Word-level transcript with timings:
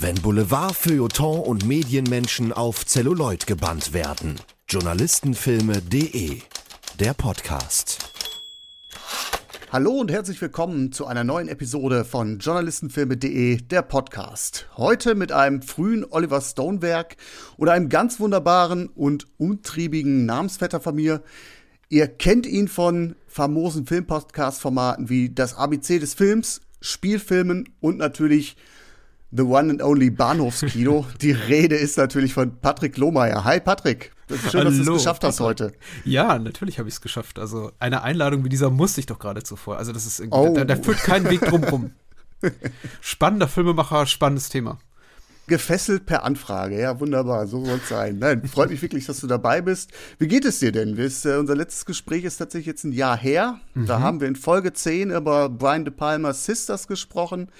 Wenn 0.00 0.14
Boulevard, 0.14 0.76
Feuilleton 0.76 1.40
und 1.40 1.66
Medienmenschen 1.66 2.52
auf 2.52 2.86
Zelluloid 2.86 3.48
gebannt 3.48 3.92
werden. 3.92 4.36
Journalistenfilme.de 4.68 6.38
Der 7.00 7.14
Podcast. 7.14 7.98
Hallo 9.72 9.90
und 9.90 10.12
herzlich 10.12 10.40
willkommen 10.40 10.92
zu 10.92 11.06
einer 11.06 11.24
neuen 11.24 11.48
Episode 11.48 12.04
von 12.04 12.38
Journalistenfilme.de, 12.38 13.56
der 13.56 13.82
Podcast. 13.82 14.68
Heute 14.76 15.16
mit 15.16 15.32
einem 15.32 15.62
frühen 15.62 16.06
Oliver 16.08 16.42
Stone-Werk 16.42 17.16
oder 17.56 17.72
einem 17.72 17.88
ganz 17.88 18.20
wunderbaren 18.20 18.86
und 18.90 19.26
umtriebigen 19.36 20.26
Namensvetter 20.26 20.80
von 20.80 20.94
mir. 20.94 21.24
Ihr 21.88 22.06
kennt 22.06 22.46
ihn 22.46 22.68
von 22.68 23.16
famosen 23.26 23.84
Filmpodcast-Formaten 23.84 25.08
wie 25.08 25.30
das 25.30 25.56
ABC 25.56 25.98
des 25.98 26.14
Films, 26.14 26.60
Spielfilmen 26.80 27.68
und 27.80 27.98
natürlich 27.98 28.54
The 29.30 29.42
One 29.42 29.70
and 29.70 29.82
Only 29.82 30.10
Bahnhofskino. 30.10 31.06
Die 31.20 31.32
Rede 31.32 31.76
ist 31.76 31.98
natürlich 31.98 32.32
von 32.32 32.58
Patrick 32.60 32.96
Lohmeier. 32.96 33.44
Hi 33.44 33.60
Patrick. 33.60 34.12
Schön, 34.28 34.60
Hallo, 34.60 34.64
dass 34.64 34.76
du 34.76 34.92
es 34.94 34.98
geschafft 34.98 35.24
hast 35.24 35.40
heute. 35.40 35.72
Ja, 36.04 36.38
natürlich 36.38 36.78
habe 36.78 36.88
ich 36.88 36.94
es 36.94 37.00
geschafft. 37.00 37.38
Also 37.38 37.72
eine 37.78 38.02
Einladung 38.02 38.44
wie 38.44 38.48
dieser 38.48 38.70
musste 38.70 39.00
ich 39.00 39.06
doch 39.06 39.18
gerade 39.18 39.42
zuvor. 39.42 39.76
Also 39.76 39.92
das 39.92 40.06
ist 40.06 40.20
irgendwie, 40.20 40.38
oh. 40.38 40.54
da, 40.54 40.64
da 40.64 40.76
führt 40.76 40.98
kein 40.98 41.28
Weg 41.28 41.40
drum 41.42 41.64
rum. 41.64 41.90
Spannender 43.00 43.48
Filmemacher, 43.48 44.06
spannendes 44.06 44.48
Thema. 44.48 44.78
Gefesselt 45.46 46.06
per 46.06 46.24
Anfrage, 46.24 46.78
ja, 46.78 47.00
wunderbar, 47.00 47.46
so 47.46 47.64
soll 47.64 47.80
es 47.82 47.88
sein. 47.88 48.18
Nein, 48.18 48.46
freut 48.46 48.68
mich 48.68 48.82
wirklich, 48.82 49.06
dass 49.06 49.20
du 49.20 49.26
dabei 49.26 49.62
bist. 49.62 49.90
Wie 50.18 50.28
geht 50.28 50.44
es 50.44 50.58
dir 50.58 50.72
denn? 50.72 50.96
Ist, 50.96 51.24
äh, 51.24 51.36
unser 51.36 51.56
letztes 51.56 51.86
Gespräch 51.86 52.24
ist 52.24 52.36
tatsächlich 52.36 52.66
jetzt 52.66 52.84
ein 52.84 52.92
Jahr 52.92 53.16
her. 53.16 53.58
Mhm. 53.74 53.86
Da 53.86 54.00
haben 54.00 54.20
wir 54.20 54.28
in 54.28 54.36
Folge 54.36 54.74
10 54.74 55.10
über 55.10 55.48
Brian 55.48 55.86
De 55.86 55.92
Palma's 55.92 56.44
Sisters 56.44 56.86
gesprochen. 56.86 57.50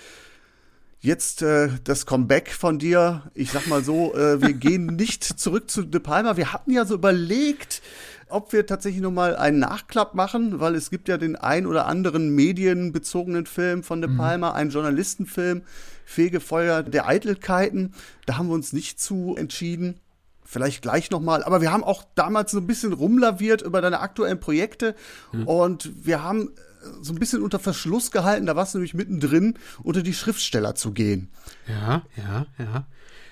Jetzt 1.00 1.42
äh, 1.42 1.68
das 1.84 2.06
Comeback 2.06 2.50
von 2.50 2.78
dir. 2.78 3.22
Ich 3.34 3.52
sag 3.52 3.68
mal 3.68 3.84
so, 3.84 4.14
äh, 4.14 4.40
wir 4.42 4.52
gehen 4.54 4.86
nicht 4.86 5.22
zurück 5.24 5.70
zu 5.70 5.82
De 5.82 6.00
Palma. 6.00 6.36
Wir 6.36 6.52
hatten 6.52 6.72
ja 6.72 6.84
so 6.84 6.94
überlegt, 6.94 7.82
ob 8.28 8.52
wir 8.52 8.66
tatsächlich 8.66 9.00
noch 9.00 9.12
mal 9.12 9.36
einen 9.36 9.60
Nachklapp 9.60 10.14
machen, 10.14 10.58
weil 10.58 10.74
es 10.74 10.90
gibt 10.90 11.08
ja 11.08 11.16
den 11.16 11.36
ein 11.36 11.66
oder 11.66 11.86
anderen 11.86 12.34
medienbezogenen 12.34 13.46
Film 13.46 13.84
von 13.84 14.00
De 14.00 14.10
mhm. 14.10 14.16
Palma, 14.16 14.50
mhm. 14.50 14.56
einen 14.56 14.70
Journalistenfilm, 14.70 15.62
Fegefeuer 16.04 16.82
der 16.82 17.06
Eitelkeiten. 17.06 17.94
Da 18.26 18.36
haben 18.36 18.48
wir 18.48 18.54
uns 18.54 18.72
nicht 18.72 19.00
zu 19.00 19.36
entschieden. 19.36 20.00
Vielleicht 20.44 20.82
gleich 20.82 21.10
noch 21.10 21.20
mal. 21.20 21.44
Aber 21.44 21.60
wir 21.60 21.70
haben 21.70 21.84
auch 21.84 22.04
damals 22.14 22.50
so 22.50 22.58
ein 22.58 22.66
bisschen 22.66 22.92
rumlaviert 22.92 23.62
über 23.62 23.82
deine 23.82 24.00
aktuellen 24.00 24.40
Projekte 24.40 24.96
mhm. 25.32 25.46
und 25.46 26.06
wir 26.06 26.24
haben 26.24 26.50
so 27.00 27.12
ein 27.12 27.18
bisschen 27.18 27.42
unter 27.42 27.58
Verschluss 27.58 28.10
gehalten. 28.10 28.46
Da 28.46 28.56
warst 28.56 28.74
du 28.74 28.78
nämlich 28.78 28.94
mittendrin, 28.94 29.54
unter 29.82 30.02
die 30.02 30.14
Schriftsteller 30.14 30.74
zu 30.74 30.92
gehen. 30.92 31.30
Ja, 31.66 32.02
ja, 32.16 32.46
ja. 32.58 32.86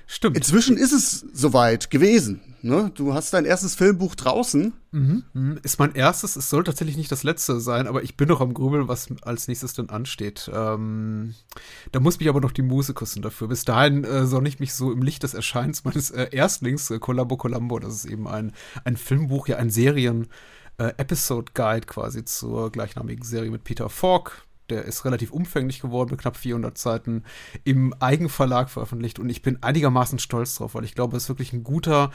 Stimmt. 0.08 0.36
Inzwischen 0.36 0.76
ist 0.76 0.92
es 0.92 1.26
soweit 1.32 1.90
gewesen. 1.90 2.40
Ne? 2.62 2.92
Du 2.94 3.12
hast 3.12 3.34
dein 3.34 3.44
erstes 3.44 3.74
Filmbuch 3.74 4.14
draußen. 4.14 4.72
Mhm, 4.92 5.24
mhm. 5.32 5.58
Ist 5.64 5.80
mein 5.80 5.96
erstes. 5.96 6.36
Es 6.36 6.48
soll 6.48 6.62
tatsächlich 6.62 6.96
nicht 6.96 7.10
das 7.10 7.24
letzte 7.24 7.58
sein, 7.58 7.88
aber 7.88 8.04
ich 8.04 8.16
bin 8.16 8.28
noch 8.28 8.40
am 8.40 8.54
Grübeln, 8.54 8.86
was 8.86 9.08
als 9.22 9.48
nächstes 9.48 9.74
denn 9.74 9.90
ansteht. 9.90 10.48
Ähm, 10.54 11.34
da 11.90 11.98
muss 11.98 12.20
mich 12.20 12.28
aber 12.28 12.40
noch 12.40 12.52
die 12.52 12.62
Muse 12.62 12.94
küssen 12.94 13.20
dafür. 13.20 13.48
Bis 13.48 13.64
dahin 13.64 14.04
äh, 14.04 14.26
soll 14.26 14.46
ich 14.46 14.60
mich 14.60 14.74
so 14.74 14.92
im 14.92 15.02
Licht 15.02 15.24
des 15.24 15.34
Erscheins 15.34 15.82
meines 15.84 16.12
äh, 16.12 16.28
Erstlings, 16.30 16.88
äh, 16.90 17.00
Columbo 17.00 17.36
Columbo, 17.36 17.80
das 17.80 17.94
ist 17.94 18.04
eben 18.04 18.28
ein, 18.28 18.52
ein 18.84 18.96
Filmbuch, 18.96 19.48
ja 19.48 19.56
ein 19.56 19.70
Serien 19.70 20.28
äh, 20.78 20.92
Episode 20.96 21.52
Guide 21.54 21.86
quasi 21.86 22.24
zur 22.24 22.70
gleichnamigen 22.70 23.24
Serie 23.24 23.50
mit 23.50 23.64
Peter 23.64 23.88
Falk. 23.88 24.44
Der 24.68 24.84
ist 24.84 25.04
relativ 25.04 25.30
umfänglich 25.30 25.80
geworden 25.80 26.10
mit 26.10 26.20
knapp 26.20 26.36
400 26.36 26.76
Seiten 26.76 27.22
im 27.62 27.94
Eigenverlag 28.00 28.68
veröffentlicht 28.68 29.20
und 29.20 29.28
ich 29.28 29.40
bin 29.40 29.62
einigermaßen 29.62 30.18
stolz 30.18 30.56
drauf, 30.56 30.74
weil 30.74 30.84
ich 30.84 30.96
glaube, 30.96 31.16
es 31.16 31.24
ist 31.24 31.28
wirklich 31.28 31.52
ein 31.52 31.62
guter 31.62 32.10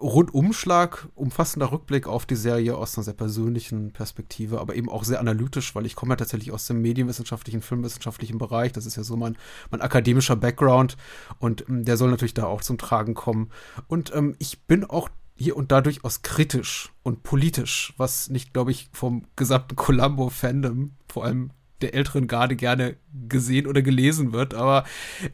Rundumschlag, 0.00 1.08
umfassender 1.16 1.72
Rückblick 1.72 2.06
auf 2.06 2.24
die 2.24 2.36
Serie 2.36 2.76
aus 2.76 2.96
einer 2.96 3.02
sehr 3.02 3.14
persönlichen 3.14 3.90
Perspektive, 3.90 4.60
aber 4.60 4.76
eben 4.76 4.88
auch 4.88 5.02
sehr 5.02 5.18
analytisch, 5.18 5.74
weil 5.74 5.86
ich 5.86 5.96
komme 5.96 6.12
ja 6.12 6.16
tatsächlich 6.16 6.52
aus 6.52 6.66
dem 6.66 6.80
medienwissenschaftlichen, 6.80 7.62
filmwissenschaftlichen 7.62 8.38
Bereich. 8.38 8.70
Das 8.72 8.86
ist 8.86 8.96
ja 8.96 9.02
so 9.02 9.16
mein, 9.16 9.36
mein 9.72 9.80
akademischer 9.80 10.36
Background 10.36 10.96
und 11.40 11.68
ähm, 11.68 11.84
der 11.84 11.96
soll 11.96 12.10
natürlich 12.10 12.34
da 12.34 12.46
auch 12.46 12.62
zum 12.62 12.78
Tragen 12.78 13.14
kommen. 13.14 13.50
Und 13.88 14.14
ähm, 14.14 14.36
ich 14.38 14.60
bin 14.66 14.84
auch 14.84 15.08
hier 15.38 15.56
und 15.56 15.70
da 15.70 15.80
durchaus 15.80 16.22
kritisch 16.22 16.92
und 17.02 17.22
politisch, 17.22 17.94
was 17.96 18.28
nicht, 18.28 18.52
glaube 18.52 18.72
ich, 18.72 18.90
vom 18.92 19.24
gesamten 19.36 19.76
Columbo-Fandom, 19.76 20.92
vor 21.08 21.24
allem 21.24 21.50
der 21.80 21.94
älteren 21.94 22.26
Garde 22.26 22.56
gerne 22.56 22.96
gesehen 23.28 23.68
oder 23.68 23.82
gelesen 23.82 24.32
wird. 24.32 24.52
Aber 24.52 24.84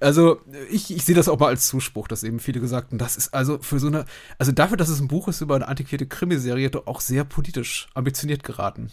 also 0.01 0.41
ich, 0.71 0.95
ich 0.95 1.05
sehe 1.05 1.15
das 1.15 1.29
auch 1.29 1.39
mal 1.39 1.49
als 1.49 1.67
Zuspruch, 1.69 2.07
dass 2.07 2.23
eben 2.23 2.39
viele 2.39 2.61
gesagt 2.61 2.91
haben, 2.91 2.99
das 2.99 3.17
ist 3.17 3.33
also 3.33 3.59
für 3.61 3.79
so 3.79 3.87
eine, 3.87 4.05
also 4.39 4.53
dafür, 4.53 4.77
dass 4.77 4.91
es 4.91 5.01
ein 5.01 5.09
Buch 5.09 5.27
ist 5.29 5.41
über 5.41 5.55
eine 5.55 5.69
antiquierte 5.69 6.07
Krimiserie, 6.07 6.71
doch 6.71 6.87
auch 6.87 7.01
sehr 7.01 7.25
politisch 7.25 7.89
ambitioniert 7.95 8.43
geraten. 8.43 8.91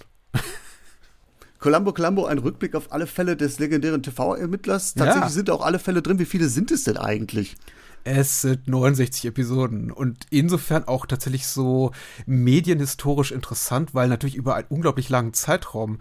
Columbo 1.60 1.94
Columbo, 1.94 2.26
ein 2.26 2.40
Rückblick 2.40 2.74
auf 2.74 2.92
alle 2.92 3.06
Fälle 3.06 3.36
des 3.36 3.60
legendären 3.60 4.02
TV-Ermittlers. 4.02 4.96
Tatsächlich 4.96 5.24
ja. 5.24 5.30
sind 5.30 5.50
auch 5.50 5.62
alle 5.62 5.78
Fälle 5.78 6.02
drin. 6.02 6.18
Wie 6.18 6.26
viele 6.26 6.48
sind 6.48 6.72
es 6.72 6.86
denn 6.86 6.98
eigentlich? 6.98 7.56
Es 8.03 8.41
sind 8.41 8.67
69 8.67 9.25
Episoden. 9.25 9.91
Und 9.91 10.25
insofern 10.29 10.85
auch 10.85 11.06
tatsächlich 11.06 11.47
so 11.47 11.91
medienhistorisch 12.25 13.31
interessant, 13.31 13.94
weil 13.94 14.09
natürlich 14.09 14.35
über 14.35 14.56
einen 14.56 14.67
unglaublich 14.69 15.09
langen 15.09 15.34
Zeitraum 15.34 16.00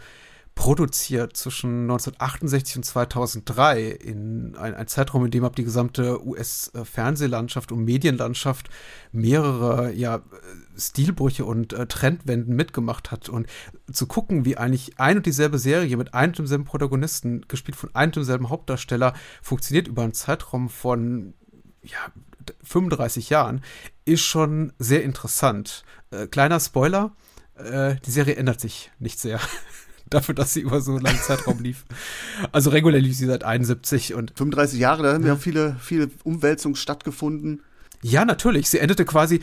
produziert 0.54 1.36
zwischen 1.38 1.82
1968 1.82 2.76
und 2.76 2.82
2003 2.82 3.82
in 3.82 4.56
ein, 4.56 4.74
ein 4.74 4.86
Zeitraum, 4.88 5.24
in 5.24 5.30
dem 5.30 5.44
ab 5.44 5.56
die 5.56 5.64
gesamte 5.64 6.22
US-Fernsehlandschaft 6.26 7.72
und 7.72 7.84
Medienlandschaft 7.84 8.68
mehrere 9.10 9.92
ja, 9.92 10.20
Stilbrüche 10.76 11.46
und 11.46 11.72
äh, 11.72 11.86
Trendwenden 11.86 12.56
mitgemacht 12.56 13.10
hat. 13.10 13.30
Und 13.30 13.46
zu 13.90 14.06
gucken, 14.06 14.44
wie 14.44 14.58
eigentlich 14.58 14.98
ein 15.00 15.18
und 15.18 15.26
dieselbe 15.26 15.58
Serie 15.58 15.96
mit 15.96 16.12
einem 16.12 16.30
und 16.30 16.38
demselben 16.38 16.64
Protagonisten, 16.64 17.46
gespielt 17.48 17.76
von 17.76 17.94
einem 17.94 18.08
und 18.10 18.16
demselben 18.16 18.50
Hauptdarsteller, 18.50 19.14
funktioniert 19.40 19.88
über 19.88 20.02
einen 20.02 20.12
Zeitraum 20.12 20.68
von 20.68 21.32
ja, 21.82 21.98
35 22.64 23.30
Jahren, 23.30 23.62
ist 24.04 24.22
schon 24.22 24.72
sehr 24.78 25.02
interessant. 25.02 25.84
Äh, 26.10 26.26
kleiner 26.26 26.60
Spoiler, 26.60 27.12
äh, 27.56 27.96
die 28.04 28.10
Serie 28.10 28.36
ändert 28.36 28.60
sich 28.60 28.91
nicht 28.98 29.18
sehr. 29.18 29.41
Dafür, 30.10 30.34
dass 30.34 30.52
sie 30.52 30.60
über 30.60 30.80
so 30.80 30.92
einen 30.92 31.02
langen 31.02 31.20
Zeitraum 31.20 31.60
lief. 31.60 31.84
Also 32.50 32.70
regulär 32.70 33.00
lief 33.00 33.16
sie 33.16 33.26
seit 33.26 33.44
71 33.44 34.14
und. 34.14 34.32
35 34.36 34.80
Jahre, 34.80 35.04
da 35.04 35.12
haben 35.12 35.26
ja 35.26 35.36
viele, 35.36 35.76
viele 35.80 36.10
Umwälzungen 36.24 36.74
stattgefunden. 36.74 37.62
Ja, 38.02 38.24
natürlich. 38.24 38.68
Sie 38.68 38.80
endete 38.80 39.04
quasi, 39.04 39.41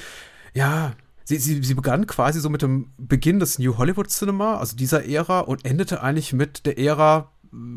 ja, 0.54 0.94
sie, 1.24 1.38
sie, 1.38 1.64
sie 1.64 1.74
begann 1.74 2.06
quasi 2.06 2.42
so 2.42 2.50
mit 2.50 2.64
dem 2.64 2.92
Beginn 2.98 3.40
des 3.40 3.60
New 3.60 3.78
Hollywood 3.78 4.10
Cinema, 4.10 4.58
also 4.58 4.76
dieser 4.76 5.06
Ära, 5.06 5.40
und 5.42 5.64
endete 5.64 6.04
eigentlich 6.04 6.34
mit 6.34 6.66
der 6.66 6.78
Ära 6.78 7.32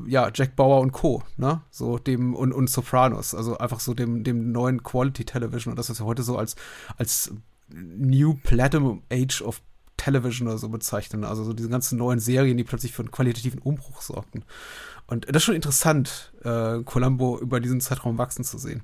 ja, 0.07 0.31
Jack 0.35 0.57
Bauer 0.57 0.81
und 0.81 0.93
Co., 0.93 1.23
ne? 1.37 1.63
So 1.71 1.99
dem 1.99 2.35
und, 2.35 2.53
und 2.53 2.69
Sopranos, 2.71 3.35
also 3.35 3.59
einfach 3.59 3.81
so 3.81 3.95
dem, 3.95 4.25
dem 4.25 4.53
neuen 4.53 4.83
Quality 4.83 5.25
Television 5.25 5.73
und 5.73 5.79
das, 5.79 5.91
was 5.91 6.01
wir 6.01 6.07
heute 6.07 6.23
so 6.23 6.37
als, 6.37 6.57
als 6.97 7.33
New 7.69 8.35
Platinum 8.35 9.03
Age 9.13 9.43
of 9.43 9.63
Television 9.97 10.49
oder 10.49 10.59
so 10.59 10.69
bezeichnen. 10.69 11.25
Also 11.25 11.45
so 11.45 11.53
diese 11.53 11.69
ganzen 11.69 11.99
neuen 11.99 12.21
Serien, 12.21 12.57
die 12.57 12.65
plötzlich 12.65 12.93
für 12.93 13.03
einen 13.03 13.11
qualitativen 13.11 13.61
Umbruch 13.61 14.01
sorgten. 14.01 14.45
Und 15.07 15.29
das 15.29 15.37
ist 15.37 15.45
schon 15.45 15.55
interessant, 15.55 16.33
äh, 16.43 16.83
Columbo 16.85 17.39
über 17.39 17.61
diesen 17.61 17.81
Zeitraum 17.81 18.17
wachsen 18.17 18.45
zu 18.45 18.59
sehen. 18.59 18.83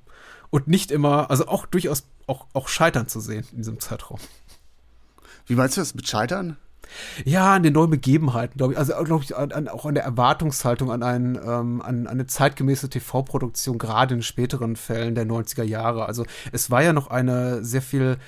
Und 0.50 0.68
nicht 0.68 0.90
immer, 0.90 1.30
also 1.30 1.48
auch 1.48 1.66
durchaus 1.66 2.06
auch, 2.26 2.46
auch 2.52 2.68
scheitern 2.68 3.08
zu 3.08 3.20
sehen 3.20 3.46
in 3.52 3.58
diesem 3.58 3.80
Zeitraum. 3.80 4.18
Wie 5.46 5.54
meinst 5.54 5.76
du 5.76 5.80
das 5.80 5.94
mit 5.94 6.08
Scheitern? 6.08 6.56
Ja, 7.24 7.54
an 7.54 7.62
den 7.62 7.72
neuen 7.72 7.90
Begebenheiten, 7.90 8.56
glaube 8.56 8.72
ich. 8.72 8.78
Also, 8.78 8.94
glaube 9.04 9.24
ich, 9.24 9.36
an, 9.36 9.68
auch 9.68 9.86
an 9.86 9.94
der 9.94 10.04
Erwartungshaltung 10.04 10.90
an, 10.90 11.02
ein, 11.02 11.36
ähm, 11.36 11.82
an, 11.82 12.06
an 12.06 12.08
eine 12.08 12.26
zeitgemäße 12.26 12.88
TV-Produktion, 12.88 13.78
gerade 13.78 14.14
in 14.14 14.22
späteren 14.22 14.76
Fällen 14.76 15.14
der 15.14 15.26
90er 15.26 15.64
Jahre. 15.64 16.06
Also, 16.06 16.24
es 16.52 16.70
war 16.70 16.82
ja 16.82 16.92
noch 16.92 17.08
eine 17.08 17.64
sehr 17.64 17.82
viel 17.82 18.18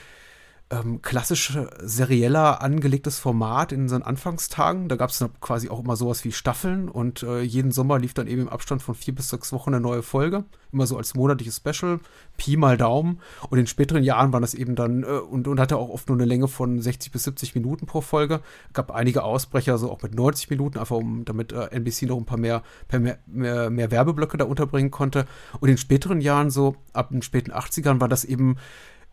ähm, 0.70 1.00
klassisch 1.00 1.59
serieller 1.81 2.61
angelegtes 2.61 3.19
Format 3.19 3.73
in 3.73 3.88
seinen 3.88 4.03
Anfangstagen. 4.03 4.88
Da 4.88 4.97
gab 4.97 5.11
es 5.11 5.25
quasi 5.41 5.70
auch 5.70 5.81
immer 5.81 5.97
sowas 5.97 6.25
wie 6.25 6.32
Staffeln 6.32 6.88
und 6.91 7.23
äh, 7.23 7.41
jeden 7.41 7.73
Sommer 7.73 7.99
lief 7.99 8.12
dann 8.12 8.26
eben 8.26 8.43
im 8.43 8.49
Abstand 8.49 8.82
von 8.82 8.94
vier 8.94 9.15
bis 9.15 9.31
sechs 9.31 9.53
Wochen 9.53 9.70
eine 9.70 9.81
neue 9.81 10.03
Folge. 10.03 10.44
Immer 10.70 10.87
so 10.87 10.99
als 10.99 11.15
monatliches 11.15 11.56
Special, 11.56 12.00
Pi 12.37 12.59
mal 12.59 12.76
Daumen. 12.76 13.20
Und 13.49 13.59
in 13.59 13.67
späteren 13.67 14.03
Jahren 14.03 14.32
waren 14.32 14.43
das 14.43 14.53
eben 14.53 14.75
dann 14.75 15.05
äh, 15.05 15.06
und, 15.06 15.49
und 15.49 15.59
hatte 15.59 15.79
auch 15.79 15.88
oft 15.88 16.09
nur 16.09 16.19
eine 16.19 16.26
Länge 16.26 16.49
von 16.49 16.81
60 16.81 17.12
bis 17.12 17.25
70 17.25 17.55
Minuten 17.55 17.87
pro 17.87 18.03
Folge. 18.03 18.41
Gab 18.75 18.91
einige 18.91 19.23
Ausbrecher, 19.23 19.79
so 19.79 19.91
auch 19.91 20.03
mit 20.03 20.14
90 20.14 20.50
Minuten, 20.50 20.79
einfach 20.79 20.97
um 20.97 21.25
damit 21.25 21.53
äh, 21.53 21.69
NBC 21.71 22.03
noch 22.03 22.19
ein 22.19 22.26
paar 22.26 22.38
mehr, 22.38 22.62
mehr, 22.93 23.19
mehr, 23.26 23.71
mehr 23.71 23.91
Werbeblöcke 23.91 24.37
da 24.37 24.44
unterbringen 24.44 24.91
konnte. 24.91 25.25
Und 25.61 25.71
in 25.71 25.79
späteren 25.79 26.21
Jahren, 26.21 26.50
so 26.50 26.76
ab 26.93 27.09
den 27.09 27.23
späten 27.23 27.53
80ern, 27.53 28.03
war 28.03 28.09
das 28.09 28.25
eben 28.25 28.56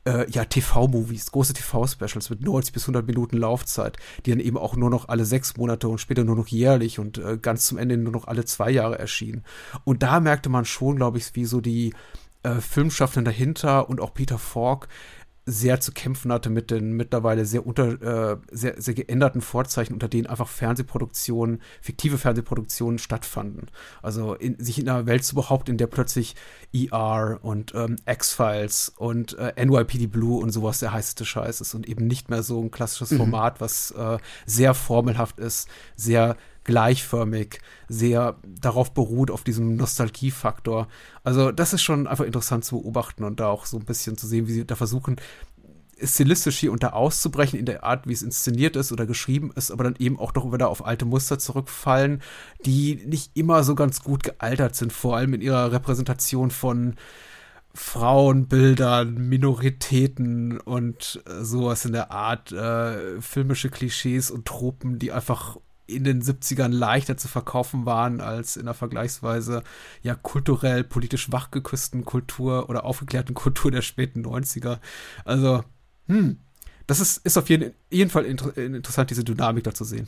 äh, 0.05 0.29
ja, 0.29 0.45
TV-Movies, 0.45 1.31
große 1.31 1.53
TV-Specials 1.53 2.29
mit 2.29 2.41
90 2.41 2.73
bis 2.73 2.83
100 2.83 3.05
Minuten 3.05 3.37
Laufzeit, 3.37 3.97
die 4.25 4.31
dann 4.31 4.39
eben 4.39 4.57
auch 4.57 4.75
nur 4.75 4.89
noch 4.89 5.09
alle 5.09 5.25
sechs 5.25 5.57
Monate 5.57 5.87
und 5.87 5.99
später 5.99 6.23
nur 6.23 6.35
noch 6.35 6.47
jährlich 6.47 6.99
und 6.99 7.17
äh, 7.17 7.37
ganz 7.37 7.65
zum 7.65 7.77
Ende 7.77 7.97
nur 7.97 8.13
noch 8.13 8.27
alle 8.27 8.45
zwei 8.45 8.69
Jahre 8.69 8.99
erschienen. 8.99 9.43
Und 9.83 10.03
da 10.03 10.19
merkte 10.19 10.49
man 10.49 10.65
schon, 10.65 10.95
glaube 10.95 11.17
ich, 11.17 11.35
wie 11.35 11.45
so 11.45 11.61
die 11.61 11.93
äh, 12.43 12.61
Filmschaffenden 12.61 13.25
dahinter 13.25 13.89
und 13.89 13.99
auch 13.99 14.13
Peter 14.13 14.37
Falk 14.37 14.87
sehr 15.45 15.79
zu 15.79 15.91
kämpfen 15.91 16.31
hatte 16.31 16.49
mit 16.49 16.71
den 16.71 16.93
mittlerweile 16.93 17.45
sehr 17.45 17.67
unter 17.67 18.33
äh, 18.33 18.37
sehr, 18.51 18.81
sehr 18.81 18.95
geänderten 18.95 19.41
Vorzeichen, 19.41 19.93
unter 19.93 20.07
denen 20.07 20.25
einfach 20.25 20.47
Fernsehproduktionen, 20.47 21.61
fiktive 21.81 22.17
Fernsehproduktionen 22.17 22.97
stattfanden. 22.97 23.67
Also 24.01 24.33
in, 24.33 24.57
sich 24.57 24.79
in 24.79 24.89
einer 24.89 25.05
Welt 25.05 25.23
zu 25.23 25.35
behaupten, 25.35 25.71
in 25.71 25.77
der 25.77 25.87
plötzlich 25.87 26.35
ER 26.73 27.39
und 27.43 27.75
ähm, 27.75 27.97
X-Files 28.07 28.93
und 28.97 29.37
äh, 29.37 29.53
NYPD 29.63 30.07
Blue 30.07 30.41
und 30.41 30.49
sowas 30.49 30.79
der 30.79 30.93
heißeste 30.93 31.25
Scheiß 31.25 31.61
ist 31.61 31.75
und 31.75 31.87
eben 31.87 32.07
nicht 32.07 32.29
mehr 32.29 32.41
so 32.41 32.59
ein 32.59 32.71
klassisches 32.71 33.11
mhm. 33.11 33.17
Format, 33.17 33.61
was 33.61 33.91
äh, 33.91 34.17
sehr 34.47 34.73
formelhaft 34.73 35.39
ist, 35.39 35.69
sehr 35.95 36.37
gleichförmig, 36.65 37.59
sehr 37.87 38.35
darauf 38.45 38.93
beruht, 38.93 39.31
auf 39.31 39.43
diesem 39.43 39.77
Nostalgiefaktor. 39.77 40.87
Also 41.23 41.51
das 41.51 41.73
ist 41.73 41.83
schon 41.83 42.07
einfach 42.07 42.25
interessant 42.25 42.65
zu 42.65 42.81
beobachten 42.81 43.23
und 43.23 43.39
da 43.39 43.47
auch 43.47 43.65
so 43.65 43.77
ein 43.77 43.85
bisschen 43.85 44.17
zu 44.17 44.27
sehen, 44.27 44.47
wie 44.47 44.53
sie 44.53 44.65
da 44.65 44.75
versuchen, 44.75 45.15
stilistisch 46.03 46.57
hier 46.57 46.71
unter 46.71 46.93
auszubrechen 46.93 47.57
in 47.57 47.65
der 47.65 47.83
Art, 47.83 48.07
wie 48.07 48.13
es 48.13 48.21
inszeniert 48.21 48.75
ist 48.75 48.91
oder 48.91 49.05
geschrieben 49.05 49.51
ist, 49.55 49.71
aber 49.71 49.85
dann 49.85 49.95
eben 49.97 50.19
auch 50.19 50.31
doch 50.31 50.51
wieder 50.51 50.69
auf 50.69 50.85
alte 50.85 51.05
Muster 51.05 51.39
zurückfallen, 51.39 52.21
die 52.65 53.01
nicht 53.05 53.31
immer 53.35 53.63
so 53.63 53.75
ganz 53.75 54.01
gut 54.03 54.23
gealtert 54.23 54.75
sind, 54.75 54.91
vor 54.91 55.15
allem 55.15 55.33
in 55.33 55.41
ihrer 55.41 55.71
Repräsentation 55.71 56.51
von 56.51 56.95
Frauenbildern, 57.73 59.15
Minoritäten 59.15 60.59
und 60.59 61.21
äh, 61.27 61.43
sowas 61.43 61.85
in 61.85 61.91
der 61.91 62.11
Art, 62.11 62.51
äh, 62.51 63.21
filmische 63.21 63.69
Klischees 63.69 64.31
und 64.31 64.45
Tropen, 64.45 64.97
die 64.97 65.11
einfach 65.11 65.57
in 65.87 66.03
den 66.03 66.21
70ern 66.21 66.69
leichter 66.69 67.17
zu 67.17 67.27
verkaufen 67.27 67.85
waren 67.85 68.21
als 68.21 68.57
in 68.57 68.65
der 68.65 68.73
vergleichsweise 68.73 69.63
ja 70.01 70.15
kulturell, 70.15 70.83
politisch 70.83 71.31
wachgeküssten 71.31 72.05
Kultur 72.05 72.69
oder 72.69 72.85
aufgeklärten 72.85 73.33
Kultur 73.35 73.71
der 73.71 73.81
späten 73.81 74.25
90er. 74.25 74.79
Also, 75.23 75.63
hm, 76.07 76.39
das 76.87 76.99
ist, 76.99 77.25
ist 77.25 77.37
auf 77.37 77.49
jeden, 77.49 77.73
jeden 77.89 78.11
Fall 78.11 78.25
inter 78.25 78.55
interessant, 78.57 79.09
diese 79.09 79.23
Dynamik 79.23 79.63
da 79.63 79.73
zu 79.73 79.83
sehen. 79.83 80.07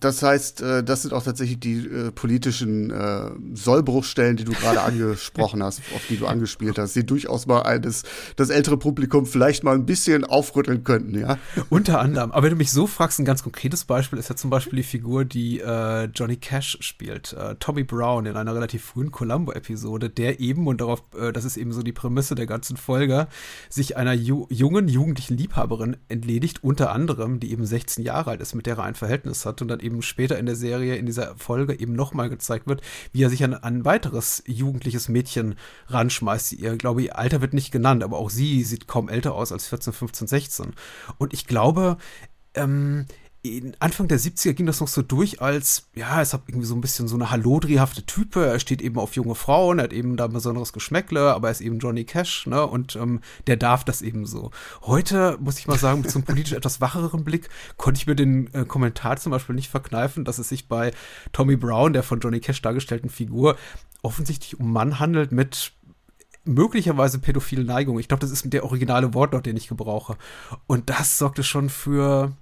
Das 0.00 0.22
heißt, 0.22 0.60
äh, 0.60 0.84
das 0.84 1.02
sind 1.02 1.12
auch 1.12 1.22
tatsächlich 1.22 1.60
die 1.60 1.86
äh, 1.86 2.12
politischen 2.12 2.90
äh, 2.90 3.30
Sollbruchstellen, 3.54 4.36
die 4.36 4.44
du 4.44 4.52
gerade 4.52 4.82
angesprochen 4.82 5.62
hast, 5.62 5.80
auf 5.94 6.06
die 6.08 6.16
du 6.16 6.26
angespielt 6.26 6.78
hast, 6.78 6.94
die 6.94 7.04
durchaus 7.04 7.46
mal 7.46 7.62
eines, 7.62 8.04
das 8.36 8.50
ältere 8.50 8.76
Publikum 8.76 9.26
vielleicht 9.26 9.64
mal 9.64 9.74
ein 9.74 9.86
bisschen 9.86 10.24
aufrütteln 10.24 10.84
könnten, 10.84 11.18
ja. 11.18 11.38
Unter 11.68 12.00
anderem. 12.00 12.32
Aber 12.32 12.44
wenn 12.44 12.50
du 12.50 12.56
mich 12.56 12.70
so 12.70 12.86
fragst, 12.86 13.18
ein 13.18 13.24
ganz 13.24 13.42
konkretes 13.42 13.84
Beispiel 13.84 14.18
ist 14.18 14.28
ja 14.28 14.36
zum 14.36 14.50
Beispiel 14.50 14.76
die 14.76 14.82
Figur, 14.82 15.24
die 15.24 15.60
äh, 15.60 16.04
Johnny 16.04 16.36
Cash 16.36 16.78
spielt, 16.80 17.36
Tommy 17.60 17.84
Brown 17.84 18.26
in 18.26 18.36
einer 18.36 18.54
relativ 18.54 18.84
frühen 18.84 19.10
Columbo-Episode, 19.10 20.10
der 20.10 20.40
eben, 20.40 20.66
und 20.66 20.80
darauf, 20.80 21.02
das 21.32 21.44
ist 21.44 21.56
eben 21.56 21.72
so 21.72 21.82
die 21.82 21.92
Prämisse 21.92 22.34
der 22.34 22.46
ganzen 22.46 22.76
Folge, 22.76 23.28
sich 23.68 23.96
einer 23.96 24.12
ju 24.12 24.46
jungen, 24.50 24.88
jugendlichen 24.88 25.36
Liebhaberin 25.36 25.96
entledigt, 26.08 26.62
unter 26.62 26.92
anderem, 26.92 27.40
die 27.40 27.52
eben 27.52 27.66
16 27.66 28.04
Jahre 28.04 28.30
alt 28.30 28.40
ist, 28.40 28.54
mit 28.54 28.66
der 28.66 28.76
er 28.78 28.84
ein 28.84 28.94
Verhältnis 28.94 29.46
hat 29.46 29.62
und 29.62 29.68
dann 29.68 29.80
eben 29.86 30.02
später 30.02 30.38
in 30.38 30.46
der 30.46 30.56
Serie, 30.56 30.96
in 30.96 31.06
dieser 31.06 31.36
Folge 31.36 31.78
eben 31.78 31.94
nochmal 31.94 32.28
gezeigt 32.28 32.66
wird, 32.66 32.82
wie 33.12 33.22
er 33.22 33.30
sich 33.30 33.42
an, 33.42 33.54
ein 33.54 33.84
weiteres 33.84 34.42
jugendliches 34.46 35.08
Mädchen 35.08 35.54
ranschmeißt. 35.88 36.52
Ihr, 36.52 36.76
glaube, 36.76 37.02
ihr 37.02 37.16
Alter 37.16 37.40
wird 37.40 37.54
nicht 37.54 37.70
genannt, 37.70 38.02
aber 38.02 38.18
auch 38.18 38.30
sie 38.30 38.62
sieht 38.64 38.86
kaum 38.86 39.08
älter 39.08 39.34
aus 39.34 39.52
als 39.52 39.68
14, 39.68 39.92
15, 39.92 40.26
16. 40.26 40.74
Und 41.18 41.32
ich 41.32 41.46
glaube, 41.46 41.96
ähm, 42.54 43.06
Anfang 43.78 44.08
der 44.08 44.18
70er 44.18 44.52
ging 44.52 44.66
das 44.66 44.80
noch 44.80 44.88
so 44.88 45.02
durch 45.02 45.40
als, 45.40 45.88
ja, 45.94 46.20
es 46.20 46.32
hat 46.32 46.42
irgendwie 46.46 46.66
so 46.66 46.74
ein 46.74 46.80
bisschen 46.80 47.08
so 47.08 47.16
eine 47.16 47.30
Hallodri-hafte 47.30 48.04
Type. 48.04 48.44
Er 48.44 48.58
steht 48.60 48.82
eben 48.82 48.98
auf 48.98 49.16
junge 49.16 49.34
Frauen, 49.34 49.78
er 49.78 49.84
hat 49.84 49.92
eben 49.92 50.16
da 50.16 50.26
ein 50.26 50.32
besonderes 50.32 50.72
Geschmäckle, 50.72 51.34
aber 51.34 51.48
er 51.48 51.52
ist 51.52 51.60
eben 51.60 51.78
Johnny 51.78 52.04
Cash, 52.04 52.46
ne? 52.46 52.66
Und 52.66 52.96
ähm, 52.96 53.20
der 53.46 53.56
darf 53.56 53.84
das 53.84 54.02
eben 54.02 54.26
so. 54.26 54.50
Heute, 54.82 55.38
muss 55.40 55.58
ich 55.58 55.66
mal 55.66 55.78
sagen, 55.78 56.02
mit 56.02 56.10
so 56.10 56.18
einem 56.18 56.24
politisch 56.26 56.52
etwas 56.52 56.80
wacheren 56.80 57.24
Blick, 57.24 57.48
konnte 57.76 57.98
ich 57.98 58.06
mir 58.06 58.16
den 58.16 58.52
äh, 58.54 58.64
Kommentar 58.64 59.16
zum 59.16 59.32
Beispiel 59.32 59.54
nicht 59.54 59.70
verkneifen, 59.70 60.24
dass 60.24 60.38
es 60.38 60.48
sich 60.48 60.68
bei 60.68 60.92
Tommy 61.32 61.56
Brown, 61.56 61.92
der 61.92 62.02
von 62.02 62.20
Johnny 62.20 62.40
Cash 62.40 62.62
dargestellten 62.62 63.10
Figur, 63.10 63.56
offensichtlich 64.02 64.58
um 64.58 64.72
Mann 64.72 64.98
handelt 64.98 65.32
mit 65.32 65.72
möglicherweise 66.46 67.18
pädophile 67.18 67.64
Neigung. 67.64 67.98
Ich 67.98 68.08
glaube, 68.08 68.20
das 68.20 68.30
ist 68.30 68.52
der 68.52 68.64
originale 68.64 69.14
Wortlaut, 69.14 69.46
den 69.46 69.56
ich 69.56 69.68
gebrauche. 69.68 70.16
Und 70.66 70.88
das 70.88 71.18
sorgte 71.18 71.42
schon 71.42 71.68
für 71.68 72.32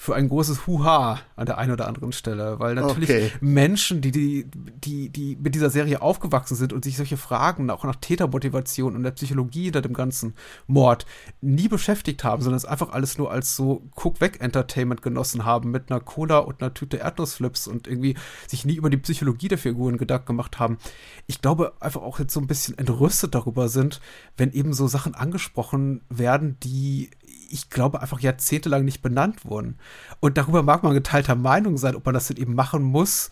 für 0.00 0.14
ein 0.14 0.30
großes 0.30 0.66
Huha 0.66 1.20
an 1.36 1.44
der 1.44 1.58
einen 1.58 1.72
oder 1.72 1.86
anderen 1.86 2.12
Stelle, 2.12 2.58
weil 2.58 2.74
natürlich 2.74 3.10
okay. 3.10 3.32
Menschen, 3.42 4.00
die, 4.00 4.10
die, 4.10 4.46
die, 4.50 5.10
die 5.10 5.36
mit 5.36 5.54
dieser 5.54 5.68
Serie 5.68 6.00
aufgewachsen 6.00 6.56
sind 6.56 6.72
und 6.72 6.84
sich 6.84 6.96
solche 6.96 7.18
Fragen 7.18 7.68
auch 7.68 7.84
nach 7.84 7.96
Tätermotivation 7.96 8.96
und 8.96 9.02
der 9.02 9.10
Psychologie 9.10 9.64
hinter 9.64 9.82
dem 9.82 9.92
ganzen 9.92 10.32
Mord 10.66 11.04
nie 11.42 11.68
beschäftigt 11.68 12.24
haben, 12.24 12.40
sondern 12.40 12.56
es 12.56 12.64
einfach 12.64 12.88
alles 12.94 13.18
nur 13.18 13.30
als 13.30 13.54
so 13.54 13.82
Cook-Weg-Entertainment 13.94 15.02
genossen 15.02 15.44
haben 15.44 15.70
mit 15.70 15.90
einer 15.90 16.00
Cola 16.00 16.38
und 16.38 16.62
einer 16.62 16.72
Tüte 16.72 16.96
Erdnussflips 16.96 17.68
und 17.68 17.86
irgendwie 17.86 18.16
sich 18.48 18.64
nie 18.64 18.76
über 18.76 18.88
die 18.88 18.96
Psychologie 18.96 19.48
der 19.48 19.58
Figuren 19.58 19.98
Gedanken 19.98 20.28
gemacht 20.28 20.58
haben. 20.58 20.78
Ich 21.26 21.42
glaube 21.42 21.74
einfach 21.78 22.00
auch 22.00 22.18
jetzt 22.20 22.32
so 22.32 22.40
ein 22.40 22.46
bisschen 22.46 22.78
entrüstet 22.78 23.34
darüber 23.34 23.68
sind, 23.68 24.00
wenn 24.38 24.50
eben 24.52 24.72
so 24.72 24.88
Sachen 24.88 25.14
angesprochen 25.14 26.00
werden, 26.08 26.56
die 26.62 27.10
ich 27.50 27.70
glaube, 27.70 28.00
einfach 28.00 28.20
jahrzehntelang 28.20 28.84
nicht 28.84 29.02
benannt 29.02 29.44
wurden. 29.44 29.78
Und 30.20 30.38
darüber 30.38 30.62
mag 30.62 30.82
man 30.82 30.94
geteilter 30.94 31.34
Meinung 31.34 31.76
sein, 31.76 31.96
ob 31.96 32.04
man 32.06 32.14
das 32.14 32.28
denn 32.28 32.36
eben 32.36 32.54
machen 32.54 32.82
muss 32.82 33.30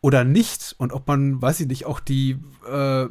oder 0.00 0.24
nicht. 0.24 0.74
Und 0.78 0.92
ob 0.92 1.08
man, 1.08 1.40
weiß 1.40 1.60
ich 1.60 1.66
nicht, 1.66 1.86
auch 1.86 2.00
die 2.00 2.38
äh, 2.68 3.02
äh, 3.04 3.08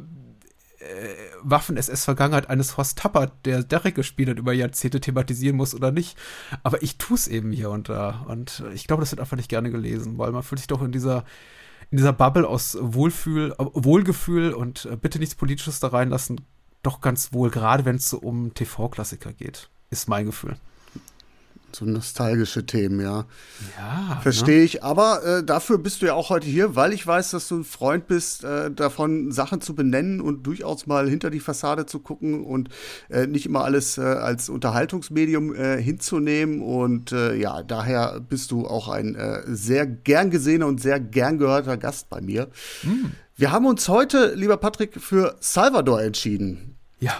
Waffen-SS-Vergangenheit 1.42 2.48
eines 2.50 2.76
Horst 2.76 2.98
Tappert, 2.98 3.32
der 3.44 3.62
Derek 3.62 3.94
gespielt 3.94 4.28
hat, 4.28 4.38
über 4.38 4.52
Jahrzehnte 4.52 5.00
thematisieren 5.00 5.56
muss 5.56 5.74
oder 5.74 5.90
nicht. 5.90 6.16
Aber 6.62 6.82
ich 6.82 6.98
tue 6.98 7.16
es 7.16 7.28
eben 7.28 7.50
hier 7.52 7.70
und 7.70 7.88
da. 7.88 8.24
Und 8.28 8.64
ich 8.74 8.86
glaube, 8.86 9.02
das 9.02 9.12
wird 9.12 9.20
einfach 9.20 9.36
nicht 9.36 9.48
gerne 9.48 9.70
gelesen, 9.70 10.18
weil 10.18 10.32
man 10.32 10.42
fühlt 10.42 10.60
sich 10.60 10.68
doch 10.68 10.82
in 10.82 10.92
dieser 10.92 11.24
in 11.90 11.98
dieser 11.98 12.14
Bubble 12.14 12.48
aus 12.48 12.78
Wohlfühl, 12.80 13.54
Wohlgefühl 13.58 14.54
und 14.54 14.86
äh, 14.86 14.96
bitte 14.96 15.18
nichts 15.18 15.34
Politisches 15.34 15.78
da 15.78 15.88
reinlassen, 15.88 16.40
doch 16.82 17.02
ganz 17.02 17.34
wohl, 17.34 17.50
gerade 17.50 17.84
wenn 17.84 17.96
es 17.96 18.08
so 18.08 18.18
um 18.18 18.54
TV-Klassiker 18.54 19.34
geht 19.34 19.68
ist 19.92 20.08
mein 20.08 20.26
Gefühl. 20.26 20.56
So 21.74 21.86
nostalgische 21.86 22.66
Themen, 22.66 23.00
ja. 23.00 23.24
Ja. 23.78 24.20
Verstehe 24.20 24.58
ne? 24.58 24.64
ich. 24.64 24.84
Aber 24.84 25.24
äh, 25.24 25.44
dafür 25.44 25.78
bist 25.78 26.02
du 26.02 26.06
ja 26.06 26.14
auch 26.14 26.28
heute 26.28 26.46
hier, 26.46 26.76
weil 26.76 26.92
ich 26.92 27.06
weiß, 27.06 27.30
dass 27.30 27.48
du 27.48 27.60
ein 27.60 27.64
Freund 27.64 28.06
bist, 28.06 28.44
äh, 28.44 28.70
davon 28.70 29.32
Sachen 29.32 29.62
zu 29.62 29.74
benennen 29.74 30.20
und 30.20 30.46
durchaus 30.46 30.86
mal 30.86 31.08
hinter 31.08 31.30
die 31.30 31.40
Fassade 31.40 31.86
zu 31.86 32.00
gucken 32.00 32.44
und 32.44 32.68
äh, 33.08 33.26
nicht 33.26 33.46
immer 33.46 33.64
alles 33.64 33.96
äh, 33.96 34.02
als 34.02 34.50
Unterhaltungsmedium 34.50 35.54
äh, 35.54 35.80
hinzunehmen. 35.80 36.60
Und 36.60 37.12
äh, 37.12 37.36
ja, 37.36 37.62
daher 37.62 38.20
bist 38.20 38.50
du 38.50 38.66
auch 38.66 38.88
ein 38.88 39.16
sehr 39.46 39.86
gern 39.86 40.30
gesehener 40.30 40.66
und 40.66 40.80
sehr 40.80 41.00
gern 41.00 41.38
gehörter 41.38 41.76
Gast 41.76 42.10
bei 42.10 42.20
mir. 42.20 42.48
Mm. 42.82 43.12
Wir 43.36 43.50
haben 43.50 43.66
uns 43.66 43.88
heute, 43.88 44.34
lieber 44.34 44.56
Patrick, 44.56 45.00
für 45.00 45.36
Salvador 45.40 46.02
entschieden. 46.02 46.76
Ja. 47.00 47.14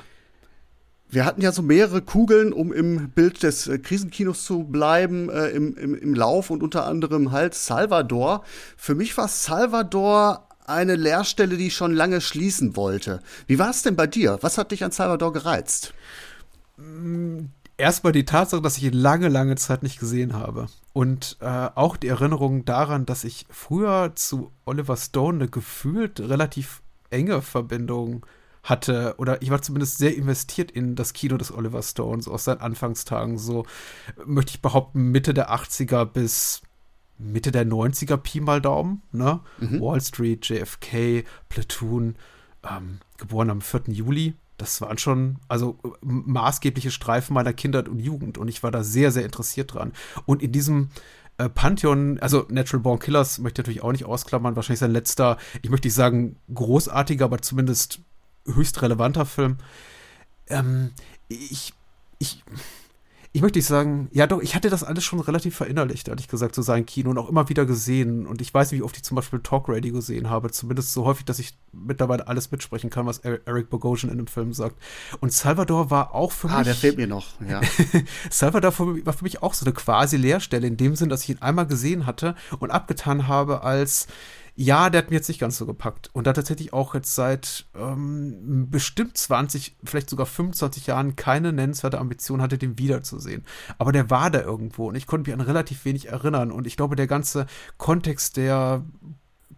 Wir 1.12 1.26
hatten 1.26 1.42
ja 1.42 1.52
so 1.52 1.60
mehrere 1.60 2.00
Kugeln, 2.00 2.54
um 2.54 2.72
im 2.72 3.10
Bild 3.10 3.42
des 3.42 3.66
äh, 3.66 3.78
Krisenkinos 3.78 4.44
zu 4.44 4.64
bleiben, 4.64 5.28
äh, 5.28 5.48
im, 5.48 5.76
im, 5.76 5.94
im 5.94 6.14
Lauf 6.14 6.48
und 6.48 6.62
unter 6.62 6.86
anderem 6.86 7.32
halt 7.32 7.54
Salvador. 7.54 8.42
Für 8.78 8.94
mich 8.94 9.14
war 9.18 9.28
Salvador 9.28 10.48
eine 10.64 10.96
Lehrstelle, 10.96 11.58
die 11.58 11.66
ich 11.66 11.76
schon 11.76 11.92
lange 11.92 12.22
schließen 12.22 12.76
wollte. 12.76 13.20
Wie 13.46 13.58
war 13.58 13.68
es 13.68 13.82
denn 13.82 13.94
bei 13.94 14.06
dir? 14.06 14.38
Was 14.40 14.56
hat 14.56 14.70
dich 14.70 14.84
an 14.84 14.90
Salvador 14.90 15.34
gereizt? 15.34 15.92
Mm, 16.78 17.40
erstmal 17.76 18.14
die 18.14 18.24
Tatsache, 18.24 18.62
dass 18.62 18.78
ich 18.78 18.84
ihn 18.84 18.94
lange, 18.94 19.28
lange 19.28 19.56
Zeit 19.56 19.82
nicht 19.82 20.00
gesehen 20.00 20.32
habe. 20.32 20.68
Und 20.94 21.36
äh, 21.40 21.68
auch 21.74 21.98
die 21.98 22.08
Erinnerung 22.08 22.64
daran, 22.64 23.04
dass 23.04 23.24
ich 23.24 23.44
früher 23.50 24.12
zu 24.14 24.50
Oliver 24.64 24.96
Stone 24.96 25.40
eine 25.40 25.48
gefühlt 25.50 26.20
relativ 26.20 26.80
enge 27.10 27.42
Verbindung 27.42 28.24
hatte, 28.62 29.14
oder 29.18 29.42
ich 29.42 29.50
war 29.50 29.60
zumindest 29.60 29.98
sehr 29.98 30.14
investiert 30.14 30.70
in 30.70 30.94
das 30.94 31.12
Kino 31.12 31.36
des 31.36 31.52
Oliver 31.52 31.82
Stone, 31.82 32.22
so 32.22 32.32
aus 32.32 32.44
seinen 32.44 32.60
Anfangstagen, 32.60 33.38
so 33.38 33.66
möchte 34.24 34.50
ich 34.50 34.62
behaupten, 34.62 35.10
Mitte 35.10 35.34
der 35.34 35.50
80er 35.50 36.04
bis 36.04 36.62
Mitte 37.18 37.52
der 37.52 37.66
90er 37.66 38.16
Pi 38.16 38.40
mal 38.40 38.60
Daumen, 38.60 39.02
ne? 39.12 39.40
Mhm. 39.58 39.80
Wall 39.80 40.00
Street, 40.00 40.48
JFK, 40.48 41.24
Platoon, 41.48 42.16
ähm, 42.68 42.98
geboren 43.18 43.50
am 43.50 43.60
4. 43.60 43.82
Juli. 43.88 44.34
Das 44.58 44.80
waren 44.80 44.98
schon, 44.98 45.38
also 45.48 45.78
maßgebliche 46.02 46.90
Streifen 46.90 47.34
meiner 47.34 47.52
Kindheit 47.52 47.88
und 47.88 47.98
Jugend 47.98 48.38
und 48.38 48.48
ich 48.48 48.62
war 48.62 48.70
da 48.70 48.84
sehr, 48.84 49.10
sehr 49.10 49.24
interessiert 49.24 49.74
dran. 49.74 49.92
Und 50.24 50.42
in 50.42 50.52
diesem 50.52 50.90
äh, 51.38 51.48
Pantheon, 51.48 52.18
also 52.20 52.46
Natural 52.48 52.82
Born 52.82 52.98
Killers 53.00 53.38
möchte 53.38 53.60
ich 53.60 53.66
natürlich 53.66 53.82
auch 53.82 53.92
nicht 53.92 54.04
ausklammern, 54.04 54.54
wahrscheinlich 54.54 54.80
sein 54.80 54.92
letzter, 54.92 55.38
ich 55.62 55.70
möchte 55.70 55.88
nicht 55.88 55.94
sagen 55.94 56.36
großartiger, 56.54 57.24
aber 57.24 57.40
zumindest 57.40 58.00
höchst 58.46 58.80
relevanter 58.82 59.26
Film. 59.26 59.58
Ähm, 60.48 60.92
ich, 61.28 61.72
ich, 62.18 62.42
ich 63.34 63.40
möchte 63.40 63.58
nicht 63.58 63.66
sagen, 63.66 64.08
ja 64.12 64.26
doch, 64.26 64.42
ich 64.42 64.54
hatte 64.54 64.68
das 64.68 64.84
alles 64.84 65.04
schon 65.04 65.18
relativ 65.18 65.56
verinnerlicht, 65.56 66.08
ehrlich 66.08 66.28
gesagt, 66.28 66.54
so 66.54 66.60
sein 66.60 66.84
Kino 66.84 67.10
und 67.10 67.18
auch 67.18 67.30
immer 67.30 67.48
wieder 67.48 67.64
gesehen. 67.64 68.26
Und 68.26 68.42
ich 68.42 68.52
weiß 68.52 68.70
nicht, 68.70 68.80
wie 68.80 68.84
oft 68.84 68.96
ich 68.96 69.04
zum 69.04 69.14
Beispiel 69.14 69.40
Talk 69.40 69.70
Radio 69.70 69.94
gesehen 69.94 70.28
habe, 70.28 70.50
zumindest 70.50 70.92
so 70.92 71.06
häufig, 71.06 71.24
dass 71.24 71.38
ich 71.38 71.54
mittlerweile 71.72 72.28
alles 72.28 72.50
mitsprechen 72.50 72.90
kann, 72.90 73.06
was 73.06 73.20
Eric 73.20 73.70
Bogosian 73.70 74.12
in 74.12 74.18
dem 74.18 74.26
Film 74.26 74.52
sagt. 74.52 74.76
Und 75.20 75.32
Salvador 75.32 75.90
war 75.90 76.14
auch 76.14 76.30
für 76.30 76.48
ah, 76.48 76.58
mich. 76.58 76.60
Ah, 76.60 76.64
der 76.64 76.74
fehlt 76.74 76.98
mir 76.98 77.06
noch, 77.06 77.40
ja. 77.48 77.62
Salvador 78.30 78.78
war 78.78 79.14
für 79.14 79.24
mich 79.24 79.42
auch 79.42 79.54
so 79.54 79.64
eine 79.64 79.72
quasi 79.72 80.18
Leerstelle, 80.18 80.66
in 80.66 80.76
dem 80.76 80.94
Sinn, 80.94 81.08
dass 81.08 81.22
ich 81.22 81.30
ihn 81.30 81.40
einmal 81.40 81.66
gesehen 81.66 82.04
hatte 82.04 82.34
und 82.58 82.70
abgetan 82.70 83.28
habe 83.28 83.62
als 83.62 84.08
ja, 84.54 84.90
der 84.90 85.02
hat 85.02 85.10
mir 85.10 85.16
jetzt 85.16 85.28
nicht 85.28 85.40
ganz 85.40 85.56
so 85.56 85.66
gepackt. 85.66 86.10
Und 86.12 86.26
da 86.26 86.32
tatsächlich 86.32 86.72
auch 86.72 86.94
jetzt 86.94 87.14
seit 87.14 87.66
ähm, 87.74 88.68
bestimmt 88.70 89.16
20, 89.16 89.76
vielleicht 89.82 90.10
sogar 90.10 90.26
25 90.26 90.86
Jahren 90.86 91.16
keine 91.16 91.52
nennenswerte 91.52 91.98
Ambition 91.98 92.42
hatte, 92.42 92.58
den 92.58 92.78
wiederzusehen. 92.78 93.44
Aber 93.78 93.92
der 93.92 94.10
war 94.10 94.30
da 94.30 94.42
irgendwo 94.42 94.88
und 94.88 94.94
ich 94.94 95.06
konnte 95.06 95.30
mich 95.30 95.38
an 95.38 95.46
relativ 95.46 95.84
wenig 95.84 96.08
erinnern. 96.08 96.52
Und 96.52 96.66
ich 96.66 96.76
glaube, 96.76 96.96
der 96.96 97.06
ganze 97.06 97.46
Kontext 97.78 98.36
der 98.36 98.84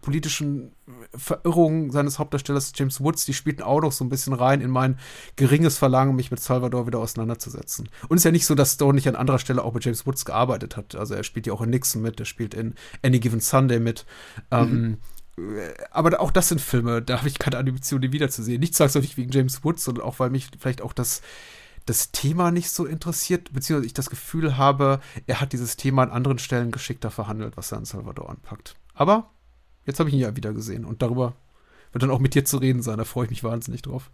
politischen 0.01 0.73
Verirrungen 1.15 1.91
seines 1.91 2.19
Hauptdarstellers 2.19 2.73
James 2.75 3.01
Woods, 3.01 3.25
die 3.25 3.33
spielten 3.33 3.61
auch 3.61 3.81
noch 3.81 3.91
so 3.91 4.03
ein 4.03 4.09
bisschen 4.09 4.33
rein 4.33 4.61
in 4.61 4.69
mein 4.69 4.97
geringes 5.35 5.77
Verlangen, 5.77 6.15
mich 6.15 6.31
mit 6.31 6.39
Salvador 6.39 6.87
wieder 6.87 6.99
auseinanderzusetzen. 6.99 7.89
Und 8.07 8.17
es 8.17 8.21
ist 8.21 8.25
ja 8.25 8.31
nicht 8.31 8.45
so, 8.45 8.55
dass 8.55 8.73
Stone 8.73 8.95
nicht 8.95 9.07
an 9.07 9.15
anderer 9.15 9.39
Stelle 9.39 9.63
auch 9.63 9.73
mit 9.73 9.85
James 9.85 10.05
Woods 10.05 10.25
gearbeitet 10.25 10.77
hat. 10.77 10.95
Also 10.95 11.15
er 11.15 11.23
spielt 11.23 11.47
ja 11.47 11.53
auch 11.53 11.61
in 11.61 11.69
Nixon 11.69 12.01
mit, 12.01 12.19
er 12.19 12.25
spielt 12.25 12.53
in 12.53 12.75
Any 13.03 13.19
Given 13.19 13.39
Sunday 13.39 13.79
mit. 13.79 14.05
Ähm, 14.51 14.69
mhm. 14.69 14.97
Ähm, 15.37 15.59
aber 15.91 16.19
auch 16.21 16.31
das 16.31 16.49
sind 16.49 16.61
Filme, 16.61 17.01
da 17.01 17.17
habe 17.17 17.27
ich 17.27 17.39
keine 17.39 17.57
Ambition, 17.57 18.01
die 18.01 18.13
wiederzusehen. 18.13 18.59
Nicht 18.59 18.75
zwangsläufig 18.75 19.17
wegen 19.17 19.31
James 19.31 19.63
Woods, 19.63 19.83
sondern 19.83 20.05
auch, 20.05 20.19
weil 20.19 20.29
mich 20.29 20.49
vielleicht 20.59 20.81
auch 20.81 20.93
das 20.93 21.21
das 21.85 22.11
Thema 22.11 22.51
nicht 22.51 22.71
so 22.71 22.85
interessiert, 22.85 23.53
beziehungsweise 23.53 23.85
ich 23.85 23.93
das 23.93 24.09
Gefühl 24.09 24.57
habe, 24.57 24.99
er 25.27 25.39
hat 25.39 25.53
dieses 25.53 25.77
Thema 25.77 26.01
an 26.03 26.09
anderen 26.09 26.39
Stellen 26.39 26.71
geschickter 26.71 27.11
verhandelt, 27.11 27.57
was 27.57 27.71
er 27.71 27.77
an 27.77 27.85
Salvador 27.85 28.29
anpackt. 28.29 28.75
Aber 28.95 29.29
Jetzt 29.85 29.99
habe 29.99 30.09
ich 30.09 30.15
ihn 30.15 30.21
ja 30.21 30.35
wieder 30.35 30.53
gesehen 30.53 30.85
und 30.85 31.01
darüber 31.01 31.35
wird 31.91 32.03
dann 32.03 32.11
auch 32.11 32.19
mit 32.19 32.35
dir 32.35 32.45
zu 32.45 32.57
reden 32.57 32.81
sein. 32.81 32.97
Da 32.97 33.05
freue 33.05 33.25
ich 33.25 33.29
mich 33.29 33.43
wahnsinnig 33.43 33.81
drauf. 33.81 34.09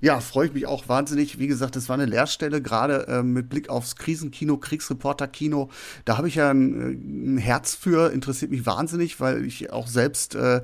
Ja, 0.00 0.20
freue 0.20 0.46
ich 0.46 0.54
mich 0.54 0.66
auch 0.66 0.88
wahnsinnig. 0.88 1.38
Wie 1.38 1.46
gesagt, 1.46 1.74
es 1.74 1.88
war 1.88 1.94
eine 1.94 2.04
Leerstelle, 2.04 2.62
gerade 2.62 3.08
äh, 3.08 3.22
mit 3.22 3.48
Blick 3.48 3.68
aufs 3.68 3.96
Krisenkino, 3.96 4.56
Kriegsreporterkino. 4.56 5.70
Da 6.04 6.18
habe 6.18 6.28
ich 6.28 6.36
ja 6.36 6.50
ein, 6.50 6.80
äh, 6.80 7.34
ein, 7.34 7.38
Herz 7.38 7.74
für, 7.74 8.12
interessiert 8.12 8.50
mich 8.50 8.64
wahnsinnig, 8.66 9.18
weil 9.18 9.44
ich 9.44 9.72
auch 9.72 9.88
selbst 9.88 10.34
äh, 10.34 10.62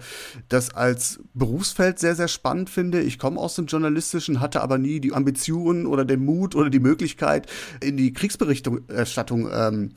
das 0.49 0.71
als 0.75 1.21
Berufsfeld 1.33 1.99
sehr, 1.99 2.15
sehr 2.15 2.29
spannend 2.29 2.71
finde. 2.71 3.01
Ich 3.01 3.19
komme 3.19 3.41
aus 3.41 3.57
dem 3.57 3.67
Journalistischen, 3.67 4.41
hatte 4.41 4.61
aber 4.61 4.79
nie 4.79 5.01
die 5.01 5.13
Ambitionen 5.13 5.87
oder 5.87 6.05
den 6.05 6.25
Mut 6.25 6.55
oder 6.55 6.71
die 6.71 6.81
Möglichkeit, 6.81 7.51
in 7.81 7.97
die 7.97 8.13
Kriegsberichterstattung 8.13 9.49
ähm, 9.53 9.93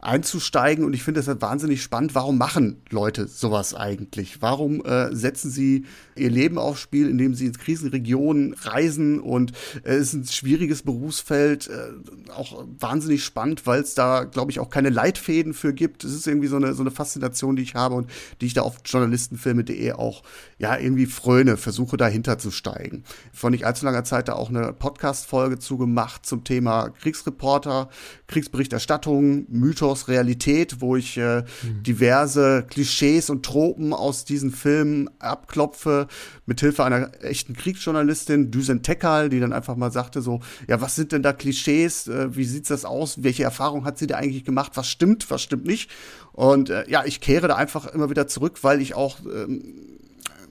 einzusteigen. 0.00 0.84
Und 0.84 0.92
ich 0.92 1.02
finde 1.02 1.20
das 1.20 1.28
halt 1.28 1.42
wahnsinnig 1.42 1.82
spannend. 1.82 2.14
Warum 2.14 2.38
machen 2.38 2.82
Leute 2.90 3.26
sowas 3.26 3.74
eigentlich? 3.74 4.40
Warum 4.40 4.84
äh, 4.84 5.14
setzen 5.14 5.50
sie 5.50 5.84
ihr 6.14 6.30
Leben 6.30 6.58
aufs 6.58 6.80
Spiel, 6.80 7.08
indem 7.08 7.34
sie 7.34 7.46
ins 7.46 7.58
Krisenregionen 7.58 8.54
reisen? 8.54 9.20
Und 9.20 9.52
äh, 9.84 9.94
es 9.94 10.08
ist 10.08 10.14
ein 10.14 10.24
schwieriges 10.26 10.82
Berufsfeld, 10.82 11.68
äh, 11.68 12.30
auch 12.32 12.64
wahnsinnig 12.78 13.24
spannend, 13.24 13.66
weil 13.66 13.80
es 13.80 13.94
da, 13.94 14.24
glaube 14.24 14.50
ich, 14.50 14.60
auch 14.60 14.70
keine 14.70 14.90
Leitfäden 14.90 15.52
für 15.52 15.72
gibt. 15.72 16.04
Es 16.04 16.14
ist 16.14 16.26
irgendwie 16.26 16.48
so 16.48 16.56
eine, 16.56 16.74
so 16.74 16.82
eine 16.82 16.90
Faszination, 16.90 17.56
die 17.56 17.62
ich 17.62 17.74
habe 17.74 17.96
und 17.96 18.08
die 18.40 18.46
ich 18.46 18.54
da 18.54 18.62
auf 18.62 18.76
journalistenfilme.de 18.84 19.92
auch 19.92 20.22
ja 20.58 20.76
irgendwie 20.78 21.06
fröne, 21.06 21.56
versuche 21.56 21.96
dahinter 21.96 22.38
zu 22.38 22.50
steigen. 22.50 23.04
Vor 23.32 23.50
nicht 23.50 23.66
allzu 23.66 23.84
langer 23.84 24.04
Zeit 24.04 24.28
da 24.28 24.34
auch 24.34 24.48
eine 24.48 24.72
Podcast-Folge 24.72 25.58
zugemacht 25.58 26.24
zum 26.24 26.44
Thema 26.44 26.90
Kriegsreporter, 26.90 27.88
Kriegsberichterstattung, 28.26 29.46
Mythos 29.48 29.88
Mythos 29.98 30.08
Realität, 30.08 30.80
wo 30.80 30.96
ich 30.96 31.16
äh, 31.16 31.42
mhm. 31.62 31.82
diverse 31.82 32.64
Klischees 32.68 33.30
und 33.30 33.44
Tropen 33.44 33.92
aus 33.92 34.24
diesen 34.24 34.50
Filmen 34.50 35.10
abklopfe, 35.18 36.06
mithilfe 36.46 36.84
einer 36.84 37.10
echten 37.22 37.54
Kriegsjournalistin, 37.54 38.50
Düsen 38.50 38.82
Tekal, 38.82 39.28
die 39.28 39.40
dann 39.40 39.52
einfach 39.52 39.76
mal 39.76 39.90
sagte 39.90 40.22
so, 40.22 40.40
ja, 40.68 40.80
was 40.80 40.94
sind 40.94 41.12
denn 41.12 41.22
da 41.22 41.32
Klischees? 41.32 42.08
Äh, 42.08 42.36
wie 42.36 42.44
sieht 42.44 42.70
das 42.70 42.84
aus? 42.84 43.22
Welche 43.22 43.44
Erfahrung 43.44 43.84
hat 43.84 43.98
sie 43.98 44.06
da 44.06 44.16
eigentlich 44.16 44.44
gemacht? 44.44 44.72
Was 44.74 44.88
stimmt, 44.88 45.30
was 45.30 45.42
stimmt 45.42 45.66
nicht? 45.66 45.90
Und 46.32 46.70
äh, 46.70 46.88
ja, 46.88 47.04
ich 47.04 47.20
kehre 47.20 47.48
da 47.48 47.56
einfach 47.56 47.86
immer 47.86 48.10
wieder 48.10 48.28
zurück, 48.28 48.58
weil 48.62 48.80
ich 48.80 48.94
auch 48.94 49.18
ähm, 49.24 49.97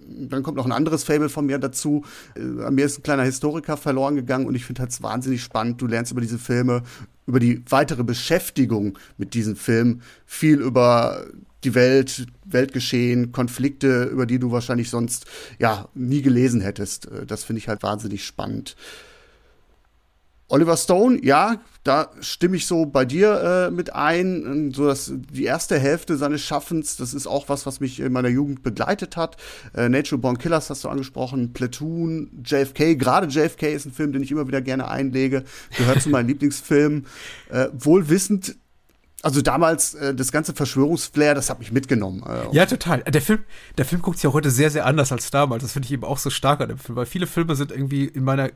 dann 0.08 0.44
kommt 0.44 0.58
noch 0.58 0.66
ein 0.66 0.72
anderes 0.72 1.04
Fable 1.04 1.30
von 1.30 1.46
mir 1.46 1.58
dazu. 1.60 2.04
Äh, 2.36 2.64
an 2.64 2.76
mir 2.76 2.86
ist 2.86 3.00
ein 3.00 3.04
kleiner 3.04 3.24
Historiker 3.24 3.78
verloren 3.78 4.16
gegangen 4.16 4.46
und 4.46 4.56
ich 4.56 4.66
finde 4.66 4.84
es 4.88 5.02
wahnsinnig 5.02 5.44
spannend. 5.44 5.82
Du 5.82 5.88
lernst 5.88 6.12
über 6.12 6.22
diese 6.22 6.38
Filme, 6.38 6.84
über 7.26 7.40
die 7.40 7.62
weitere 7.70 8.04
Beschäftigung 8.04 8.98
mit 9.18 9.34
diesen 9.34 9.56
Filmen 9.56 10.02
viel 10.26 10.60
über 10.60 11.26
die 11.64 11.76
Welt, 11.76 12.28
Weltgeschehen, 12.46 13.32
Konflikte, 13.32 14.04
über 14.06 14.26
die 14.26 14.40
du 14.40 14.52
wahrscheinlich 14.52 14.90
sonst 14.90 15.26
ja 15.60 15.90
nie 15.96 16.22
gelesen 16.22 16.62
hättest. 16.62 17.08
Äh, 17.12 17.26
das 17.26 17.44
finde 17.44 17.60
ich 17.60 17.68
halt 17.68 17.84
wahnsinnig 17.84 18.26
spannend. 18.26 18.76
Oliver 20.50 20.78
Stone, 20.78 21.20
ja, 21.24 21.62
da 21.84 22.10
stimme 22.22 22.58
ich 22.58 22.66
so 22.66 22.86
bei 22.86 23.06
dir 23.06 23.68
äh, 23.68 23.72
mit 23.72 23.94
ein. 23.94 24.72
So 24.74 24.88
dass 24.88 25.12
die 25.14 25.44
erste 25.44 25.80
Hälfte 25.80 26.18
seines 26.18 26.42
Schaffens, 26.42 26.98
das 26.98 27.14
ist 27.14 27.28
auch 27.28 27.50
was, 27.50 27.66
was 27.66 27.80
mich 27.80 28.00
in 28.00 28.14
meiner 28.14 28.30
Jugend 28.30 28.64
begleitet 28.64 29.18
hat. 29.18 29.38
Äh, 29.74 29.90
Natural 29.90 30.20
Born 30.22 30.38
Killers 30.38 30.70
hast 30.70 30.84
du 30.84 30.90
angesprochen, 30.90 31.54
Platoon, 31.54 32.44
JFK. 32.46 32.96
Gerade 32.96 33.28
JFK 33.28 33.74
ist 33.74 33.86
ein 33.86 33.92
Film, 33.92 34.14
den 34.14 34.24
ich 34.24 34.32
immer 34.32 34.48
wieder 34.48 34.62
gerne 34.62 34.90
einlege. 34.90 35.44
Gehört 35.78 36.02
zu 36.02 36.10
meinen 36.10 36.28
Lieblingsfilmen. 36.30 37.06
Äh, 37.50 37.68
wohl 37.74 38.10
wissend, 38.10 38.56
also 39.24 39.42
damals 39.42 39.96
äh, 39.96 40.14
das 40.14 40.32
ganze 40.32 40.54
Verschwörungsflair, 40.54 41.34
das 41.34 41.50
hat 41.50 41.58
mich 41.58 41.72
mitgenommen. 41.72 42.24
Äh, 42.24 42.56
ja, 42.56 42.68
total. 42.68 43.02
Der 43.02 43.22
Film, 43.22 43.44
der 43.78 43.86
Film 43.86 44.04
guckt 44.04 44.18
sich 44.18 44.26
ja 44.26 44.34
heute 44.34 44.52
sehr, 44.52 44.70
sehr 44.70 44.86
anders 44.86 45.12
als 45.12 45.32
damals. 45.32 45.64
Das 45.64 45.72
finde 45.72 45.88
ich 45.88 45.92
eben 45.92 46.04
auch 46.04 46.20
so 46.20 46.30
stark 46.30 46.62
an 46.62 46.70
dem 46.70 46.78
Film, 46.78 46.96
weil 46.96 47.08
viele 47.08 47.26
Filme 47.26 47.56
sind 47.56 47.72
irgendwie 47.72 48.06
in 48.06 48.24
meiner, 48.24 48.52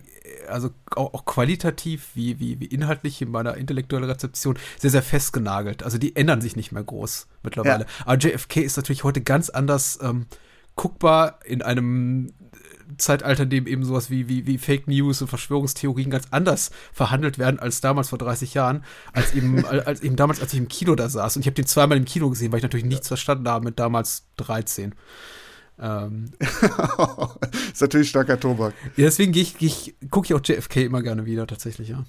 also 0.47 0.69
auch, 0.95 1.15
auch, 1.15 1.25
qualitativ 1.25 2.09
wie, 2.13 2.39
wie, 2.39 2.59
wie 2.59 2.65
inhaltlich 2.65 3.21
in 3.23 3.31
meiner 3.31 3.57
intellektuellen 3.57 4.07
Rezeption 4.07 4.57
sehr, 4.77 4.91
sehr 4.91 5.01
festgenagelt. 5.01 5.81
Also 5.81 5.97
die 5.97 6.15
ändern 6.15 6.41
sich 6.41 6.55
nicht 6.55 6.71
mehr 6.71 6.83
groß 6.83 7.27
mittlerweile. 7.41 7.85
Ja. 7.85 8.05
Aber 8.05 8.17
JFK 8.19 8.57
ist 8.57 8.77
natürlich 8.77 9.03
heute 9.03 9.21
ganz 9.21 9.49
anders 9.49 9.97
ähm, 10.03 10.27
guckbar 10.75 11.39
in 11.43 11.63
einem 11.63 12.33
Zeitalter, 12.97 13.43
in 13.43 13.49
dem 13.49 13.67
eben 13.67 13.83
sowas 13.83 14.09
wie, 14.09 14.27
wie, 14.27 14.47
wie 14.47 14.57
Fake 14.57 14.87
News 14.87 15.21
und 15.21 15.27
Verschwörungstheorien 15.27 16.09
ganz 16.09 16.25
anders 16.31 16.71
verhandelt 16.93 17.39
werden 17.39 17.59
als 17.59 17.81
damals 17.81 18.09
vor 18.09 18.17
30 18.17 18.53
Jahren, 18.53 18.83
als 19.13 19.33
eben, 19.33 19.65
als 19.85 20.01
eben 20.01 20.15
damals, 20.15 20.41
als 20.41 20.53
ich 20.53 20.59
im 20.59 20.67
Kino 20.67 20.95
da 20.95 21.09
saß. 21.09 21.35
Und 21.35 21.41
ich 21.41 21.47
habe 21.47 21.55
den 21.55 21.65
zweimal 21.65 21.97
im 21.97 22.05
Kino 22.05 22.29
gesehen, 22.29 22.51
weil 22.51 22.57
ich 22.57 22.63
natürlich 22.63 22.85
nichts 22.85 23.07
verstanden 23.07 23.47
habe 23.47 23.65
mit 23.65 23.79
damals 23.79 24.25
13. 24.37 24.95
Ähm, 25.79 26.31
ist 27.71 27.81
natürlich 27.81 28.09
starker 28.09 28.39
Tobak. 28.39 28.73
Ja, 28.95 29.05
deswegen 29.05 29.33
ich, 29.33 29.55
ich, 29.59 29.95
gucke 30.09 30.27
ich 30.27 30.33
auch 30.33 30.41
JFK 30.43 30.85
immer 30.85 31.01
gerne 31.01 31.25
wieder, 31.25 31.47
tatsächlich, 31.47 31.89
ja. 31.89 32.03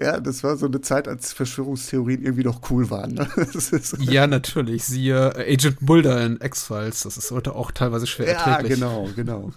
Ja, 0.00 0.20
das 0.20 0.44
war 0.44 0.56
so 0.56 0.66
eine 0.66 0.80
Zeit, 0.80 1.08
als 1.08 1.32
Verschwörungstheorien 1.32 2.22
irgendwie 2.22 2.44
noch 2.44 2.70
cool 2.70 2.88
waren. 2.88 3.14
Ne? 3.14 3.28
ja, 3.98 4.28
natürlich. 4.28 4.84
Siehe 4.84 5.32
äh, 5.34 5.54
Agent 5.54 5.82
Mulder 5.82 6.24
in 6.24 6.38
X-Files. 6.40 7.02
Das 7.02 7.16
ist 7.16 7.32
heute 7.32 7.56
auch 7.56 7.72
teilweise 7.72 8.06
schwer 8.06 8.28
erträglich. 8.28 8.78
Ja, 8.78 8.86
genau, 8.86 9.08
genau. 9.16 9.52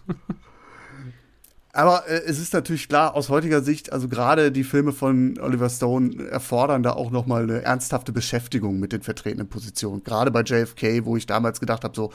Aber 1.74 2.08
äh, 2.08 2.24
es 2.26 2.40
ist 2.40 2.54
natürlich 2.54 2.90
klar, 2.90 3.16
aus 3.16 3.30
heutiger 3.30 3.62
Sicht, 3.62 3.94
also 3.94 4.08
gerade 4.08 4.52
die 4.52 4.64
Filme 4.64 4.94
von 4.94 5.40
Oliver 5.40 5.70
Stone 5.70 6.28
erfordern 6.30 6.82
da 6.82 6.94
auch 6.94 7.12
noch 7.12 7.28
mal 7.28 7.44
eine 7.44 7.62
ernsthafte 7.62 8.12
Beschäftigung 8.12 8.80
mit 8.80 8.94
den 8.94 9.04
vertretenen 9.04 9.48
Positionen. 9.48 10.04
Gerade 10.04 10.32
bei 10.32 10.42
JFK, 10.42 11.06
wo 11.06 11.18
ich 11.18 11.28
damals 11.28 11.60
gedacht 11.60 11.84
habe, 11.84 11.96
so, 11.96 12.12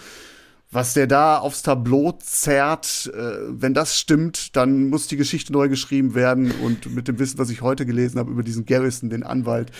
was 0.70 0.94
der 0.94 1.06
da 1.06 1.38
aufs 1.38 1.62
Tableau 1.62 2.12
zerrt, 2.20 3.10
äh, 3.14 3.36
wenn 3.48 3.72
das 3.72 3.98
stimmt, 3.98 4.56
dann 4.56 4.88
muss 4.88 5.06
die 5.06 5.16
Geschichte 5.16 5.52
neu 5.52 5.68
geschrieben 5.68 6.14
werden. 6.14 6.50
Und 6.50 6.92
mit 6.94 7.06
dem 7.06 7.18
Wissen, 7.18 7.38
was 7.38 7.50
ich 7.50 7.62
heute 7.62 7.86
gelesen 7.86 8.18
habe 8.18 8.32
über 8.32 8.42
diesen 8.42 8.66
Garrison, 8.66 9.08
den 9.08 9.22
Anwalt, 9.22 9.70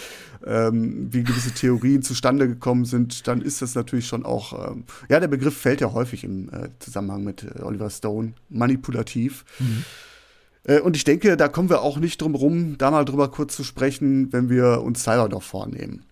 ähm, 0.47 1.09
wie 1.13 1.25
gewisse 1.25 1.53
Theorien 1.53 2.03
zustande 2.03 2.47
gekommen 2.47 2.85
sind, 2.85 3.27
dann 3.27 3.43
ist 3.43 3.63
das 3.63 3.75
natürlich 3.75 4.07
schon 4.07 4.25
auch, 4.25 4.71
ähm, 4.71 4.85
ja, 5.09 5.19
der 5.19 5.29
Begriff 5.29 5.57
fällt 5.57 5.81
ja 5.81 5.93
häufig 5.93 6.23
im 6.23 6.49
äh, 6.51 6.69
Zusammenhang 6.79 7.25
mit 7.25 7.43
äh, 7.43 7.63
Oliver 7.63 7.91
Stone, 7.91 8.35
manipulativ. 8.49 9.45
Mhm. 9.59 9.85
Äh, 10.65 10.81
und 10.81 10.95
ich 10.95 11.03
denke, 11.03 11.37
da 11.37 11.49
kommen 11.49 11.69
wir 11.69 11.83
auch 11.83 11.99
nicht 11.99 12.23
drum 12.23 12.37
rum, 12.37 12.79
da 12.79 12.93
mal 12.93 13.05
drüber 13.05 13.29
kurz 13.29 13.57
zu 13.57 13.65
sprechen, 13.65 14.33
wenn 14.33 14.49
wir 14.49 14.83
uns 14.83 15.03
Salvador 15.03 15.41
vornehmen. 15.41 16.05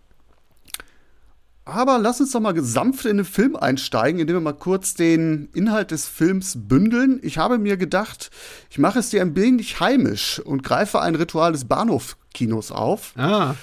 Aber 1.67 1.99
lass 1.99 2.21
uns 2.21 2.33
doch 2.33 2.41
mal 2.41 2.55
sanft 2.63 3.07
in 3.07 3.17
den 3.17 3.27
Film 3.27 3.57
einsteigen, 3.57 4.21
indem 4.21 4.37
wir 4.37 4.41
mal 4.41 4.53
kurz 4.53 4.95
den 4.95 5.49
Inhalt 5.55 5.93
des 5.93 6.07
Films 6.07 6.55
bündeln. 6.57 7.21
Ich 7.23 7.39
habe 7.39 7.59
mir 7.59 7.79
gedacht, 7.79 8.31
ich 8.69 8.79
mache 8.79 8.99
es 8.99 9.09
dir 9.09 9.23
ein 9.23 9.35
wenig 9.35 9.81
heimisch 9.81 10.41
und 10.41 10.63
greife 10.63 11.01
ein 11.01 11.15
Ritual 11.15 11.53
des 11.53 11.65
Bahnhofkinos 11.65 12.71
auf. 12.71 13.13
Ah. 13.17 13.55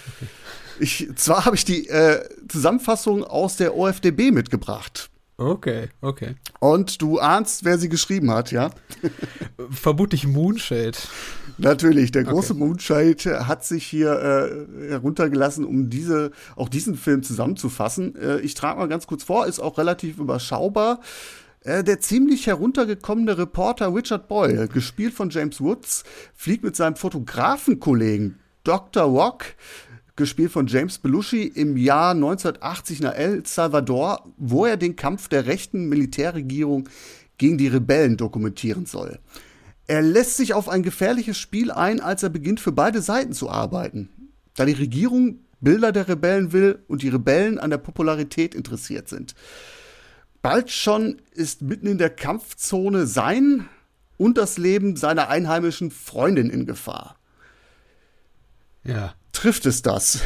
Ich, 0.80 1.10
zwar 1.16 1.46
habe 1.46 1.56
ich 1.56 1.64
die 1.64 1.90
äh, 1.90 2.28
Zusammenfassung 2.48 3.24
aus 3.24 3.58
der 3.58 3.76
OFDB 3.76 4.32
mitgebracht. 4.32 5.12
Okay, 5.42 5.90
okay. 6.02 6.36
Und 6.60 7.02
du 7.02 7.18
ahnst, 7.18 7.66
wer 7.66 7.80
sie 7.80 7.90
geschrieben 7.90 8.30
hat, 8.30 8.52
ja? 8.52 8.70
Vermutlich 9.72 10.28
Moonshade. 10.28 10.98
Natürlich, 11.58 12.12
der 12.12 12.26
große 12.26 12.54
okay. 12.54 12.60
Moonshade 12.64 13.48
hat 13.48 13.66
sich 13.66 13.84
hier 13.86 14.12
äh, 14.12 14.90
heruntergelassen, 14.90 15.66
um 15.66 15.90
diese, 15.90 16.30
auch 16.56 16.70
diesen 16.70 16.96
Film 16.96 17.24
zusammenzufassen. 17.24 18.16
Äh, 18.16 18.40
ich 18.42 18.54
trage 18.54 18.78
mal 18.78 18.88
ganz 18.88 19.08
kurz 19.08 19.24
vor, 19.24 19.48
ist 19.48 19.60
auch 19.60 19.80
relativ 19.80 20.20
überschaubar. 20.20 21.00
Äh, 21.62 21.84
der 21.84 22.00
ziemlich 22.00 22.46
heruntergekommene 22.46 23.36
Reporter 23.40 23.96
Richard 23.96 24.28
Boyle, 24.28 24.68
gespielt 24.68 25.16
von 25.16 25.32
James 25.32 25.60
Woods, 25.60 26.04
fliegt 26.36 26.64
mit 26.64 26.76
seinem 26.76 26.96
Fotografenkollegen 26.96 28.40
Dr. 28.64 29.04
Rock, 29.06 29.46
gespielt 30.16 30.52
von 30.52 30.68
James 30.68 30.98
Belushi, 30.98 31.44
im 31.44 31.78
Jahr 31.78 32.12
1980 32.12 33.02
nach 33.02 33.14
El 33.14 33.46
Salvador, 33.46 34.32
wo 34.38 34.66
er 34.66 34.78
den 34.78 34.96
Kampf 34.96 35.28
der 35.28 35.46
rechten 35.46 35.90
Militärregierung 35.90 36.90
gegen 37.38 37.58
die 37.58 37.68
Rebellen 37.68 38.18
dokumentieren 38.18 38.86
soll. 38.86 39.20
Er 39.88 40.02
lässt 40.02 40.38
sich 40.38 40.54
auf 40.54 40.70
ein 40.70 40.84
gefährliches 40.84 41.38
Spiel 41.38 41.72
ein, 41.72 42.00
als 42.00 42.24
er 42.24 42.30
beginnt, 42.30 42.60
für 42.60 42.72
beide 42.72 43.02
Seiten 43.02 43.34
zu 43.34 43.50
arbeiten. 43.50 44.10
Da 44.56 44.66
die 44.66 44.74
Regierung 44.74 45.40
Bilder 45.60 45.92
der 45.92 46.08
Rebellen 46.08 46.54
will 46.54 46.84
und 46.88 47.04
die 47.04 47.10
Rebellen 47.10 47.60
an 47.60 47.70
der 47.70 47.78
Popularität 47.78 48.56
interessiert 48.56 49.08
sind. 49.08 49.36
Bald 50.42 50.72
schon 50.72 51.22
ist 51.32 51.62
mitten 51.62 51.88
in 51.88 52.00
der 52.00 52.10
Kampfzone 52.10 53.06
sein 53.06 53.70
und 54.18 54.38
das 54.38 54.58
Leben 54.58 54.96
seiner 54.96 55.30
einheimischen 55.30 55.92
Freundin 55.92 56.50
in 56.50 56.66
Gefahr. 56.66 57.18
Ja. 58.84 59.14
Trifft 59.34 59.66
es 59.66 59.82
das? 59.82 60.22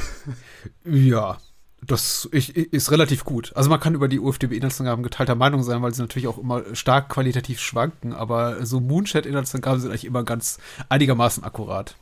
Ja, 0.84 1.38
das 1.86 2.26
ist 2.32 2.92
relativ 2.92 3.24
gut. 3.24 3.52
Also 3.56 3.70
man 3.70 3.80
kann 3.80 3.94
über 3.94 4.08
die 4.08 4.20
UFDB-Inhaltsangaben 4.20 5.04
geteilter 5.04 5.36
Meinung 5.36 5.64
sein, 5.64 5.82
weil 5.82 5.94
sie 5.94 6.02
natürlich 6.02 6.28
auch 6.28 6.38
immer 6.38 6.64
stark 6.74 7.10
qualitativ 7.10 7.60
schwanken, 7.60 8.14
aber 8.14 8.66
so 8.66 8.80
Moonshot-Inhaltsangaben 8.80 9.80
sind 9.80 9.92
eigentlich 9.92 10.06
immer 10.06 10.24
ganz 10.24 10.58
einigermaßen 10.90 11.44
akkurat. 11.44 11.96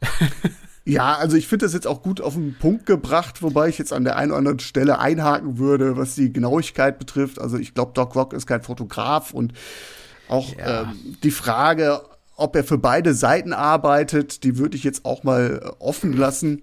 Ja, 0.88 1.16
also 1.16 1.36
ich 1.36 1.48
finde 1.48 1.66
das 1.66 1.72
jetzt 1.72 1.88
auch 1.88 2.00
gut 2.00 2.20
auf 2.20 2.34
den 2.34 2.54
Punkt 2.54 2.86
gebracht, 2.86 3.42
wobei 3.42 3.68
ich 3.68 3.76
jetzt 3.76 3.92
an 3.92 4.04
der 4.04 4.14
einen 4.16 4.30
oder 4.30 4.38
anderen 4.38 4.60
Stelle 4.60 5.00
einhaken 5.00 5.58
würde, 5.58 5.96
was 5.96 6.14
die 6.14 6.32
Genauigkeit 6.32 7.00
betrifft. 7.00 7.40
Also 7.40 7.58
ich 7.58 7.74
glaube, 7.74 7.90
Doc 7.92 8.14
Rock 8.14 8.32
ist 8.32 8.46
kein 8.46 8.62
Fotograf 8.62 9.34
und 9.34 9.52
auch 10.28 10.56
ja. 10.56 10.82
ähm, 10.82 11.16
die 11.24 11.32
Frage, 11.32 12.02
ob 12.36 12.54
er 12.56 12.64
für 12.64 12.78
beide 12.78 13.14
Seiten 13.14 13.52
arbeitet, 13.52 14.44
die 14.44 14.58
würde 14.58 14.76
ich 14.76 14.84
jetzt 14.84 15.04
auch 15.04 15.24
mal 15.24 15.74
offen 15.78 16.12
lassen. 16.12 16.62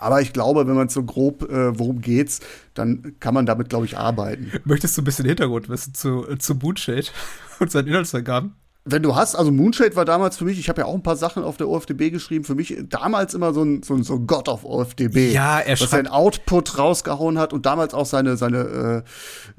Aber 0.00 0.20
ich 0.20 0.32
glaube, 0.32 0.66
wenn 0.66 0.74
man 0.74 0.88
so 0.88 1.02
grob, 1.04 1.42
äh, 1.42 1.78
worum 1.78 2.00
geht's, 2.00 2.40
dann 2.74 3.14
kann 3.20 3.34
man 3.34 3.46
damit, 3.46 3.68
glaube 3.68 3.84
ich, 3.86 3.96
arbeiten. 3.96 4.52
Möchtest 4.64 4.96
du 4.96 5.02
ein 5.02 5.04
bisschen 5.04 5.26
Hintergrund 5.26 5.68
wissen 5.68 5.94
zu, 5.94 6.36
zu 6.36 6.58
Bootshade 6.58 7.06
und 7.60 7.70
seinen 7.70 7.88
Inhaltsangaben? 7.88 8.54
Wenn 8.84 9.02
du 9.02 9.14
hast, 9.14 9.36
also 9.36 9.52
Moonshade 9.52 9.94
war 9.94 10.04
damals 10.04 10.36
für 10.36 10.44
mich, 10.44 10.58
ich 10.58 10.68
habe 10.68 10.80
ja 10.80 10.86
auch 10.86 10.94
ein 10.94 11.04
paar 11.04 11.16
Sachen 11.16 11.44
auf 11.44 11.56
der 11.56 11.68
OFDB 11.68 12.10
geschrieben, 12.10 12.44
für 12.44 12.56
mich 12.56 12.76
damals 12.88 13.32
immer 13.32 13.54
so 13.54 13.62
ein, 13.62 13.84
so 13.84 13.94
ein, 13.94 14.02
so 14.02 14.14
ein 14.14 14.26
God 14.26 14.48
of 14.48 14.64
OFDB. 14.64 15.32
Ja, 15.32 15.60
er 15.60 15.80
Was 15.80 15.90
sein 15.90 16.08
Output 16.08 16.78
rausgehauen 16.78 17.38
hat 17.38 17.52
und 17.52 17.64
damals 17.64 17.94
auch 17.94 18.06
seine, 18.06 18.36
seine, 18.36 19.04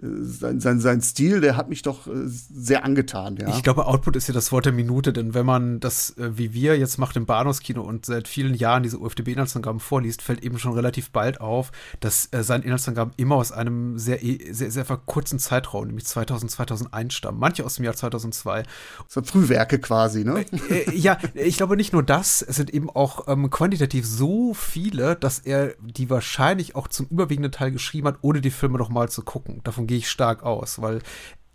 äh, 0.01 0.03
sein, 0.23 0.59
sein, 0.59 0.81
sein 0.81 1.01
Stil, 1.01 1.39
der 1.39 1.55
hat 1.55 1.69
mich 1.69 1.83
doch 1.83 2.07
äh, 2.07 2.11
sehr 2.25 2.83
angetan, 2.83 3.37
ja. 3.37 3.47
Ich 3.47 3.63
glaube, 3.63 3.85
Output 3.85 4.17
ist 4.17 4.27
ja 4.27 4.33
das 4.33 4.51
Wort 4.51 4.65
der 4.65 4.73
Minute, 4.73 5.13
denn 5.13 5.33
wenn 5.33 5.45
man 5.45 5.79
das, 5.79 6.17
äh, 6.17 6.37
wie 6.37 6.53
wir 6.53 6.77
jetzt 6.77 6.97
macht 6.97 7.15
im 7.15 7.25
Bahnhofskino 7.25 7.81
und 7.81 8.05
seit 8.05 8.27
vielen 8.27 8.55
Jahren 8.55 8.83
diese 8.83 8.99
OFDB-Inhaltsangaben 8.99 9.79
vorliest, 9.79 10.21
fällt 10.21 10.43
eben 10.43 10.59
schon 10.59 10.73
relativ 10.73 11.11
bald 11.11 11.39
auf, 11.39 11.71
dass 12.01 12.27
äh, 12.33 12.43
seine 12.43 12.65
Inhaltsangaben 12.65 13.13
immer 13.15 13.35
aus 13.35 13.53
einem 13.53 13.97
sehr, 13.97 14.19
sehr, 14.19 14.69
sehr, 14.69 14.85
sehr 14.85 14.97
kurzen 15.05 15.39
Zeitraum, 15.39 15.87
nämlich 15.87 16.05
2000, 16.05 16.51
2001 16.51 17.13
stammen. 17.13 17.39
Manche 17.39 17.63
aus 17.63 17.75
dem 17.75 17.85
Jahr 17.85 17.95
2002 17.95 18.63
so 19.13 19.21
Frühwerke 19.21 19.79
quasi, 19.79 20.23
ne? 20.23 20.43
Äh, 20.69 20.89
äh, 20.89 20.95
ja, 20.95 21.19
ich 21.35 21.57
glaube 21.57 21.77
nicht 21.77 21.93
nur 21.93 22.01
das, 22.01 22.41
es 22.41 22.55
sind 22.55 22.73
eben 22.73 22.89
auch 22.89 23.27
ähm, 23.27 23.49
quantitativ 23.51 24.07
so 24.07 24.55
viele, 24.55 25.15
dass 25.15 25.39
er 25.39 25.75
die 25.81 26.09
wahrscheinlich 26.09 26.75
auch 26.75 26.87
zum 26.87 27.05
überwiegenden 27.07 27.51
Teil 27.51 27.71
geschrieben 27.71 28.07
hat, 28.07 28.17
ohne 28.21 28.41
die 28.41 28.49
Filme 28.49 28.79
noch 28.79 28.89
mal 28.89 29.09
zu 29.09 29.21
gucken. 29.21 29.61
Davon 29.63 29.85
gehe 29.85 29.99
ich 29.99 30.09
stark 30.09 30.41
aus, 30.41 30.81
weil 30.81 31.01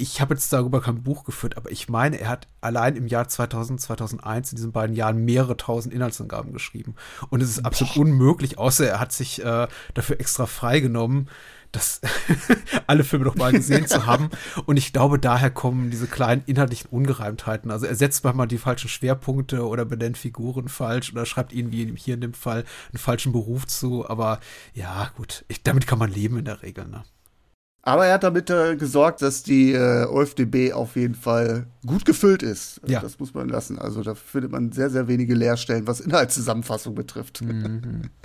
ich 0.01 0.21
habe 0.21 0.35
jetzt 0.35 0.53
darüber 0.53 0.81
kein 0.81 1.03
Buch 1.03 1.25
geführt, 1.25 1.57
aber 1.57 1.73
ich 1.73 1.89
meine, 1.89 2.21
er 2.21 2.29
hat 2.29 2.47
allein 2.61 2.95
im 2.95 3.09
Jahr 3.09 3.27
2000, 3.27 3.81
2001 3.81 4.53
in 4.53 4.57
diesen 4.57 4.71
beiden 4.71 4.95
Jahren 4.95 5.25
mehrere 5.25 5.57
tausend 5.57 5.93
Inhaltsangaben 5.93 6.53
geschrieben. 6.53 6.95
Und 7.31 7.43
es 7.43 7.51
ist 7.51 7.65
absolut 7.65 7.95
Boah. 7.95 8.03
unmöglich, 8.03 8.59
außer 8.59 8.87
er 8.87 9.01
hat 9.01 9.13
sich 9.13 9.45
äh, 9.45 9.67
dafür 9.95 10.21
extra 10.21 10.47
freigenommen, 10.47 11.29
das 11.73 12.01
alle 12.87 13.05
Filme 13.05 13.25
noch 13.25 13.37
mal 13.37 13.53
gesehen 13.53 13.87
zu 13.87 14.07
haben. 14.07 14.31
Und 14.67 14.77
ich 14.77 14.93
glaube, 14.93 15.19
daher 15.19 15.51
kommen 15.51 15.91
diese 15.91 16.07
kleinen 16.07 16.43
inhaltlichen 16.47 16.89
Ungereimtheiten. 16.91 17.71
Also 17.71 17.87
er 17.87 17.95
setzt 17.95 18.25
manchmal 18.25 18.49
die 18.49 18.59
falschen 18.59 18.89
Schwerpunkte 18.89 19.67
oder 19.67 19.85
benennt 19.85 20.19
Figuren 20.19 20.69
falsch 20.69 21.13
oder 21.13 21.27
schreibt 21.27 21.53
ihnen, 21.53 21.73
wie 21.73 21.93
hier 21.97 22.15
in 22.15 22.21
dem 22.21 22.35
Fall, 22.35 22.65
einen 22.93 22.99
falschen 22.99 23.33
Beruf 23.33 23.67
zu. 23.67 24.09
Aber 24.09 24.41
ja, 24.75 25.11
gut, 25.17 25.45
ich, 25.49 25.63
damit 25.63 25.87
kann 25.87 25.99
man 25.99 26.11
leben 26.11 26.39
in 26.39 26.45
der 26.45 26.63
Regel. 26.63 26.87
Ne? 26.87 27.05
Aber 27.83 28.07
er 28.07 28.15
hat 28.15 28.23
damit 28.23 28.51
äh, 28.51 28.77
gesorgt, 28.77 29.23
dass 29.23 29.43
die 29.43 29.73
äh, 29.73 30.05
OFDB 30.05 30.73
auf 30.73 30.97
jeden 30.97 31.15
Fall 31.15 31.67
gut 31.87 32.05
gefüllt 32.05 32.43
ist. 32.43 32.81
Ja. 32.87 33.01
Das 33.01 33.19
muss 33.19 33.33
man 33.33 33.49
lassen. 33.49 33.79
Also 33.79 34.03
da 34.03 34.15
findet 34.15 34.53
man 34.53 34.73
sehr, 34.73 34.91
sehr 34.91 35.09
wenige 35.09 35.35
Leerstellen, 35.35 35.87
was 35.87 36.01
Inhaltszusammenfassung 36.01 36.95
betrifft. 36.95 37.41
Mhm. 37.41 38.03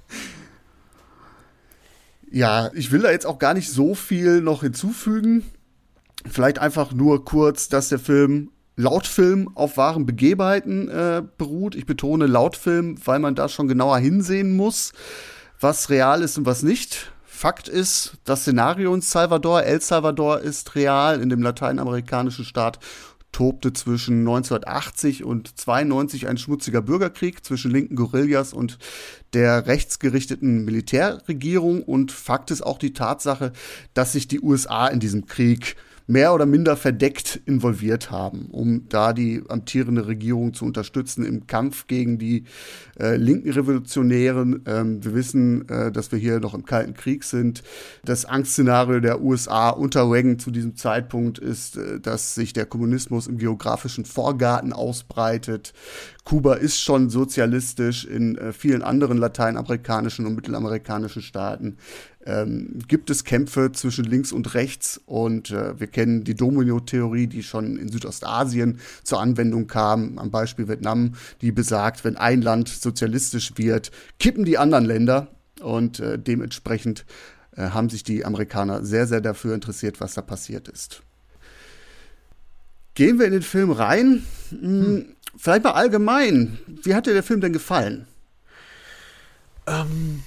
Ja, 2.33 2.71
ich 2.73 2.91
will 2.91 3.03
da 3.03 3.11
jetzt 3.11 3.27
auch 3.27 3.37
gar 3.37 3.53
nicht 3.53 3.69
so 3.69 3.93
viel 3.93 4.41
noch 4.41 4.61
hinzufügen. 4.61 5.43
Vielleicht 6.27 6.57
einfach 6.57 6.91
nur 6.91 7.25
kurz, 7.25 7.69
dass 7.69 7.89
der 7.89 7.99
Film 7.99 8.49
Lautfilm 8.75 9.51
auf 9.53 9.77
wahren 9.77 10.07
Begebenheiten 10.07 10.89
äh, 10.89 11.21
beruht. 11.37 11.75
Ich 11.75 11.85
betone 11.85 12.25
Lautfilm, 12.25 12.95
weil 13.05 13.19
man 13.19 13.35
da 13.35 13.49
schon 13.49 13.67
genauer 13.67 13.99
hinsehen 13.99 14.55
muss, 14.55 14.93
was 15.59 15.91
real 15.91 16.23
ist 16.23 16.39
und 16.39 16.47
was 16.47 16.63
nicht. 16.63 17.11
Fakt 17.23 17.67
ist, 17.67 18.13
das 18.23 18.41
Szenario 18.41 18.95
in 18.95 19.01
Salvador, 19.01 19.61
El 19.61 19.79
Salvador 19.79 20.39
ist 20.39 20.73
real 20.73 21.21
in 21.21 21.29
dem 21.29 21.43
lateinamerikanischen 21.43 22.45
Staat 22.45 22.79
tobte 23.33 23.73
zwischen 23.73 24.19
1980 24.19 25.25
und 25.25 25.59
92 25.59 26.29
ein 26.29 26.37
schmutziger 26.37 26.81
Bürgerkrieg 26.81 27.43
zwischen 27.43 27.71
linken 27.71 27.97
Guerillas 27.97 28.53
und 28.53 28.77
der 29.33 29.67
rechtsgerichteten 29.67 30.63
Militärregierung. 30.63 31.83
Und 31.83 32.13
Fakt 32.13 32.51
ist 32.51 32.61
auch 32.61 32.77
die 32.77 32.93
Tatsache, 32.93 33.51
dass 33.93 34.13
sich 34.13 34.29
die 34.29 34.39
USA 34.39 34.87
in 34.87 35.01
diesem 35.01 35.25
Krieg 35.25 35.75
mehr 36.07 36.33
oder 36.33 36.45
minder 36.45 36.75
verdeckt 36.75 37.41
involviert 37.45 38.11
haben, 38.11 38.47
um 38.51 38.87
da 38.89 39.13
die 39.13 39.41
amtierende 39.47 40.07
Regierung 40.07 40.53
zu 40.53 40.65
unterstützen 40.65 41.25
im 41.25 41.47
Kampf 41.47 41.87
gegen 41.87 42.17
die 42.17 42.43
äh, 42.99 43.15
linken 43.15 43.51
Revolutionären. 43.51 44.63
Ähm, 44.65 45.03
wir 45.03 45.13
wissen, 45.13 45.67
äh, 45.69 45.91
dass 45.91 46.11
wir 46.11 46.19
hier 46.19 46.39
noch 46.39 46.53
im 46.53 46.65
Kalten 46.65 46.93
Krieg 46.93 47.23
sind. 47.23 47.63
Das 48.03 48.25
Angstszenario 48.25 48.99
der 48.99 49.21
USA 49.21 49.69
unter 49.69 50.09
Reagan 50.11 50.39
zu 50.39 50.51
diesem 50.51 50.75
Zeitpunkt 50.75 51.39
ist, 51.39 51.77
äh, 51.77 51.99
dass 51.99 52.35
sich 52.35 52.53
der 52.53 52.65
Kommunismus 52.65 53.27
im 53.27 53.37
geografischen 53.37 54.05
Vorgarten 54.05 54.73
ausbreitet. 54.73 55.73
Kuba 56.25 56.53
ist 56.53 56.79
schon 56.79 57.09
sozialistisch 57.09 58.05
in 58.05 58.37
äh, 58.37 58.53
vielen 58.53 58.81
anderen 58.81 59.17
lateinamerikanischen 59.17 60.25
und 60.25 60.35
mittelamerikanischen 60.35 61.21
Staaten 61.21 61.77
ähm, 62.25 62.79
gibt 62.87 63.09
es 63.09 63.23
Kämpfe 63.23 63.71
zwischen 63.71 64.05
links 64.05 64.31
und 64.31 64.53
rechts 64.53 64.99
und 65.05 65.51
äh, 65.51 65.79
wir 65.79 65.87
kennen 65.87 66.23
die 66.23 66.35
Domino-Theorie, 66.35 67.27
die 67.27 67.43
schon 67.43 67.77
in 67.77 67.89
Südostasien 67.89 68.79
zur 69.03 69.19
Anwendung 69.19 69.67
kam, 69.67 70.17
am 70.17 70.31
Beispiel 70.31 70.67
Vietnam, 70.67 71.13
die 71.41 71.51
besagt, 71.51 72.03
wenn 72.03 72.17
ein 72.17 72.41
Land 72.41 72.69
sozialistisch 72.69 73.53
wird, 73.57 73.91
kippen 74.19 74.45
die 74.45 74.57
anderen 74.57 74.85
Länder 74.85 75.27
und 75.61 75.99
äh, 75.99 76.17
dementsprechend 76.17 77.05
äh, 77.55 77.69
haben 77.69 77.89
sich 77.89 78.03
die 78.03 78.25
Amerikaner 78.25 78.85
sehr, 78.85 79.07
sehr 79.07 79.21
dafür 79.21 79.53
interessiert, 79.53 79.99
was 79.99 80.13
da 80.13 80.21
passiert 80.21 80.67
ist. 80.67 81.01
Gehen 82.95 83.17
wir 83.19 83.25
in 83.25 83.33
den 83.33 83.41
Film 83.41 83.71
rein. 83.71 84.23
Hm, 84.49 84.59
hm. 84.61 85.05
Vielleicht 85.35 85.63
mal 85.63 85.71
allgemein. 85.71 86.59
Wie 86.83 86.93
hat 86.93 87.07
dir 87.07 87.13
der 87.13 87.23
Film 87.23 87.41
denn 87.41 87.53
gefallen? 87.53 88.05
Ähm 89.65 90.23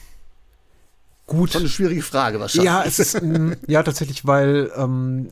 Gut. 1.27 1.53
Schon 1.53 1.62
eine 1.62 1.69
schwierige 1.69 2.03
Frage 2.03 2.39
wahrscheinlich. 2.39 2.67
Ja, 2.67 2.85
es 2.85 2.99
ist, 2.99 3.21
mm, 3.21 3.53
ja 3.67 3.83
tatsächlich, 3.83 4.27
weil 4.27 4.71
ähm, 4.77 5.31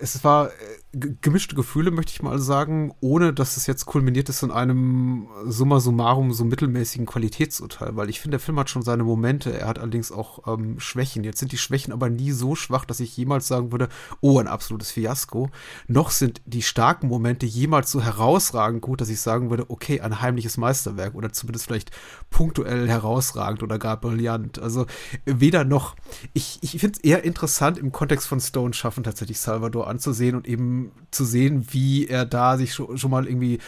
es 0.00 0.22
war 0.24 0.50
gemischte 0.92 1.56
Gefühle, 1.56 1.90
möchte 1.90 2.12
ich 2.12 2.22
mal 2.22 2.38
sagen, 2.38 2.92
ohne 3.00 3.32
dass 3.32 3.56
es 3.56 3.66
jetzt 3.66 3.86
kulminiert 3.86 4.28
ist 4.28 4.42
in 4.42 4.50
einem 4.50 5.26
summa 5.46 5.80
summarum 5.80 6.32
so 6.34 6.44
mittelmäßigen 6.44 7.06
Qualitätsurteil, 7.06 7.96
weil 7.96 8.10
ich 8.10 8.20
finde, 8.20 8.36
der 8.36 8.44
Film 8.44 8.58
hat 8.58 8.68
schon 8.68 8.82
seine 8.82 9.02
Momente, 9.02 9.58
er 9.58 9.68
hat 9.68 9.78
allerdings 9.78 10.12
auch 10.12 10.46
ähm, 10.46 10.78
Schwächen. 10.80 11.24
Jetzt 11.24 11.38
sind 11.38 11.52
die 11.52 11.58
Schwächen 11.58 11.94
aber 11.94 12.10
nie 12.10 12.32
so 12.32 12.54
schwach, 12.54 12.84
dass 12.84 13.00
ich 13.00 13.16
jemals 13.16 13.48
sagen 13.48 13.72
würde, 13.72 13.88
oh, 14.20 14.38
ein 14.38 14.48
absolutes 14.48 14.90
Fiasko. 14.90 15.50
Noch 15.88 16.10
sind 16.10 16.42
die 16.44 16.60
starken 16.60 17.08
Momente 17.08 17.46
jemals 17.46 17.90
so 17.90 18.02
herausragend 18.02 18.82
gut, 18.82 19.00
dass 19.00 19.08
ich 19.08 19.20
sagen 19.20 19.48
würde, 19.48 19.70
okay, 19.70 20.02
ein 20.02 20.20
heimliches 20.20 20.58
Meisterwerk 20.58 21.14
oder 21.14 21.32
zumindest 21.32 21.66
vielleicht 21.66 21.90
punktuell 22.28 22.86
herausragend 22.86 23.62
oder 23.62 23.78
gar 23.78 23.98
brillant. 23.98 24.58
Also 24.58 24.86
weder 25.24 25.64
noch. 25.64 25.96
Ich, 26.34 26.58
ich 26.60 26.72
finde 26.72 26.98
es 26.98 27.04
eher 27.04 27.24
interessant 27.24 27.78
im 27.78 27.92
Kontext 27.92 28.26
von 28.28 28.40
Stone 28.40 28.74
schaffen, 28.74 29.04
tatsächlich 29.04 29.40
Salvador 29.40 29.88
anzusehen 29.88 30.36
und 30.36 30.46
eben 30.46 30.81
zu 31.10 31.24
sehen, 31.24 31.66
wie 31.70 32.06
er 32.06 32.24
da 32.24 32.56
sich 32.56 32.74
schon, 32.74 32.98
schon 32.98 33.10
mal 33.10 33.26
irgendwie 33.26 33.58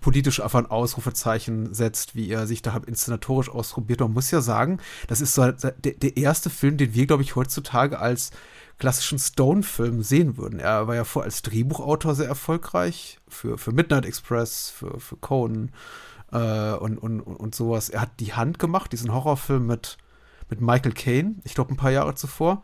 politisch 0.00 0.40
auf 0.40 0.54
ein 0.54 0.66
Ausrufezeichen 0.66 1.74
setzt, 1.74 2.14
wie 2.14 2.28
er 2.30 2.46
sich 2.46 2.62
da 2.62 2.76
inszenatorisch 2.86 3.48
ausprobiert. 3.48 4.00
Man 4.00 4.12
muss 4.12 4.30
ja 4.30 4.40
sagen, 4.40 4.78
das 5.08 5.20
ist 5.20 5.34
so 5.34 5.50
der, 5.50 5.72
der 5.72 6.16
erste 6.16 6.50
Film, 6.50 6.76
den 6.76 6.94
wir, 6.94 7.06
glaube 7.06 7.22
ich, 7.22 7.36
heutzutage 7.36 7.98
als 7.98 8.30
klassischen 8.78 9.18
Stone-Film 9.18 10.02
sehen 10.02 10.36
würden. 10.36 10.58
Er 10.58 10.86
war 10.86 10.94
ja 10.94 11.04
vor 11.04 11.22
als 11.22 11.42
Drehbuchautor 11.42 12.14
sehr 12.14 12.28
erfolgreich 12.28 13.18
für, 13.28 13.58
für 13.58 13.72
Midnight 13.72 14.04
Express, 14.04 14.70
für, 14.70 14.98
für 14.98 15.16
Conan 15.16 15.70
äh, 16.32 16.72
und, 16.72 16.98
und, 16.98 17.20
und 17.20 17.54
sowas. 17.54 17.88
Er 17.88 18.02
hat 18.02 18.20
die 18.20 18.34
Hand 18.34 18.58
gemacht, 18.58 18.92
diesen 18.92 19.12
Horrorfilm 19.12 19.66
mit, 19.66 19.96
mit 20.50 20.60
Michael 20.60 20.92
Caine, 20.92 21.36
ich 21.44 21.54
glaube 21.54 21.72
ein 21.72 21.76
paar 21.76 21.92
Jahre 21.92 22.14
zuvor. 22.14 22.62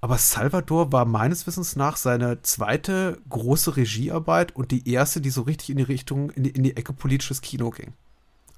Aber 0.00 0.16
Salvador 0.16 0.92
war 0.92 1.04
meines 1.04 1.46
Wissens 1.46 1.76
nach 1.76 1.96
seine 1.96 2.40
zweite 2.42 3.18
große 3.28 3.76
Regiearbeit 3.76 4.56
und 4.56 4.70
die 4.70 4.88
erste, 4.90 5.20
die 5.20 5.30
so 5.30 5.42
richtig 5.42 5.70
in 5.70 5.76
die 5.76 5.82
Richtung, 5.82 6.30
in 6.30 6.44
die, 6.44 6.50
in 6.50 6.62
die 6.62 6.76
Ecke 6.76 6.92
politisches 6.92 7.42
Kino 7.42 7.70
ging. 7.70 7.92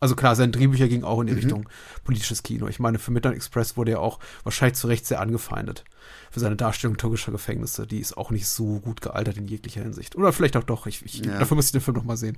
Also 0.03 0.17
klar, 0.17 0.35
sein 0.35 0.51
Drehbücher 0.51 0.89
ging 0.89 1.05
auch 1.05 1.21
in 1.21 1.29
die 1.29 1.33
mhm. 1.33 1.39
Richtung 1.39 1.69
politisches 2.03 2.43
Kino. 2.43 2.67
Ich 2.67 2.81
meine, 2.81 2.99
für 2.99 3.13
Midnight 3.13 3.37
Express 3.37 3.77
wurde 3.77 3.93
er 3.93 4.01
auch 4.01 4.19
wahrscheinlich 4.43 4.77
zu 4.77 4.89
Recht 4.89 5.07
sehr 5.07 5.21
angefeindet. 5.21 5.85
Für 6.33 6.41
seine 6.41 6.57
Darstellung 6.57 6.97
türkischer 6.97 7.31
Gefängnisse. 7.31 7.87
Die 7.87 8.01
ist 8.01 8.17
auch 8.17 8.33
nicht 8.33 8.49
so 8.49 8.81
gut 8.81 9.01
gealtert 9.01 9.37
in 9.37 9.47
jeglicher 9.47 9.83
Hinsicht. 9.83 10.17
Oder 10.17 10.33
vielleicht 10.33 10.57
auch 10.57 10.65
doch. 10.65 10.89
Ich, 10.89 11.05
ich, 11.05 11.25
ja. 11.25 11.39
Dafür 11.39 11.55
muss 11.55 11.67
ich 11.67 11.73
den 11.73 11.81
Film 11.81 11.97
noch 11.97 12.05
mal 12.05 12.17
sehen. 12.17 12.37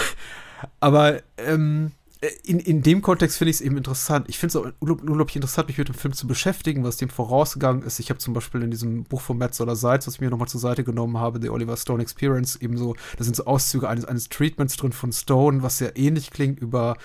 Aber 0.80 1.22
ähm, 1.38 1.92
äh, 1.92 2.01
in, 2.44 2.60
in 2.60 2.82
dem 2.82 3.02
Kontext 3.02 3.38
finde 3.38 3.50
ich 3.50 3.56
es 3.56 3.60
eben 3.60 3.76
interessant. 3.76 4.28
Ich 4.28 4.38
finde 4.38 4.58
es 4.58 4.64
auch 4.64 4.72
unglaublich 4.78 5.34
interessant, 5.34 5.66
mich 5.66 5.78
mit 5.78 5.88
dem 5.88 5.96
Film 5.96 6.14
zu 6.14 6.28
beschäftigen, 6.28 6.84
was 6.84 6.96
dem 6.96 7.08
vorausgegangen 7.08 7.82
ist. 7.82 7.98
Ich 7.98 8.10
habe 8.10 8.18
zum 8.18 8.32
Beispiel 8.32 8.62
in 8.62 8.70
diesem 8.70 9.02
Buch 9.02 9.20
von 9.20 9.38
Matt 9.38 9.56
Soller 9.56 9.74
Seitz, 9.74 10.06
was 10.06 10.14
ich 10.14 10.20
mir 10.20 10.30
nochmal 10.30 10.46
zur 10.46 10.60
Seite 10.60 10.84
genommen 10.84 11.18
habe, 11.18 11.40
The 11.42 11.50
Oliver 11.50 11.76
Stone 11.76 12.00
Experience, 12.00 12.54
eben 12.56 12.76
so, 12.76 12.94
da 13.18 13.24
sind 13.24 13.34
so 13.34 13.44
Auszüge 13.46 13.88
eines, 13.88 14.04
eines 14.04 14.28
Treatments 14.28 14.76
drin 14.76 14.92
von 14.92 15.12
Stone, 15.12 15.64
was 15.64 15.78
sehr 15.78 15.96
ähnlich 15.96 16.30
klingt 16.30 16.60
über 16.60 16.96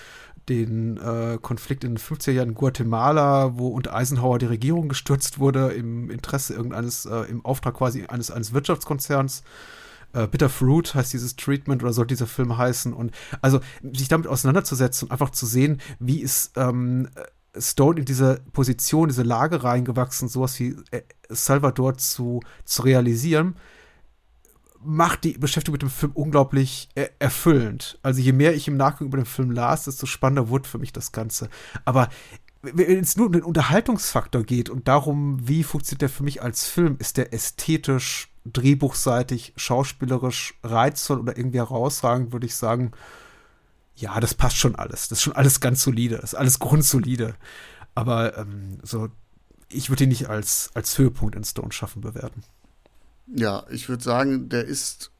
den 0.48 0.98
äh, 0.98 1.38
Konflikt 1.42 1.82
in 1.82 1.96
den 1.96 1.98
50er 1.98 2.30
Jahren 2.30 2.50
in 2.50 2.54
Guatemala, 2.54 3.58
wo 3.58 3.68
unter 3.68 3.94
Eisenhower 3.94 4.38
die 4.38 4.46
Regierung 4.46 4.88
gestürzt 4.88 5.40
wurde, 5.40 5.72
im 5.72 6.10
Interesse 6.10 6.54
irgendeines, 6.54 7.06
äh, 7.06 7.22
im 7.22 7.44
Auftrag 7.44 7.74
quasi 7.74 8.04
eines, 8.06 8.30
eines 8.30 8.52
Wirtschaftskonzerns 8.52 9.42
äh, 10.12 10.26
Bitter 10.26 10.48
Fruit 10.48 10.94
heißt 10.94 11.12
dieses 11.12 11.36
Treatment 11.36 11.82
oder 11.82 11.92
soll 11.92 12.06
dieser 12.06 12.26
Film 12.26 12.56
heißen. 12.56 12.92
Und 12.92 13.12
also 13.40 13.60
sich 13.92 14.08
damit 14.08 14.26
auseinanderzusetzen 14.26 15.06
und 15.08 15.12
einfach 15.12 15.30
zu 15.30 15.46
sehen, 15.46 15.80
wie 15.98 16.20
ist 16.20 16.52
ähm, 16.56 17.08
Stone 17.56 18.00
in 18.00 18.04
diese 18.04 18.40
Position, 18.52 19.08
diese 19.08 19.22
Lage 19.22 19.64
reingewachsen, 19.64 20.28
sowas 20.28 20.58
wie 20.60 20.76
äh, 20.90 21.02
Salvador 21.28 21.96
zu, 21.98 22.40
zu 22.64 22.82
realisieren, 22.82 23.56
macht 24.80 25.24
die 25.24 25.32
Beschäftigung 25.32 25.74
mit 25.74 25.82
dem 25.82 25.90
Film 25.90 26.12
unglaublich 26.14 26.88
äh, 26.94 27.08
erfüllend. 27.18 27.98
Also 28.02 28.20
je 28.20 28.32
mehr 28.32 28.54
ich 28.54 28.68
im 28.68 28.76
Nachgang 28.76 29.08
über 29.08 29.18
den 29.18 29.26
Film 29.26 29.50
las, 29.50 29.84
desto 29.84 30.06
spannender 30.06 30.48
wurde 30.48 30.68
für 30.68 30.78
mich 30.78 30.92
das 30.92 31.12
Ganze. 31.12 31.48
Aber 31.84 32.08
wenn 32.62 33.00
es 33.00 33.16
nur 33.16 33.26
um 33.26 33.32
den 33.32 33.42
Unterhaltungsfaktor 33.42 34.42
geht 34.42 34.68
und 34.68 34.88
darum, 34.88 35.38
wie 35.46 35.62
funktioniert 35.62 36.02
der 36.02 36.08
für 36.08 36.24
mich 36.24 36.42
als 36.42 36.66
Film, 36.66 36.96
ist 36.98 37.16
der 37.16 37.32
ästhetisch 37.32 38.28
drehbuchseitig, 38.52 39.52
schauspielerisch 39.56 40.54
reizvoll 40.62 41.20
oder 41.20 41.36
irgendwie 41.36 41.58
herausragend, 41.58 42.32
würde 42.32 42.46
ich 42.46 42.54
sagen, 42.54 42.92
ja, 43.96 44.20
das 44.20 44.34
passt 44.34 44.56
schon 44.56 44.76
alles. 44.76 45.08
Das 45.08 45.18
ist 45.18 45.22
schon 45.22 45.36
alles 45.36 45.60
ganz 45.60 45.82
solide. 45.82 46.16
Das 46.16 46.32
ist 46.32 46.38
alles 46.38 46.58
grundsolide. 46.58 47.34
Aber 47.94 48.38
ähm, 48.38 48.78
so, 48.82 49.08
ich 49.70 49.90
würde 49.90 50.04
ihn 50.04 50.10
nicht 50.10 50.28
als, 50.28 50.70
als 50.74 50.96
Höhepunkt 50.96 51.34
in 51.34 51.44
Stone 51.44 51.72
schaffen 51.72 52.00
bewerten. 52.00 52.44
Ja, 53.26 53.66
ich 53.70 53.88
würde 53.88 54.02
sagen, 54.02 54.48
der 54.48 54.64
ist 54.64 55.10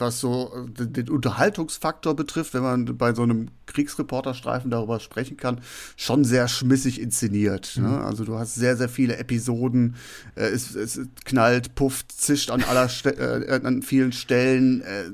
was 0.00 0.20
so 0.20 0.52
äh, 0.78 0.86
den 0.86 1.08
Unterhaltungsfaktor 1.08 2.14
betrifft, 2.14 2.54
wenn 2.54 2.62
man 2.62 2.84
bei 2.96 3.14
so 3.14 3.22
einem 3.22 3.48
Kriegsreporterstreifen 3.70 4.70
darüber 4.70 5.00
sprechen 5.00 5.36
kann, 5.36 5.60
schon 5.96 6.24
sehr 6.24 6.48
schmissig 6.48 7.00
inszeniert. 7.00 7.76
Ne? 7.76 7.88
Mhm. 7.88 7.94
Ne? 7.94 8.04
Also 8.04 8.24
du 8.24 8.38
hast 8.38 8.54
sehr, 8.54 8.76
sehr 8.76 8.88
viele 8.88 9.16
Episoden, 9.16 9.96
äh, 10.34 10.46
es, 10.46 10.74
es, 10.74 11.00
knallt, 11.24 11.74
pufft, 11.74 12.12
zischt 12.12 12.50
an, 12.50 12.62
aller 12.62 12.88
Ste 12.88 13.16
äh, 13.16 13.60
an 13.64 13.82
vielen 13.82 14.12
Stellen, 14.12 14.82
äh, 14.82 15.04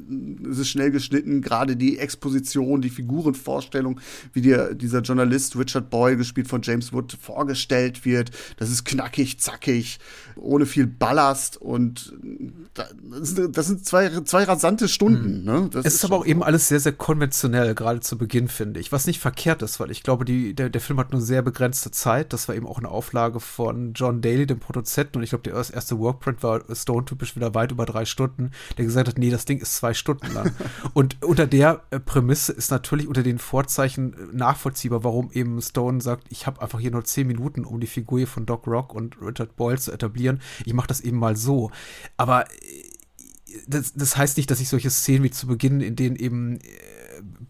es 0.51 0.59
ist 0.59 0.69
schnell 0.69 0.91
geschnitten, 0.91 1.43
gerade 1.43 1.77
die 1.77 1.99
Exposition, 1.99 2.81
die 2.81 2.91
Figurenvorstellung, 2.91 4.01
wie 4.33 4.41
dir 4.41 4.75
dieser 4.75 5.01
Journalist 5.01 5.57
Richard 5.57 5.91
Boyle, 5.91 6.17
gespielt 6.17 6.49
von 6.49 6.63
James 6.63 6.93
Wood, 6.93 7.17
vorgestellt 7.21 8.05
wird, 8.05 8.31
das 8.57 8.71
ist 8.71 8.85
knackig, 8.85 9.39
zackig, 9.39 9.99
ohne 10.37 10.67
viel 10.67 10.87
Ballast 10.87 11.57
und 11.57 12.15
das, 13.13 13.67
sind 13.67 13.85
zwei, 13.85 14.09
zwei 14.23 14.45
rasante 14.45 14.76
interessante 14.77 14.89
Stunden. 14.89 15.39
Mhm. 15.41 15.45
Ne? 15.45 15.71
es 15.75 15.85
ist, 15.85 15.95
ist 15.95 16.05
aber 16.05 16.17
auch 16.17 16.27
eben 16.27 16.43
alles 16.43 16.69
sehr, 16.69 16.81
sehr 16.81 16.93
konventionell, 16.93 17.75
gerade 17.75 18.01
zu 18.01 18.19
Beginn, 18.19 18.49
finde 18.49 18.81
ich. 18.81 18.93
Was 18.93 19.07
nicht 19.07 19.21
verkehrt 19.21 19.63
ist, 19.63 19.81
weil 19.81 19.91
ich 19.91 20.03
glaube, 20.03 20.25
die, 20.25 20.55
der, 20.55 20.71
der 20.71 20.81
Film 20.81 20.99
hat 20.99 21.13
nur 21.13 21.21
sehr 21.21 21.43
begrenzte 21.43 21.91
Zeit. 21.91 22.33
Das 22.33 22.49
war 22.49 22.55
eben 22.55 22.67
auch 22.67 22.79
eine 22.79 22.89
Auflage 22.89 23.41
von 23.41 23.93
John 23.95 24.21
Daly, 24.21 24.47
dem 24.47 24.61
Produzenten. 24.61 25.19
Und 25.19 25.25
ich 25.25 25.31
glaube, 25.31 25.43
der 25.43 25.55
erste 25.55 25.99
Workprint 25.99 26.43
war 26.43 26.63
Stone-typisch 26.73 27.37
wieder 27.37 27.55
weit 27.55 27.73
über 27.73 27.87
drei 27.87 28.05
Stunden, 28.05 28.51
der 28.77 28.85
gesagt 28.85 29.09
hat, 29.09 29.19
nee, 29.19 29.31
das 29.31 29.45
Ding 29.45 29.59
ist 29.59 29.77
zwei 29.77 29.95
Stunden 29.95 30.33
lang. 30.33 30.53
und 30.95 31.23
unter 31.23 31.47
der 31.47 31.83
äh, 31.91 31.99
Prämisse 31.99 32.53
ist 32.53 32.71
natürlich 32.71 33.09
unter 33.09 33.23
den 33.23 33.39
Vorzeichen 33.39 34.15
äh, 34.15 34.17
nachvollziehbar, 34.33 35.05
warum 35.05 35.31
eben 35.33 35.61
Stone 35.61 36.01
sagt, 36.01 36.25
ich 36.29 36.47
habe 36.47 36.63
einfach 36.63 36.81
hier 36.81 36.91
nur 36.91 37.05
zehn 37.05 37.27
Minuten, 37.27 37.65
um 37.65 37.81
die 37.81 37.87
Figur 37.87 38.27
von 38.27 38.47
Doc 38.47 38.67
Rock 38.67 38.95
und 38.95 39.21
Richard 39.21 39.57
Boyle 39.57 39.79
zu 39.79 39.93
etablieren. 39.93 40.41
Ich 40.65 40.73
mache 40.73 40.87
das 40.87 41.01
eben 41.01 41.19
mal 41.19 41.37
so. 41.37 41.71
Aber 42.17 42.45
äh, 42.47 42.96
das, 43.67 43.93
das 43.95 44.17
heißt 44.17 44.37
nicht, 44.37 44.51
dass 44.51 44.61
ich 44.61 44.69
solche 44.69 44.91
Szenen 44.91 45.25
wie 45.25 45.31
zu 45.31 45.47
Beginn, 45.47 45.81
in 45.81 45.97
denen 45.97 46.17
eben 46.17 46.57
äh, 46.57 46.61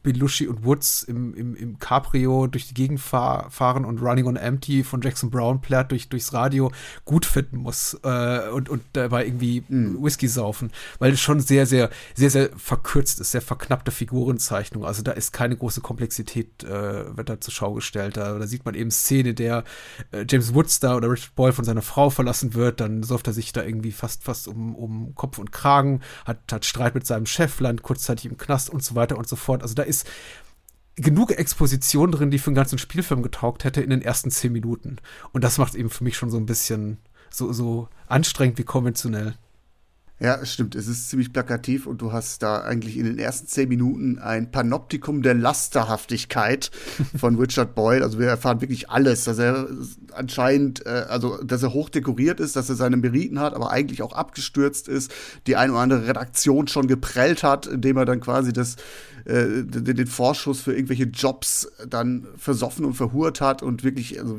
Belushi 0.06 0.46
und 0.46 0.64
Woods 0.64 1.02
im, 1.02 1.34
im, 1.34 1.56
im 1.56 1.80
Cabrio 1.80 2.46
durch 2.46 2.68
die 2.68 2.74
Gegend 2.74 3.00
fahr, 3.00 3.50
fahren 3.50 3.84
und 3.84 4.00
Running 4.00 4.26
on 4.26 4.36
Empty 4.36 4.84
von 4.84 5.00
Jackson 5.00 5.30
Brown 5.30 5.60
plärt 5.60 5.90
durch, 5.90 6.08
durchs 6.08 6.32
Radio 6.32 6.70
gut 7.04 7.26
finden 7.26 7.56
muss 7.56 7.98
äh, 8.04 8.48
und, 8.50 8.68
und 8.68 8.82
dabei 8.92 9.26
irgendwie 9.26 9.64
mm. 9.68 10.00
Whisky 10.00 10.28
saufen, 10.28 10.70
weil 11.00 11.12
es 11.12 11.20
schon 11.20 11.40
sehr, 11.40 11.66
sehr, 11.66 11.90
sehr, 12.14 12.30
sehr 12.30 12.50
verkürzt 12.56 13.18
ist, 13.18 13.32
sehr 13.32 13.42
verknappte 13.42 13.90
Figurenzeichnung. 13.90 14.84
Also 14.84 15.02
da 15.02 15.10
ist 15.10 15.32
keine 15.32 15.56
große 15.56 15.80
Komplexität, 15.80 16.62
äh, 16.62 17.16
wird 17.16 17.28
da 17.28 17.40
zur 17.40 17.52
Schau 17.52 17.74
gestellt. 17.74 18.16
Da, 18.16 18.38
da 18.38 18.46
sieht 18.46 18.64
man 18.64 18.76
eben 18.76 18.92
Szene, 18.92 19.34
der 19.34 19.64
äh, 20.12 20.24
James 20.28 20.54
Woods 20.54 20.78
da 20.78 20.94
oder 20.94 21.10
Richard 21.10 21.34
Boyle 21.34 21.52
von 21.52 21.64
seiner 21.64 21.82
Frau 21.82 22.10
verlassen 22.10 22.54
wird, 22.54 22.78
dann 22.78 23.02
säuft 23.02 23.26
er 23.26 23.32
sich 23.32 23.52
da 23.52 23.64
irgendwie 23.64 23.90
fast, 23.90 24.22
fast 24.22 24.46
um, 24.46 24.76
um 24.76 25.16
Kopf 25.16 25.38
und 25.38 25.50
Kragen, 25.50 26.00
hat, 26.24 26.38
hat 26.52 26.64
Streit 26.64 26.94
mit 26.94 27.08
seinem 27.08 27.26
Chef, 27.26 27.58
landet 27.58 27.82
kurzzeitig 27.82 28.26
im 28.26 28.36
Knast 28.36 28.70
und 28.70 28.84
so 28.84 28.94
weiter 28.94 29.18
und 29.18 29.26
so 29.26 29.34
fort. 29.34 29.62
Also 29.62 29.74
da 29.74 29.82
ist 29.82 29.95
ist 29.98 30.08
genug 30.96 31.30
Exposition 31.32 32.10
drin, 32.10 32.30
die 32.30 32.38
für 32.38 32.48
einen 32.48 32.56
ganzen 32.56 32.78
Spielfilm 32.78 33.22
getaugt 33.22 33.64
hätte 33.64 33.82
in 33.82 33.90
den 33.90 34.02
ersten 34.02 34.30
zehn 34.30 34.52
Minuten. 34.52 34.96
Und 35.32 35.44
das 35.44 35.58
macht 35.58 35.74
es 35.74 35.78
eben 35.78 35.90
für 35.90 36.04
mich 36.04 36.16
schon 36.16 36.30
so 36.30 36.38
ein 36.38 36.46
bisschen 36.46 36.98
so, 37.30 37.52
so 37.52 37.88
anstrengend 38.06 38.58
wie 38.58 38.64
konventionell. 38.64 39.34
Ja, 40.18 40.42
stimmt. 40.46 40.74
Es 40.74 40.88
ist 40.88 41.10
ziemlich 41.10 41.30
plakativ 41.30 41.86
und 41.86 42.00
du 42.00 42.10
hast 42.10 42.42
da 42.42 42.62
eigentlich 42.62 42.96
in 42.96 43.04
den 43.04 43.18
ersten 43.18 43.48
zehn 43.48 43.68
Minuten 43.68 44.18
ein 44.18 44.50
Panoptikum 44.50 45.20
der 45.20 45.34
Lasterhaftigkeit 45.34 46.70
von 47.18 47.36
Richard 47.36 47.74
Boyle. 47.74 48.02
Also 48.02 48.18
wir 48.18 48.28
erfahren 48.28 48.62
wirklich 48.62 48.88
alles, 48.88 49.24
dass 49.24 49.38
er 49.38 49.68
anscheinend, 50.12 50.86
äh, 50.86 51.04
also 51.10 51.36
dass 51.44 51.62
er 51.62 51.74
hoch 51.74 51.90
dekoriert 51.90 52.40
ist, 52.40 52.56
dass 52.56 52.70
er 52.70 52.76
seine 52.76 52.96
Meriten 52.96 53.38
hat, 53.38 53.52
aber 53.52 53.70
eigentlich 53.70 54.00
auch 54.00 54.14
abgestürzt 54.14 54.88
ist, 54.88 55.12
die 55.46 55.56
eine 55.56 55.72
oder 55.72 55.82
andere 55.82 56.06
Redaktion 56.06 56.66
schon 56.66 56.86
geprellt 56.86 57.42
hat, 57.42 57.66
indem 57.66 57.98
er 57.98 58.06
dann 58.06 58.20
quasi 58.20 58.54
das 58.54 58.76
äh, 59.26 59.64
den 59.64 60.06
Vorschuss 60.06 60.60
für 60.60 60.72
irgendwelche 60.72 61.04
Jobs 61.04 61.68
dann 61.88 62.26
versoffen 62.36 62.84
und 62.84 62.94
verhurt 62.94 63.40
hat 63.40 63.62
und 63.62 63.82
wirklich 63.82 64.20
also 64.20 64.38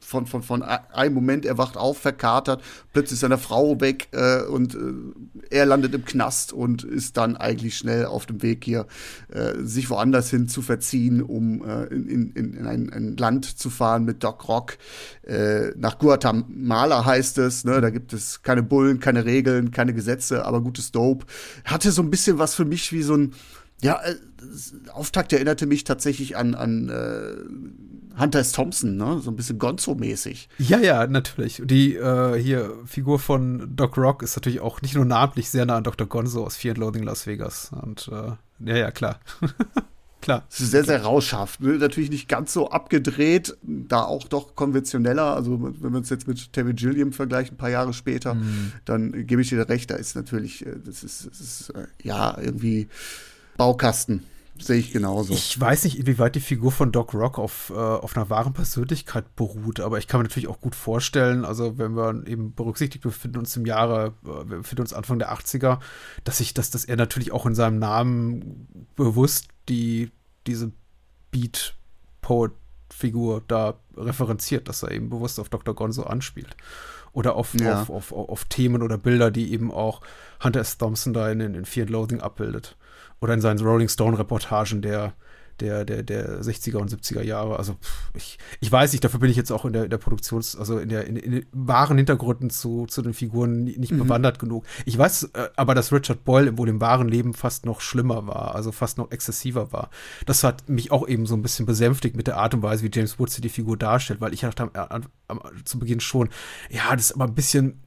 von, 0.00 0.26
von, 0.26 0.42
von 0.42 0.62
einem 0.62 1.14
Moment 1.14 1.44
er 1.44 1.58
wacht 1.58 1.76
auf, 1.76 1.98
verkatert, 1.98 2.62
plötzlich 2.92 3.14
ist 3.14 3.20
seine 3.20 3.38
Frau 3.38 3.80
weg 3.80 4.08
äh, 4.12 4.42
und 4.42 4.74
äh, 4.74 4.78
er 5.50 5.66
landet 5.66 5.94
im 5.94 6.04
Knast 6.04 6.52
und 6.52 6.84
ist 6.84 7.16
dann 7.16 7.36
eigentlich 7.36 7.76
schnell 7.76 8.06
auf 8.06 8.26
dem 8.26 8.42
Weg 8.42 8.64
hier, 8.64 8.86
äh, 9.28 9.54
sich 9.62 9.90
woanders 9.90 10.30
hin 10.30 10.48
zu 10.48 10.62
verziehen, 10.62 11.22
um 11.22 11.64
äh, 11.64 11.86
in, 11.86 12.32
in, 12.32 12.54
in 12.54 12.66
ein, 12.66 12.92
ein, 12.92 13.16
Land 13.16 13.44
zu 13.44 13.68
fahren 13.68 14.04
mit 14.04 14.22
Doc 14.22 14.48
Rock. 14.48 14.78
Äh, 15.22 15.72
nach 15.76 15.98
Guatemala 15.98 17.04
heißt 17.04 17.38
es, 17.38 17.64
ne? 17.64 17.80
da 17.80 17.90
gibt 17.90 18.12
es 18.12 18.42
keine 18.42 18.62
Bullen, 18.62 19.00
keine 19.00 19.24
Regeln, 19.24 19.72
keine 19.72 19.92
Gesetze, 19.92 20.44
aber 20.44 20.60
gutes 20.60 20.92
Dope. 20.92 21.26
Hatte 21.64 21.90
so 21.90 22.02
ein 22.02 22.10
bisschen 22.10 22.38
was 22.38 22.54
für 22.54 22.64
mich 22.64 22.92
wie 22.92 23.02
so 23.02 23.16
ein 23.16 23.34
ja, 23.82 24.00
äh, 24.02 24.16
Auftakt 24.92 25.32
erinnerte 25.32 25.66
mich 25.66 25.84
tatsächlich 25.84 26.36
an, 26.36 26.54
an 26.54 26.88
äh, 26.88 28.18
Hunter 28.20 28.40
S. 28.40 28.52
Thompson, 28.52 28.96
ne? 28.96 29.20
So 29.20 29.30
ein 29.30 29.36
bisschen 29.36 29.58
Gonzo-mäßig. 29.58 30.48
Ja, 30.58 30.78
ja, 30.78 31.06
natürlich. 31.06 31.62
Die 31.64 31.94
äh, 31.94 32.36
hier 32.40 32.72
Figur 32.84 33.18
von 33.18 33.74
Doc 33.76 33.96
Rock 33.96 34.22
ist 34.22 34.36
natürlich 34.36 34.60
auch 34.60 34.82
nicht 34.82 34.94
nur 34.94 35.04
namentlich 35.04 35.50
sehr 35.50 35.66
nah 35.66 35.76
an 35.76 35.84
Dr. 35.84 36.06
Gonzo 36.06 36.44
aus 36.44 36.56
Fear 36.56 36.72
and 36.72 36.78
Loathing 36.78 37.02
Las 37.02 37.26
Vegas. 37.26 37.70
Und 37.82 38.10
äh, 38.12 38.32
ja, 38.68 38.76
ja, 38.76 38.90
klar. 38.90 39.20
klar. 40.20 40.44
Es 40.50 40.60
ist 40.60 40.72
sehr, 40.72 40.84
sehr 40.84 41.02
rauschhaft. 41.02 41.60
Ne? 41.60 41.78
Natürlich 41.78 42.10
nicht 42.10 42.28
ganz 42.28 42.52
so 42.52 42.70
abgedreht, 42.70 43.56
da 43.62 44.02
auch 44.02 44.28
doch 44.28 44.54
konventioneller. 44.54 45.34
Also, 45.34 45.62
wenn 45.62 45.92
wir 45.92 45.98
uns 45.98 46.10
jetzt 46.10 46.28
mit 46.28 46.52
Terry 46.52 46.74
Gilliam 46.74 47.12
vergleichen, 47.12 47.54
ein 47.54 47.58
paar 47.58 47.70
Jahre 47.70 47.94
später, 47.94 48.34
mm. 48.34 48.72
dann 48.84 49.26
gebe 49.26 49.40
ich 49.40 49.48
dir 49.48 49.66
recht, 49.68 49.90
da 49.90 49.94
ist 49.94 50.16
natürlich, 50.16 50.66
äh, 50.66 50.76
das 50.84 51.04
ist, 51.04 51.26
das 51.30 51.40
ist 51.40 51.70
äh, 51.70 51.86
ja 52.02 52.36
irgendwie 52.38 52.88
Baukasten. 53.60 54.24
Sehe 54.58 54.78
ich 54.78 54.90
genauso. 54.90 55.34
Ich 55.34 55.60
weiß 55.60 55.84
nicht, 55.84 55.98
inwieweit 55.98 56.34
die 56.34 56.40
Figur 56.40 56.72
von 56.72 56.92
Doc 56.92 57.12
Rock 57.12 57.38
auf, 57.38 57.68
äh, 57.68 57.74
auf 57.74 58.16
einer 58.16 58.30
wahren 58.30 58.54
Persönlichkeit 58.54 59.36
beruht, 59.36 59.80
aber 59.80 59.98
ich 59.98 60.08
kann 60.08 60.20
mir 60.20 60.24
natürlich 60.24 60.48
auch 60.48 60.62
gut 60.62 60.74
vorstellen, 60.74 61.44
also 61.44 61.76
wenn 61.76 61.94
wir 61.94 62.26
eben 62.26 62.54
berücksichtigt, 62.54 63.04
wir 63.04 63.10
befinden 63.10 63.36
uns 63.36 63.54
im 63.58 63.66
Jahre, 63.66 64.14
äh, 64.24 64.48
wir 64.48 64.56
befinden 64.58 64.80
uns 64.80 64.94
Anfang 64.94 65.18
der 65.18 65.30
80er, 65.30 65.78
dass 66.24 66.40
ich, 66.40 66.54
dass, 66.54 66.70
dass 66.70 66.86
er 66.86 66.96
natürlich 66.96 67.32
auch 67.32 67.44
in 67.44 67.54
seinem 67.54 67.78
Namen 67.78 68.86
bewusst 68.96 69.48
die, 69.68 70.10
diese 70.46 70.72
Beat-Poet-Figur 71.30 73.42
da 73.46 73.74
referenziert, 73.94 74.68
dass 74.68 74.82
er 74.82 74.92
eben 74.92 75.10
bewusst 75.10 75.38
auf 75.38 75.50
Dr. 75.50 75.74
Gonzo 75.74 76.04
anspielt. 76.04 76.56
Oder 77.12 77.34
auf, 77.34 77.52
ja. 77.60 77.82
auf, 77.82 77.90
auf, 77.90 78.12
auf, 78.12 78.44
Themen 78.44 78.82
oder 78.82 78.96
Bilder, 78.96 79.30
die 79.30 79.52
eben 79.52 79.70
auch 79.70 80.00
Hunter 80.42 80.60
S. 80.60 80.78
Thompson 80.78 81.12
da 81.12 81.30
in, 81.30 81.40
in 81.40 81.66
Fear 81.66 81.84
and 81.84 81.90
Loathing 81.90 82.22
abbildet 82.22 82.78
oder 83.20 83.34
in 83.34 83.40
seinen 83.40 83.60
Rolling 83.60 83.88
Stone-Reportagen 83.88 84.82
der, 84.82 85.14
der, 85.60 85.84
der, 85.84 86.02
der 86.02 86.40
60er 86.40 86.76
und 86.76 86.90
70er 86.90 87.22
Jahre. 87.22 87.58
Also 87.58 87.76
ich, 88.14 88.38
ich 88.60 88.70
weiß 88.70 88.92
nicht, 88.92 89.04
dafür 89.04 89.20
bin 89.20 89.30
ich 89.30 89.36
jetzt 89.36 89.50
auch 89.50 89.64
in 89.64 89.72
der, 89.72 89.84
in 89.84 89.90
der 89.90 89.98
Produktions-, 89.98 90.56
also 90.56 90.78
in, 90.78 90.88
der, 90.88 91.06
in, 91.06 91.16
in 91.16 91.32
den 91.32 91.46
wahren 91.52 91.98
Hintergründen 91.98 92.50
zu, 92.50 92.86
zu 92.86 93.02
den 93.02 93.14
Figuren 93.14 93.64
nicht 93.64 93.92
mhm. 93.92 93.98
bewandert 93.98 94.38
genug. 94.38 94.64
Ich 94.84 94.96
weiß 94.96 95.30
äh, 95.34 95.48
aber, 95.56 95.74
dass 95.74 95.92
Richard 95.92 96.24
Boyle 96.24 96.56
wohl 96.56 96.68
im 96.68 96.80
wahren 96.80 97.08
Leben 97.08 97.34
fast 97.34 97.66
noch 97.66 97.80
schlimmer 97.80 98.26
war, 98.26 98.54
also 98.54 98.72
fast 98.72 98.98
noch 98.98 99.10
exzessiver 99.10 99.72
war. 99.72 99.90
Das 100.26 100.44
hat 100.44 100.68
mich 100.68 100.90
auch 100.92 101.06
eben 101.06 101.26
so 101.26 101.34
ein 101.34 101.42
bisschen 101.42 101.66
besänftigt 101.66 102.16
mit 102.16 102.26
der 102.26 102.36
Art 102.36 102.54
und 102.54 102.62
Weise, 102.62 102.82
wie 102.84 102.90
James 102.92 103.18
Woods 103.18 103.40
die 103.40 103.48
Figur 103.48 103.76
darstellt, 103.76 104.20
weil 104.20 104.34
ich 104.34 104.40
dachte 104.40 104.70
am, 104.74 105.02
am, 105.28 105.40
zu 105.64 105.78
Beginn 105.78 106.00
schon, 106.00 106.28
ja, 106.70 106.94
das 106.94 107.06
ist 107.06 107.12
aber 107.12 107.24
ein 107.24 107.34
bisschen 107.34 107.80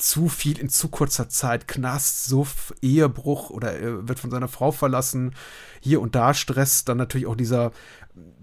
zu 0.00 0.28
viel 0.28 0.58
in 0.58 0.68
zu 0.68 0.88
kurzer 0.88 1.28
Zeit. 1.28 1.68
Knast, 1.68 2.26
Suff, 2.26 2.74
Ehebruch 2.80 3.50
oder 3.50 3.72
er 3.72 4.08
wird 4.08 4.18
von 4.18 4.30
seiner 4.30 4.48
Frau 4.48 4.72
verlassen. 4.72 5.34
Hier 5.80 6.00
und 6.00 6.14
da 6.14 6.34
Stress, 6.34 6.84
dann 6.84 6.98
natürlich 6.98 7.26
auch 7.26 7.36
dieser 7.36 7.72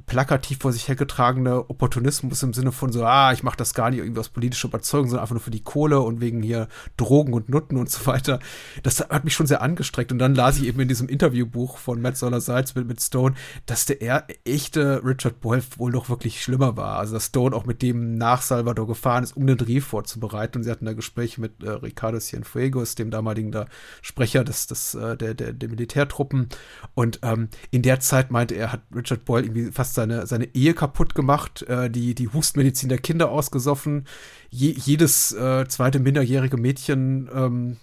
plakativ 0.08 0.60
vor 0.60 0.72
sich 0.72 0.88
hergetragene 0.88 1.70
Opportunismus 1.70 2.42
im 2.42 2.54
Sinne 2.54 2.72
von 2.72 2.94
so, 2.94 3.04
ah, 3.04 3.34
ich 3.34 3.44
mache 3.44 3.58
das 3.58 3.74
gar 3.74 3.90
nicht 3.90 4.00
irgendwie 4.00 4.22
aus 4.22 4.30
politischer 4.30 4.70
Überzeugung, 4.70 5.10
sondern 5.10 5.24
einfach 5.24 5.36
nur 5.36 5.42
für 5.42 5.52
die 5.52 5.64
Kohle 5.64 6.00
und 6.00 6.22
wegen 6.22 6.42
hier 6.42 6.70
Drogen 6.96 7.34
und 7.34 7.50
Nutten 7.50 7.78
und 7.78 7.90
so 7.90 8.06
weiter. 8.06 8.40
Das 8.84 9.02
hat 9.02 9.26
mich 9.26 9.34
schon 9.34 9.48
sehr 9.48 9.62
angestreckt. 9.62 10.14
Und 10.14 10.20
dann 10.20 10.34
las 10.34 10.60
ich 10.60 10.64
eben 10.66 10.80
in 10.80 10.88
diesem 10.88 11.10
Interviewbuch 11.10 11.78
von 11.78 12.02
Matt 12.02 12.16
Soller 12.16 12.40
Seitz 12.40 12.74
mit, 12.74 12.88
mit 12.88 13.02
Stone, 13.02 13.36
dass 13.66 13.86
der 13.86 14.02
er, 14.02 14.26
echte 14.46 15.02
Richard 15.04 15.42
Boyle 15.42 15.62
wohl 15.76 15.92
doch 15.92 16.08
wirklich 16.08 16.42
schlimmer 16.42 16.78
war. 16.78 17.00
Also 17.00 17.16
dass 17.16 17.26
Stone 17.26 17.54
auch 17.54 17.66
mit 17.66 17.82
dem 17.82 18.18
nach 18.18 18.42
Salvador 18.42 18.88
gefahren 18.88 19.26
ist, 19.26 19.36
um 19.36 19.46
den 19.46 19.58
Dreh 19.58 19.82
vorzubereiten. 19.82 20.60
Und 20.60 20.64
sie 20.64 20.72
hatten 20.72 20.86
da 20.86 20.94
Gespräche 20.94 21.42
mit 21.42 21.62
äh, 21.62 21.70
Ricardo 21.70 22.20
Cienfuegos, 22.20 22.96
dem 22.96 23.12
damaligen 23.12 23.52
da 23.52 23.66
Sprecher 24.02 24.46
des, 24.46 24.68
des, 24.68 24.96
äh, 24.96 25.18
der, 25.18 25.34
der, 25.34 25.52
der 25.52 25.68
Militärtruppen. 25.68 26.48
Und 26.94 27.20
ähm, 27.24 27.50
in 27.72 27.82
der 27.82 28.00
Zeit 28.00 28.32
meinte 28.32 28.56
er, 28.56 28.72
hat 28.72 28.84
Richard 28.96 29.26
Boyle 29.26 29.44
irgendwie 29.44 29.70
fast 29.74 29.97
seine, 29.98 30.26
seine 30.26 30.56
Ehe 30.56 30.74
kaputt 30.74 31.14
gemacht, 31.14 31.64
äh, 31.64 31.90
die, 31.90 32.16
die 32.16 32.30
Hustmedizin 32.30 32.88
der 32.88 33.00
Kinder 33.00 33.30
ausgesoffen, 33.30 34.08
je, 34.50 34.72
jedes 34.72 35.34
äh, 35.34 35.68
zweite 35.68 36.00
minderjährige 36.00 36.56
Mädchen 36.56 37.30
ähm, 37.34 37.78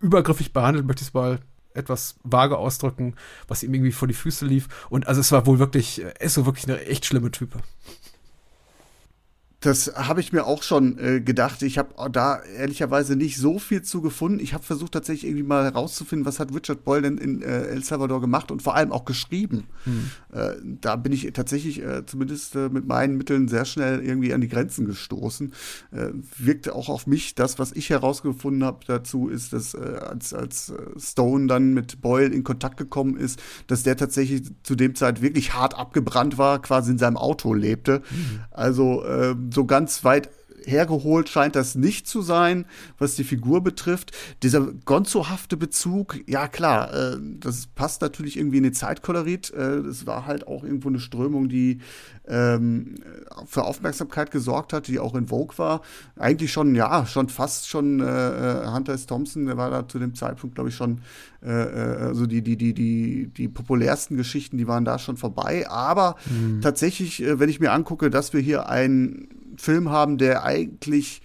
übergriffig 0.00 0.52
behandelt, 0.52 0.86
möchte 0.86 1.02
ich 1.02 1.08
es 1.08 1.14
mal 1.14 1.38
etwas 1.72 2.16
vage 2.24 2.58
ausdrücken, 2.58 3.14
was 3.48 3.62
ihm 3.62 3.72
irgendwie 3.72 3.92
vor 3.92 4.08
die 4.08 4.14
Füße 4.14 4.44
lief. 4.44 4.68
Und 4.90 5.08
also 5.08 5.20
es 5.20 5.32
war 5.32 5.46
wohl 5.46 5.58
wirklich, 5.58 6.02
er 6.02 6.20
ist 6.20 6.34
so 6.34 6.44
wirklich 6.44 6.66
eine 6.68 6.84
echt 6.86 7.06
schlimme 7.06 7.30
Type. 7.30 7.58
Das 9.60 9.92
habe 9.94 10.20
ich 10.20 10.32
mir 10.32 10.46
auch 10.46 10.62
schon 10.62 10.98
äh, 10.98 11.20
gedacht. 11.20 11.60
Ich 11.60 11.76
habe 11.76 12.10
da 12.10 12.40
ehrlicherweise 12.42 13.14
nicht 13.14 13.36
so 13.36 13.58
viel 13.58 13.82
zu 13.82 14.00
gefunden. 14.00 14.40
Ich 14.40 14.54
habe 14.54 14.64
versucht 14.64 14.92
tatsächlich 14.92 15.30
irgendwie 15.30 15.46
mal 15.46 15.64
herauszufinden, 15.64 16.24
was 16.24 16.40
hat 16.40 16.54
Richard 16.54 16.82
Boyle 16.82 17.02
denn 17.02 17.18
in 17.18 17.42
äh, 17.42 17.64
El 17.66 17.84
Salvador 17.84 18.22
gemacht 18.22 18.50
und 18.50 18.62
vor 18.62 18.74
allem 18.74 18.90
auch 18.90 19.04
geschrieben. 19.04 19.64
Hm. 19.84 20.10
Äh, 20.32 20.52
da 20.80 20.96
bin 20.96 21.12
ich 21.12 21.30
tatsächlich 21.34 21.82
äh, 21.82 22.06
zumindest 22.06 22.56
äh, 22.56 22.70
mit 22.70 22.86
meinen 22.86 23.18
Mitteln 23.18 23.48
sehr 23.48 23.66
schnell 23.66 24.00
irgendwie 24.02 24.32
an 24.32 24.40
die 24.40 24.48
Grenzen 24.48 24.86
gestoßen. 24.86 25.52
Äh, 25.92 26.08
wirkte 26.38 26.74
auch 26.74 26.88
auf 26.88 27.06
mich. 27.06 27.34
Das, 27.34 27.58
was 27.58 27.72
ich 27.72 27.90
herausgefunden 27.90 28.64
habe 28.64 28.78
dazu, 28.86 29.28
ist, 29.28 29.52
dass 29.52 29.74
als, 29.74 30.32
als 30.32 30.72
Stone 30.96 31.48
dann 31.48 31.74
mit 31.74 32.00
Boyle 32.00 32.32
in 32.32 32.44
Kontakt 32.44 32.78
gekommen 32.78 33.18
ist, 33.18 33.42
dass 33.66 33.82
der 33.82 33.98
tatsächlich 33.98 34.42
zu 34.62 34.74
dem 34.74 34.94
Zeit 34.94 35.20
wirklich 35.20 35.52
hart 35.52 35.76
abgebrannt 35.76 36.38
war, 36.38 36.62
quasi 36.62 36.92
in 36.92 36.98
seinem 36.98 37.18
Auto 37.18 37.52
lebte. 37.52 37.96
Hm. 38.08 38.40
Also 38.50 39.04
ähm, 39.04 39.49
so 39.52 39.64
ganz 39.64 40.04
weit 40.04 40.30
hergeholt 40.66 41.28
scheint 41.28 41.56
das 41.56 41.74
nicht 41.74 42.06
zu 42.06 42.22
sein, 42.22 42.64
was 42.98 43.14
die 43.14 43.24
Figur 43.24 43.62
betrifft. 43.62 44.12
Dieser 44.42 44.60
Gonzo-hafte 44.84 45.56
Bezug, 45.56 46.18
ja 46.26 46.48
klar, 46.48 46.92
äh, 46.92 47.16
das 47.38 47.66
passt 47.66 48.02
natürlich 48.02 48.36
irgendwie 48.36 48.58
in 48.58 48.64
den 48.64 48.74
Zeitkolorit. 48.74 49.52
Äh, 49.52 49.82
das 49.82 50.06
war 50.06 50.26
halt 50.26 50.46
auch 50.46 50.64
irgendwo 50.64 50.88
eine 50.88 51.00
Strömung, 51.00 51.48
die 51.48 51.80
ähm, 52.26 52.96
für 53.46 53.64
Aufmerksamkeit 53.64 54.30
gesorgt 54.30 54.72
hat, 54.72 54.86
die 54.86 54.98
auch 54.98 55.14
in 55.14 55.28
Vogue 55.28 55.58
war. 55.58 55.82
Eigentlich 56.16 56.52
schon, 56.52 56.74
ja, 56.74 57.06
schon 57.06 57.28
fast 57.28 57.68
schon 57.68 58.00
äh, 58.00 58.04
äh 58.04 58.66
Hunter 58.68 58.92
S. 58.92 59.06
Thompson, 59.06 59.46
der 59.46 59.56
war 59.56 59.70
da 59.70 59.88
zu 59.88 59.98
dem 59.98 60.14
Zeitpunkt, 60.14 60.54
glaube 60.54 60.70
ich, 60.70 60.76
schon, 60.76 61.00
äh, 61.42 61.50
äh, 61.50 61.96
also 62.02 62.26
die, 62.26 62.42
die, 62.42 62.56
die, 62.56 62.74
die, 62.74 63.26
die 63.28 63.48
populärsten 63.48 64.16
Geschichten, 64.16 64.58
die 64.58 64.68
waren 64.68 64.84
da 64.84 64.98
schon 64.98 65.16
vorbei. 65.16 65.68
Aber 65.68 66.16
mhm. 66.26 66.60
tatsächlich, 66.60 67.22
wenn 67.26 67.48
ich 67.48 67.60
mir 67.60 67.72
angucke, 67.72 68.10
dass 68.10 68.32
wir 68.32 68.40
hier 68.40 68.68
ein 68.68 69.28
Film 69.60 69.90
haben, 69.90 70.18
der 70.18 70.44
eigentlich 70.44 71.22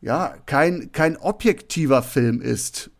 ja 0.00 0.36
kein, 0.46 0.92
kein 0.92 1.16
objektiver 1.16 2.02
Film 2.02 2.40
ist, 2.40 2.90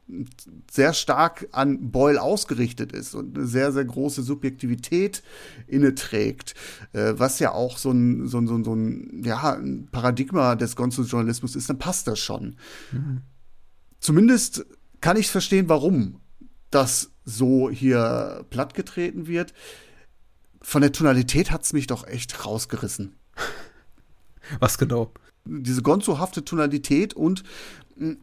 sehr 0.70 0.92
stark 0.92 1.48
an 1.52 1.90
Boyle 1.90 2.20
ausgerichtet 2.20 2.92
ist 2.92 3.14
und 3.14 3.37
eine 3.37 3.46
sehr, 3.46 3.72
sehr 3.72 3.85
große 3.85 4.22
Subjektivität 4.22 5.22
inne 5.66 5.94
trägt, 5.94 6.55
äh, 6.92 7.14
was 7.16 7.38
ja 7.40 7.52
auch 7.52 7.76
so 7.76 7.90
ein, 7.90 8.29
so 8.29 8.38
ein, 8.38 8.46
so 8.46 8.55
ein, 8.55 8.64
so 8.64 8.74
ein, 8.74 9.22
ja, 9.24 9.55
ein 9.55 9.88
Paradigma 9.90 10.55
des 10.55 10.76
Gonzo-Journalismus 10.76 11.57
ist, 11.57 11.68
dann 11.68 11.79
passt 11.79 12.07
das 12.07 12.20
schon. 12.20 12.57
Mhm. 12.92 13.22
Zumindest 13.98 14.64
kann 15.00 15.16
ich 15.16 15.29
verstehen, 15.29 15.68
warum 15.68 16.20
das 16.70 17.11
so 17.24 17.68
hier 17.70 18.44
plattgetreten 18.50 19.26
wird. 19.26 19.55
Von 20.62 20.83
der 20.83 20.92
Tonalität 20.92 21.50
hat 21.50 21.64
es 21.64 21.72
mich 21.72 21.87
doch 21.87 22.07
echt 22.07 22.46
rausgerissen. 22.46 23.16
Was 24.61 24.78
genau? 24.78 25.12
Diese 25.44 25.82
gonzohafte 25.82 26.44
Tonalität 26.44 27.14
und 27.14 27.44
hm, 27.96 28.18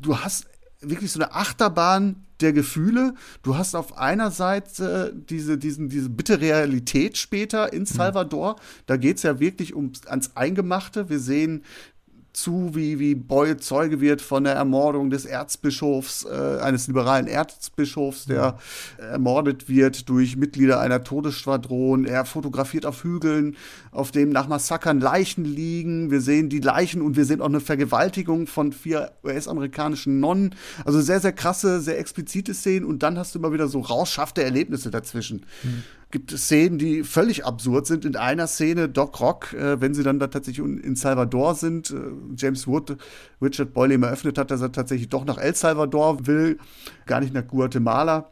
du 0.00 0.18
hast 0.18 0.46
wirklich 0.80 1.12
so 1.12 1.20
eine 1.20 1.34
Achterbahn 1.34 2.24
der 2.40 2.52
Gefühle. 2.52 3.14
Du 3.42 3.56
hast 3.56 3.74
auf 3.74 3.96
einer 3.96 4.30
Seite 4.30 5.14
diese, 5.14 5.56
diesen, 5.56 5.88
diese 5.88 6.10
bitte 6.10 6.40
Realität 6.40 7.16
später 7.16 7.72
in 7.72 7.80
mhm. 7.80 7.86
Salvador. 7.86 8.56
Da 8.86 8.96
geht 8.96 9.16
es 9.18 9.22
ja 9.22 9.40
wirklich 9.40 9.74
um, 9.74 9.92
ans 10.06 10.36
Eingemachte. 10.36 11.08
Wir 11.08 11.20
sehen 11.20 11.64
zu, 12.34 12.74
wie, 12.74 12.98
wie 12.98 13.14
Boyle 13.14 13.56
Zeuge 13.58 14.00
wird 14.00 14.20
von 14.20 14.44
der 14.44 14.54
Ermordung 14.54 15.08
des 15.08 15.24
Erzbischofs, 15.24 16.24
äh, 16.24 16.58
eines 16.60 16.88
liberalen 16.88 17.28
Erzbischofs, 17.28 18.26
der 18.26 18.58
mhm. 18.98 19.04
ermordet 19.04 19.68
wird 19.68 20.08
durch 20.08 20.36
Mitglieder 20.36 20.80
einer 20.80 21.04
Todesschwadron. 21.04 22.04
Er 22.04 22.24
fotografiert 22.24 22.86
auf 22.86 23.04
Hügeln, 23.04 23.56
auf 23.92 24.10
dem 24.10 24.30
nach 24.30 24.48
Massakern 24.48 25.00
Leichen 25.00 25.44
liegen. 25.44 26.10
Wir 26.10 26.20
sehen 26.20 26.48
die 26.48 26.58
Leichen 26.58 27.02
und 27.02 27.16
wir 27.16 27.24
sehen 27.24 27.40
auch 27.40 27.46
eine 27.46 27.60
Vergewaltigung 27.60 28.48
von 28.48 28.72
vier 28.72 29.12
US-amerikanischen 29.22 30.18
Nonnen. 30.18 30.56
Also 30.84 31.00
sehr, 31.00 31.20
sehr 31.20 31.32
krasse, 31.32 31.80
sehr 31.80 32.00
explizite 32.00 32.52
Szenen 32.52 32.84
und 32.84 33.04
dann 33.04 33.16
hast 33.16 33.34
du 33.34 33.38
immer 33.38 33.52
wieder 33.52 33.68
so 33.68 33.78
rauschhafte 33.78 34.42
Erlebnisse 34.42 34.90
dazwischen. 34.90 35.46
Mhm 35.62 35.84
gibt 36.14 36.30
Szenen, 36.30 36.78
die 36.78 37.02
völlig 37.02 37.44
absurd 37.44 37.88
sind. 37.88 38.04
In 38.04 38.14
einer 38.14 38.46
Szene, 38.46 38.88
Doc 38.88 39.20
Rock, 39.20 39.52
äh, 39.52 39.80
wenn 39.80 39.94
sie 39.94 40.04
dann 40.04 40.20
da 40.20 40.28
tatsächlich 40.28 40.64
in 40.64 40.94
Salvador 40.94 41.56
sind, 41.56 41.90
äh, 41.90 41.96
James 42.36 42.68
Wood, 42.68 42.96
Richard 43.42 43.74
Boyle 43.74 43.94
ihm 43.94 44.04
eröffnet 44.04 44.38
hat, 44.38 44.52
dass 44.52 44.60
er 44.60 44.70
tatsächlich 44.70 45.08
doch 45.08 45.24
nach 45.24 45.38
El 45.38 45.56
Salvador 45.56 46.28
will, 46.28 46.58
gar 47.06 47.20
nicht 47.20 47.34
nach 47.34 47.44
Guatemala. 47.44 48.30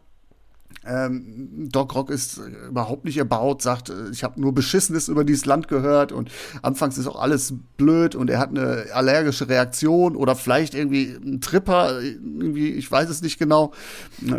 Ähm, 0.87 1.69
Doc 1.73 1.97
Rock 1.97 2.11
ist 2.11 2.41
überhaupt 2.69 3.05
nicht 3.05 3.19
erbaut, 3.19 3.63
sagt, 3.63 3.91
äh, 3.91 4.11
ich 4.13 4.23
habe 4.23 4.41
nur 4.41 4.55
Beschissenes 4.55 5.09
über 5.09 5.25
dieses 5.25 5.45
Land 5.45 5.67
gehört 5.67 6.13
und 6.13 6.31
anfangs 6.63 6.99
ist 6.99 7.09
auch 7.09 7.21
alles 7.21 7.53
blöd 7.77 8.15
und 8.15 8.31
er 8.31 8.39
hat 8.39 8.51
eine 8.51 8.87
allergische 8.95 9.49
Reaktion 9.49 10.15
oder 10.15 10.37
vielleicht 10.37 10.75
irgendwie 10.75 11.17
ein 11.21 11.41
Tripper, 11.41 12.01
irgendwie, 12.01 12.71
ich 12.71 12.91
weiß 12.91 13.11
es 13.11 13.23
nicht 13.23 13.41
genau, 13.41 13.73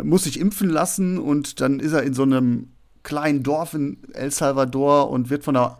muss 0.02 0.24
sich 0.24 0.40
impfen 0.40 0.70
lassen 0.70 1.18
und 1.18 1.60
dann 1.60 1.78
ist 1.78 1.92
er 1.92 2.04
in 2.04 2.14
so 2.14 2.22
einem 2.22 2.68
kleinen 3.04 3.44
Dorf 3.44 3.74
in 3.74 3.98
El 4.12 4.32
Salvador 4.32 5.10
und 5.10 5.30
wird 5.30 5.44
von 5.44 5.56
einer 5.56 5.78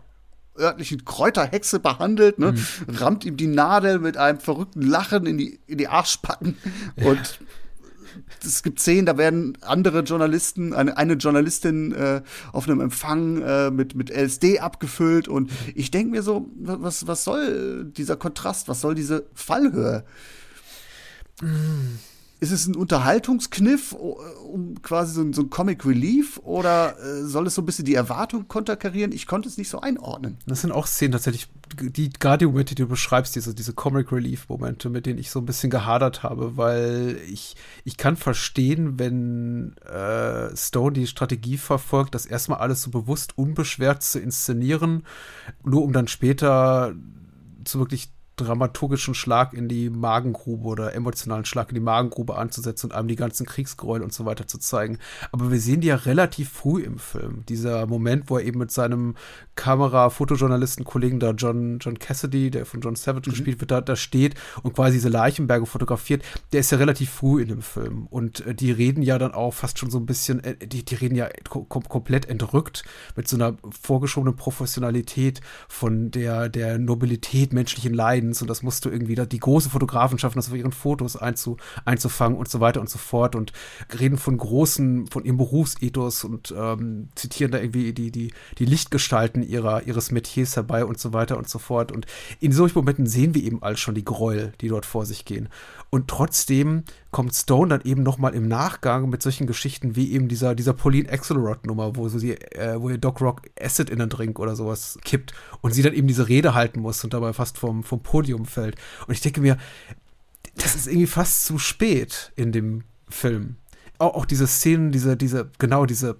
örtlichen 0.56 1.04
Kräuterhexe 1.04 1.80
behandelt, 1.80 2.38
ne? 2.38 2.52
Mhm. 2.52 2.94
rammt 2.94 3.24
ihm 3.24 3.36
die 3.36 3.48
Nadel 3.48 3.98
mit 3.98 4.16
einem 4.16 4.38
verrückten 4.38 4.82
Lachen 4.82 5.26
in 5.26 5.36
die, 5.36 5.58
in 5.66 5.78
die 5.78 5.88
Arschpacken 5.88 6.56
ja. 6.96 7.10
und 7.10 7.40
es 8.44 8.62
gibt 8.62 8.78
Szenen, 8.78 9.06
da 9.06 9.18
werden 9.18 9.58
andere 9.62 10.00
Journalisten, 10.00 10.72
eine, 10.72 10.96
eine 10.96 11.14
Journalistin 11.14 11.92
äh, 11.92 12.22
auf 12.52 12.68
einem 12.68 12.80
Empfang 12.80 13.42
äh, 13.42 13.70
mit, 13.72 13.96
mit 13.96 14.10
LSD 14.10 14.60
abgefüllt 14.60 15.26
und 15.26 15.50
ich 15.74 15.90
denke 15.90 16.12
mir 16.12 16.22
so, 16.22 16.48
was, 16.54 17.08
was 17.08 17.24
soll 17.24 17.84
dieser 17.84 18.16
Kontrast, 18.16 18.68
was 18.68 18.80
soll 18.80 18.94
diese 18.94 19.26
Fallhöhe? 19.34 20.04
Mm. 21.42 21.98
Ist 22.44 22.50
es 22.50 22.66
ein 22.66 22.76
Unterhaltungskniff, 22.76 23.92
um 23.92 24.82
quasi 24.82 25.14
so 25.14 25.22
ein, 25.22 25.32
so 25.32 25.40
ein 25.40 25.48
Comic 25.48 25.86
Relief 25.86 26.38
oder 26.44 26.94
äh, 26.98 27.22
soll 27.22 27.46
es 27.46 27.54
so 27.54 27.62
ein 27.62 27.64
bisschen 27.64 27.86
die 27.86 27.94
Erwartung 27.94 28.48
konterkarieren? 28.48 29.12
Ich 29.12 29.26
konnte 29.26 29.48
es 29.48 29.56
nicht 29.56 29.70
so 29.70 29.80
einordnen. 29.80 30.36
Das 30.44 30.60
sind 30.60 30.70
auch 30.70 30.86
Szenen 30.86 31.12
tatsächlich, 31.12 31.48
die 31.80 32.10
gerade 32.10 32.40
die 32.40 32.46
Momente, 32.46 32.74
die 32.74 32.82
du 32.82 32.88
beschreibst, 32.88 33.34
diese, 33.34 33.54
diese 33.54 33.72
Comic 33.72 34.12
Relief 34.12 34.46
Momente, 34.50 34.90
mit 34.90 35.06
denen 35.06 35.18
ich 35.18 35.30
so 35.30 35.38
ein 35.38 35.46
bisschen 35.46 35.70
gehadert 35.70 36.22
habe, 36.22 36.58
weil 36.58 37.18
ich, 37.30 37.56
ich 37.82 37.96
kann 37.96 38.14
verstehen, 38.14 38.98
wenn 38.98 39.74
äh, 39.78 40.54
Stone 40.54 40.92
die 40.92 41.06
Strategie 41.06 41.56
verfolgt, 41.56 42.14
das 42.14 42.26
erstmal 42.26 42.58
alles 42.58 42.82
so 42.82 42.90
bewusst 42.90 43.38
unbeschwert 43.38 44.02
zu 44.02 44.20
inszenieren, 44.20 45.04
nur 45.64 45.82
um 45.82 45.94
dann 45.94 46.08
später 46.08 46.94
zu 47.64 47.78
wirklich 47.78 48.13
dramaturgischen 48.36 49.14
Schlag 49.14 49.52
in 49.52 49.68
die 49.68 49.90
Magengrube 49.90 50.66
oder 50.66 50.94
emotionalen 50.94 51.44
Schlag 51.44 51.70
in 51.70 51.76
die 51.76 51.80
Magengrube 51.80 52.36
anzusetzen 52.36 52.90
und 52.90 52.96
einem 52.96 53.08
die 53.08 53.16
ganzen 53.16 53.46
Kriegsgräuel 53.46 54.02
und 54.02 54.12
so 54.12 54.24
weiter 54.24 54.46
zu 54.46 54.58
zeigen. 54.58 54.98
Aber 55.32 55.50
wir 55.50 55.60
sehen 55.60 55.80
die 55.80 55.88
ja 55.88 55.96
relativ 55.96 56.50
früh 56.50 56.82
im 56.82 56.98
Film. 56.98 57.44
Dieser 57.48 57.86
Moment, 57.86 58.30
wo 58.30 58.38
er 58.38 58.44
eben 58.44 58.58
mit 58.58 58.70
seinem 58.70 59.14
Kamera-Fotojournalisten-Kollegen 59.56 61.20
da, 61.20 61.30
John, 61.30 61.78
John 61.80 61.98
Cassidy, 61.98 62.50
der 62.50 62.66
von 62.66 62.80
John 62.80 62.96
Savage 62.96 63.30
mhm. 63.30 63.34
gespielt 63.34 63.60
wird, 63.60 63.70
da, 63.70 63.80
da 63.80 63.96
steht 63.96 64.34
und 64.62 64.74
quasi 64.74 64.94
diese 64.94 65.08
Leichenberge 65.08 65.66
fotografiert, 65.66 66.22
der 66.52 66.60
ist 66.60 66.72
ja 66.72 66.78
relativ 66.78 67.10
früh 67.10 67.42
in 67.42 67.48
dem 67.48 67.62
Film. 67.62 68.06
Und 68.08 68.46
äh, 68.46 68.54
die 68.54 68.72
reden 68.72 69.02
ja 69.02 69.18
dann 69.18 69.32
auch 69.32 69.52
fast 69.52 69.78
schon 69.78 69.90
so 69.90 69.98
ein 69.98 70.06
bisschen, 70.06 70.42
äh, 70.42 70.56
die, 70.56 70.84
die 70.84 70.94
reden 70.94 71.14
ja 71.14 71.28
kom 71.48 71.68
komplett 71.68 72.28
entrückt 72.28 72.84
mit 73.16 73.28
so 73.28 73.36
einer 73.36 73.56
vorgeschobenen 73.80 74.36
Professionalität 74.36 75.40
von 75.68 76.10
der, 76.10 76.48
der 76.48 76.78
Nobilität 76.78 77.52
menschlichen 77.52 77.94
Leidens 78.24 78.42
und 78.42 78.48
das 78.48 78.62
musst 78.62 78.84
du 78.84 78.90
irgendwie, 78.90 79.14
die 79.14 79.38
große 79.38 79.70
Fotografen 79.70 80.18
schaffen, 80.18 80.38
das 80.38 80.48
auf 80.48 80.56
ihren 80.56 80.72
Fotos 80.72 81.16
einzu, 81.16 81.56
einzufangen 81.84 82.38
und 82.38 82.48
so 82.48 82.60
weiter 82.60 82.80
und 82.80 82.88
so 82.88 82.98
fort 82.98 83.36
und 83.36 83.52
reden 83.98 84.18
von 84.18 84.36
großen, 84.36 85.06
von 85.08 85.24
ihrem 85.24 85.36
Berufsethos 85.36 86.24
und 86.24 86.54
ähm, 86.56 87.08
zitieren 87.14 87.52
da 87.52 87.58
irgendwie 87.58 87.92
die, 87.92 88.10
die, 88.10 88.32
die 88.58 88.64
Lichtgestalten 88.64 89.42
ihrer, 89.42 89.86
ihres 89.86 90.10
Metiers 90.10 90.56
herbei 90.56 90.84
und 90.84 90.98
so 90.98 91.12
weiter 91.12 91.38
und 91.38 91.48
so 91.48 91.58
fort. 91.58 91.92
Und 91.92 92.06
in 92.40 92.52
solchen 92.52 92.78
Momenten 92.78 93.06
sehen 93.06 93.34
wir 93.34 93.42
eben 93.42 93.62
all 93.62 93.76
schon 93.76 93.94
die 93.94 94.04
Gräuel, 94.04 94.52
die 94.60 94.68
dort 94.68 94.86
vor 94.86 95.06
sich 95.06 95.24
gehen. 95.24 95.48
Und 95.90 96.08
trotzdem 96.08 96.84
kommt 97.14 97.32
Stone 97.32 97.68
dann 97.68 97.88
eben 97.88 98.02
noch 98.02 98.18
mal 98.18 98.34
im 98.34 98.48
Nachgang 98.48 99.08
mit 99.08 99.22
solchen 99.22 99.46
Geschichten 99.46 99.94
wie 99.94 100.10
eben 100.10 100.26
dieser, 100.26 100.56
dieser 100.56 100.72
Pauline 100.72 101.08
Axelrod-Nummer, 101.12 101.94
wo 101.94 102.08
sie, 102.08 102.32
äh, 102.32 102.74
wo 102.80 102.90
ihr 102.90 102.98
Doc 102.98 103.20
Rock 103.20 103.42
Acid 103.56 103.88
in 103.88 104.00
den 104.00 104.08
Drink 104.08 104.40
oder 104.40 104.56
sowas 104.56 104.98
kippt 105.04 105.32
und 105.60 105.72
sie 105.72 105.82
dann 105.82 105.94
eben 105.94 106.08
diese 106.08 106.28
Rede 106.28 106.54
halten 106.54 106.80
muss 106.80 107.04
und 107.04 107.14
dabei 107.14 107.32
fast 107.32 107.56
vom, 107.56 107.84
vom 107.84 108.02
Podium 108.02 108.46
fällt. 108.46 108.74
Und 109.06 109.14
ich 109.14 109.20
denke 109.20 109.40
mir, 109.40 109.58
das 110.56 110.74
ist 110.74 110.88
irgendwie 110.88 111.06
fast 111.06 111.44
zu 111.44 111.56
spät 111.60 112.32
in 112.34 112.50
dem 112.50 112.82
Film. 113.08 113.58
Auch, 113.98 114.16
auch 114.16 114.26
diese 114.26 114.48
Szenen, 114.48 114.90
diese, 114.90 115.16
diese, 115.16 115.52
genau 115.60 115.86
diese 115.86 116.16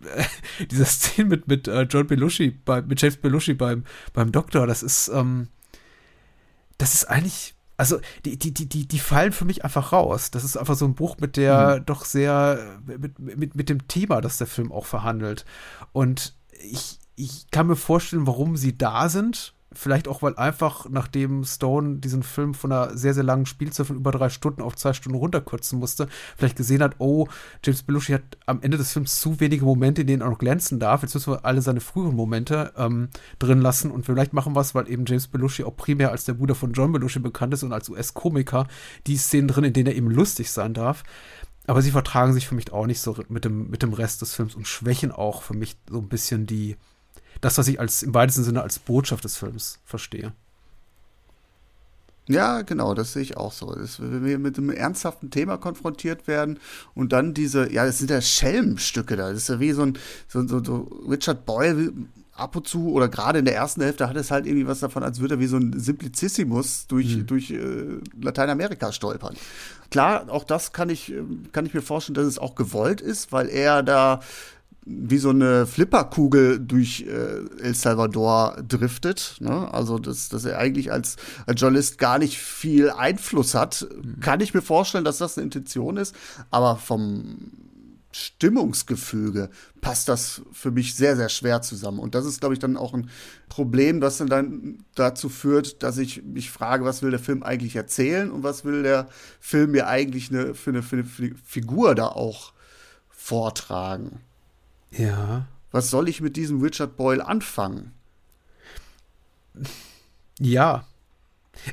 diese 0.70 0.84
Szene 0.84 1.30
mit, 1.30 1.48
mit 1.48 1.68
uh, 1.68 1.84
John 1.88 2.06
Belushi, 2.06 2.50
bei, 2.50 2.82
mit 2.82 3.00
James 3.00 3.16
Belushi 3.16 3.54
beim, 3.54 3.84
beim 4.12 4.30
Doktor, 4.30 4.66
das 4.66 4.82
ist, 4.82 5.08
ähm, 5.08 5.48
das 6.76 6.92
ist 6.92 7.06
eigentlich, 7.06 7.54
also 7.78 8.00
die, 8.24 8.38
die, 8.38 8.52
die, 8.52 8.68
die, 8.68 8.88
die 8.88 8.98
fallen 8.98 9.32
für 9.32 9.44
mich 9.44 9.64
einfach 9.64 9.92
raus. 9.92 10.32
Das 10.32 10.44
ist 10.44 10.56
einfach 10.56 10.74
so 10.74 10.84
ein 10.84 10.94
Buch 10.94 11.16
mit 11.20 11.36
der 11.36 11.78
mhm. 11.78 11.86
doch 11.86 12.04
sehr, 12.04 12.80
mit, 12.84 13.18
mit, 13.18 13.54
mit 13.54 13.68
dem 13.68 13.86
Thema, 13.86 14.20
das 14.20 14.36
der 14.36 14.48
Film 14.48 14.72
auch 14.72 14.84
verhandelt. 14.84 15.46
Und 15.92 16.34
ich, 16.60 16.98
ich 17.14 17.50
kann 17.52 17.68
mir 17.68 17.76
vorstellen, 17.76 18.26
warum 18.26 18.56
sie 18.56 18.76
da 18.76 19.08
sind, 19.08 19.54
Vielleicht 19.80 20.08
auch, 20.08 20.22
weil 20.22 20.34
einfach, 20.34 20.88
nachdem 20.90 21.44
Stone 21.44 21.98
diesen 21.98 22.24
Film 22.24 22.52
von 22.52 22.72
einer 22.72 22.98
sehr, 22.98 23.14
sehr 23.14 23.22
langen 23.22 23.46
Spielzeit 23.46 23.86
von 23.86 23.94
über 23.94 24.10
drei 24.10 24.28
Stunden 24.28 24.60
auf 24.60 24.74
zwei 24.74 24.92
Stunden 24.92 25.16
runterkürzen 25.16 25.78
musste, 25.78 26.08
vielleicht 26.36 26.56
gesehen 26.56 26.82
hat, 26.82 26.96
oh, 26.98 27.28
James 27.62 27.84
Belushi 27.84 28.14
hat 28.14 28.24
am 28.46 28.60
Ende 28.60 28.76
des 28.76 28.90
Films 28.90 29.20
zu 29.20 29.38
wenige 29.38 29.64
Momente, 29.64 30.00
in 30.00 30.08
denen 30.08 30.22
er 30.22 30.30
noch 30.30 30.38
glänzen 30.38 30.80
darf. 30.80 31.02
Jetzt 31.02 31.14
müssen 31.14 31.32
wir 31.32 31.44
alle 31.44 31.62
seine 31.62 31.78
früheren 31.78 32.16
Momente 32.16 32.72
ähm, 32.76 33.10
drin 33.38 33.60
lassen 33.60 33.92
und 33.92 34.04
vielleicht 34.04 34.32
machen 34.32 34.56
es, 34.56 34.74
weil 34.74 34.90
eben 34.90 35.04
James 35.06 35.28
Belushi 35.28 35.62
auch 35.62 35.76
primär 35.76 36.10
als 36.10 36.24
der 36.24 36.34
Bruder 36.34 36.56
von 36.56 36.72
John 36.72 36.90
Belushi 36.90 37.20
bekannt 37.20 37.54
ist 37.54 37.62
und 37.62 37.72
als 37.72 37.88
US-Komiker 37.88 38.66
die 39.06 39.16
Szenen 39.16 39.46
drin, 39.46 39.62
in 39.62 39.74
denen 39.74 39.86
er 39.86 39.94
eben 39.94 40.10
lustig 40.10 40.50
sein 40.50 40.74
darf. 40.74 41.04
Aber 41.68 41.82
sie 41.82 41.92
vertragen 41.92 42.32
sich 42.32 42.48
für 42.48 42.56
mich 42.56 42.72
auch 42.72 42.86
nicht 42.86 43.00
so 43.00 43.14
mit 43.28 43.44
dem, 43.44 43.70
mit 43.70 43.84
dem 43.84 43.92
Rest 43.92 44.22
des 44.22 44.34
Films 44.34 44.56
und 44.56 44.66
schwächen 44.66 45.12
auch 45.12 45.42
für 45.42 45.54
mich 45.54 45.76
so 45.88 45.98
ein 45.98 46.08
bisschen 46.08 46.46
die, 46.46 46.76
das, 47.40 47.58
was 47.58 47.68
ich 47.68 47.80
als 47.80 48.02
im 48.02 48.14
weitesten 48.14 48.44
Sinne 48.44 48.62
als 48.62 48.78
Botschaft 48.78 49.24
des 49.24 49.36
Films 49.36 49.78
verstehe. 49.84 50.32
Ja, 52.28 52.60
genau, 52.60 52.92
das 52.92 53.14
sehe 53.14 53.22
ich 53.22 53.38
auch 53.38 53.52
so. 53.52 53.74
Das, 53.74 54.00
wenn 54.00 54.24
wir 54.24 54.38
mit 54.38 54.58
einem 54.58 54.70
ernsthaften 54.70 55.30
Thema 55.30 55.56
konfrontiert 55.56 56.28
werden 56.28 56.58
und 56.94 57.12
dann 57.12 57.32
diese, 57.32 57.72
ja, 57.72 57.86
das 57.86 57.98
sind 57.98 58.10
ja 58.10 58.20
Schelmstücke 58.20 59.16
da. 59.16 59.30
Das 59.30 59.38
ist 59.38 59.48
ja 59.48 59.60
wie 59.60 59.72
so 59.72 59.82
ein, 59.82 59.98
so, 60.28 60.46
so, 60.46 60.62
so 60.62 60.90
Richard 61.08 61.46
Boyle 61.46 61.92
ab 62.34 62.54
und 62.54 62.68
zu 62.68 62.92
oder 62.92 63.08
gerade 63.08 63.40
in 63.40 63.46
der 63.46 63.54
ersten 63.54 63.80
Hälfte 63.80 64.08
hat 64.08 64.16
es 64.16 64.30
halt 64.30 64.46
irgendwie 64.46 64.66
was 64.66 64.80
davon, 64.80 65.02
als 65.02 65.20
würde 65.20 65.36
er 65.36 65.40
wie 65.40 65.46
so 65.46 65.56
ein 65.56 65.78
Simplicissimus 65.78 66.86
durch, 66.86 67.16
mhm. 67.16 67.26
durch 67.26 67.50
äh, 67.50 67.98
Lateinamerika 68.20 68.92
stolpern. 68.92 69.34
Klar, 69.90 70.26
auch 70.28 70.44
das 70.44 70.72
kann 70.72 70.90
ich, 70.90 71.12
kann 71.52 71.64
ich 71.64 71.72
mir 71.72 71.82
vorstellen, 71.82 72.14
dass 72.14 72.26
es 72.26 72.38
auch 72.38 72.54
gewollt 72.54 73.00
ist, 73.00 73.32
weil 73.32 73.48
er 73.48 73.82
da 73.82 74.20
wie 74.90 75.18
so 75.18 75.30
eine 75.30 75.66
Flipperkugel 75.66 76.58
durch 76.60 77.02
äh, 77.02 77.62
El 77.62 77.74
Salvador 77.74 78.62
driftet. 78.66 79.36
Ne? 79.40 79.72
Also, 79.72 79.98
dass, 79.98 80.28
dass 80.30 80.44
er 80.44 80.58
eigentlich 80.58 80.90
als, 80.90 81.16
als 81.46 81.60
Journalist 81.60 81.98
gar 81.98 82.18
nicht 82.18 82.38
viel 82.38 82.90
Einfluss 82.90 83.54
hat, 83.54 83.86
mhm. 83.90 84.20
kann 84.20 84.40
ich 84.40 84.54
mir 84.54 84.62
vorstellen, 84.62 85.04
dass 85.04 85.18
das 85.18 85.36
eine 85.36 85.44
Intention 85.44 85.98
ist. 85.98 86.14
Aber 86.50 86.76
vom 86.76 87.52
Stimmungsgefüge 88.12 89.50
passt 89.82 90.08
das 90.08 90.40
für 90.52 90.70
mich 90.70 90.94
sehr, 90.94 91.16
sehr 91.16 91.28
schwer 91.28 91.60
zusammen. 91.60 91.98
Und 91.98 92.14
das 92.14 92.24
ist, 92.24 92.40
glaube 92.40 92.54
ich, 92.54 92.58
dann 92.58 92.78
auch 92.78 92.94
ein 92.94 93.10
Problem, 93.50 94.00
das 94.00 94.16
dann 94.18 94.78
dazu 94.94 95.28
führt, 95.28 95.82
dass 95.82 95.98
ich 95.98 96.22
mich 96.24 96.50
frage, 96.50 96.86
was 96.86 97.02
will 97.02 97.10
der 97.10 97.20
Film 97.20 97.42
eigentlich 97.42 97.76
erzählen 97.76 98.30
und 98.30 98.42
was 98.42 98.64
will 98.64 98.82
der 98.82 99.08
Film 99.38 99.72
mir 99.72 99.86
eigentlich 99.86 100.30
eine, 100.30 100.54
für, 100.54 100.70
eine, 100.70 100.82
für 100.82 100.96
eine 100.96 101.04
Figur 101.04 101.94
da 101.94 102.08
auch 102.08 102.54
vortragen. 103.10 104.20
Ja. 104.90 105.46
Was 105.70 105.90
soll 105.90 106.08
ich 106.08 106.20
mit 106.20 106.36
diesem 106.36 106.60
Richard 106.60 106.96
Boyle 106.96 107.26
anfangen? 107.26 107.92
Ja. 110.38 110.86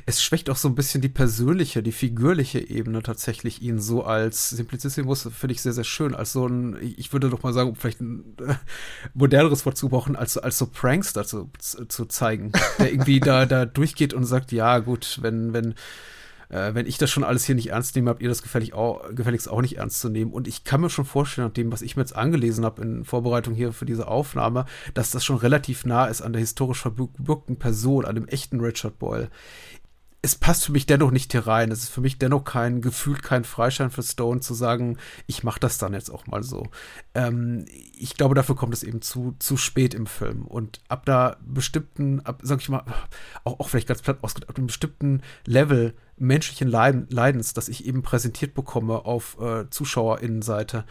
Es 0.04 0.20
schwächt 0.20 0.50
auch 0.50 0.56
so 0.56 0.68
ein 0.68 0.74
bisschen 0.74 1.00
die 1.00 1.08
persönliche, 1.08 1.80
die 1.80 1.92
figürliche 1.92 2.58
Ebene 2.58 3.02
tatsächlich 3.02 3.62
ihn 3.62 3.78
so 3.78 4.02
als 4.02 4.50
Simplicissimus, 4.50 5.28
finde 5.32 5.54
ich 5.54 5.62
sehr, 5.62 5.72
sehr 5.72 5.84
schön, 5.84 6.14
als 6.14 6.32
so 6.32 6.46
ein, 6.46 6.76
ich 6.82 7.12
würde 7.12 7.30
doch 7.30 7.44
mal 7.44 7.52
sagen, 7.52 7.70
um 7.70 7.76
vielleicht 7.76 8.00
ein 8.00 8.36
äh, 8.40 8.54
moderneres 9.14 9.64
Wort 9.64 9.76
zu 9.76 9.88
brauchen, 9.88 10.16
als, 10.16 10.38
als 10.38 10.58
so 10.58 10.66
Prankster 10.66 11.24
zu, 11.24 11.50
zu 11.60 12.04
zeigen, 12.06 12.50
der 12.78 12.90
irgendwie 12.90 13.20
da, 13.20 13.46
da 13.46 13.64
durchgeht 13.64 14.12
und 14.12 14.24
sagt, 14.24 14.50
ja, 14.50 14.80
gut, 14.80 15.20
wenn, 15.22 15.52
wenn, 15.52 15.74
äh, 16.48 16.74
wenn 16.74 16.86
ich 16.86 16.98
das 16.98 17.10
schon 17.10 17.24
alles 17.24 17.44
hier 17.44 17.54
nicht 17.54 17.70
ernst 17.70 17.96
nehme, 17.96 18.10
habt 18.10 18.22
ihr 18.22 18.28
das 18.28 18.42
gefällig 18.42 18.74
auch, 18.74 19.02
gefälligst 19.14 19.48
auch 19.48 19.60
nicht 19.60 19.78
ernst 19.78 20.00
zu 20.00 20.08
nehmen. 20.08 20.32
Und 20.32 20.48
ich 20.48 20.64
kann 20.64 20.80
mir 20.80 20.90
schon 20.90 21.04
vorstellen, 21.04 21.48
nach 21.48 21.54
dem, 21.54 21.72
was 21.72 21.82
ich 21.82 21.96
mir 21.96 22.02
jetzt 22.02 22.16
angelesen 22.16 22.64
habe 22.64 22.82
in 22.82 23.04
Vorbereitung 23.04 23.54
hier 23.54 23.72
für 23.72 23.86
diese 23.86 24.08
Aufnahme, 24.08 24.66
dass 24.94 25.10
das 25.10 25.24
schon 25.24 25.36
relativ 25.36 25.84
nah 25.84 26.06
ist 26.06 26.22
an 26.22 26.32
der 26.32 26.40
historisch 26.40 26.80
verbürgten 26.80 27.56
Person, 27.56 28.04
an 28.04 28.14
dem 28.14 28.28
echten 28.28 28.60
Richard 28.60 28.98
Boyle. 28.98 29.30
Es 30.26 30.34
passt 30.34 30.64
für 30.64 30.72
mich 30.72 30.86
dennoch 30.86 31.12
nicht 31.12 31.30
hier 31.30 31.46
rein. 31.46 31.70
Es 31.70 31.84
ist 31.84 31.88
für 31.88 32.00
mich 32.00 32.18
dennoch 32.18 32.42
kein 32.42 32.80
gefühlt 32.80 33.22
kein 33.22 33.44
Freischein 33.44 33.90
für 33.90 34.02
Stone 34.02 34.40
zu 34.40 34.54
sagen, 34.54 34.98
ich 35.28 35.44
mache 35.44 35.60
das 35.60 35.78
dann 35.78 35.92
jetzt 35.92 36.10
auch 36.10 36.26
mal 36.26 36.42
so. 36.42 36.66
Ähm, 37.14 37.64
ich 37.96 38.16
glaube, 38.16 38.34
dafür 38.34 38.56
kommt 38.56 38.74
es 38.74 38.82
eben 38.82 39.02
zu, 39.02 39.36
zu 39.38 39.56
spät 39.56 39.94
im 39.94 40.06
Film. 40.06 40.44
Und 40.44 40.80
ab 40.88 41.06
da 41.06 41.36
bestimmten, 41.46 42.18
ab, 42.20 42.40
sag 42.42 42.60
ich 42.60 42.68
mal, 42.68 42.82
auch, 43.44 43.60
auch 43.60 43.68
vielleicht 43.68 43.86
ganz 43.86 44.02
platt 44.02 44.18
ausgedrückt, 44.22 44.50
ab 44.50 44.56
einem 44.56 44.66
bestimmten 44.66 45.22
Level 45.44 45.94
menschlichen 46.16 46.66
Leiden, 46.66 47.06
Leidens, 47.08 47.54
das 47.54 47.68
ich 47.68 47.86
eben 47.86 48.02
präsentiert 48.02 48.54
bekomme 48.54 49.04
auf 49.04 49.38
äh, 49.40 49.70
ZuschauerInnenseite, 49.70 50.86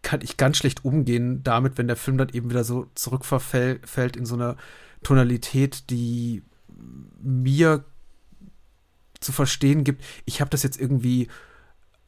kann 0.00 0.22
ich 0.22 0.38
ganz 0.38 0.56
schlecht 0.56 0.86
umgehen 0.86 1.42
damit, 1.42 1.76
wenn 1.76 1.88
der 1.88 1.96
Film 1.96 2.16
dann 2.16 2.30
eben 2.30 2.48
wieder 2.48 2.64
so 2.64 2.86
zurückverfällt 2.94 4.16
in 4.16 4.24
so 4.24 4.34
eine 4.34 4.56
Tonalität, 5.02 5.90
die 5.90 6.42
mir 7.20 7.84
zu 9.20 9.32
verstehen 9.32 9.84
gibt, 9.84 10.04
ich 10.24 10.40
habe 10.40 10.50
das 10.50 10.62
jetzt 10.62 10.80
irgendwie 10.80 11.28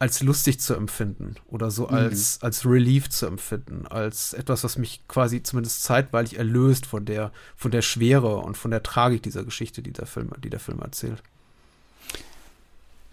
als 0.01 0.23
lustig 0.23 0.59
zu 0.59 0.73
empfinden 0.73 1.35
oder 1.45 1.69
so 1.69 1.87
mhm. 1.87 1.93
als, 1.93 2.41
als 2.41 2.65
Relief 2.65 3.09
zu 3.09 3.27
empfinden, 3.27 3.85
als 3.87 4.33
etwas, 4.33 4.63
was 4.63 4.79
mich 4.79 5.07
quasi 5.07 5.43
zumindest 5.43 5.83
zeitweilig 5.83 6.39
erlöst 6.39 6.87
von 6.87 7.05
der, 7.05 7.31
von 7.55 7.69
der 7.69 7.83
Schwere 7.83 8.37
und 8.37 8.57
von 8.57 8.71
der 8.71 8.81
Tragik 8.81 9.21
dieser 9.21 9.43
Geschichte, 9.43 9.83
die 9.83 9.93
der 9.93 10.07
Film, 10.07 10.31
die 10.43 10.49
der 10.49 10.59
Film 10.59 10.79
erzählt. 10.79 11.21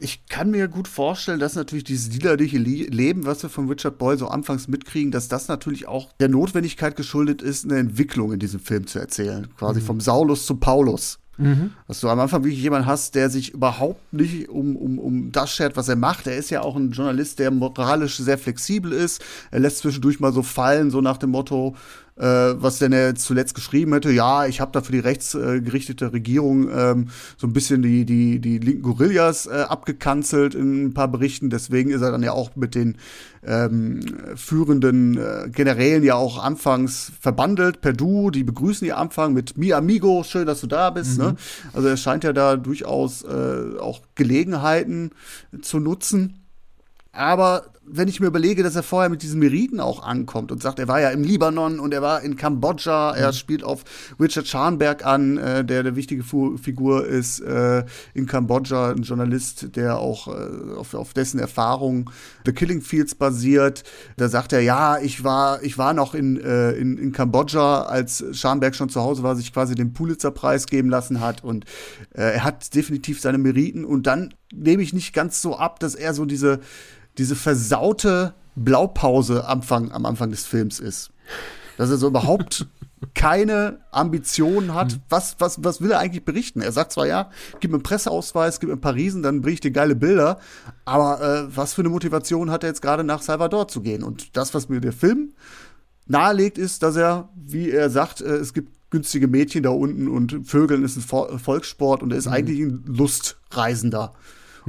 Ich 0.01 0.25
kann 0.29 0.51
mir 0.51 0.67
gut 0.69 0.89
vorstellen, 0.89 1.41
dass 1.41 1.57
natürlich 1.57 1.85
dieses 1.85 2.11
liederliche 2.11 2.57
Leben, 2.57 3.27
was 3.27 3.43
wir 3.43 3.51
von 3.51 3.69
Richard 3.69 3.99
Boyle 3.99 4.17
so 4.17 4.29
anfangs 4.29 4.67
mitkriegen, 4.67 5.11
dass 5.11 5.29
das 5.29 5.49
natürlich 5.49 5.89
auch 5.89 6.15
der 6.21 6.31
Notwendigkeit 6.31 6.97
geschuldet 6.97 7.43
ist, 7.43 7.67
eine 7.67 7.79
Entwicklung 7.79 8.33
in 8.33 8.39
diesem 8.39 8.61
Film 8.61 8.87
zu 8.87 8.99
erzählen. 8.99 9.49
Quasi 9.59 9.81
mhm. 9.81 9.85
vom 9.85 10.01
Saulus 10.01 10.47
zu 10.47 10.55
Paulus. 10.55 11.19
Mhm. 11.39 11.71
Dass 11.87 12.01
du 12.01 12.09
am 12.09 12.19
Anfang 12.19 12.45
wirklich 12.45 12.61
jemanden 12.61 12.87
hast, 12.87 13.15
der 13.15 13.31
sich 13.31 13.55
überhaupt 13.55 14.13
nicht 14.13 14.49
um, 14.49 14.77
um, 14.77 14.99
um 14.99 15.33
das 15.33 15.51
schert, 15.51 15.77
was 15.77 15.89
er 15.89 15.97
macht. 15.97 16.27
Er 16.27 16.37
ist 16.37 16.51
ja 16.51 16.63
auch 16.63 16.77
ein 16.77 16.91
Journalist, 16.91 17.39
der 17.39 17.51
moralisch 17.51 18.19
sehr 18.19 18.39
flexibel 18.39 18.93
ist. 18.93 19.23
Er 19.51 19.61
lässt 19.61 19.79
zwischendurch 19.79 20.21
mal 20.21 20.33
so 20.33 20.43
fallen, 20.43 20.91
so 20.91 21.01
nach 21.01 21.17
dem 21.17 21.31
Motto, 21.31 21.77
äh, 22.19 22.25
was 22.25 22.79
denn 22.79 22.93
er 22.93 23.15
zuletzt 23.15 23.55
geschrieben 23.55 23.93
hätte, 23.93 24.11
ja, 24.11 24.47
ich 24.47 24.61
habe 24.61 24.73
da 24.73 24.81
für 24.81 24.93
die 24.93 24.99
rechtsgerichtete 24.99 26.13
Regierung 26.13 26.69
ähm, 26.71 27.09
so 27.37 27.47
ein 27.47 27.53
bisschen 27.53 27.83
die, 27.83 28.05
die, 28.05 28.41
die 28.41 28.59
linken 28.59 28.83
Gorillas 28.83 29.47
äh, 29.47 29.65
abgekanzelt 29.69 30.55
in 30.55 30.87
ein 30.87 30.95
paar 30.95 31.09
Berichten. 31.09 31.51
Deswegen 31.51 31.91
ist 31.91 32.03
er 32.03 32.11
dann 32.11 32.23
ja 32.23 32.33
auch 32.33 32.57
mit 32.57 32.75
den 32.75 32.97
ähm, 33.47 34.01
führenden 34.35 35.17
äh, 35.17 35.49
Generälen 35.51 36.03
ja 36.03 36.17
auch 36.17 36.43
anfangs 36.43 37.13
verbandelt 37.21 37.81
per 37.81 37.93
Du. 37.93 38.31
Die 38.31 38.45
begrüßen 38.45 38.87
ihr 38.87 38.99
Anfang 38.99 39.33
mit 39.33 39.57
Mi 39.57 39.73
Amigo, 39.73 40.25
schön, 40.25 40.47
dass 40.47 40.61
du 40.61 40.67
da 40.67 40.91
bist. 40.91 41.19
Ne? 41.19 41.25
Mhm. 41.25 41.31
Ne? 41.31 41.37
Also 41.73 41.89
er 41.89 41.97
scheint 41.97 42.25
ja 42.25 42.33
da 42.33 42.57
durchaus 42.57 43.23
äh, 43.23 43.79
auch 43.79 44.03
Gelegenheiten 44.15 45.11
zu 45.63 45.79
nutzen. 45.79 46.45
Aber 47.13 47.65
wenn 47.91 48.09
ich 48.09 48.21
mir 48.21 48.27
überlege, 48.27 48.63
dass 48.63 48.77
er 48.77 48.83
vorher 48.83 49.09
mit 49.09 49.23
diesen 49.23 49.39
Meriten 49.39 49.81
auch 49.81 50.03
ankommt 50.03 50.53
und 50.53 50.63
sagt, 50.63 50.79
er 50.79 50.89
war 50.89 51.01
ja 51.01 51.11
im 51.11 51.23
Libanon 51.23 51.81
und 51.81 51.93
er 51.95 52.03
war 52.03 52.23
in 52.23 52.37
Kambodscha, 52.37 53.15
er 53.15 53.29
mhm. 53.29 53.33
spielt 53.33 53.65
auf 53.65 53.85
Richard 54.21 54.47
Scharnberg 54.47 55.05
an, 55.05 55.39
äh, 55.39 55.65
der 55.65 55.81
eine 55.81 55.97
wichtige 55.97 56.23
Fu 56.23 56.57
Figur 56.57 57.07
ist 57.07 57.41
äh, 57.41 57.85
in 58.15 58.27
Kambodscha, 58.27 58.91
ein 58.91 59.03
Journalist, 59.03 59.77
der 59.77 59.99
auch 59.99 60.29
äh, 60.29 60.77
auf, 60.77 60.95
auf 60.95 61.15
dessen 61.15 61.39
Erfahrung 61.39 62.11
The 62.45 62.53
Killing 62.53 62.83
Fields 62.83 63.15
basiert. 63.15 63.85
Da 64.17 64.29
sagt 64.29 64.53
er, 64.53 64.61
ja, 64.61 64.99
ich 64.99 65.25
war, 65.25 65.63
ich 65.63 65.79
war 65.79 65.95
noch 65.95 66.15
in, 66.15 66.41
äh, 66.41 66.73
in, 66.73 66.99
in 66.99 67.13
Kambodscha, 67.13 67.83
als 67.83 68.25
Scharnberg 68.33 68.75
schon 68.75 68.89
zu 68.89 69.01
Hause 69.01 69.23
war, 69.23 69.37
sich 69.37 69.53
quasi 69.53 69.75
den 69.75 69.93
Pulitzer-Preis 69.93 70.67
geben 70.67 70.91
lassen 70.91 71.21
hat 71.21 71.45
und 71.45 71.65
äh, 72.15 72.35
er 72.35 72.45
hat 72.45 72.75
definitiv 72.75 73.21
seine 73.21 73.39
Meriten 73.39 73.85
und 73.85 74.07
dann 74.07 74.35
nehme 74.53 74.83
ich 74.83 74.93
nicht 74.93 75.13
ganz 75.13 75.43
so 75.43 75.57
ab, 75.57 75.81
dass 75.81 75.95
er 75.95 76.15
so 76.15 76.25
diese 76.25 76.61
diese 77.19 77.37
versaute 77.37 78.35
Blaupause 78.55 79.47
Anfang, 79.47 79.93
am 79.93 80.07
Anfang 80.07 80.31
des 80.31 80.45
Films 80.45 80.81
ist. 80.81 81.11
Dass 81.77 81.91
er 81.91 81.97
so 81.97 82.09
überhaupt 82.09 82.67
keine 83.15 83.81
Ambitionen 83.93 84.75
hat. 84.75 84.93
Hm. 84.93 85.01
Was, 85.09 85.37
was, 85.39 85.63
was 85.63 85.81
will 85.81 85.93
er 85.93 86.01
eigentlich 86.01 86.25
berichten? 86.25 86.61
Er 86.61 86.73
sagt 86.73 86.93
zwar, 86.93 87.07
ja, 87.07 87.31
gib 87.61 87.71
mir 87.71 87.77
einen 87.77 87.83
Presseausweis, 87.83 88.61
gib 88.61 88.71
mir 88.71 88.77
Parisen, 88.77 89.23
dann 89.23 89.41
bringe 89.41 89.55
ich 89.55 89.61
dir 89.61 89.71
geile 89.71 89.95
Bilder. 89.95 90.39
Aber 90.85 91.21
äh, 91.21 91.57
was 91.57 91.75
für 91.75 91.83
eine 91.83 91.91
Motivation 91.91 92.51
hat 92.51 92.65
er 92.65 92.71
jetzt 92.71 92.83
gerade 92.83 93.05
nach 93.05 93.23
Salvador 93.23 93.69
zu 93.69 93.81
gehen? 93.81 94.03
Und 94.03 94.37
das, 94.37 94.55
was 94.55 94.69
mir 94.69 94.81
der 94.81 94.93
Film 94.93 95.33
nahelegt, 96.07 96.59
ist, 96.59 96.83
dass 96.83 96.97
er, 96.97 97.29
wie 97.37 97.71
er 97.71 97.91
sagt, 97.91 98.21
äh, 98.21 98.37
es 98.37 98.55
gibt 98.55 98.73
günstige 98.91 99.29
Mädchen 99.29 99.63
da 99.63 99.71
unten 99.71 100.09
und 100.09 100.47
Vögeln 100.47 100.83
ist 100.83 100.97
ein 100.97 101.39
Volkssport 101.39 102.03
und 102.03 102.11
er 102.11 102.19
ist 102.19 102.27
mhm. 102.27 102.33
eigentlich 102.33 102.61
ein 102.61 102.85
Lustreisender. 102.87 104.15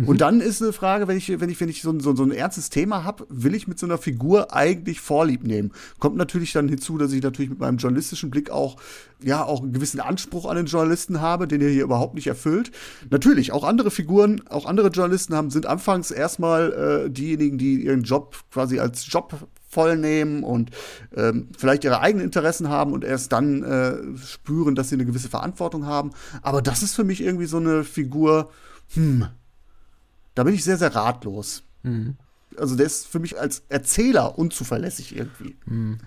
Und 0.06 0.22
dann 0.22 0.42
ist 0.42 0.62
eine 0.62 0.74
Frage, 0.74 1.08
wenn 1.08 1.18
ich, 1.18 1.40
wenn 1.40 1.50
ich, 1.50 1.60
wenn 1.60 1.70
ich 1.70 1.82
so, 1.82 1.98
so, 2.00 2.16
so 2.16 2.24
ein 2.24 2.32
ernstes 2.32 2.70
Thema 2.70 3.04
habe, 3.04 3.26
will 3.30 3.56
ich 3.56 3.68
mit 3.68 3.80
so 3.80 3.86
einer 3.86 3.98
Figur 3.98 4.54
eigentlich 4.54 5.02
Vorlieb 5.02 5.44
nehmen? 5.44 5.72
Kommt 6.00 6.18
natürlich 6.18 6.54
dann 6.54 6.68
hinzu, 6.68 6.98
dass 6.98 7.12
ich 7.12 7.24
natürlich 7.24 7.50
mit 7.50 7.60
meinem 7.60 7.78
journalistischen 7.78 8.30
Blick 8.30 8.50
auch, 8.50 8.78
ja, 9.24 9.44
auch 9.44 9.62
einen 9.62 9.74
gewissen 9.74 10.00
Anspruch 10.00 10.46
an 10.46 10.58
den 10.58 10.66
Journalisten 10.66 11.22
habe, 11.22 11.48
den 11.48 11.62
er 11.62 11.70
hier 11.70 11.84
überhaupt 11.84 12.16
nicht 12.16 12.28
erfüllt. 12.28 12.72
Natürlich, 13.10 13.52
auch 13.52 13.64
andere 13.64 13.92
Figuren, 13.92 14.42
auch 14.50 14.66
andere 14.66 14.90
Journalisten 14.90 15.36
haben, 15.36 15.50
sind 15.50 15.66
anfangs 15.66 16.12
erstmal 16.12 17.06
äh, 17.06 17.10
diejenigen, 17.10 17.58
die 17.58 17.84
ihren 17.84 18.04
Job 18.04 18.36
quasi 18.52 18.80
als 18.80 19.12
Job 19.12 19.48
vollnehmen 19.70 20.44
und 20.44 20.72
ähm, 21.16 21.50
vielleicht 21.58 21.84
ihre 21.84 22.02
eigenen 22.02 22.26
Interessen 22.26 22.70
haben 22.70 22.92
und 22.92 23.04
erst 23.04 23.32
dann 23.32 23.64
äh, 23.64 24.18
spüren, 24.18 24.74
dass 24.76 24.90
sie 24.90 24.96
eine 24.96 25.06
gewisse 25.06 25.30
Verantwortung 25.30 25.86
haben. 25.86 26.10
Aber 26.42 26.62
das 26.62 26.82
ist 26.82 26.96
für 26.96 27.04
mich 27.04 27.22
irgendwie 27.22 27.46
so 27.46 27.58
eine 27.58 27.84
Figur, 27.84 28.50
hm, 28.94 29.28
da 30.36 30.44
bin 30.44 30.54
ich 30.54 30.64
sehr, 30.64 30.78
sehr 30.78 30.96
ratlos. 30.96 31.64
Mhm. 31.84 32.18
Also 32.58 32.76
der 32.76 32.86
ist 32.86 33.08
für 33.08 33.20
mich 33.20 33.40
als 33.40 33.64
Erzähler 33.70 34.38
unzuverlässig 34.38 35.16
irgendwie. 35.16 35.56
Mhm. 35.66 36.00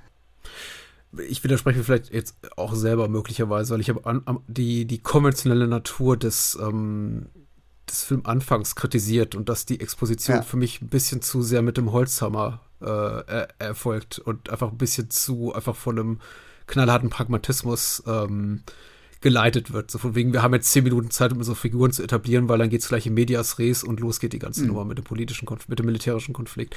Ich 1.29 1.45
widerspreche 1.45 1.85
vielleicht 1.85 2.13
jetzt 2.13 2.37
auch 2.57 2.75
selber 2.75 3.09
möglicherweise, 3.09 3.75
weil 3.75 3.81
ich 3.81 3.91
habe 3.91 4.23
die, 4.49 4.87
die 4.87 4.99
konventionelle 4.99 5.69
Natur 5.69 6.17
des, 6.17 6.59
ähm, 6.61 7.27
des 7.89 8.05
Filmanfangs 8.05 8.75
kritisiert 8.75 9.35
und 9.35 9.49
dass 9.49 9.67
die 9.67 9.81
Exposition 9.81 10.37
ja. 10.37 10.43
für 10.43 10.57
mich 10.57 10.81
ein 10.81 10.89
bisschen 10.89 11.21
zu 11.21 11.43
sehr 11.43 11.63
mit 11.63 11.77
dem 11.77 11.93
Holzhammer 11.93 12.61
äh, 12.81 12.87
er, 12.87 13.49
erfolgt 13.59 14.19
und 14.19 14.51
einfach 14.51 14.71
ein 14.71 14.79
bisschen 14.79 15.11
zu, 15.11 15.53
einfach 15.55 15.77
von 15.77 15.99
einem 15.99 16.21
knallharten 16.67 17.11
Pragmatismus 17.11 18.03
ähm, 18.07 18.63
geleitet 19.23 19.73
wird. 19.73 19.91
So 19.91 19.99
von 19.99 20.15
wegen, 20.15 20.33
wir 20.33 20.43
haben 20.43 20.53
jetzt 20.55 20.71
zehn 20.71 20.85
Minuten 20.85 21.11
Zeit, 21.11 21.33
um 21.33 21.39
unsere 21.39 21.57
Figuren 21.57 21.93
zu 21.93 22.03
etablieren, 22.03 22.49
weil 22.49 22.59
dann 22.59 22.69
geht 22.69 22.83
es 22.83 22.89
gleich 22.89 23.07
in 23.07 23.15
Medias 23.15 23.59
Res 23.59 23.83
und 23.85 24.01
los 24.01 24.21
geht 24.21 24.33
die 24.33 24.39
ganze 24.39 24.63
mhm. 24.63 24.69
Nummer 24.69 24.85
mit 24.85 24.99
dem 24.99 25.05
politischen 25.05 25.47
Konflikt, 25.47 25.71
mit 25.71 25.79
dem 25.79 25.87
militärischen 25.87 26.33
Konflikt. 26.33 26.77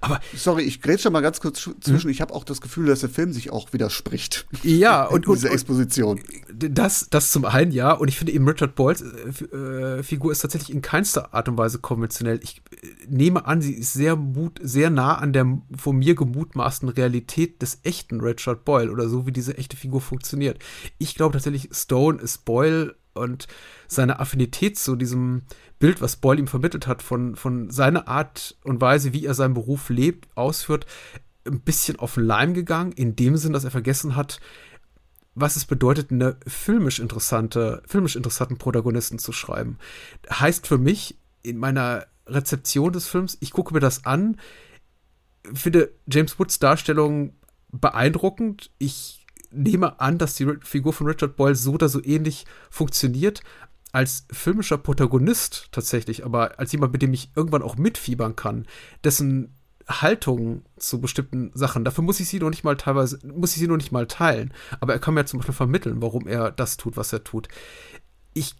Aber 0.00 0.20
sorry, 0.34 0.62
ich 0.62 0.80
grätsche 0.80 1.10
mal 1.10 1.20
ganz 1.20 1.40
kurz 1.40 1.68
zwischen. 1.80 2.08
Mhm. 2.08 2.12
Ich 2.12 2.20
habe 2.20 2.34
auch 2.34 2.44
das 2.44 2.60
Gefühl, 2.60 2.86
dass 2.86 3.00
der 3.00 3.08
Film 3.08 3.32
sich 3.32 3.50
auch 3.50 3.72
widerspricht. 3.72 4.46
Ja, 4.62 5.04
und, 5.06 5.26
und 5.26 5.36
diese 5.36 5.50
Exposition. 5.50 6.20
Das, 6.52 7.06
das 7.10 7.30
zum 7.30 7.44
einen, 7.44 7.72
ja. 7.72 7.92
Und 7.92 8.08
ich 8.08 8.16
finde 8.16 8.32
eben 8.32 8.48
Richard 8.48 8.74
Boyles 8.74 9.02
äh, 9.02 10.02
Figur 10.02 10.32
ist 10.32 10.40
tatsächlich 10.40 10.74
in 10.74 10.82
keinster 10.82 11.34
Art 11.34 11.48
und 11.48 11.58
Weise 11.58 11.78
konventionell. 11.78 12.40
Ich 12.42 12.62
äh, 12.70 12.86
nehme 13.08 13.46
an, 13.46 13.60
sie 13.60 13.74
ist 13.74 13.92
sehr 13.92 14.16
mut, 14.16 14.58
sehr 14.62 14.90
nah 14.90 15.16
an 15.16 15.32
der 15.32 15.42
von 15.76 15.96
mir 15.96 16.14
gemutmaßten 16.14 16.88
Realität 16.88 17.60
des 17.62 17.80
echten 17.82 18.20
Richard 18.20 18.64
Boyle 18.64 18.90
oder 18.90 19.08
so, 19.08 19.26
wie 19.26 19.32
diese 19.32 19.56
echte 19.58 19.76
Figur 19.76 20.00
funktioniert. 20.00 20.58
Ich 20.98 21.14
glaube 21.14 21.32
tatsächlich, 21.32 21.68
Stone 21.82 22.20
ist 22.20 22.44
Boyle 22.44 22.94
und 23.14 23.46
seine 23.88 24.20
Affinität 24.20 24.78
zu 24.78 24.96
diesem 24.96 25.42
Bild, 25.78 26.00
was 26.00 26.16
Boyle 26.16 26.40
ihm 26.40 26.46
vermittelt 26.46 26.86
hat, 26.86 27.02
von, 27.02 27.36
von 27.36 27.70
seiner 27.70 28.08
Art 28.08 28.56
und 28.64 28.80
Weise, 28.80 29.12
wie 29.12 29.26
er 29.26 29.34
seinen 29.34 29.54
Beruf 29.54 29.88
lebt, 29.90 30.28
ausführt, 30.36 30.86
ein 31.46 31.60
bisschen 31.60 31.98
auf 31.98 32.14
den 32.14 32.24
Leim 32.24 32.54
gegangen, 32.54 32.92
in 32.92 33.16
dem 33.16 33.36
Sinn, 33.36 33.52
dass 33.52 33.64
er 33.64 33.70
vergessen 33.70 34.16
hat, 34.16 34.40
was 35.34 35.56
es 35.56 35.64
bedeutet, 35.64 36.10
eine 36.10 36.36
filmisch 36.46 37.00
interessante, 37.00 37.82
filmisch 37.86 38.16
interessanten 38.16 38.58
Protagonisten 38.58 39.18
zu 39.18 39.32
schreiben. 39.32 39.78
Heißt 40.30 40.66
für 40.66 40.78
mich 40.78 41.18
in 41.42 41.58
meiner 41.58 42.06
Rezeption 42.26 42.92
des 42.92 43.06
Films, 43.08 43.38
ich 43.40 43.50
gucke 43.50 43.74
mir 43.74 43.80
das 43.80 44.04
an, 44.04 44.36
finde 45.52 45.92
James 46.06 46.38
Woods 46.38 46.58
Darstellung 46.58 47.34
beeindruckend. 47.72 48.70
Ich 48.78 49.21
nehme 49.52 50.00
an, 50.00 50.18
dass 50.18 50.34
die 50.34 50.46
Figur 50.62 50.92
von 50.92 51.06
Richard 51.06 51.36
Boyle 51.36 51.54
so 51.54 51.72
oder 51.72 51.88
so 51.88 52.02
ähnlich 52.04 52.46
funktioniert 52.70 53.42
als 53.92 54.26
filmischer 54.32 54.78
Protagonist 54.78 55.68
tatsächlich, 55.70 56.24
aber 56.24 56.58
als 56.58 56.72
jemand, 56.72 56.92
mit 56.92 57.02
dem 57.02 57.12
ich 57.12 57.30
irgendwann 57.36 57.62
auch 57.62 57.76
mitfiebern 57.76 58.34
kann, 58.36 58.66
dessen 59.04 59.54
Haltung 59.86 60.62
zu 60.78 61.00
bestimmten 61.00 61.50
Sachen, 61.54 61.84
dafür 61.84 62.02
muss 62.02 62.20
ich 62.20 62.28
sie 62.28 62.38
noch 62.38 62.48
nicht 62.50 62.64
mal 62.64 62.76
teilweise, 62.76 63.18
muss 63.26 63.52
ich 63.52 63.58
sie 63.58 63.68
noch 63.68 63.76
nicht 63.76 63.92
mal 63.92 64.06
teilen, 64.06 64.54
aber 64.80 64.94
er 64.94 64.98
kann 64.98 65.14
mir 65.14 65.26
zum 65.26 65.40
Beispiel 65.40 65.54
vermitteln, 65.54 66.00
warum 66.00 66.26
er 66.26 66.50
das 66.50 66.78
tut, 66.78 66.96
was 66.96 67.12
er 67.12 67.22
tut. 67.22 67.48
Ich 68.32 68.54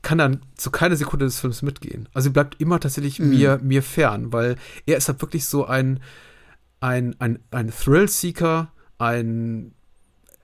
kann 0.00 0.18
dann 0.18 0.40
zu 0.56 0.70
keiner 0.70 0.96
Sekunde 0.96 1.26
des 1.26 1.38
Films 1.38 1.62
mitgehen. 1.62 2.08
Also 2.14 2.30
er 2.30 2.32
bleibt 2.32 2.60
immer 2.60 2.80
tatsächlich 2.80 3.18
mhm. 3.18 3.30
mir, 3.30 3.60
mir 3.62 3.82
fern, 3.82 4.32
weil 4.32 4.56
er 4.86 4.96
ist 4.96 5.08
halt 5.08 5.20
wirklich 5.20 5.44
so 5.44 5.66
ein, 5.66 6.00
ein, 6.80 7.14
ein, 7.20 7.40
ein 7.50 7.70
Thrill-Seeker, 7.70 8.72
ein 8.98 9.74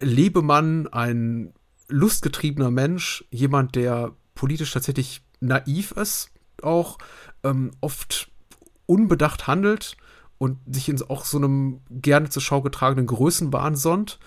Lebemann, 0.00 0.86
ein 0.88 1.52
lustgetriebener 1.88 2.70
Mensch, 2.70 3.24
jemand, 3.30 3.74
der 3.74 4.12
politisch 4.34 4.72
tatsächlich 4.72 5.22
naiv 5.40 5.92
ist, 5.92 6.30
auch 6.62 6.98
ähm, 7.44 7.70
oft 7.80 8.30
unbedacht 8.86 9.46
handelt 9.46 9.96
und 10.38 10.58
sich 10.66 10.88
in 10.88 11.00
auch 11.02 11.24
so 11.24 11.38
einem 11.38 11.80
gerne 11.90 12.28
zur 12.28 12.42
Schau 12.42 12.62
getragenen 12.62 13.06
Größenwahn 13.06 13.76
sonnt, 13.76 14.18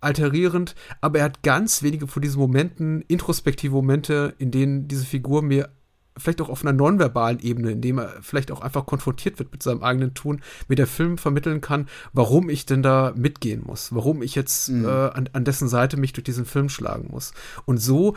alterierend, 0.00 0.74
aber 1.00 1.18
er 1.20 1.24
hat 1.26 1.42
ganz 1.42 1.82
wenige 1.82 2.06
von 2.06 2.22
diesen 2.22 2.38
Momenten, 2.38 3.02
introspektive 3.02 3.74
Momente, 3.74 4.34
in 4.38 4.50
denen 4.50 4.88
diese 4.88 5.04
Figur 5.04 5.42
mir 5.42 5.70
vielleicht 6.16 6.40
auch 6.40 6.48
auf 6.48 6.62
einer 6.62 6.72
nonverbalen 6.72 7.38
Ebene, 7.40 7.72
indem 7.72 7.98
er 7.98 8.14
vielleicht 8.22 8.50
auch 8.50 8.60
einfach 8.60 8.86
konfrontiert 8.86 9.38
wird 9.38 9.52
mit 9.52 9.62
seinem 9.62 9.82
eigenen 9.82 10.14
Tun, 10.14 10.40
mir 10.68 10.76
der 10.76 10.86
Film 10.86 11.18
vermitteln 11.18 11.60
kann, 11.60 11.88
warum 12.12 12.48
ich 12.48 12.66
denn 12.66 12.82
da 12.82 13.12
mitgehen 13.16 13.62
muss, 13.64 13.94
warum 13.94 14.22
ich 14.22 14.34
jetzt 14.34 14.68
mhm. 14.68 14.84
äh, 14.84 14.88
an, 14.88 15.28
an 15.32 15.44
dessen 15.44 15.68
Seite 15.68 15.96
mich 15.96 16.12
durch 16.12 16.24
diesen 16.24 16.46
Film 16.46 16.68
schlagen 16.68 17.08
muss. 17.10 17.32
Und 17.64 17.78
so, 17.78 18.16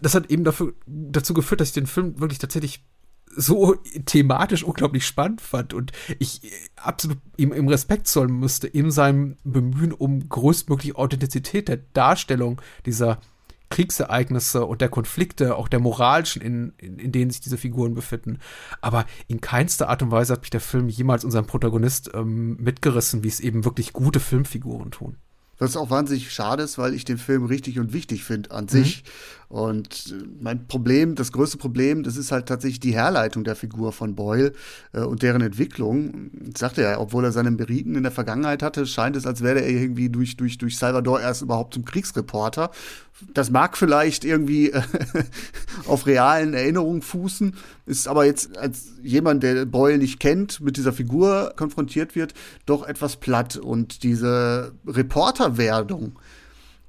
das 0.00 0.14
hat 0.14 0.30
eben 0.30 0.44
dafür, 0.44 0.74
dazu 0.86 1.34
geführt, 1.34 1.60
dass 1.60 1.68
ich 1.68 1.74
den 1.74 1.86
Film 1.86 2.20
wirklich 2.20 2.38
tatsächlich 2.38 2.84
so 3.34 3.74
thematisch 4.06 4.64
unglaublich 4.64 5.06
spannend 5.06 5.40
fand 5.40 5.74
und 5.74 5.92
ich 6.18 6.50
absolut 6.76 7.18
ihm, 7.36 7.52
ihm 7.52 7.68
Respekt 7.68 8.08
zollen 8.08 8.32
musste 8.32 8.66
in 8.66 8.90
seinem 8.90 9.36
Bemühen 9.44 9.92
um 9.92 10.28
größtmögliche 10.28 10.96
Authentizität 10.96 11.68
der 11.68 11.78
Darstellung 11.92 12.60
dieser 12.86 13.20
Kriegsereignisse 13.70 14.64
und 14.64 14.80
der 14.80 14.88
Konflikte, 14.88 15.56
auch 15.56 15.68
der 15.68 15.80
moralischen, 15.80 16.42
in, 16.42 16.72
in, 16.78 16.98
in, 16.98 17.12
denen 17.12 17.30
sich 17.30 17.40
diese 17.40 17.58
Figuren 17.58 17.94
befinden. 17.94 18.38
Aber 18.80 19.04
in 19.26 19.40
keinster 19.40 19.88
Art 19.88 20.02
und 20.02 20.10
Weise 20.10 20.32
hat 20.32 20.40
mich 20.40 20.50
der 20.50 20.60
Film 20.60 20.88
jemals 20.88 21.24
unseren 21.24 21.46
Protagonist 21.46 22.10
ähm, 22.14 22.56
mitgerissen, 22.56 23.22
wie 23.24 23.28
es 23.28 23.40
eben 23.40 23.64
wirklich 23.64 23.92
gute 23.92 24.20
Filmfiguren 24.20 24.90
tun. 24.90 25.16
Was 25.58 25.76
auch 25.76 25.90
wahnsinnig 25.90 26.32
schade 26.32 26.62
ist, 26.62 26.78
weil 26.78 26.94
ich 26.94 27.04
den 27.04 27.18
Film 27.18 27.44
richtig 27.44 27.78
und 27.78 27.92
wichtig 27.92 28.24
finde 28.24 28.50
an 28.52 28.64
mhm. 28.64 28.68
sich. 28.68 29.04
Und 29.48 30.12
äh, 30.12 30.26
mein 30.40 30.68
Problem, 30.68 31.14
das 31.14 31.32
größte 31.32 31.56
Problem, 31.56 32.02
das 32.02 32.16
ist 32.16 32.32
halt 32.32 32.46
tatsächlich 32.46 32.80
die 32.80 32.92
Herleitung 32.92 33.44
der 33.44 33.56
Figur 33.56 33.92
von 33.92 34.14
Boyle 34.14 34.52
äh, 34.92 35.00
und 35.00 35.22
deren 35.22 35.40
Entwicklung. 35.40 36.30
Ich 36.50 36.58
sagte 36.58 36.82
ja, 36.82 37.00
obwohl 37.00 37.24
er 37.24 37.32
seine 37.32 37.50
Meriten 37.50 37.94
in 37.94 38.02
der 38.02 38.12
Vergangenheit 38.12 38.62
hatte, 38.62 38.86
scheint 38.86 39.16
es, 39.16 39.26
als 39.26 39.42
wäre 39.42 39.62
er 39.62 39.70
irgendwie 39.70 40.10
durch, 40.10 40.36
durch, 40.36 40.58
durch 40.58 40.76
Salvador 40.76 41.20
erst 41.20 41.40
überhaupt 41.40 41.74
zum 41.74 41.86
Kriegsreporter. 41.86 42.70
Das 43.32 43.50
mag 43.50 43.76
vielleicht 43.76 44.24
irgendwie 44.24 44.70
äh, 44.70 44.82
auf 45.86 46.06
realen 46.06 46.52
Erinnerungen 46.52 47.00
fußen, 47.00 47.54
ist 47.86 48.06
aber 48.06 48.26
jetzt 48.26 48.56
als 48.58 48.88
jemand, 49.02 49.42
der 49.42 49.64
Boyle 49.64 49.96
nicht 49.96 50.20
kennt, 50.20 50.60
mit 50.60 50.76
dieser 50.76 50.92
Figur 50.92 51.54
konfrontiert 51.56 52.14
wird, 52.14 52.34
doch 52.66 52.86
etwas 52.86 53.16
platt. 53.16 53.56
Und 53.56 54.02
diese 54.02 54.72
Reporterwerdung, 55.48 56.18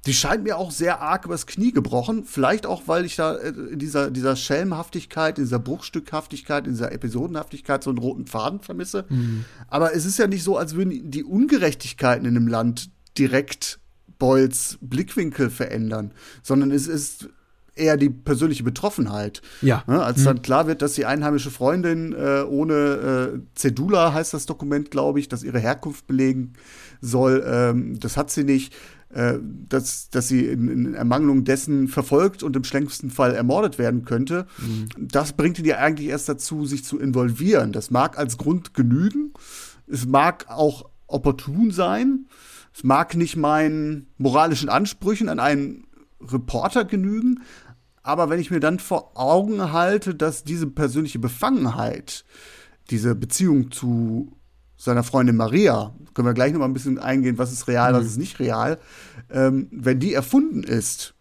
die 0.06 0.14
scheint 0.14 0.44
mir 0.44 0.56
auch 0.56 0.70
sehr 0.70 1.02
arg 1.02 1.26
übers 1.26 1.46
Knie 1.46 1.72
gebrochen. 1.72 2.24
Vielleicht 2.24 2.64
auch, 2.64 2.84
weil 2.86 3.04
ich 3.04 3.16
da 3.16 3.34
äh, 3.36 3.48
in 3.48 3.78
dieser, 3.78 4.10
dieser 4.10 4.34
Schelmhaftigkeit, 4.34 5.38
in 5.38 5.44
dieser 5.44 5.58
Bruchstückhaftigkeit, 5.58 6.66
in 6.66 6.72
dieser 6.72 6.92
Episodenhaftigkeit 6.92 7.84
so 7.84 7.90
einen 7.90 7.98
roten 7.98 8.26
Faden 8.26 8.60
vermisse. 8.60 9.04
Mhm. 9.08 9.44
Aber 9.68 9.94
es 9.94 10.06
ist 10.06 10.18
ja 10.18 10.26
nicht 10.26 10.42
so, 10.42 10.56
als 10.56 10.74
würden 10.74 11.10
die 11.10 11.24
Ungerechtigkeiten 11.24 12.26
in 12.26 12.34
dem 12.34 12.48
Land 12.48 12.90
direkt 13.18 13.78
Boyles 14.18 14.78
Blickwinkel 14.80 15.50
verändern, 15.50 16.12
sondern 16.42 16.70
es 16.70 16.86
ist 16.86 17.28
eher 17.74 17.96
die 17.96 18.10
persönliche 18.10 18.62
Betroffenheit. 18.62 19.42
Ja. 19.60 19.84
Ne, 19.86 20.02
als 20.02 20.18
mhm. 20.20 20.24
dann 20.24 20.42
klar 20.42 20.66
wird, 20.66 20.82
dass 20.82 20.94
die 20.94 21.06
einheimische 21.06 21.50
Freundin 21.50 22.14
äh, 22.14 22.42
ohne 22.42 22.74
äh, 22.74 23.40
Cedula 23.54 24.12
heißt 24.12 24.34
das 24.34 24.46
Dokument, 24.46 24.90
glaube 24.90 25.20
ich, 25.20 25.28
das 25.28 25.42
ihre 25.42 25.58
Herkunft 25.58 26.06
belegen 26.06 26.54
soll, 27.00 27.44
ähm, 27.46 27.98
das 27.98 28.16
hat 28.16 28.30
sie 28.30 28.44
nicht 28.44 28.74
äh, 29.12 29.40
dass, 29.68 30.08
dass 30.10 30.28
sie 30.28 30.46
in, 30.46 30.68
in, 30.68 30.94
Ermangelung 30.94 31.42
dessen 31.42 31.88
verfolgt 31.88 32.44
und 32.44 32.54
im 32.54 32.62
schlimmsten 32.62 33.10
Fall 33.10 33.34
ermordet 33.34 33.76
werden 33.76 34.04
könnte. 34.04 34.46
Mhm. 34.58 35.08
Das 35.08 35.32
bringt 35.32 35.58
ihn 35.58 35.64
ja 35.64 35.78
eigentlich 35.78 36.10
erst 36.10 36.28
dazu, 36.28 36.64
sich 36.64 36.84
zu 36.84 36.96
involvieren. 36.96 37.72
Das 37.72 37.90
mag 37.90 38.18
als 38.18 38.38
Grund 38.38 38.72
genügen. 38.72 39.32
Es 39.88 40.06
mag 40.06 40.46
auch 40.48 40.88
opportun 41.08 41.72
sein. 41.72 42.26
Es 42.72 42.84
mag 42.84 43.16
nicht 43.16 43.34
meinen 43.34 44.06
moralischen 44.16 44.68
Ansprüchen 44.68 45.28
an 45.28 45.40
einen 45.40 45.88
Reporter 46.20 46.84
genügen. 46.84 47.40
Aber 48.04 48.30
wenn 48.30 48.38
ich 48.38 48.52
mir 48.52 48.60
dann 48.60 48.78
vor 48.78 49.18
Augen 49.18 49.72
halte, 49.72 50.14
dass 50.14 50.44
diese 50.44 50.68
persönliche 50.68 51.18
Befangenheit, 51.18 52.24
diese 52.90 53.16
Beziehung 53.16 53.72
zu 53.72 54.36
seiner 54.80 55.02
Freundin 55.02 55.36
Maria, 55.36 55.94
können 56.14 56.26
wir 56.26 56.32
gleich 56.32 56.52
noch 56.52 56.60
mal 56.60 56.64
ein 56.64 56.72
bisschen 56.72 56.98
eingehen, 56.98 57.36
was 57.36 57.52
ist 57.52 57.68
real, 57.68 57.92
mhm. 57.92 57.96
was 57.98 58.06
ist 58.06 58.16
nicht 58.16 58.38
real, 58.38 58.78
ähm, 59.28 59.68
wenn 59.70 60.00
die 60.00 60.14
erfunden 60.14 60.62
ist, 60.62 61.12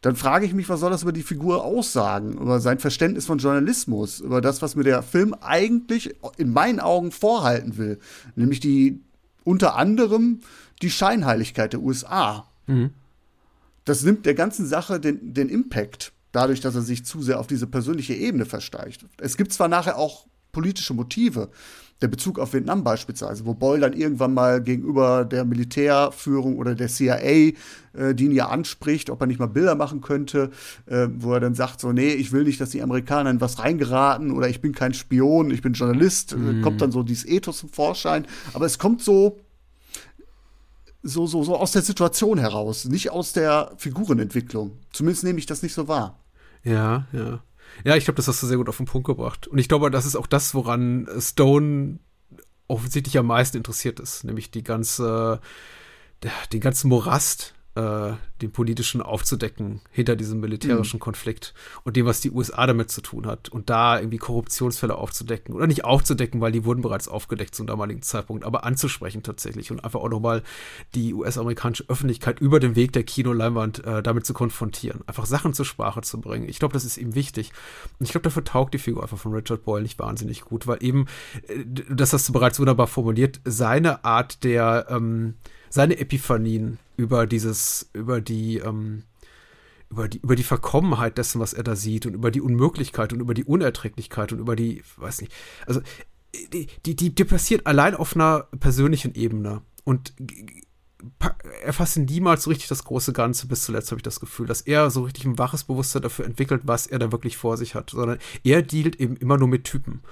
dann 0.00 0.16
frage 0.16 0.46
ich 0.46 0.54
mich, 0.54 0.70
was 0.70 0.80
soll 0.80 0.90
das 0.90 1.02
über 1.02 1.12
die 1.12 1.22
Figur 1.22 1.64
aussagen, 1.64 2.38
über 2.38 2.60
sein 2.60 2.78
Verständnis 2.78 3.26
von 3.26 3.38
Journalismus, 3.38 4.20
über 4.20 4.40
das, 4.40 4.62
was 4.62 4.74
mir 4.74 4.84
der 4.84 5.02
Film 5.02 5.34
eigentlich 5.34 6.14
in 6.38 6.50
meinen 6.50 6.80
Augen 6.80 7.10
vorhalten 7.10 7.76
will, 7.76 7.98
nämlich 8.36 8.60
die 8.60 9.00
unter 9.44 9.76
anderem 9.76 10.40
die 10.80 10.90
Scheinheiligkeit 10.90 11.74
der 11.74 11.82
USA. 11.82 12.48
Mhm. 12.66 12.90
Das 13.84 14.02
nimmt 14.02 14.24
der 14.24 14.34
ganzen 14.34 14.66
Sache 14.66 14.98
den, 14.98 15.34
den 15.34 15.50
Impact, 15.50 16.12
dadurch, 16.32 16.60
dass 16.60 16.74
er 16.74 16.82
sich 16.82 17.04
zu 17.04 17.20
sehr 17.20 17.38
auf 17.38 17.48
diese 17.48 17.66
persönliche 17.66 18.14
Ebene 18.14 18.46
versteigt. 18.46 19.04
Es 19.18 19.36
gibt 19.36 19.52
zwar 19.52 19.68
nachher 19.68 19.98
auch 19.98 20.26
politische 20.52 20.94
Motive, 20.94 21.50
der 22.00 22.08
Bezug 22.08 22.38
auf 22.38 22.52
Vietnam 22.52 22.84
beispielsweise, 22.84 23.44
wo 23.44 23.54
Boyle 23.54 23.80
dann 23.80 23.92
irgendwann 23.92 24.34
mal 24.34 24.62
gegenüber 24.62 25.24
der 25.24 25.44
Militärführung 25.44 26.56
oder 26.56 26.74
der 26.74 26.88
CIA 26.88 27.52
äh, 27.98 28.14
die 28.14 28.26
ihn 28.26 28.32
ja 28.32 28.48
anspricht, 28.48 29.10
ob 29.10 29.20
er 29.20 29.26
nicht 29.26 29.40
mal 29.40 29.46
Bilder 29.46 29.74
machen 29.74 30.00
könnte, 30.00 30.50
äh, 30.86 31.08
wo 31.16 31.32
er 31.32 31.40
dann 31.40 31.54
sagt 31.54 31.80
so, 31.80 31.92
nee, 31.92 32.12
ich 32.12 32.32
will 32.32 32.44
nicht, 32.44 32.60
dass 32.60 32.70
die 32.70 32.82
Amerikaner 32.82 33.30
in 33.30 33.40
was 33.40 33.58
reingeraten 33.58 34.30
oder 34.30 34.48
ich 34.48 34.60
bin 34.60 34.72
kein 34.72 34.94
Spion, 34.94 35.50
ich 35.50 35.62
bin 35.62 35.72
Journalist, 35.72 36.36
mhm. 36.36 36.62
kommt 36.62 36.80
dann 36.80 36.92
so 36.92 37.02
dieses 37.02 37.26
Ethos 37.26 37.58
zum 37.58 37.68
Vorschein, 37.68 38.26
aber 38.52 38.66
es 38.66 38.78
kommt 38.78 39.02
so 39.02 39.40
so, 41.02 41.26
so, 41.26 41.44
so 41.44 41.56
aus 41.56 41.72
der 41.72 41.82
Situation 41.82 42.38
heraus, 42.38 42.84
nicht 42.84 43.10
aus 43.10 43.32
der 43.32 43.72
Figurenentwicklung. 43.76 44.72
Zumindest 44.92 45.24
nehme 45.24 45.38
ich 45.38 45.46
das 45.46 45.62
nicht 45.62 45.72
so 45.72 45.86
wahr. 45.86 46.18
Ja, 46.64 47.06
ja. 47.12 47.40
Ja, 47.84 47.96
ich 47.96 48.04
glaube, 48.04 48.16
das 48.16 48.28
hast 48.28 48.42
du 48.42 48.46
sehr 48.46 48.56
gut 48.56 48.68
auf 48.68 48.76
den 48.76 48.86
Punkt 48.86 49.06
gebracht. 49.06 49.46
Und 49.46 49.58
ich 49.58 49.68
glaube, 49.68 49.90
das 49.90 50.06
ist 50.06 50.16
auch 50.16 50.26
das, 50.26 50.54
woran 50.54 51.08
Stone 51.18 51.98
offensichtlich 52.66 53.18
am 53.18 53.26
meisten 53.26 53.56
interessiert 53.56 53.98
ist, 54.00 54.24
nämlich 54.24 54.50
die 54.50 54.62
ganze, 54.62 55.40
den 56.52 56.60
ganzen 56.60 56.88
Morast, 56.88 57.54
äh, 57.78 58.16
den 58.42 58.50
politischen 58.50 59.02
aufzudecken 59.02 59.80
hinter 59.92 60.16
diesem 60.16 60.40
militärischen 60.40 60.96
mhm. 60.96 61.00
Konflikt 61.00 61.54
und 61.84 61.96
dem, 61.96 62.06
was 62.06 62.20
die 62.20 62.30
USA 62.32 62.66
damit 62.66 62.90
zu 62.90 63.00
tun 63.00 63.26
hat 63.26 63.48
und 63.48 63.70
da 63.70 63.98
irgendwie 63.98 64.18
Korruptionsfälle 64.18 64.96
aufzudecken 64.96 65.54
oder 65.54 65.66
nicht 65.68 65.84
aufzudecken, 65.84 66.40
weil 66.40 66.50
die 66.50 66.64
wurden 66.64 66.82
bereits 66.82 67.06
aufgedeckt 67.06 67.54
zum 67.54 67.66
damaligen 67.68 68.02
Zeitpunkt, 68.02 68.44
aber 68.44 68.64
anzusprechen 68.64 69.22
tatsächlich 69.22 69.70
und 69.70 69.84
einfach 69.84 70.00
auch 70.00 70.08
nochmal 70.08 70.42
die 70.94 71.14
US-amerikanische 71.14 71.84
Öffentlichkeit 71.88 72.40
über 72.40 72.58
den 72.58 72.74
Weg 72.74 72.92
der 72.92 73.04
Kinoleinwand 73.04 73.84
äh, 73.84 74.02
damit 74.02 74.26
zu 74.26 74.34
konfrontieren, 74.34 75.02
einfach 75.06 75.26
Sachen 75.26 75.54
zur 75.54 75.64
Sprache 75.64 76.02
zu 76.02 76.20
bringen. 76.20 76.48
Ich 76.48 76.58
glaube, 76.58 76.74
das 76.74 76.84
ist 76.84 76.96
ihm 76.96 77.14
wichtig 77.14 77.52
und 78.00 78.06
ich 78.06 78.10
glaube, 78.10 78.24
dafür 78.24 78.44
taugt 78.44 78.74
die 78.74 78.78
Figur 78.78 79.02
einfach 79.02 79.18
von 79.18 79.32
Richard 79.32 79.64
Boyle 79.64 79.82
nicht 79.82 79.98
wahnsinnig 80.00 80.40
gut, 80.40 80.66
weil 80.66 80.78
eben, 80.80 81.06
äh, 81.46 81.64
das 81.90 82.12
hast 82.12 82.28
du 82.28 82.32
bereits 82.32 82.58
wunderbar 82.58 82.88
formuliert, 82.88 83.40
seine 83.44 84.04
Art 84.04 84.42
der 84.42 84.86
ähm, 84.90 85.34
seine 85.70 85.98
Epiphanien 85.98 86.78
über 86.98 87.26
dieses, 87.26 87.88
über 87.94 88.20
die, 88.20 88.58
ähm, 88.58 89.04
über 89.88 90.08
die, 90.08 90.18
über 90.18 90.36
die 90.36 90.42
Verkommenheit 90.42 91.16
dessen, 91.16 91.40
was 91.40 91.54
er 91.54 91.62
da 91.62 91.76
sieht 91.76 92.04
und 92.04 92.12
über 92.12 92.30
die 92.30 92.42
Unmöglichkeit 92.42 93.12
und 93.12 93.20
über 93.20 93.32
die 93.32 93.44
Unerträglichkeit 93.44 94.32
und 94.32 94.40
über 94.40 94.56
die, 94.56 94.82
weiß 94.96 95.22
nicht, 95.22 95.32
also 95.66 95.80
die, 96.52 96.66
die, 96.84 97.14
die, 97.14 97.24
passiert 97.24 97.66
allein 97.66 97.94
auf 97.94 98.14
einer 98.14 98.48
persönlichen 98.60 99.14
Ebene. 99.14 99.62
Und 99.84 100.12
er 101.62 101.72
fasst 101.72 101.96
niemals 101.96 102.42
so 102.42 102.50
richtig 102.50 102.68
das 102.68 102.84
große 102.84 103.12
Ganze. 103.12 103.46
Bis 103.46 103.62
zuletzt 103.62 103.90
habe 103.90 104.00
ich 104.00 104.02
das 104.02 104.20
Gefühl, 104.20 104.46
dass 104.46 104.60
er 104.60 104.90
so 104.90 105.04
richtig 105.04 105.24
ein 105.24 105.38
waches 105.38 105.64
Bewusstsein 105.64 106.02
dafür 106.02 106.26
entwickelt, 106.26 106.62
was 106.64 106.86
er 106.86 106.98
da 106.98 107.12
wirklich 107.12 107.38
vor 107.38 107.56
sich 107.56 107.74
hat, 107.74 107.90
sondern 107.90 108.18
er 108.44 108.62
dealt 108.62 108.96
eben 108.96 109.16
immer 109.16 109.38
nur 109.38 109.48
mit 109.48 109.64
Typen. 109.64 110.02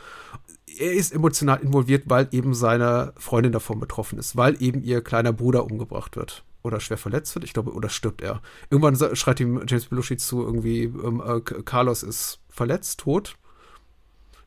Er 0.79 0.93
ist 0.93 1.13
emotional 1.13 1.61
involviert, 1.61 2.05
weil 2.07 2.29
eben 2.31 2.55
seine 2.55 3.13
Freundin 3.19 3.53
davon 3.53 3.81
betroffen 3.81 4.19
ist, 4.19 4.37
weil 4.37 4.63
eben 4.63 4.83
ihr 4.83 5.03
kleiner 5.03 5.33
Bruder 5.33 5.65
umgebracht 5.65 6.17
wird 6.17 6.46
oder 6.67 6.81
schwer 6.81 6.99
verletzt 6.99 7.35
wird, 7.35 7.45
ich 7.45 7.53
glaube, 7.53 7.73
oder 7.73 7.89
stirbt 7.89 8.21
er. 8.21 8.43
Irgendwann 8.71 9.17
schreit 9.17 9.41
ihm 9.41 9.63
James 9.67 9.87
Belushi 9.87 10.17
zu, 10.17 10.43
irgendwie, 10.43 10.85
ähm, 10.85 11.23
äh, 11.25 11.41
Carlos 11.41 12.03
ist 12.03 12.41
verletzt, 12.49 13.01
tot. 13.01 13.37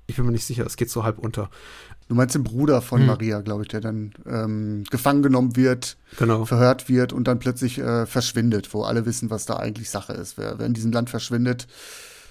Ich 0.08 0.16
bin 0.16 0.26
mir 0.26 0.32
nicht 0.32 0.46
sicher, 0.46 0.66
es 0.66 0.76
geht 0.76 0.90
so 0.90 1.04
halb 1.04 1.20
unter. 1.20 1.50
Du 2.08 2.16
meinst 2.16 2.34
den 2.34 2.44
Bruder 2.44 2.82
von 2.82 3.02
hm. 3.02 3.08
Maria, 3.08 3.42
glaube 3.42 3.62
ich, 3.62 3.68
der 3.68 3.82
dann 3.82 4.14
ähm, 4.26 4.84
gefangen 4.90 5.22
genommen 5.22 5.56
wird, 5.56 5.98
genau. 6.18 6.46
verhört 6.46 6.90
wird 6.90 7.14
und 7.14 7.28
dann 7.28 7.38
plötzlich 7.38 7.78
äh, 7.78 8.08
verschwindet, 8.08 8.74
wo 8.74 8.82
alle 8.82 9.06
wissen, 9.06 9.30
was 9.30 9.46
da 9.46 9.58
eigentlich 9.58 9.92
Sache 9.92 10.14
ist. 10.14 10.38
Wer, 10.38 10.58
wer 10.58 10.66
in 10.66 10.74
diesem 10.74 10.92
Land 10.92 11.12
verschwindet, 11.12 11.68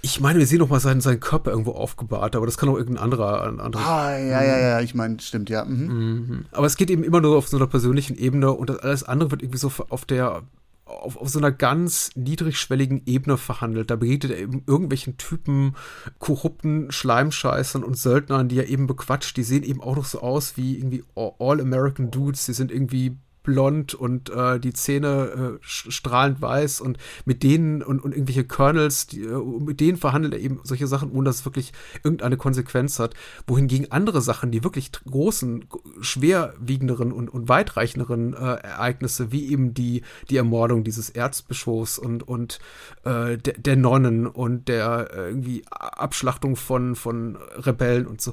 ich 0.03 0.21
meine, 0.21 0.39
wir 0.39 0.47
sehen 0.47 0.59
noch 0.59 0.69
mal 0.69 0.81
seinen, 0.81 1.01
seinen 1.01 1.21
Körper 1.21 1.51
irgendwo 1.51 1.73
aufgebahrt, 1.73 2.37
aber 2.37 2.47
das 2.47 2.57
kann 2.57 2.69
auch 2.69 2.77
irgendein 2.77 3.03
anderer. 3.03 3.43
anderer 3.43 3.87
ah, 3.87 4.19
ja, 4.19 4.43
ja, 4.43 4.59
ja, 4.59 4.81
ich 4.81 4.95
meine, 4.95 5.21
stimmt, 5.21 5.51
ja. 5.51 5.65
Mhm. 5.65 5.87
Mhm. 5.87 6.45
Aber 6.53 6.67
es 6.67 6.77
geht 6.77 6.91
eben 6.91 7.05
immer 7.05 7.21
nur 7.21 7.37
auf 7.37 7.49
so 7.49 7.57
einer 7.57 7.67
persönlichen 7.67 8.17
Ebene 8.17 8.53
und 8.53 8.71
das 8.71 8.79
alles 8.79 9.03
andere 9.05 9.31
wird 9.31 9.43
irgendwie 9.43 9.59
so 9.59 9.73
auf 9.89 10.05
der 10.05 10.43
auf, 10.89 11.17
auf 11.17 11.29
so 11.29 11.39
einer 11.39 11.53
ganz 11.53 12.11
niedrigschwelligen 12.15 13.03
Ebene 13.07 13.37
verhandelt. 13.37 13.91
Da 13.91 13.97
begegnet 13.97 14.33
er 14.33 14.39
eben 14.39 14.63
irgendwelchen 14.67 15.19
Typen, 15.19 15.75
korrupten 16.19 16.91
Schleimscheißern 16.91 17.85
und 17.85 17.99
Söldnern, 17.99 18.49
die 18.49 18.59
er 18.59 18.69
eben 18.69 18.87
bequatscht. 18.87 19.37
Die 19.37 19.43
sehen 19.43 19.63
eben 19.63 19.83
auch 19.83 19.97
noch 19.97 20.07
so 20.07 20.21
aus 20.21 20.57
wie 20.57 20.77
irgendwie 20.77 21.05
All-American 21.15 22.11
Dudes. 22.11 22.47
Die 22.47 22.55
sind 22.55 22.73
irgendwie 22.73 23.17
blond 23.49 23.95
und 23.95 24.29
äh, 24.29 24.61
die 24.61 24.75
Zähne 24.75 25.57
äh, 25.57 25.59
strahlend 25.63 26.43
weiß 26.43 26.83
und 26.83 26.99
mit 27.25 27.43
denen 27.43 27.83
und, 27.83 28.05
und 28.05 28.13
irgendwelche 28.13 28.45
Kernels, 28.45 29.07
die, 29.07 29.23
äh, 29.23 29.43
mit 29.61 29.81
denen 29.81 29.97
verhandelt 29.97 30.35
er 30.35 30.41
eben 30.41 30.61
solche 30.65 30.87
Sachen, 30.87 31.11
ohne 31.11 31.25
dass 31.25 31.37
es 31.37 31.45
wirklich 31.47 31.73
irgendeine 32.05 32.37
Konsequenz 32.37 32.99
hat. 32.99 33.15
Wohingegen 33.47 33.91
andere 33.91 34.21
Sachen, 34.21 34.51
die 34.51 34.65
wirklich 34.65 34.93
großen, 34.93 35.65
schwerwiegenderen 36.03 37.11
und, 37.11 37.31
und 37.31 37.49
weitreichenderen 37.49 38.35
äh, 38.35 38.37
Ereignisse, 38.37 39.33
wie 39.33 39.51
eben 39.51 39.73
die, 39.73 40.03
die 40.29 40.37
Ermordung 40.37 40.85
dieses 40.85 41.09
Erzbischofs 41.09 41.99
und, 41.99 42.29
und 42.29 42.59
äh, 43.05 43.39
der, 43.39 43.55
der 43.55 43.77
Nonnen 43.77 44.27
und 44.27 44.69
der 44.69 45.09
äh, 45.11 45.29
irgendwie 45.29 45.65
Abschlachtung 45.71 46.57
von, 46.57 46.97
von 46.97 47.37
Rebellen 47.57 48.07
und 48.07 48.21
so, 48.21 48.33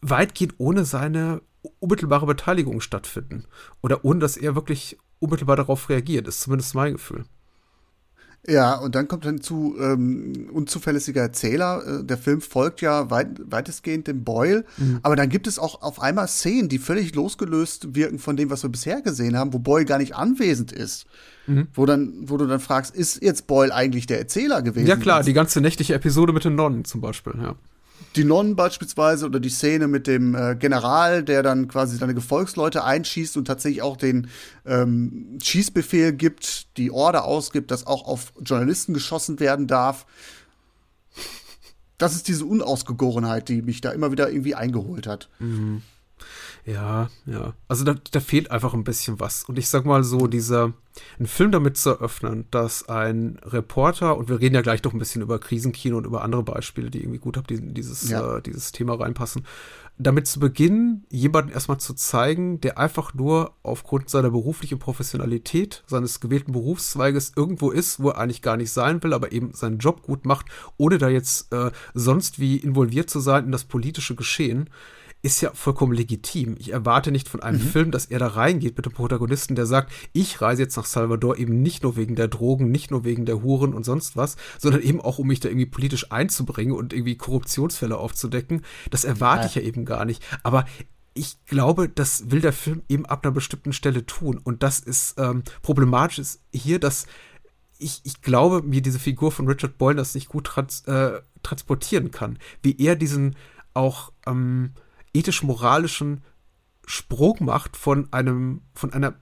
weitgehend 0.00 0.54
ohne 0.58 0.84
seine 0.84 1.40
unmittelbare 1.78 2.26
Beteiligung 2.26 2.80
stattfinden. 2.80 3.44
Oder 3.82 4.04
ohne 4.04 4.20
dass 4.20 4.36
er 4.36 4.54
wirklich 4.54 4.98
unmittelbar 5.18 5.56
darauf 5.56 5.88
reagiert, 5.88 6.28
ist 6.28 6.40
zumindest 6.40 6.74
mein 6.74 6.94
Gefühl. 6.94 7.24
Ja, 8.48 8.74
und 8.74 8.96
dann 8.96 9.06
kommt 9.06 9.24
dann 9.24 9.40
zu 9.40 9.76
ähm, 9.78 10.50
unzuverlässiger 10.52 11.20
Erzähler. 11.20 12.00
Äh, 12.00 12.04
der 12.04 12.18
Film 12.18 12.40
folgt 12.40 12.80
ja 12.80 13.08
weit, 13.08 13.40
weitestgehend 13.44 14.08
dem 14.08 14.24
Boyle, 14.24 14.64
mhm. 14.78 14.98
aber 15.02 15.14
dann 15.14 15.28
gibt 15.28 15.46
es 15.46 15.60
auch 15.60 15.82
auf 15.82 16.02
einmal 16.02 16.26
Szenen, 16.26 16.68
die 16.68 16.78
völlig 16.78 17.14
losgelöst 17.14 17.94
wirken 17.94 18.18
von 18.18 18.36
dem, 18.36 18.50
was 18.50 18.64
wir 18.64 18.70
bisher 18.70 19.00
gesehen 19.00 19.38
haben, 19.38 19.52
wo 19.52 19.60
Boyle 19.60 19.84
gar 19.84 19.98
nicht 19.98 20.16
anwesend 20.16 20.72
ist. 20.72 21.06
Mhm. 21.46 21.68
Wo, 21.72 21.86
dann, 21.86 22.14
wo 22.22 22.36
du 22.36 22.46
dann 22.46 22.58
fragst, 22.58 22.96
ist 22.96 23.22
jetzt 23.22 23.46
Boyle 23.46 23.72
eigentlich 23.72 24.06
der 24.06 24.18
Erzähler 24.18 24.60
gewesen? 24.62 24.88
Ja 24.88 24.96
klar, 24.96 25.22
die 25.22 25.34
ganze 25.34 25.60
nächtliche 25.60 25.94
Episode 25.94 26.32
mit 26.32 26.44
den 26.44 26.56
Nonnen 26.56 26.84
zum 26.84 27.00
Beispiel, 27.00 27.34
ja 27.40 27.54
die 28.16 28.24
Nonnen 28.24 28.56
beispielsweise 28.56 29.26
oder 29.26 29.40
die 29.40 29.48
Szene 29.48 29.88
mit 29.88 30.06
dem 30.06 30.34
äh, 30.34 30.56
General, 30.56 31.22
der 31.22 31.42
dann 31.42 31.68
quasi 31.68 31.96
seine 31.96 32.14
Gefolgsleute 32.14 32.84
einschießt 32.84 33.36
und 33.36 33.46
tatsächlich 33.46 33.82
auch 33.82 33.96
den 33.96 34.28
ähm, 34.66 35.38
Schießbefehl 35.42 36.12
gibt, 36.12 36.76
die 36.76 36.90
Order 36.90 37.24
ausgibt, 37.24 37.70
dass 37.70 37.86
auch 37.86 38.06
auf 38.06 38.32
Journalisten 38.42 38.94
geschossen 38.94 39.40
werden 39.40 39.66
darf. 39.66 40.06
Das 41.98 42.14
ist 42.14 42.28
diese 42.28 42.44
Unausgegorenheit, 42.44 43.48
die 43.48 43.62
mich 43.62 43.80
da 43.80 43.90
immer 43.90 44.10
wieder 44.10 44.30
irgendwie 44.30 44.54
eingeholt 44.54 45.06
hat. 45.06 45.28
Mhm. 45.38 45.82
Ja, 46.64 47.10
ja. 47.26 47.54
Also 47.66 47.84
da, 47.84 47.94
da 48.12 48.20
fehlt 48.20 48.50
einfach 48.50 48.72
ein 48.72 48.84
bisschen 48.84 49.18
was. 49.18 49.44
Und 49.44 49.58
ich 49.58 49.68
sag 49.68 49.84
mal 49.84 50.04
so, 50.04 50.28
dieser, 50.28 50.72
einen 51.18 51.26
Film 51.26 51.50
damit 51.50 51.76
zu 51.76 51.90
eröffnen, 51.90 52.46
dass 52.50 52.88
ein 52.88 53.38
Reporter, 53.44 54.16
und 54.16 54.28
wir 54.28 54.40
reden 54.40 54.54
ja 54.54 54.62
gleich 54.62 54.82
noch 54.84 54.92
ein 54.92 54.98
bisschen 54.98 55.22
über 55.22 55.40
Krisenkino 55.40 55.96
und 55.96 56.06
über 56.06 56.22
andere 56.22 56.44
Beispiele, 56.44 56.90
die 56.90 57.00
irgendwie 57.00 57.18
gut 57.18 57.36
auf 57.36 57.44
dieses, 57.48 58.08
ja. 58.08 58.36
äh, 58.36 58.42
dieses 58.42 58.70
Thema 58.70 58.94
reinpassen, 58.94 59.44
damit 59.98 60.26
zu 60.26 60.40
beginnen, 60.40 61.04
jemanden 61.10 61.50
erstmal 61.50 61.78
zu 61.78 61.94
zeigen, 61.94 62.60
der 62.60 62.78
einfach 62.78 63.12
nur 63.12 63.54
aufgrund 63.62 64.08
seiner 64.08 64.30
beruflichen 64.30 64.78
Professionalität, 64.78 65.82
seines 65.86 66.20
gewählten 66.20 66.52
Berufszweiges 66.52 67.32
irgendwo 67.36 67.70
ist, 67.70 68.00
wo 68.00 68.10
er 68.10 68.18
eigentlich 68.18 68.42
gar 68.42 68.56
nicht 68.56 68.70
sein 68.70 69.02
will, 69.02 69.12
aber 69.12 69.32
eben 69.32 69.52
seinen 69.52 69.78
Job 69.78 70.02
gut 70.02 70.24
macht, 70.24 70.46
ohne 70.76 70.98
da 70.98 71.08
jetzt 71.08 71.52
äh, 71.52 71.72
sonst 71.92 72.38
wie 72.38 72.56
involviert 72.56 73.10
zu 73.10 73.20
sein 73.20 73.46
in 73.46 73.52
das 73.52 73.64
politische 73.64 74.14
Geschehen 74.14 74.70
ist 75.22 75.40
ja 75.40 75.52
vollkommen 75.54 75.92
legitim. 75.92 76.56
Ich 76.58 76.72
erwarte 76.72 77.12
nicht 77.12 77.28
von 77.28 77.42
einem 77.42 77.62
mhm. 77.62 77.68
Film, 77.68 77.90
dass 77.92 78.06
er 78.06 78.18
da 78.18 78.26
reingeht 78.26 78.76
mit 78.76 78.86
dem 78.86 78.92
Protagonisten, 78.92 79.54
der 79.54 79.66
sagt, 79.66 79.92
ich 80.12 80.40
reise 80.40 80.62
jetzt 80.62 80.76
nach 80.76 80.84
Salvador 80.84 81.38
eben 81.38 81.62
nicht 81.62 81.84
nur 81.84 81.96
wegen 81.96 82.16
der 82.16 82.26
Drogen, 82.26 82.72
nicht 82.72 82.90
nur 82.90 83.04
wegen 83.04 83.24
der 83.24 83.42
Huren 83.42 83.72
und 83.72 83.84
sonst 83.84 84.16
was, 84.16 84.36
sondern 84.58 84.82
eben 84.82 85.00
auch, 85.00 85.18
um 85.18 85.28
mich 85.28 85.38
da 85.38 85.48
irgendwie 85.48 85.66
politisch 85.66 86.10
einzubringen 86.10 86.74
und 86.74 86.92
irgendwie 86.92 87.16
Korruptionsfälle 87.16 87.96
aufzudecken. 87.96 88.62
Das 88.90 89.04
erwarte 89.04 89.42
ja. 89.42 89.48
ich 89.48 89.54
ja 89.54 89.62
eben 89.62 89.84
gar 89.84 90.04
nicht. 90.04 90.24
Aber 90.42 90.66
ich 91.14 91.44
glaube, 91.44 91.88
das 91.88 92.30
will 92.30 92.40
der 92.40 92.52
Film 92.52 92.82
eben 92.88 93.06
ab 93.06 93.24
einer 93.24 93.32
bestimmten 93.32 93.72
Stelle 93.72 94.04
tun. 94.04 94.40
Und 94.42 94.64
das 94.64 94.80
ist 94.80 95.18
ähm, 95.18 95.44
problematisch 95.62 96.18
ist 96.18 96.40
hier, 96.52 96.80
dass 96.80 97.06
ich, 97.78 98.00
ich 98.04 98.22
glaube, 98.22 98.62
mir 98.62 98.82
diese 98.82 98.98
Figur 98.98 99.30
von 99.30 99.46
Richard 99.46 99.78
Boyle 99.78 99.96
das 99.96 100.14
nicht 100.14 100.28
gut 100.28 100.44
trans 100.44 100.82
äh, 100.86 101.20
transportieren 101.42 102.10
kann. 102.10 102.38
Wie 102.62 102.76
er 102.78 102.96
diesen 102.96 103.36
auch 103.74 104.12
ähm, 104.26 104.72
ethisch-moralischen 105.14 106.22
Sprung 106.86 107.36
macht 107.40 107.76
von 107.76 108.12
einem, 108.12 108.62
von 108.74 108.92
einer 108.92 109.14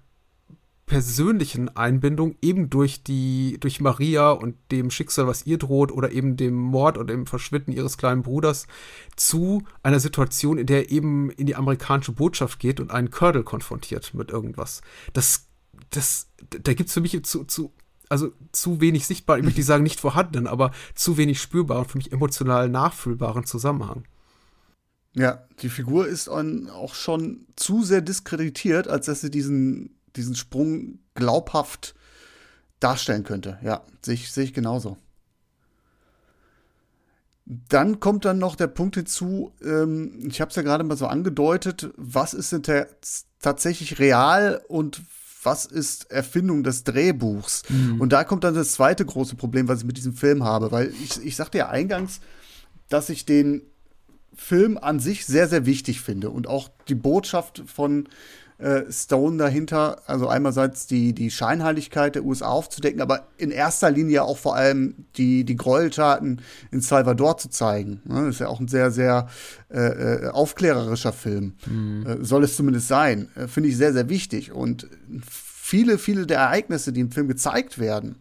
persönlichen 0.91 1.68
Einbindung 1.76 2.34
eben 2.43 2.68
durch 2.68 3.05
die, 3.05 3.59
durch 3.61 3.80
Maria 3.80 4.32
und 4.32 4.57
dem 4.72 4.91
Schicksal, 4.91 5.28
was 5.28 5.47
ihr 5.47 5.57
droht, 5.57 5.93
oder 5.93 6.11
eben 6.11 6.36
dem 6.36 6.55
Mord 6.55 6.99
oder 6.99 7.14
dem 7.14 7.26
Verschwinden 7.26 7.70
ihres 7.70 7.97
kleinen 7.97 8.22
Bruders, 8.22 8.66
zu 9.14 9.62
einer 9.84 10.01
Situation, 10.01 10.59
in 10.59 10.66
der 10.66 10.78
er 10.78 10.91
eben 10.91 11.30
in 11.30 11.47
die 11.47 11.55
amerikanische 11.55 12.11
Botschaft 12.11 12.59
geht 12.59 12.80
und 12.80 12.91
einen 12.91 13.12
Colonel 13.12 13.45
konfrontiert 13.45 14.14
mit 14.14 14.30
irgendwas. 14.30 14.80
Das, 15.12 15.47
das, 15.91 16.28
da 16.49 16.74
gibt 16.74 16.88
es 16.88 16.95
für 16.95 17.01
mich 17.01 17.22
zu, 17.22 17.45
zu, 17.45 17.72
also 18.09 18.32
zu 18.51 18.80
wenig 18.80 19.07
sichtbar, 19.07 19.38
ich 19.38 19.45
möchte 19.45 19.61
nicht 19.61 19.66
sagen 19.66 19.84
nicht 19.84 20.01
vorhanden, 20.01 20.49
aber 20.49 20.72
zu 20.97 21.16
wenig 21.16 21.41
spürbaren, 21.41 21.84
für 21.84 21.99
mich 21.99 22.11
emotional 22.11 22.68
nachfühlbaren 22.68 23.45
Zusammenhang. 23.45 24.03
Ja, 25.15 25.43
die 25.61 25.69
Figur 25.69 26.07
ist 26.07 26.29
auch 26.29 26.95
schon 26.95 27.47
zu 27.57 27.83
sehr 27.83 28.01
diskreditiert, 28.01 28.87
als 28.87 29.07
dass 29.07 29.21
sie 29.21 29.31
diesen, 29.31 29.99
diesen 30.17 30.37
Sprung 30.37 31.01
glaubhaft 31.15 31.95
darstellen 32.79 33.25
könnte. 33.25 33.59
Ja, 33.63 33.83
sehe 34.03 34.15
ich, 34.15 34.33
sehe 34.33 34.45
ich 34.45 34.55
genauso. 34.55 34.97
Dann 37.45 37.99
kommt 37.99 38.25
dann 38.25 38.39
noch 38.39 38.55
der 38.55 38.69
Punkt 38.69 38.95
hinzu, 38.95 39.53
ähm, 39.63 40.29
ich 40.29 40.41
habe 40.41 40.51
es 40.51 40.57
ja 40.57 40.63
gerade 40.63 40.85
mal 40.85 40.97
so 40.97 41.07
angedeutet, 41.09 41.91
was 41.97 42.33
ist 42.33 42.53
denn 42.53 42.87
tatsächlich 43.41 43.99
real 43.99 44.63
und 44.69 45.03
was 45.43 45.65
ist 45.65 46.11
Erfindung 46.13 46.63
des 46.63 46.85
Drehbuchs? 46.85 47.63
Mhm. 47.69 48.01
Und 48.01 48.13
da 48.13 48.23
kommt 48.23 48.45
dann 48.45 48.55
das 48.55 48.73
zweite 48.73 49.05
große 49.05 49.35
Problem, 49.35 49.67
was 49.67 49.81
ich 49.81 49.87
mit 49.87 49.97
diesem 49.97 50.13
Film 50.13 50.45
habe, 50.45 50.71
weil 50.71 50.93
ich, 51.03 51.25
ich 51.25 51.35
sagte 51.35 51.59
ja 51.59 51.69
eingangs, 51.69 52.21
dass 52.89 53.09
ich 53.09 53.25
den 53.25 53.63
Film 54.41 54.78
an 54.78 55.01
sich 55.01 55.26
sehr, 55.26 55.49
sehr 55.49 55.66
wichtig 55.66 56.01
finde 56.01 56.30
und 56.30 56.49
auch 56.49 56.70
die 56.88 56.95
Botschaft 56.95 57.62
von 57.66 58.09
äh, 58.57 58.91
Stone 58.91 59.36
dahinter, 59.36 60.01
also 60.07 60.28
einerseits 60.28 60.86
die, 60.86 61.12
die 61.12 61.30
Scheinheiligkeit 61.30 62.14
der 62.14 62.24
USA 62.24 62.47
aufzudecken, 62.49 63.03
aber 63.03 63.28
in 63.36 63.51
erster 63.51 63.91
Linie 63.91 64.24
auch 64.24 64.38
vor 64.38 64.57
allem 64.57 65.07
die, 65.16 65.45
die 65.45 65.57
Gräueltaten 65.57 66.41
in 66.70 66.80
Salvador 66.80 67.36
zu 67.36 67.51
zeigen. 67.51 68.01
Ne? 68.07 68.24
Das 68.26 68.36
ist 68.36 68.41
ja 68.41 68.49
auch 68.49 68.61
ein 68.61 68.68
sehr, 68.68 68.91
sehr 68.91 69.28
äh, 69.68 69.78
äh 69.78 70.28
aufklärerischer 70.28 71.12
Film. 71.12 71.53
Mhm. 71.66 72.07
Äh, 72.07 72.24
soll 72.24 72.43
es 72.43 72.57
zumindest 72.57 72.88
sein. 72.88 73.28
Äh, 73.36 73.47
finde 73.47 73.68
ich 73.68 73.76
sehr, 73.76 73.93
sehr 73.93 74.09
wichtig. 74.09 74.53
Und 74.53 74.88
viele, 75.28 75.99
viele 75.99 76.26
der 76.26 76.38
Ereignisse, 76.38 76.93
die 76.93 77.01
im 77.01 77.12
Film 77.12 77.28
gezeigt 77.28 77.78
werden, 77.78 78.16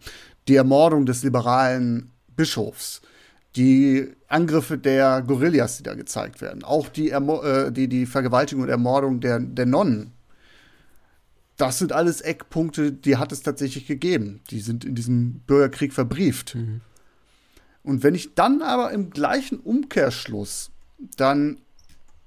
die 0.50 0.56
Ermordung 0.56 1.06
des 1.06 1.24
liberalen 1.24 2.12
Bischofs, 2.36 3.02
die 3.56 4.08
Angriffe 4.28 4.78
der 4.78 5.22
Gorillas, 5.22 5.78
die 5.78 5.84
da 5.84 5.96
gezeigt 5.96 6.42
werden, 6.42 6.64
auch 6.64 6.88
die, 6.90 7.10
Ermo 7.10 7.42
äh, 7.42 7.72
die, 7.72 7.88
die 7.88 8.06
Vergewaltigung 8.06 8.64
und 8.64 8.70
Ermordung 8.70 9.20
der, 9.20 9.40
der 9.40 9.66
Nonnen. 9.66 10.12
Das 11.58 11.78
sind 11.78 11.92
alles 11.92 12.22
Eckpunkte, 12.22 12.94
die 12.94 13.18
hat 13.18 13.32
es 13.32 13.42
tatsächlich 13.42 13.86
gegeben. 13.86 14.40
Die 14.50 14.62
sind 14.62 14.86
in 14.86 14.96
diesem 14.96 15.42
Bürgerkrieg 15.46 15.94
verbrieft. 15.94 16.56
Mhm. 16.56 16.82
Und 17.84 18.04
wenn 18.04 18.16
ich 18.16 18.34
dann 18.36 18.62
aber 18.62 18.92
im 18.92 19.10
gleichen 19.10 19.60
Umkehrschluss 19.60 20.72
dann 21.18 21.58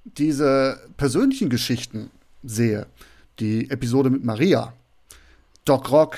diese 0.04 0.80
persönlichen 0.96 1.48
Geschichten 1.48 2.10
sehe, 2.42 2.86
die 3.38 3.70
Episode 3.70 4.10
mit 4.10 4.24
Maria, 4.24 4.72
Doc 5.64 5.90
Rock, 5.90 6.16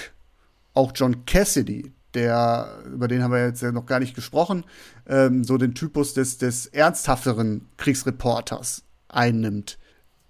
auch 0.73 0.93
John 0.95 1.25
Cassidy, 1.27 1.93
der, 2.15 2.83
über 2.93 3.09
den 3.09 3.23
haben 3.23 3.33
wir 3.33 3.45
jetzt 3.45 3.63
ja 3.63 3.73
noch 3.73 3.87
gar 3.87 4.01
nicht 4.01 4.15
gesprochen, 4.15 4.65
ähm, 5.07 5.45
so 5.45 5.59
den 5.59 5.75
Typus 5.75 6.15
des, 6.15 6.39
des 6.39 6.67
ernsthafteren 6.67 7.67
Kriegsreporters 7.77 8.83
einnimmt, 9.09 9.79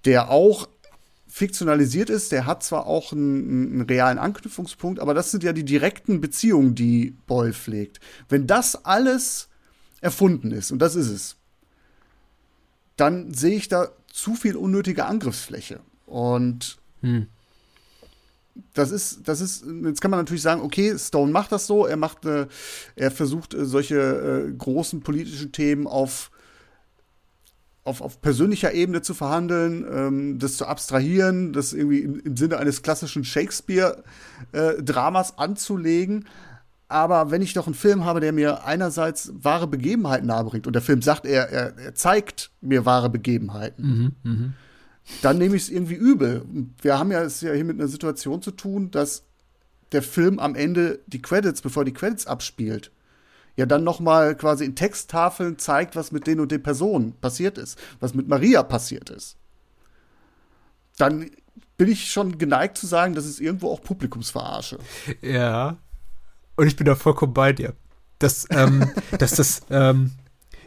der 0.05 0.31
auch 0.31 0.69
fiktionalisiert 1.27 2.11
ist, 2.11 2.33
der 2.33 2.47
hat 2.47 2.63
zwar 2.63 2.87
auch 2.87 3.13
einen, 3.13 3.73
einen, 3.73 3.81
realen 3.83 4.19
Anknüpfungspunkt, 4.19 5.01
aber 5.01 5.15
das 5.15 5.31
sind 5.31 5.43
ja 5.43 5.53
die 5.53 5.65
direkten 5.65 6.21
Beziehungen, 6.21 6.75
die 6.75 7.17
Boyle 7.27 7.53
pflegt. 7.53 7.99
Wenn 8.29 8.47
das 8.47 8.85
alles 8.85 9.49
erfunden 10.01 10.53
ist, 10.53 10.71
und 10.71 10.79
das 10.79 10.95
ist 10.95 11.09
es, 11.09 11.37
dann 12.97 13.35
sehe 13.35 13.57
ich 13.57 13.69
da 13.69 13.89
zu 14.13 14.35
viel 14.35 14.55
unnötige 14.55 15.07
Angriffsfläche. 15.07 15.81
Und 16.07 16.79
hm 17.01 17.27
das 18.73 18.91
ist, 18.91 19.27
das 19.27 19.41
ist, 19.41 19.65
jetzt 19.85 20.01
kann 20.01 20.11
man 20.11 20.21
natürlich 20.21 20.43
sagen, 20.43 20.63
okay, 20.63 20.97
Stone 20.99 21.33
macht 21.33 21.53
das 21.53 21.67
so, 21.67 21.87
er 21.87 21.97
macht, 21.97 22.25
äh, 22.25 22.47
er 22.95 23.11
versucht 23.11 23.55
äh, 23.55 23.65
solche 23.65 24.49
äh, 24.49 24.53
großen 24.53 25.01
politischen 25.01 25.53
Themen 25.53 25.87
auf 25.87 26.31
auf, 27.85 28.01
auf 28.01 28.21
persönlicher 28.23 28.73
Ebene 28.73 29.03
zu 29.03 29.15
verhandeln, 29.15 29.85
ähm, 29.91 30.39
das 30.39 30.57
zu 30.57 30.67
abstrahieren, 30.67 31.53
das 31.53 31.75
irgendwie 31.75 32.01
im, 32.01 32.19
im 32.19 32.37
Sinne 32.37 32.57
eines 32.57 32.83
klassischen 32.83 33.25
Shakespeare-Dramas 33.25 35.31
äh, 35.31 35.35
anzulegen. 35.37 36.27
Aber 36.89 37.31
wenn 37.31 37.43
ich 37.43 37.53
doch 37.53 37.67
einen 37.67 37.75
Film 37.75 38.05
habe, 38.05 38.21
der 38.21 38.33
mir 38.33 38.65
einerseits 38.65 39.33
wahre 39.35 39.67
Begebenheiten 39.67 40.27
nahebringt 40.27 40.67
und 40.67 40.75
der 40.75 40.83
Film 40.83 41.03
sagt, 41.03 41.27
er, 41.27 41.51
er, 41.51 41.79
er 41.79 41.95
zeigt 41.95 42.51
mir 42.61 42.87
wahre 42.87 43.11
Begebenheiten, 43.11 44.15
mhm, 44.23 44.23
mh. 44.23 44.53
Dann 45.23 45.39
nehme 45.39 45.57
ich 45.57 45.65
es 45.65 45.71
irgendwie 45.71 45.95
übel. 45.95 46.45
Wir 46.81 46.99
haben 46.99 47.11
ja 47.13 47.23
es 47.23 47.41
ja 47.41 47.53
hier 47.53 47.65
mit 47.65 47.79
einer 47.79 47.89
Situation 47.89 48.43
zu 48.43 48.51
tun, 48.51 48.91
dass 48.91 49.25
der 49.93 50.03
Film 50.03 50.39
am 50.39 50.55
Ende 50.55 51.01
die 51.07 51.23
Credits, 51.23 51.63
bevor 51.63 51.85
die 51.85 51.93
Credits 51.93 52.27
abspielt, 52.27 52.91
ja 53.57 53.67
dann 53.67 53.85
noch 53.85 54.01
mal 54.01 54.35
quasi 54.37 54.65
in 54.65 54.75
Texttafeln 54.75 55.59
zeigt, 55.59 55.95
was 55.95 56.11
mit 56.11 56.27
den 56.27 56.41
und 56.41 56.51
den 56.51 56.63
Personen 56.63 57.13
passiert 57.21 57.59
ist, 57.59 57.79
was 58.01 58.15
mit 58.15 58.29
Maria 58.29 58.63
passiert 58.63 59.11
ist. 59.11 59.37
Dann 60.97 61.31
bin 61.77 61.89
ich 61.89 62.11
schon 62.11 62.39
geneigt 62.39 62.79
zu 62.79 62.87
sagen, 62.87 63.15
das 63.15 63.27
ist 63.27 63.41
irgendwo 63.41 63.71
auch 63.71 63.83
Publikumsverarsche. 63.83 64.79
Ja. 65.23 65.77
Und 66.57 66.67
ich 66.67 66.77
bin 66.77 66.87
da 66.87 66.95
vollkommen 66.95 67.35
bei 67.35 67.53
dir. 67.53 67.75
Das, 68.19 68.47
ähm, 68.51 68.91
dass 69.19 69.35
das, 69.35 69.63
ähm, 69.71 70.13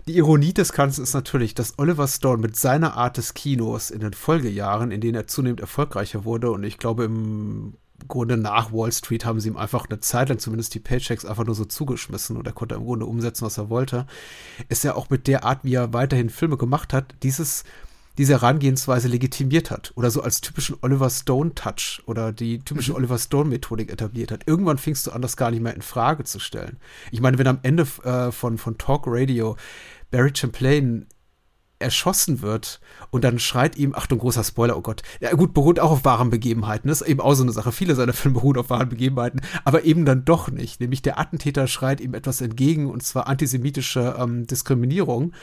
die 0.07 0.17
Ironie 0.17 0.53
des 0.53 0.71
Ganzen 0.71 1.03
ist 1.03 1.13
natürlich, 1.13 1.53
dass 1.53 1.77
Oliver 1.77 2.07
Stone 2.07 2.37
mit 2.37 2.55
seiner 2.55 2.95
Art 2.95 3.17
des 3.17 3.33
Kinos 3.33 3.91
in 3.91 3.99
den 3.99 4.13
Folgejahren, 4.13 4.91
in 4.91 5.01
denen 5.01 5.15
er 5.15 5.27
zunehmend 5.27 5.59
erfolgreicher 5.59 6.23
wurde, 6.23 6.51
und 6.51 6.63
ich 6.63 6.77
glaube 6.77 7.03
im 7.03 7.73
Grunde 8.07 8.37
nach 8.37 8.71
Wall 8.71 8.91
Street 8.91 9.25
haben 9.25 9.39
sie 9.39 9.49
ihm 9.49 9.57
einfach 9.57 9.87
eine 9.89 9.99
Zeit 9.99 10.29
lang 10.29 10.39
zumindest 10.39 10.73
die 10.75 10.79
Paychecks 10.79 11.25
einfach 11.25 11.45
nur 11.45 11.55
so 11.55 11.65
zugeschmissen 11.65 12.37
und 12.37 12.45
er 12.45 12.53
konnte 12.53 12.75
im 12.75 12.85
Grunde 12.85 13.05
umsetzen, 13.05 13.45
was 13.45 13.57
er 13.57 13.69
wollte. 13.69 14.05
Ist 14.69 14.83
ja 14.83 14.95
auch 14.95 15.09
mit 15.09 15.27
der 15.27 15.43
Art, 15.43 15.59
wie 15.63 15.73
er 15.73 15.93
weiterhin 15.93 16.29
Filme 16.29 16.57
gemacht 16.57 16.93
hat, 16.93 17.15
dieses 17.23 17.63
diese 18.17 18.33
Herangehensweise 18.33 19.07
legitimiert 19.07 19.69
hat 19.69 19.91
oder 19.95 20.09
so 20.09 20.21
als 20.21 20.41
typischen 20.41 20.77
Oliver 20.81 21.09
Stone 21.09 21.53
Touch 21.53 22.01
oder 22.07 22.31
die 22.31 22.59
typische 22.59 22.91
mhm. 22.91 22.97
Oliver 22.97 23.19
Stone 23.19 23.49
Methodik 23.49 23.91
etabliert 23.91 24.31
hat. 24.31 24.41
Irgendwann 24.47 24.79
fingst 24.79 25.05
du 25.05 25.11
an, 25.11 25.21
das 25.21 25.37
gar 25.37 25.51
nicht 25.51 25.61
mehr 25.61 25.75
in 25.75 25.83
Frage 25.83 26.23
zu 26.23 26.39
stellen. 26.39 26.77
Ich 27.11 27.21
meine, 27.21 27.37
wenn 27.37 27.47
am 27.47 27.59
Ende 27.61 27.85
äh, 28.03 28.31
von, 28.31 28.57
von 28.57 28.77
Talk 28.77 29.03
Radio 29.05 29.55
Barry 30.11 30.31
Champlain 30.33 31.07
erschossen 31.79 32.41
wird 32.41 32.79
und 33.11 33.23
dann 33.23 33.39
schreit 33.39 33.77
ihm, 33.77 33.93
Achtung, 33.93 34.19
großer 34.19 34.43
Spoiler, 34.43 34.77
oh 34.77 34.81
Gott, 34.81 35.03
ja 35.19 35.31
gut, 35.33 35.53
beruht 35.53 35.79
auch 35.79 35.91
auf 35.91 36.05
wahren 36.05 36.29
Begebenheiten, 36.29 36.87
das 36.87 37.01
ist 37.01 37.07
eben 37.07 37.21
auch 37.21 37.33
so 37.35 37.43
eine 37.43 37.51
Sache, 37.51 37.71
viele 37.71 37.95
seiner 37.95 38.13
Filme 38.13 38.39
beruhen 38.39 38.57
auf 38.57 38.69
wahren 38.69 38.89
Begebenheiten, 38.89 39.41
aber 39.63 39.83
eben 39.83 40.05
dann 40.05 40.25
doch 40.25 40.49
nicht, 40.49 40.81
nämlich 40.81 41.01
der 41.01 41.19
Attentäter 41.19 41.67
schreit 41.67 42.01
ihm 42.01 42.13
etwas 42.13 42.41
entgegen 42.41 42.89
und 42.89 43.03
zwar 43.03 43.27
antisemitische 43.27 44.15
ähm, 44.19 44.47
Diskriminierung, 44.47 45.33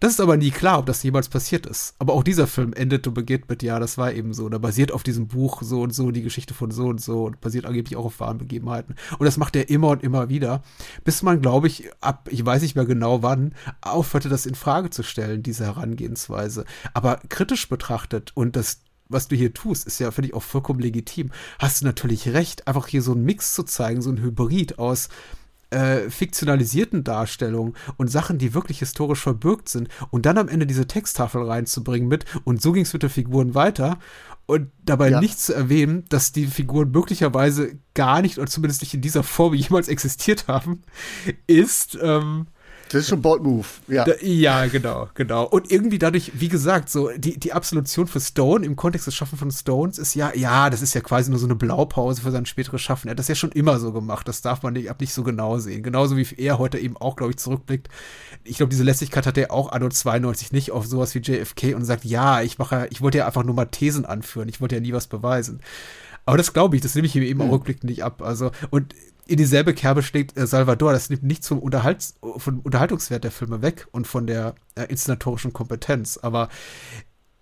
das 0.00 0.12
ist 0.12 0.20
aber 0.20 0.38
nie 0.38 0.50
klar, 0.50 0.78
ob 0.78 0.86
das 0.86 1.02
jemals 1.02 1.28
passiert 1.28 1.66
ist. 1.66 1.94
Aber 1.98 2.14
auch 2.14 2.24
dieser 2.24 2.46
Film 2.46 2.72
endet 2.72 3.06
und 3.06 3.14
beginnt 3.14 3.48
mit, 3.50 3.62
ja, 3.62 3.78
das 3.78 3.98
war 3.98 4.12
eben 4.12 4.32
so. 4.32 4.48
Da 4.48 4.56
basiert 4.56 4.92
auf 4.92 5.02
diesem 5.02 5.28
Buch 5.28 5.62
so 5.62 5.82
und 5.82 5.94
so, 5.94 6.10
die 6.10 6.22
Geschichte 6.22 6.54
von 6.54 6.70
so 6.70 6.86
und 6.86 7.00
so 7.00 7.24
und 7.24 7.40
basiert 7.40 7.66
angeblich 7.66 7.96
auch 7.96 8.06
auf 8.06 8.20
wahren 8.20 8.38
Begebenheiten. 8.38 8.94
Und 9.18 9.26
das 9.26 9.36
macht 9.36 9.56
er 9.56 9.68
immer 9.68 9.88
und 9.88 10.02
immer 10.02 10.30
wieder, 10.30 10.62
bis 11.04 11.22
man, 11.22 11.42
glaube 11.42 11.66
ich, 11.66 11.90
ab, 12.00 12.28
ich 12.30 12.44
weiß 12.44 12.62
nicht 12.62 12.76
mehr 12.76 12.86
genau 12.86 13.22
wann, 13.22 13.54
aufhörte, 13.82 14.30
das 14.30 14.46
in 14.46 14.54
Frage 14.54 14.88
zu 14.88 15.02
stellen, 15.02 15.42
diese 15.42 15.66
Herangehensweise. 15.66 16.64
Aber 16.94 17.20
kritisch 17.28 17.68
betrachtet 17.68 18.32
und 18.34 18.56
das 18.56 18.80
was 19.10 19.26
du 19.26 19.34
hier 19.34 19.52
tust, 19.52 19.88
ist 19.88 19.98
ja, 19.98 20.12
finde 20.12 20.28
ich, 20.28 20.34
auch 20.34 20.42
vollkommen 20.42 20.78
legitim. 20.78 21.32
Hast 21.58 21.80
du 21.80 21.84
natürlich 21.84 22.28
recht, 22.28 22.68
einfach 22.68 22.86
hier 22.86 23.02
so 23.02 23.10
einen 23.10 23.24
Mix 23.24 23.54
zu 23.54 23.64
zeigen, 23.64 24.02
so 24.02 24.10
ein 24.10 24.22
Hybrid 24.22 24.78
aus 24.78 25.08
äh, 25.70 26.10
fiktionalisierten 26.10 27.04
Darstellungen 27.04 27.74
und 27.96 28.08
Sachen, 28.08 28.38
die 28.38 28.54
wirklich 28.54 28.80
historisch 28.80 29.20
verbürgt 29.20 29.68
sind 29.68 29.88
und 30.10 30.26
dann 30.26 30.38
am 30.38 30.48
Ende 30.48 30.66
diese 30.66 30.86
Texttafel 30.86 31.42
reinzubringen 31.42 32.08
mit 32.08 32.24
und 32.44 32.60
so 32.60 32.72
ging 32.72 32.82
es 32.82 32.92
mit 32.92 33.02
den 33.02 33.10
Figuren 33.10 33.54
weiter 33.54 33.98
und 34.46 34.70
dabei 34.84 35.10
ja. 35.10 35.20
nicht 35.20 35.38
zu 35.38 35.54
erwähnen, 35.54 36.04
dass 36.08 36.32
die 36.32 36.46
Figuren 36.46 36.90
möglicherweise 36.90 37.78
gar 37.94 38.20
nicht 38.20 38.38
oder 38.38 38.48
zumindest 38.48 38.82
nicht 38.82 38.94
in 38.94 39.00
dieser 39.00 39.22
Form 39.22 39.54
jemals 39.54 39.86
existiert 39.86 40.48
haben, 40.48 40.82
ist 41.46 41.96
ähm, 42.02 42.48
das 42.90 43.02
ist 43.02 43.08
schon 43.08 43.22
Bold 43.22 43.44
Move, 43.44 43.66
ja. 43.86 44.04
Ja, 44.20 44.66
genau, 44.66 45.08
genau. 45.14 45.44
Und 45.44 45.70
irgendwie 45.70 46.00
dadurch, 46.00 46.32
wie 46.34 46.48
gesagt, 46.48 46.90
so 46.90 47.08
die, 47.16 47.38
die 47.38 47.52
Absolution 47.52 48.08
für 48.08 48.18
Stone 48.18 48.66
im 48.66 48.74
Kontext 48.74 49.06
des 49.06 49.14
Schaffen 49.14 49.38
von 49.38 49.52
Stones 49.52 49.96
ist 49.96 50.16
ja, 50.16 50.34
ja, 50.34 50.70
das 50.70 50.82
ist 50.82 50.94
ja 50.94 51.00
quasi 51.00 51.30
nur 51.30 51.38
so 51.38 51.46
eine 51.46 51.54
Blaupause 51.54 52.20
für 52.22 52.32
sein 52.32 52.46
späteres 52.46 52.82
Schaffen. 52.82 53.06
Er 53.06 53.12
hat 53.12 53.20
das 53.20 53.28
ja 53.28 53.36
schon 53.36 53.52
immer 53.52 53.78
so 53.78 53.92
gemacht. 53.92 54.26
Das 54.26 54.42
darf 54.42 54.64
man 54.64 54.72
nicht, 54.72 55.00
nicht 55.00 55.14
so 55.14 55.22
genau 55.22 55.58
sehen. 55.58 55.84
Genauso 55.84 56.16
wie 56.16 56.26
er 56.36 56.58
heute 56.58 56.78
eben 56.78 56.96
auch, 56.96 57.14
glaube 57.14 57.30
ich, 57.30 57.38
zurückblickt. 57.38 57.88
Ich 58.42 58.56
glaube, 58.56 58.70
diese 58.70 58.82
Lässigkeit 58.82 59.24
hat 59.24 59.38
er 59.38 59.52
auch 59.52 59.70
anno 59.70 59.88
92 59.88 60.50
nicht 60.50 60.72
auf 60.72 60.84
sowas 60.84 61.14
wie 61.14 61.20
JFK 61.20 61.76
und 61.76 61.84
sagt, 61.84 62.04
ja, 62.04 62.42
ich 62.42 62.58
mache, 62.58 62.88
ich 62.90 63.00
wollte 63.00 63.18
ja 63.18 63.26
einfach 63.26 63.44
nur 63.44 63.54
mal 63.54 63.66
Thesen 63.66 64.04
anführen. 64.04 64.48
Ich 64.48 64.60
wollte 64.60 64.74
ja 64.74 64.80
nie 64.80 64.92
was 64.92 65.06
beweisen. 65.06 65.60
Aber 66.26 66.36
das 66.36 66.52
glaube 66.52 66.76
ich, 66.76 66.82
das 66.82 66.94
nehme 66.96 67.06
ich 67.06 67.14
ihm 67.14 67.22
eben 67.22 67.40
auch 67.40 67.46
hm. 67.46 67.52
rückblickend 67.52 67.84
nicht 67.84 68.02
ab. 68.02 68.20
Also, 68.20 68.50
und 68.70 68.94
in 69.30 69.36
dieselbe 69.36 69.74
Kerbe 69.74 70.02
schlägt 70.02 70.36
äh, 70.36 70.44
Salvador. 70.44 70.92
Das 70.92 71.08
nimmt 71.08 71.22
nichts 71.22 71.46
vom, 71.46 71.60
Unterhalts 71.60 72.16
vom 72.38 72.58
Unterhaltungswert 72.60 73.22
der 73.22 73.30
Filme 73.30 73.62
weg 73.62 73.86
und 73.92 74.08
von 74.08 74.26
der 74.26 74.56
äh, 74.74 74.86
inszenatorischen 74.86 75.52
Kompetenz. 75.52 76.18
Aber 76.18 76.48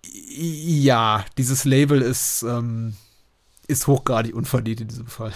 ja, 0.03 1.25
dieses 1.39 1.65
Label 1.65 2.01
ist, 2.01 2.43
ähm, 2.43 2.93
ist 3.67 3.87
hochgradig 3.87 4.35
unverdient 4.35 4.81
in 4.81 4.87
diesem 4.87 5.07
Fall. 5.07 5.33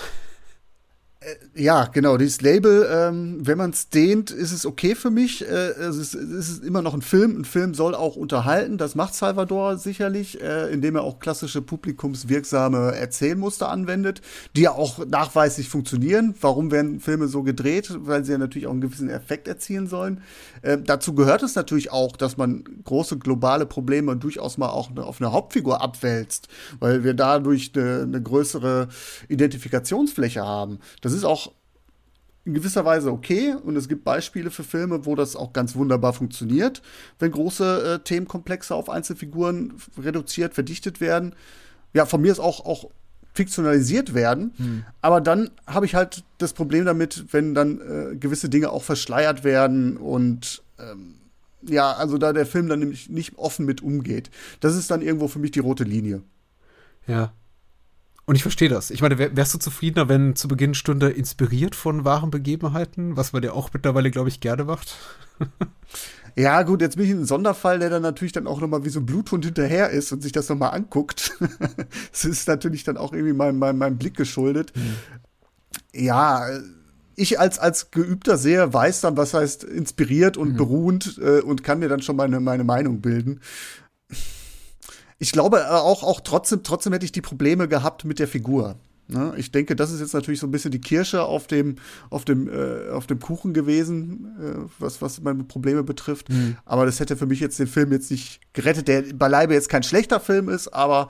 Äh, 1.24 1.62
ja, 1.62 1.86
genau, 1.86 2.18
dieses 2.18 2.42
Label, 2.42 2.88
ähm, 2.92 3.38
wenn 3.42 3.58
man 3.58 3.70
es 3.70 3.90
dehnt, 3.90 4.32
ist 4.32 4.52
es 4.52 4.66
okay 4.66 4.96
für 4.96 5.10
mich. 5.10 5.48
Äh, 5.48 5.54
es, 5.54 5.98
ist, 5.98 6.16
es 6.16 6.50
ist 6.50 6.64
immer 6.64 6.82
noch 6.82 6.94
ein 6.94 7.02
Film. 7.02 7.40
Ein 7.40 7.46
Film 7.46 7.74
soll 7.74 7.96
auch 7.96 8.16
unterhalten. 8.16 8.78
Das 8.78 8.96
macht 8.96 9.16
Salvador 9.16 9.78
sicherlich, 9.78 10.42
äh, 10.42 10.72
indem 10.72 10.96
er 10.96 11.04
auch 11.04 11.20
klassische 11.20 11.62
publikumswirksame 11.62 12.96
Erzählmuster 12.96 13.70
anwendet, 13.70 14.22
die 14.56 14.62
ja 14.62 14.72
auch 14.72 15.06
nachweislich 15.06 15.70
funktionieren. 15.70 16.36
Warum 16.42 16.72
werden 16.72 17.00
Filme 17.00 17.28
so 17.28 17.44
gedreht? 17.44 17.90
Weil 18.00 18.26
sie 18.26 18.34
ja 18.34 18.38
natürlich 18.38 18.68
auch 18.68 18.72
einen 18.72 18.82
gewissen 18.82 19.10
Effekt 19.10 19.48
erzielen 19.48 19.88
sollen. 19.88 20.22
Äh, 20.62 20.80
dazu 20.84 21.14
gehört 21.14 21.44
es 21.44 21.56
natürlich 21.56 21.92
auch, 21.92 22.18
dass 22.18 22.38
man 22.38 22.64
große 22.84 23.18
globale 23.18 23.66
Probleme 23.66 24.16
durchaus 24.16 24.58
mal 24.58 24.70
auch 24.70 24.96
auf 24.98 25.22
eine 25.22 25.32
Hauptfigur 25.32 25.82
abwälzt, 25.82 26.48
weil 26.80 27.04
wir 27.04 27.14
dadurch 27.14 27.72
eine, 27.76 28.02
eine 28.02 28.22
größere 28.22 28.88
Identifikationsfläche 29.30 30.42
haben. 30.42 30.80
Das 31.02 31.13
das 31.14 31.20
ist 31.20 31.26
auch 31.26 31.54
in 32.46 32.54
gewisser 32.54 32.84
Weise 32.84 33.12
okay 33.12 33.56
und 33.64 33.76
es 33.76 33.88
gibt 33.88 34.04
Beispiele 34.04 34.52
für 34.52 34.64
Filme, 34.64 35.06
wo 35.06 35.16
das 35.16 35.36
auch 35.36 35.54
ganz 35.54 35.76
wunderbar 35.76 36.14
funktioniert, 36.14 36.82
wenn 37.20 37.32
große 37.32 37.96
äh, 37.96 38.04
Themenkomplexe 38.04 38.76
auf 38.76 38.90
Einzelfiguren 38.90 39.76
reduziert, 39.98 40.54
verdichtet 40.54 41.00
werden. 41.00 41.36
Ja, 41.94 42.06
von 42.06 42.22
mir 42.22 42.32
ist 42.32 42.40
auch, 42.40 42.66
auch 42.66 42.90
fiktionalisiert 43.34 44.14
werden. 44.14 44.54
Hm. 44.58 44.86
Aber 45.02 45.22
dann 45.22 45.52
habe 45.66 45.86
ich 45.86 45.96
halt 45.96 46.24
das 46.38 46.54
Problem 46.54 46.86
damit, 46.86 47.26
wenn 47.32 47.54
dann 47.54 47.80
äh, 47.80 48.16
gewisse 48.16 48.50
Dinge 48.50 48.70
auch 48.72 48.84
verschleiert 48.84 49.44
werden 49.44 49.98
und 49.98 50.64
ähm, 50.80 51.16
ja, 51.66 51.94
also 51.94 52.18
da 52.18 52.34
der 52.34 52.46
Film 52.46 52.68
dann 52.68 52.80
nämlich 52.80 53.10
nicht 53.10 53.38
offen 53.38 53.66
mit 53.66 53.82
umgeht. 53.82 54.30
Das 54.60 54.76
ist 54.76 54.92
dann 54.92 55.02
irgendwo 55.02 55.30
für 55.30 55.40
mich 55.40 55.52
die 55.52 55.60
rote 55.60 55.86
Linie. 55.86 56.22
Ja, 57.08 57.32
und 58.26 58.36
ich 58.36 58.42
verstehe 58.42 58.70
das. 58.70 58.90
Ich 58.90 59.02
meine, 59.02 59.18
wärst 59.18 59.54
du 59.54 59.58
zufriedener, 59.58 60.08
wenn 60.08 60.36
zu 60.36 60.48
Beginn 60.48 60.74
Stunde 60.76 61.10
inspiriert 61.10 61.76
von 61.76 62.06
wahren 62.06 62.32
Begebenheiten, 62.32 63.18
was 63.18 63.34
man 63.34 63.44
ja 63.44 63.52
auch 63.52 63.72
mittlerweile, 63.74 64.12
glaube 64.12 64.30
ich, 64.30 64.40
gerne 64.40 64.64
macht? 64.64 64.96
Ja, 66.36 66.64
gut, 66.64 66.82
jetzt 66.82 66.96
bin 66.98 67.06
ich 67.06 67.12
ein 67.12 67.26
Sonderfall, 67.26 67.78
der 67.78 67.92
dann 67.92 68.02
natürlich 68.02 68.32
dann 68.32 68.48
auch 68.48 68.60
nochmal 68.60 68.84
wie 68.86 68.90
so 68.90 69.00
ein 69.00 69.06
Bluthund 69.06 69.46
hinterher 69.46 69.92
ist 69.92 70.12
und 70.12 70.24
sich 70.24 70.32
das 70.32 70.50
nochmal 70.50 70.72
anguckt. 70.72 71.32
das 72.12 72.26
ist 72.26 72.48
natürlich 72.48 72.84
dann 72.84 72.98
auch 72.98 73.14
irgendwie 73.14 73.34
meinem, 73.34 73.60
meinem, 73.60 73.78
meinem 73.78 73.98
Blick 74.00 74.18
geschuldet. 74.18 74.74
Mhm. 74.76 74.96
Ja, 75.94 76.48
ich 77.16 77.40
als, 77.40 77.60
als 77.60 77.92
geübter 77.92 78.38
Seher 78.38 78.74
weiß 78.74 79.02
dann, 79.02 79.16
was 79.16 79.36
heißt 79.36 79.64
inspiriert 79.64 80.36
und 80.36 80.54
mhm. 80.54 80.58
beruhend 80.58 81.20
äh, 81.24 81.42
und 81.42 81.64
kann 81.64 81.78
mir 81.78 81.90
dann 81.90 82.02
schon 82.02 82.16
meine, 82.16 82.40
meine 82.40 82.64
Meinung 82.64 83.02
bilden 83.02 83.40
ich 85.24 85.32
glaube 85.32 85.60
äh, 85.60 85.64
auch, 85.68 86.04
auch 86.04 86.20
trotzdem, 86.20 86.64
trotzdem 86.64 86.92
hätte 86.92 87.06
ich 87.06 87.14
die 87.14 87.22
Probleme 87.22 87.70
gehabt 87.70 88.04
mit 88.04 88.20
der 88.20 88.28
Figur. 88.28 88.76
Ne? 89.08 89.34
Ich 89.38 89.52
denke, 89.52 89.74
das 89.76 89.90
ist 89.92 90.02
jetzt 90.02 90.14
natürlich 90.14 90.42
so 90.42 90.48
ein 90.48 90.52
bisschen 90.52 90.72
die 90.72 90.82
Kirsche 90.82 91.24
auf 91.24 91.48
dem, 91.48 91.78
auf 92.10 92.26
dem, 92.26 92.50
äh, 92.50 92.90
auf 92.90 93.08
dem 93.08 93.20
Kuchen 93.20 93.54
gewesen, 93.54 94.36
äh, 94.38 94.70
was, 94.80 95.02
was 95.02 95.22
meine 95.22 95.46
Probleme 95.46 95.84
betrifft. 95.84 96.30
Mhm. 96.30 96.58
Aber 96.66 96.86
das 96.86 97.00
hätte 97.00 97.16
für 97.16 97.26
mich 97.26 97.40
jetzt 97.40 97.58
den 97.58 97.68
Film 97.68 97.94
jetzt 97.94 98.12
nicht 98.12 98.42
gerettet, 98.52 98.90
der 98.90 99.02
beileibe 99.14 99.54
jetzt 99.54 99.70
kein 99.70 99.84
schlechter 99.84 100.20
Film 100.20 100.50
ist, 100.50 100.68
aber 100.68 101.08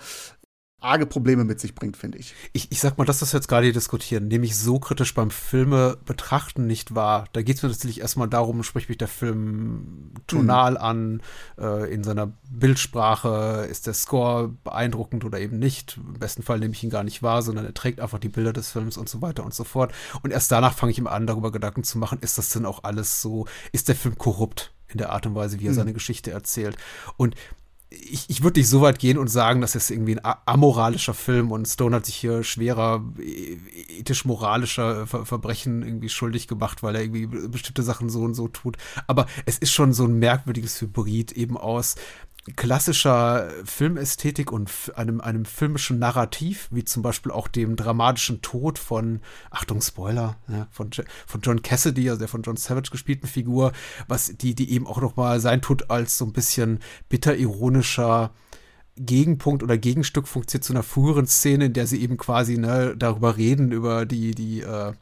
arge 0.83 1.05
Probleme 1.05 1.43
mit 1.43 1.59
sich 1.59 1.75
bringt, 1.75 1.97
finde 1.97 2.17
ich. 2.17 2.33
ich. 2.51 2.71
Ich 2.71 2.79
sag 2.79 2.97
mal, 2.97 3.05
das, 3.05 3.21
was 3.21 3.33
wir 3.33 3.39
jetzt 3.39 3.47
gerade 3.47 3.65
hier 3.65 3.73
diskutieren, 3.73 4.27
nehme 4.27 4.45
ich 4.45 4.57
so 4.57 4.79
kritisch 4.79 5.13
beim 5.13 5.31
Filme 5.31 5.97
betrachten 6.05 6.67
nicht 6.67 6.93
wahr. 6.95 7.25
Da 7.33 7.41
geht 7.41 7.57
es 7.57 7.63
mir 7.63 7.69
natürlich 7.69 8.01
erstmal 8.01 8.27
darum, 8.27 8.63
spricht 8.63 8.89
mich 8.89 8.97
der 8.97 9.07
Film 9.07 10.11
tonal 10.27 10.71
mhm. 10.71 10.77
an, 10.77 11.21
äh, 11.57 11.93
in 11.93 12.03
seiner 12.03 12.33
Bildsprache, 12.49 13.67
ist 13.69 13.87
der 13.87 13.93
Score 13.93 14.49
beeindruckend 14.63 15.23
oder 15.25 15.39
eben 15.39 15.57
nicht. 15.57 15.97
Im 15.97 16.19
besten 16.19 16.43
Fall 16.43 16.59
nehme 16.59 16.73
ich 16.73 16.83
ihn 16.83 16.89
gar 16.89 17.03
nicht 17.03 17.23
wahr, 17.23 17.41
sondern 17.41 17.65
er 17.65 17.73
trägt 17.73 17.99
einfach 17.99 18.19
die 18.19 18.29
Bilder 18.29 18.53
des 18.53 18.71
Films 18.71 18.97
und 18.97 19.09
so 19.09 19.21
weiter 19.21 19.45
und 19.45 19.53
so 19.53 19.63
fort. 19.63 19.93
Und 20.21 20.31
erst 20.31 20.51
danach 20.51 20.73
fange 20.73 20.91
ich 20.91 20.97
ihm 20.97 21.07
an, 21.07 21.27
darüber 21.27 21.51
Gedanken 21.51 21.83
zu 21.83 21.97
machen, 21.97 22.19
ist 22.21 22.37
das 22.37 22.49
denn 22.49 22.65
auch 22.65 22.83
alles 22.83 23.21
so, 23.21 23.47
ist 23.71 23.87
der 23.87 23.95
Film 23.95 24.17
korrupt? 24.17 24.71
in 24.93 24.99
der 24.99 25.11
Art 25.11 25.25
und 25.25 25.35
Weise, 25.35 25.59
wie 25.59 25.65
er 25.65 25.71
mhm. 25.71 25.75
seine 25.75 25.93
Geschichte 25.93 26.29
erzählt. 26.31 26.77
Und 27.17 27.35
ich, 28.01 28.29
ich 28.29 28.43
würde 28.43 28.59
nicht 28.59 28.69
so 28.69 28.81
weit 28.81 28.99
gehen 28.99 29.17
und 29.17 29.27
sagen, 29.27 29.61
das 29.61 29.75
ist 29.75 29.89
irgendwie 29.89 30.17
ein 30.17 30.35
amoralischer 30.45 31.13
Film 31.13 31.51
und 31.51 31.67
Stone 31.67 31.95
hat 31.95 32.05
sich 32.05 32.15
hier 32.15 32.43
schwerer 32.43 33.03
e, 33.19 33.57
ethisch-moralischer 33.99 35.07
Ver 35.07 35.25
Verbrechen 35.25 35.83
irgendwie 35.83 36.09
schuldig 36.09 36.47
gemacht, 36.47 36.83
weil 36.83 36.95
er 36.95 37.01
irgendwie 37.01 37.27
bestimmte 37.27 37.83
Sachen 37.83 38.09
so 38.09 38.21
und 38.21 38.33
so 38.33 38.47
tut. 38.47 38.77
Aber 39.07 39.27
es 39.45 39.57
ist 39.57 39.71
schon 39.71 39.93
so 39.93 40.05
ein 40.05 40.19
merkwürdiges 40.19 40.81
Hybrid 40.81 41.31
eben 41.33 41.57
aus 41.57 41.95
klassischer 42.55 43.49
Filmästhetik 43.63 44.51
und 44.51 44.69
einem, 44.95 45.21
einem 45.21 45.45
filmischen 45.45 45.99
Narrativ, 45.99 46.67
wie 46.71 46.83
zum 46.83 47.01
Beispiel 47.01 47.31
auch 47.31 47.47
dem 47.47 47.75
dramatischen 47.75 48.41
Tod 48.41 48.79
von, 48.79 49.21
Achtung, 49.49 49.81
Spoiler, 49.81 50.35
ja, 50.49 50.67
von, 50.69 50.89
von 51.25 51.41
John 51.41 51.61
Cassidy, 51.61 52.09
also 52.09 52.19
der 52.19 52.27
von 52.27 52.41
John 52.41 52.57
Savage 52.57 52.91
gespielten 52.91 53.27
Figur, 53.27 53.71
was 54.07 54.35
die, 54.35 54.55
die 54.55 54.71
eben 54.71 54.87
auch 54.87 54.99
nochmal 54.99 55.39
sein 55.39 55.61
Tod 55.61 55.89
als 55.89 56.17
so 56.17 56.25
ein 56.25 56.33
bisschen 56.33 56.79
bitter 57.07 57.35
ironischer 57.35 58.31
Gegenpunkt 58.95 59.63
oder 59.63 59.77
Gegenstück 59.77 60.27
funktioniert 60.27 60.63
zu 60.63 60.73
einer 60.73 60.83
früheren 60.83 61.25
Szene, 61.25 61.65
in 61.65 61.73
der 61.73 61.87
sie 61.87 62.01
eben 62.01 62.17
quasi 62.17 62.57
ne, 62.57 62.95
darüber 62.95 63.37
reden, 63.37 63.71
über 63.71 64.05
die, 64.05 64.35
die, 64.35 64.61
äh, 64.61 64.93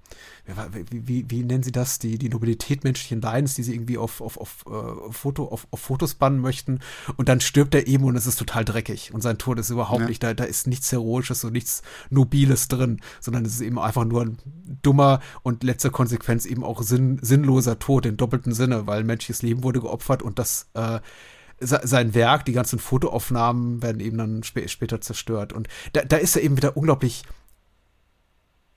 wie, 0.89 1.07
wie, 1.07 1.25
wie, 1.29 1.43
nennen 1.43 1.63
sie 1.63 1.73
das, 1.73 1.99
die, 1.99 2.17
die 2.17 2.29
Nobilität 2.29 2.85
menschlichen 2.85 3.21
Leidens, 3.21 3.55
die 3.55 3.63
sie 3.63 3.73
irgendwie 3.73 3.97
auf, 3.97 4.21
auf, 4.21 4.37
auf, 4.37 4.65
äh, 4.67 5.11
Foto, 5.11 5.45
auf, 5.45 5.67
auf 5.71 5.79
Fotos 5.79 6.15
bannen 6.15 6.39
möchten. 6.39 6.79
Und 7.17 7.27
dann 7.27 7.41
stirbt 7.41 7.75
er 7.75 7.85
eben 7.87 8.05
und 8.05 8.15
es 8.15 8.27
ist 8.27 8.39
total 8.39 8.63
dreckig. 8.63 9.13
Und 9.13 9.21
sein 9.21 9.37
Tod 9.37 9.59
ist 9.59 9.69
überhaupt 9.69 10.01
ja. 10.01 10.07
nicht, 10.07 10.23
da, 10.23 10.33
da 10.33 10.45
ist 10.45 10.67
nichts 10.67 10.91
Heroisches 10.91 11.43
und 11.43 11.51
nichts 11.51 11.81
Nobiles 12.09 12.69
drin, 12.69 13.01
sondern 13.19 13.43
es 13.43 13.55
ist 13.55 13.61
eben 13.61 13.77
einfach 13.77 14.05
nur 14.05 14.21
ein 14.21 14.37
dummer 14.81 15.19
und 15.43 15.63
letzter 15.63 15.89
Konsequenz 15.89 16.45
eben 16.45 16.63
auch 16.63 16.81
sinn, 16.81 17.19
sinnloser 17.21 17.77
Tod 17.77 18.05
in 18.05 18.15
doppelten 18.15 18.53
Sinne, 18.53 18.87
weil 18.87 19.03
menschliches 19.03 19.41
Leben 19.41 19.63
wurde 19.63 19.81
geopfert 19.81 20.23
und 20.23 20.39
das 20.39 20.69
äh, 20.75 20.99
sein 21.61 22.13
Werk, 22.13 22.45
die 22.45 22.53
ganzen 22.53 22.79
Fotoaufnahmen 22.79 23.81
werden 23.81 23.99
eben 23.99 24.17
dann 24.17 24.43
sp 24.43 24.67
später 24.67 24.99
zerstört. 25.01 25.53
Und 25.53 25.67
da, 25.93 26.01
da 26.03 26.17
ist 26.17 26.35
er 26.35 26.41
eben 26.41 26.57
wieder 26.57 26.75
unglaublich 26.75 27.23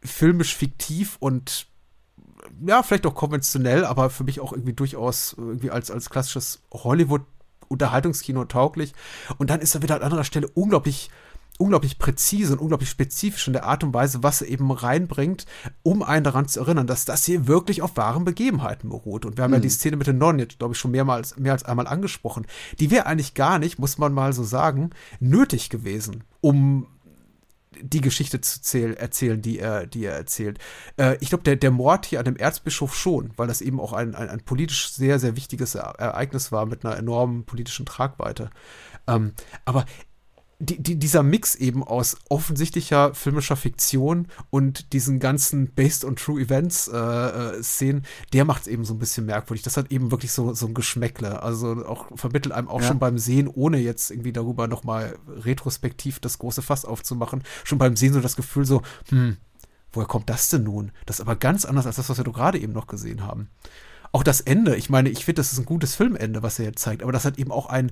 filmisch 0.03 0.55
fiktiv 0.55 1.16
und 1.18 1.66
ja, 2.64 2.82
vielleicht 2.82 3.07
auch 3.07 3.14
konventionell, 3.14 3.85
aber 3.85 4.11
für 4.11 4.24
mich 4.24 4.41
auch 4.41 4.53
irgendwie 4.53 4.74
durchaus 4.74 5.35
irgendwie 5.37 5.70
als, 5.70 5.91
als 5.91 6.11
klassisches 6.11 6.62
Hollywood-Unterhaltungskino 6.72 8.45
tauglich. 8.45 8.93
Und 9.39 9.49
dann 9.49 9.61
ist 9.61 9.74
er 9.74 9.82
wieder 9.82 9.97
an 9.97 10.03
anderer 10.03 10.24
Stelle 10.24 10.49
unglaublich 10.49 11.11
unglaublich 11.59 11.98
präzise 11.98 12.55
und 12.55 12.59
unglaublich 12.59 12.90
spezifisch 12.90 13.46
in 13.46 13.52
der 13.52 13.64
Art 13.64 13.84
und 13.84 13.94
Weise, 13.94 14.22
was 14.22 14.42
er 14.42 14.48
eben 14.48 14.70
reinbringt, 14.70 15.46
um 15.82 16.02
einen 16.02 16.24
daran 16.24 16.48
zu 16.48 16.61
erinnern, 16.61 16.86
dass 16.86 17.05
das 17.05 17.24
hier 17.24 17.46
wirklich 17.46 17.82
auf 17.82 17.96
wahren 17.96 18.24
Begebenheiten 18.24 18.88
beruht. 18.88 19.24
Und 19.24 19.36
wir 19.36 19.44
haben 19.44 19.50
mhm. 19.50 19.57
ja 19.57 19.61
die 19.61 19.70
Szene 19.70 19.96
mit 19.96 20.07
den 20.07 20.18
Nonnen 20.18 20.40
jetzt, 20.40 20.59
glaube 20.59 20.74
ich, 20.74 20.78
schon 20.78 20.90
mehrmals, 20.90 21.36
mehr 21.36 21.52
als 21.52 21.64
einmal 21.64 21.86
angesprochen. 21.86 22.46
Die 22.80 22.90
wäre 22.90 23.07
eigentlich 23.07 23.34
gar 23.34 23.59
nicht, 23.59 23.78
muss 23.78 23.98
man 23.98 24.12
mal 24.12 24.32
so 24.32 24.42
sagen, 24.42 24.90
nötig 25.20 25.70
gewesen, 25.70 26.24
um 26.40 26.88
die 27.80 28.00
Geschichte 28.00 28.40
zu 28.40 28.62
zähl, 28.62 28.94
erzählen, 28.94 29.40
die 29.40 29.59
er, 29.59 29.86
die 29.86 30.05
er 30.05 30.14
erzählt. 30.14 30.59
Äh, 30.96 31.16
ich 31.20 31.28
glaube, 31.28 31.44
der, 31.44 31.57
der 31.57 31.70
Mord 31.70 32.07
hier 32.07 32.18
an 32.18 32.24
dem 32.24 32.36
Erzbischof 32.36 32.94
schon, 32.94 33.32
weil 33.36 33.48
das 33.48 33.61
eben 33.61 33.80
auch 33.80 33.92
ein, 33.92 34.14
ein, 34.14 34.28
ein 34.28 34.40
politisch 34.40 34.92
sehr, 34.92 35.18
sehr 35.18 35.36
wichtiges 35.36 35.74
Ereignis 35.74 36.52
war 36.52 36.66
mit 36.66 36.84
einer 36.84 36.96
enormen 36.96 37.44
politischen 37.44 37.86
Tragweite. 37.86 38.50
Ähm, 39.07 39.32
aber 39.64 39.84
die, 40.59 40.80
die, 40.80 40.96
dieser 40.96 41.22
Mix 41.22 41.55
eben 41.55 41.82
aus 41.82 42.16
offensichtlicher 42.28 43.14
filmischer 43.14 43.57
Fiktion 43.57 44.28
und 44.50 44.92
diesen 44.92 45.18
ganzen 45.18 45.72
Based 45.74 46.05
on 46.05 46.16
True 46.16 46.40
Events 46.40 46.88
äh, 46.88 46.96
äh, 46.96 47.62
Szenen, 47.62 48.05
der 48.32 48.44
macht 48.44 48.62
es 48.62 48.68
eben 48.68 48.84
so 48.84 48.94
ein 48.94 48.98
bisschen 48.98 49.26
merkwürdig. 49.26 49.62
Das 49.62 49.76
hat 49.76 49.90
eben 49.90 50.11
wirklich 50.11 50.32
so, 50.32 50.55
so 50.55 50.66
ein 50.66 50.74
Geschmäckle. 50.74 51.42
Also 51.42 51.84
auch 51.86 52.07
vermittelt 52.16 52.55
einem 52.55 52.68
auch 52.68 52.80
ja. 52.80 52.88
schon 52.88 52.98
beim 52.98 53.18
Sehen, 53.18 53.48
ohne 53.48 53.78
jetzt 53.78 54.11
irgendwie 54.11 54.32
darüber 54.32 54.68
nochmal 54.68 55.18
retrospektiv 55.28 56.20
das 56.20 56.38
große 56.38 56.62
Fass 56.62 56.84
aufzumachen, 56.84 57.42
schon 57.64 57.78
beim 57.78 57.96
Sehen 57.96 58.12
so 58.12 58.20
das 58.20 58.36
Gefühl 58.36 58.64
so, 58.64 58.82
hm, 59.09 59.36
woher 59.92 60.07
kommt 60.07 60.30
das 60.30 60.48
denn 60.48 60.64
nun? 60.64 60.92
Das 61.07 61.16
ist 61.16 61.20
aber 61.20 61.36
ganz 61.36 61.64
anders 61.64 61.86
als 61.86 61.96
das, 61.96 62.09
was 62.09 62.18
wir 62.18 62.24
gerade 62.24 62.59
eben 62.59 62.72
noch 62.72 62.86
gesehen 62.86 63.22
haben. 63.22 63.48
Auch 64.12 64.22
das 64.22 64.40
Ende, 64.40 64.76
ich 64.76 64.90
meine, 64.90 65.09
ich 65.09 65.24
finde, 65.24 65.40
das 65.40 65.52
ist 65.52 65.59
ein 65.59 65.64
gutes 65.64 65.96
Filmende, 65.96 66.44
was 66.44 66.61
er 66.61 66.66
jetzt 66.66 66.80
zeigt, 66.80 67.02
aber 67.02 67.11
das 67.11 67.24
hat 67.24 67.36
eben 67.36 67.50
auch 67.50 67.66
ein, 67.66 67.90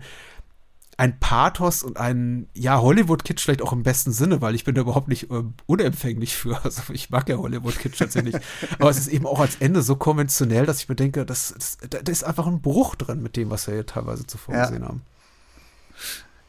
ein 1.03 1.19
Pathos 1.19 1.83
und 1.83 1.97
ein, 1.97 2.49
ja, 2.55 2.81
Hollywood-Kitsch 2.81 3.43
vielleicht 3.43 3.61
auch 3.61 3.73
im 3.73 3.83
besten 3.83 4.13
Sinne, 4.13 4.41
weil 4.41 4.55
ich 4.55 4.63
bin 4.63 4.77
da 4.77 4.83
überhaupt 4.83 5.09
nicht 5.09 5.33
äh, 5.33 5.43
unempfänglich 5.67 6.37
für. 6.37 6.53
Also 6.63 6.93
ich 6.93 7.11
mag 7.11 7.29
ja 7.29 7.39
Hollywood-Kitsch 7.39 7.99
tatsächlich. 7.99 8.37
Aber 8.79 8.89
es 8.89 8.99
ist 8.99 9.09
eben 9.09 9.27
auch 9.27 9.41
als 9.41 9.57
Ende 9.57 9.83
so 9.83 9.97
konventionell, 9.97 10.65
dass 10.65 10.79
ich 10.79 10.89
mir 10.89 10.95
denke, 10.95 11.27
das, 11.27 11.55
das, 11.57 11.79
da 11.91 11.99
ist 12.13 12.23
einfach 12.23 12.47
ein 12.47 12.63
Bruch 12.63 12.95
drin 12.95 13.21
mit 13.21 13.37
dem, 13.37 13.51
was 13.51 13.67
wir 13.67 13.75
hier 13.75 13.87
teilweise 13.87 14.29
zuvor 14.29 14.55
ja. 14.55 14.67
gesehen 14.67 14.85
haben. 14.85 15.03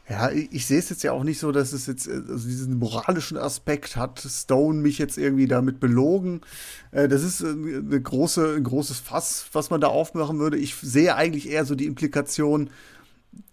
Ja, 0.07 0.29
ich, 0.29 0.51
ich 0.51 0.67
sehe 0.67 0.77
es 0.77 0.89
jetzt 0.89 1.01
ja 1.01 1.13
auch 1.13 1.23
nicht 1.23 1.39
so, 1.39 1.51
dass 1.51 1.73
es 1.73 1.87
jetzt, 1.87 2.07
äh, 2.07 2.21
also 2.29 2.47
diesen 2.47 2.77
moralischen 2.77 3.37
Aspekt 3.37 3.95
hat 3.95 4.19
Stone 4.19 4.81
mich 4.81 4.99
jetzt 4.99 5.17
irgendwie 5.17 5.47
damit 5.47 5.79
belogen. 5.79 6.41
Äh, 6.91 7.07
das 7.07 7.23
ist 7.23 7.43
eine 7.43 7.99
große, 7.99 8.55
ein 8.57 8.63
großes 8.63 8.99
Fass, 8.99 9.47
was 9.53 9.71
man 9.71 9.81
da 9.81 9.87
aufmachen 9.87 10.37
würde. 10.37 10.57
Ich 10.57 10.75
sehe 10.75 11.15
eigentlich 11.15 11.49
eher 11.49 11.65
so 11.65 11.73
die 11.73 11.87
Implikation, 11.87 12.69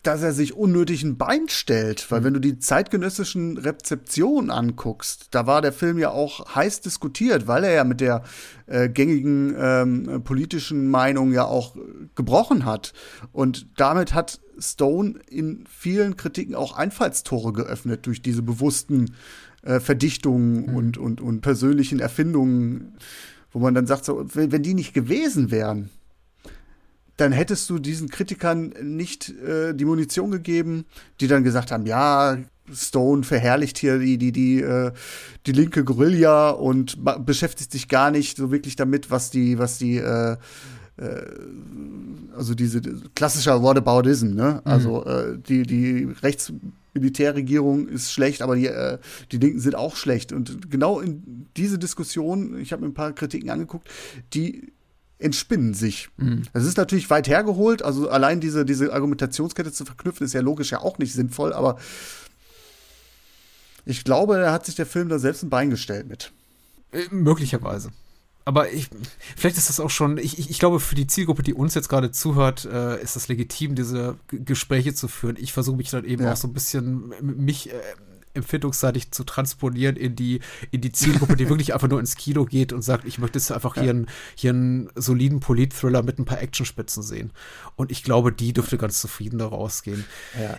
dass 0.02 0.22
er 0.22 0.32
sich 0.32 0.56
unnötig 0.56 1.02
ein 1.02 1.18
Bein 1.18 1.48
stellt, 1.48 2.10
weil 2.10 2.20
mhm. 2.20 2.24
wenn 2.24 2.34
du 2.34 2.40
die 2.40 2.58
zeitgenössischen 2.58 3.58
Rezeptionen 3.58 4.50
anguckst, 4.50 5.28
da 5.32 5.46
war 5.46 5.60
der 5.60 5.72
Film 5.72 5.98
ja 5.98 6.10
auch 6.10 6.54
heiß 6.54 6.80
diskutiert, 6.80 7.46
weil 7.46 7.64
er 7.64 7.72
ja 7.72 7.84
mit 7.84 8.00
der 8.00 8.22
äh, 8.66 8.88
gängigen 8.88 9.54
ähm, 9.58 10.22
politischen 10.24 10.88
Meinung 10.88 11.32
ja 11.32 11.44
auch 11.44 11.76
gebrochen 12.14 12.64
hat. 12.64 12.94
Und 13.32 13.66
damit 13.76 14.14
hat 14.14 14.40
Stone 14.58 15.20
in 15.28 15.64
vielen 15.68 16.16
Kritiken 16.16 16.54
auch 16.54 16.76
Einfallstore 16.76 17.52
geöffnet 17.52 18.06
durch 18.06 18.22
diese 18.22 18.42
bewussten 18.42 19.14
äh, 19.62 19.80
Verdichtungen 19.80 20.66
mhm. 20.66 20.76
und, 20.76 20.98
und, 20.98 21.20
und 21.20 21.40
persönlichen 21.42 22.00
Erfindungen, 22.00 22.96
wo 23.52 23.58
man 23.58 23.74
dann 23.74 23.86
sagt, 23.86 24.06
so, 24.06 24.24
wenn 24.32 24.62
die 24.62 24.74
nicht 24.74 24.94
gewesen 24.94 25.50
wären, 25.50 25.90
dann 27.20 27.32
hättest 27.32 27.68
du 27.68 27.78
diesen 27.78 28.08
Kritikern 28.08 28.72
nicht 28.82 29.30
äh, 29.30 29.74
die 29.74 29.84
Munition 29.84 30.30
gegeben, 30.30 30.86
die 31.20 31.28
dann 31.28 31.44
gesagt 31.44 31.70
haben, 31.70 31.86
ja, 31.86 32.38
Stone 32.72 33.24
verherrlicht 33.24 33.78
hier 33.78 33.98
die, 33.98 34.16
die, 34.16 34.32
die, 34.32 34.60
äh, 34.60 34.92
die 35.46 35.52
linke 35.52 35.84
Guerilla 35.84 36.50
und 36.50 36.98
beschäftigt 37.24 37.72
sich 37.72 37.88
gar 37.88 38.10
nicht 38.10 38.36
so 38.36 38.50
wirklich 38.50 38.76
damit, 38.76 39.10
was 39.10 39.30
die, 39.30 39.58
was 39.58 39.78
die, 39.78 39.96
äh, 39.96 40.36
äh, 40.96 41.22
also 42.36 42.54
diese 42.54 42.80
klassischer 43.14 43.62
Whataboutism, 43.62 44.34
ne? 44.34 44.62
Mhm. 44.64 44.70
Also 44.70 45.04
äh, 45.04 45.36
die, 45.38 45.64
die 45.64 46.08
Rechtsmilitärregierung 46.22 47.88
ist 47.88 48.12
schlecht, 48.12 48.40
aber 48.42 48.56
die, 48.56 48.66
äh, 48.66 48.98
die 49.32 49.38
Linken 49.38 49.60
sind 49.60 49.74
auch 49.74 49.96
schlecht. 49.96 50.32
Und 50.32 50.70
genau 50.70 51.00
in 51.00 51.48
diese 51.56 51.78
Diskussion, 51.78 52.58
ich 52.60 52.72
habe 52.72 52.82
mir 52.82 52.88
ein 52.88 52.94
paar 52.94 53.12
Kritiken 53.12 53.50
angeguckt, 53.50 53.88
die 54.32 54.72
entspinnen 55.20 55.74
sich. 55.74 56.08
Mhm. 56.16 56.42
Das 56.52 56.64
ist 56.64 56.76
natürlich 56.76 57.10
weit 57.10 57.28
hergeholt, 57.28 57.82
also 57.82 58.08
allein 58.08 58.40
diese, 58.40 58.64
diese 58.64 58.92
Argumentationskette 58.92 59.72
zu 59.72 59.84
verknüpfen, 59.84 60.24
ist 60.24 60.32
ja 60.32 60.40
logisch 60.40 60.72
ja 60.72 60.80
auch 60.80 60.98
nicht 60.98 61.12
sinnvoll, 61.12 61.52
aber 61.52 61.78
ich 63.84 64.04
glaube, 64.04 64.38
da 64.38 64.52
hat 64.52 64.66
sich 64.66 64.74
der 64.74 64.86
Film 64.86 65.08
da 65.08 65.18
selbst 65.18 65.42
ein 65.42 65.50
Bein 65.50 65.70
gestellt 65.70 66.08
mit. 66.08 66.32
Äh, 66.92 67.04
möglicherweise. 67.10 67.90
Aber 68.44 68.72
ich, 68.72 68.88
vielleicht 69.36 69.58
ist 69.58 69.68
das 69.68 69.80
auch 69.80 69.90
schon, 69.90 70.18
ich, 70.18 70.38
ich, 70.38 70.50
ich 70.50 70.58
glaube, 70.58 70.80
für 70.80 70.94
die 70.94 71.06
Zielgruppe, 71.06 71.42
die 71.42 71.54
uns 71.54 71.74
jetzt 71.74 71.88
gerade 71.88 72.10
zuhört, 72.10 72.64
äh, 72.64 73.00
ist 73.02 73.14
das 73.14 73.28
legitim, 73.28 73.74
diese 73.74 74.16
G 74.28 74.38
Gespräche 74.44 74.94
zu 74.94 75.08
führen. 75.08 75.36
Ich 75.38 75.52
versuche 75.52 75.76
mich 75.76 75.90
dann 75.90 76.04
eben 76.04 76.24
ja. 76.24 76.32
auch 76.32 76.36
so 76.36 76.48
ein 76.48 76.54
bisschen, 76.54 77.12
mich 77.20 77.70
äh, 77.70 77.74
empfindungsseitig 78.34 79.10
zu 79.10 79.24
transponieren 79.24 79.96
in 79.96 80.16
die, 80.16 80.40
in 80.70 80.80
die 80.80 80.92
Zielgruppe, 80.92 81.36
die 81.36 81.48
wirklich 81.48 81.74
einfach 81.74 81.88
nur 81.88 82.00
ins 82.00 82.16
Kino 82.16 82.44
geht 82.44 82.72
und 82.72 82.82
sagt, 82.82 83.04
ich 83.04 83.18
möchte 83.18 83.38
jetzt 83.38 83.50
einfach 83.52 83.74
hier, 83.74 83.90
einen, 83.90 84.06
hier 84.34 84.50
einen 84.50 84.88
soliden 84.94 85.40
Polit-Thriller 85.40 86.02
mit 86.02 86.18
ein 86.18 86.24
paar 86.24 86.40
Actionspitzen 86.40 87.02
sehen. 87.02 87.32
Und 87.76 87.90
ich 87.90 88.02
glaube, 88.02 88.32
die 88.32 88.52
dürfte 88.52 88.78
ganz 88.78 89.00
zufrieden 89.00 89.38
da 89.38 89.46
rausgehen. 89.46 90.04
Ja 90.38 90.58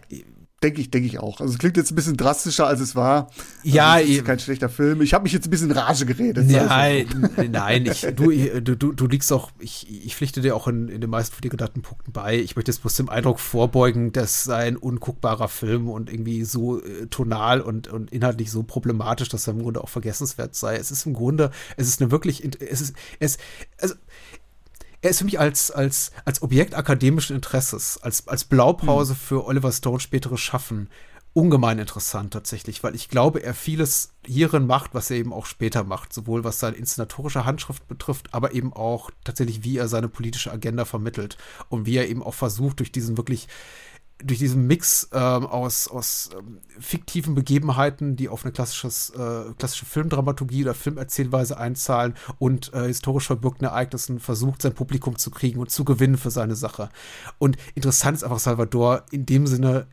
Denke 0.64 0.80
ich, 0.80 0.91
denke 0.91 1.07
ich 1.07 1.18
auch. 1.18 1.41
Also 1.41 1.53
es 1.53 1.59
klingt 1.59 1.76
jetzt 1.76 1.91
ein 1.91 1.95
bisschen 1.95 2.18
drastischer, 2.18 2.68
als 2.68 2.82
es 2.82 2.95
war. 2.95 3.32
Ja, 3.64 3.93
also, 3.93 4.12
ist 4.12 4.26
kein 4.26 4.38
schlechter 4.38 4.70
Film. 4.70 5.01
Ich 5.01 5.16
habe 5.16 5.24
mich 5.24 5.34
jetzt 5.34 5.47
ein 5.47 5.49
bisschen 5.49 5.72
in 5.72 5.78
Rage 5.78 6.05
geredet. 6.05 6.45
Nein, 6.47 7.07
nein, 7.51 7.86
ich, 7.88 8.01
du, 8.14 8.62
du, 8.62 8.91
du 8.91 9.07
liegst 9.07 9.34
auch, 9.34 9.49
ich, 9.57 9.88
ich 10.05 10.16
pflichte 10.16 10.41
dir 10.41 10.55
auch 10.55 10.68
in, 10.68 10.88
in 10.88 11.01
den 11.01 11.09
meisten 11.09 11.34
von 11.34 11.41
dir 11.41 11.49
genannten 11.49 11.82
Punkten 11.82 12.12
bei. 12.12 12.38
Ich 12.38 12.55
möchte 12.55 12.70
jetzt 12.70 12.82
bloß 12.82 12.95
dem 12.95 13.09
Eindruck 13.09 13.39
vorbeugen, 13.39 14.12
dass 14.12 14.47
ein 14.49 14.78
unguckbarer 14.78 15.47
Film 15.47 15.89
und 15.89 16.12
irgendwie 16.12 16.43
so 16.43 16.80
äh, 16.80 17.07
tonal 17.07 17.62
und, 17.62 17.88
und 17.88 18.12
inhaltlich 18.12 18.51
so 18.51 18.62
problematisch, 18.62 19.30
dass 19.30 19.47
er 19.47 19.53
im 19.53 19.64
Grunde 19.64 19.84
auch 19.84 19.89
vergessenswert 19.89 20.53
sei. 20.53 20.76
Es 20.76 20.91
ist 20.91 21.07
im 21.07 21.14
Grunde, 21.14 21.49
es 21.76 21.88
ist 21.88 22.01
eine 22.01 22.12
wirklich, 22.12 22.43
es 22.59 22.82
ist, 22.82 22.95
es, 23.20 23.39
also 23.80 23.95
er 25.02 25.10
ist 25.10 25.20
für 25.20 25.26
mich 25.26 25.39
als, 25.39 25.72
als, 25.72 26.12
als 26.26 26.41
Objekt 26.41 26.76
akademischen 26.76 27.36
Interesses, 27.36 27.97
als, 28.02 28.28
als 28.28 28.43
Blaupause 28.43 29.14
hm. 29.14 29.20
für 29.20 29.45
Oliver 29.45 29.72
Stones 29.72 30.04
späteres 30.04 30.39
Schaffen 30.39 30.89
ungemein 31.34 31.80
interessant 31.80 32.34
tatsächlich, 32.34 32.84
weil 32.84 32.93
ich 32.93 33.08
glaube, 33.08 33.41
er 33.41 33.54
vieles 33.54 34.14
hierin 34.26 34.68
macht, 34.68 34.93
was 34.93 35.10
er 35.10 35.18
eben 35.18 35.32
auch 35.32 35.45
später 35.45 35.84
macht, 35.86 36.12
sowohl 36.12 36.43
was 36.43 36.60
seine 36.60 36.76
inszenatorische 36.76 37.45
Handschrift 37.45 37.88
betrifft, 37.88 38.34
aber 38.34 38.54
eben 38.54 38.74
auch 38.74 39.12
tatsächlich, 39.24 39.64
wie 39.64 39.78
er 39.78 39.88
seine 39.88 40.10
politische 40.10 40.52
Agenda 40.52 40.84
vermittelt 40.84 41.38
und 41.70 41.86
wie 41.86 41.95
er 41.95 42.10
eben 42.10 42.22
auch 42.22 42.34
versucht, 42.34 42.80
durch 42.80 42.91
diesen 42.91 43.16
wirklich 43.16 43.47
durch 44.24 44.39
diesen 44.39 44.67
Mix 44.67 45.09
ähm, 45.11 45.45
aus, 45.45 45.88
aus 45.88 46.30
ähm, 46.38 46.59
fiktiven 46.80 47.36
Begebenheiten, 47.36 48.15
die 48.15 48.30
auf 48.30 48.43
eine 48.43 48.51
klassisches, 48.51 49.11
äh, 49.11 49.53
klassische 49.57 49.86
Filmdramaturgie 49.86 50.63
oder 50.63 50.74
Filmerzählweise 50.74 51.57
einzahlen 51.57 52.15
und 52.39 52.74
äh, 52.74 52.88
historisch 52.88 53.28
verbürgten 53.28 53.67
Ereignissen 53.67 54.19
versucht, 54.19 54.61
sein 54.61 54.74
Publikum 54.74 55.17
zu 55.17 55.32
kriegen 55.32 55.59
und 55.59 55.72
zu 55.72 55.86
gewinnen 55.86 56.17
für 56.17 56.32
seine 56.32 56.55
Sache. 56.55 56.89
Und 57.39 57.57
interessant 57.76 58.17
ist 58.17 58.24
einfach 58.24 58.39
Salvador 58.39 59.05
in 59.11 59.26
dem 59.26 59.47
Sinne, 59.47 59.88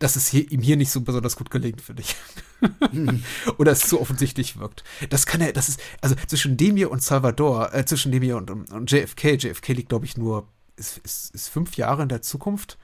dass 0.00 0.16
es 0.16 0.28
hier, 0.28 0.50
ihm 0.50 0.62
hier 0.62 0.76
nicht 0.76 0.90
so 0.90 1.02
besonders 1.02 1.36
gut 1.36 1.50
gelingt, 1.50 1.82
finde 1.82 2.02
ich. 2.02 2.16
Oder 3.58 3.72
es 3.72 3.80
zu 3.80 4.00
offensichtlich 4.00 4.58
wirkt. 4.58 4.82
Das 5.10 5.26
kann 5.26 5.42
er, 5.42 5.52
das 5.52 5.68
ist, 5.68 5.80
also 6.00 6.14
zwischen 6.26 6.56
dem 6.56 6.76
hier 6.76 6.90
und 6.90 7.02
Salvador, 7.02 7.74
äh, 7.74 7.84
zwischen 7.84 8.10
dem 8.10 8.22
hier 8.22 8.38
und, 8.38 8.50
und 8.50 8.90
JFK, 8.90 9.34
JFK 9.34 9.74
liegt, 9.74 9.90
glaube 9.90 10.06
ich, 10.06 10.16
nur, 10.16 10.48
ist, 10.76 10.98
ist, 10.98 11.34
ist 11.34 11.48
fünf 11.48 11.76
Jahre 11.76 12.02
in 12.02 12.08
der 12.08 12.22
Zukunft 12.22 12.78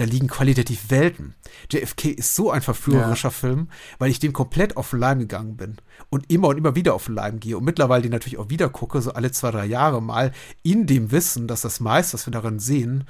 da 0.00 0.06
liegen 0.06 0.28
qualitativ 0.28 0.88
Welten. 0.88 1.34
JFK 1.70 2.08
ist 2.08 2.34
so 2.34 2.50
ein 2.50 2.62
verführerischer 2.62 3.28
ja. 3.28 3.32
Film, 3.32 3.68
weil 3.98 4.10
ich 4.10 4.18
dem 4.18 4.32
komplett 4.32 4.76
auf 4.76 4.90
den 4.90 4.98
Leim 4.98 5.18
gegangen 5.18 5.56
bin 5.56 5.76
und 6.08 6.30
immer 6.30 6.48
und 6.48 6.56
immer 6.56 6.74
wieder 6.74 6.94
auf 6.94 7.04
den 7.04 7.16
Leim 7.16 7.38
gehe 7.38 7.58
und 7.58 7.64
mittlerweile 7.64 8.02
den 8.02 8.12
natürlich 8.12 8.38
auch 8.38 8.48
wieder 8.48 8.70
gucke, 8.70 9.02
so 9.02 9.12
alle 9.12 9.30
zwei, 9.30 9.50
drei 9.50 9.66
Jahre 9.66 10.00
mal, 10.00 10.32
in 10.62 10.86
dem 10.86 11.12
Wissen, 11.12 11.46
dass 11.48 11.60
das 11.60 11.80
meiste, 11.80 12.14
was 12.14 12.26
wir 12.26 12.32
darin 12.32 12.58
sehen, 12.58 13.04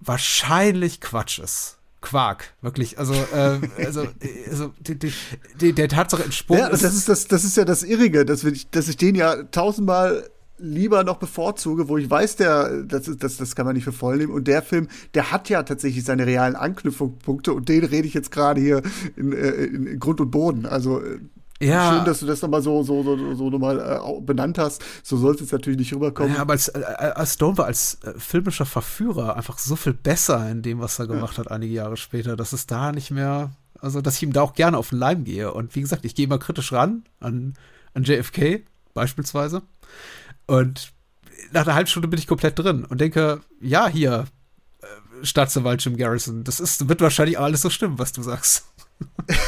wahrscheinlich 0.00 1.00
Quatsch 1.00 1.38
ist. 1.38 1.78
Quark, 2.02 2.52
wirklich. 2.60 2.98
Also, 2.98 3.14
äh, 3.14 3.60
also, 3.78 4.08
also 4.50 4.74
die, 4.80 4.98
die, 4.98 5.12
die, 5.60 5.72
der 5.72 5.88
Tatsache 5.88 6.24
entsprungen. 6.24 6.60
Ja, 6.60 6.68
das 6.68 6.82
ist 6.82 7.08
das, 7.08 7.28
das 7.28 7.44
ist 7.44 7.56
ja 7.56 7.64
das 7.64 7.84
Irrige, 7.84 8.26
dass, 8.26 8.44
wir, 8.44 8.52
dass 8.72 8.88
ich 8.88 8.96
den 8.96 9.14
ja 9.14 9.44
tausendmal 9.44 10.28
lieber 10.58 11.04
noch 11.04 11.16
bevorzuge, 11.16 11.88
wo 11.88 11.98
ich 11.98 12.08
weiß, 12.08 12.36
der, 12.36 12.82
das, 12.82 13.10
das, 13.18 13.36
das 13.36 13.56
kann 13.56 13.66
man 13.66 13.74
nicht 13.74 13.84
für 13.84 13.92
voll 13.92 14.18
nehmen. 14.18 14.32
Und 14.32 14.46
der 14.46 14.62
Film, 14.62 14.88
der 15.14 15.32
hat 15.32 15.48
ja 15.48 15.62
tatsächlich 15.62 16.04
seine 16.04 16.26
realen 16.26 16.56
Anknüpfungspunkte 16.56 17.52
und 17.52 17.68
den 17.68 17.84
rede 17.84 18.06
ich 18.06 18.14
jetzt 18.14 18.30
gerade 18.30 18.60
hier 18.60 18.82
in, 19.16 19.32
äh, 19.32 19.50
in, 19.50 19.86
in, 19.86 20.00
Grund 20.00 20.20
und 20.20 20.30
Boden. 20.30 20.66
Also 20.66 21.00
äh, 21.00 21.18
ja. 21.60 21.92
Schön, 21.92 22.04
dass 22.04 22.20
du 22.20 22.26
das 22.26 22.42
nochmal 22.42 22.62
so, 22.62 22.82
so, 22.82 23.02
so, 23.02 23.34
so 23.34 23.50
nochmal 23.50 23.78
äh, 23.78 24.20
benannt 24.20 24.58
hast. 24.58 24.82
So 25.02 25.16
soll 25.16 25.34
es 25.34 25.40
jetzt 25.40 25.52
natürlich 25.52 25.78
nicht 25.78 25.94
rüberkommen. 25.94 26.34
Ja, 26.34 26.40
aber 26.40 26.52
als, 26.54 26.68
äh, 26.68 26.82
als 26.82 27.34
Stone 27.34 27.56
war 27.56 27.66
als 27.66 27.98
äh, 28.02 28.14
filmischer 28.18 28.66
Verführer 28.66 29.36
einfach 29.36 29.58
so 29.58 29.76
viel 29.76 29.94
besser 29.94 30.50
in 30.50 30.62
dem, 30.62 30.80
was 30.80 30.98
er 30.98 31.06
gemacht 31.06 31.34
ja. 31.34 31.44
hat, 31.44 31.50
einige 31.50 31.72
Jahre 31.72 31.96
später, 31.96 32.36
dass 32.36 32.52
es 32.52 32.66
da 32.66 32.90
nicht 32.90 33.12
mehr, 33.12 33.52
also 33.78 34.00
dass 34.00 34.16
ich 34.16 34.24
ihm 34.24 34.32
da 34.32 34.42
auch 34.42 34.54
gerne 34.54 34.76
auf 34.76 34.90
den 34.90 34.98
Leim 34.98 35.24
gehe. 35.24 35.52
Und 35.52 35.74
wie 35.76 35.80
gesagt, 35.80 36.04
ich 36.04 36.16
gehe 36.16 36.26
immer 36.26 36.38
kritisch 36.38 36.72
ran 36.72 37.04
an, 37.20 37.54
an 37.94 38.02
JFK 38.02 38.64
beispielsweise. 38.92 39.62
Und 40.46 40.92
nach 41.52 41.62
einer 41.62 41.74
halben 41.74 41.88
Stunde 41.88 42.08
bin 42.08 42.18
ich 42.18 42.26
komplett 42.26 42.58
drin 42.58 42.84
und 42.84 43.00
denke, 43.00 43.40
ja, 43.60 43.88
hier, 43.88 44.26
äh, 44.80 45.24
Staatsanwalt 45.24 45.84
Jim 45.84 45.96
Garrison, 45.96 46.44
das 46.44 46.60
ist, 46.60 46.88
wird 46.88 47.00
wahrscheinlich 47.00 47.38
alles 47.38 47.62
so 47.62 47.70
stimmen, 47.70 47.98
was 47.98 48.12
du 48.12 48.22
sagst. 48.22 48.66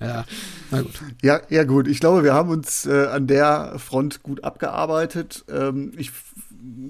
ja, 0.00 0.24
na 0.70 0.82
gut. 0.82 1.00
Ja, 1.22 1.40
ja, 1.48 1.64
gut. 1.64 1.88
Ich 1.88 2.00
glaube, 2.00 2.24
wir 2.24 2.34
haben 2.34 2.50
uns 2.50 2.86
äh, 2.86 3.06
an 3.06 3.26
der 3.26 3.78
Front 3.78 4.22
gut 4.22 4.44
abgearbeitet. 4.44 5.44
Ähm, 5.48 5.92
ich 5.96 6.10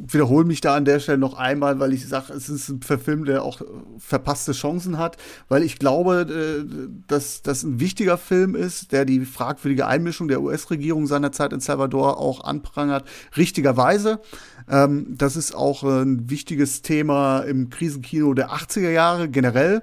wiederhole 0.09 0.45
mich 0.45 0.61
da 0.61 0.75
an 0.75 0.85
der 0.85 1.01
Stelle 1.01 1.19
noch 1.19 1.35
einmal, 1.35 1.79
weil 1.81 1.93
ich 1.93 2.07
sage, 2.07 2.33
es 2.33 2.49
ist 2.49 2.69
ein 2.69 2.81
Film, 2.81 3.25
der 3.25 3.43
auch 3.43 3.61
verpasste 3.99 4.53
Chancen 4.53 4.99
hat, 4.99 5.17
weil 5.49 5.63
ich 5.63 5.79
glaube, 5.79 6.27
äh, 6.31 6.89
dass 7.07 7.43
das 7.43 7.63
ein 7.63 7.81
wichtiger 7.81 8.17
Film 8.19 8.55
ist, 8.55 8.93
der 8.93 9.05
die 9.05 9.25
fragwürdige 9.25 9.87
Einmischung 9.87 10.29
der 10.29 10.41
US-Regierung 10.41 11.07
seinerzeit 11.07 11.53
in 11.53 11.61
Salvador 11.61 12.19
auch 12.19 12.45
anprangert, 12.45 13.05
richtigerweise. 13.37 14.21
Ähm, 14.69 15.15
das 15.17 15.37
ist 15.37 15.55
auch 15.55 15.83
ein 15.83 16.31
wichtiges 16.31 16.83
Thema 16.83 17.41
im 17.41 17.71
Krisenkino 17.71 18.35
der 18.35 18.51
80er 18.51 18.91
Jahre 18.91 19.29
generell 19.29 19.83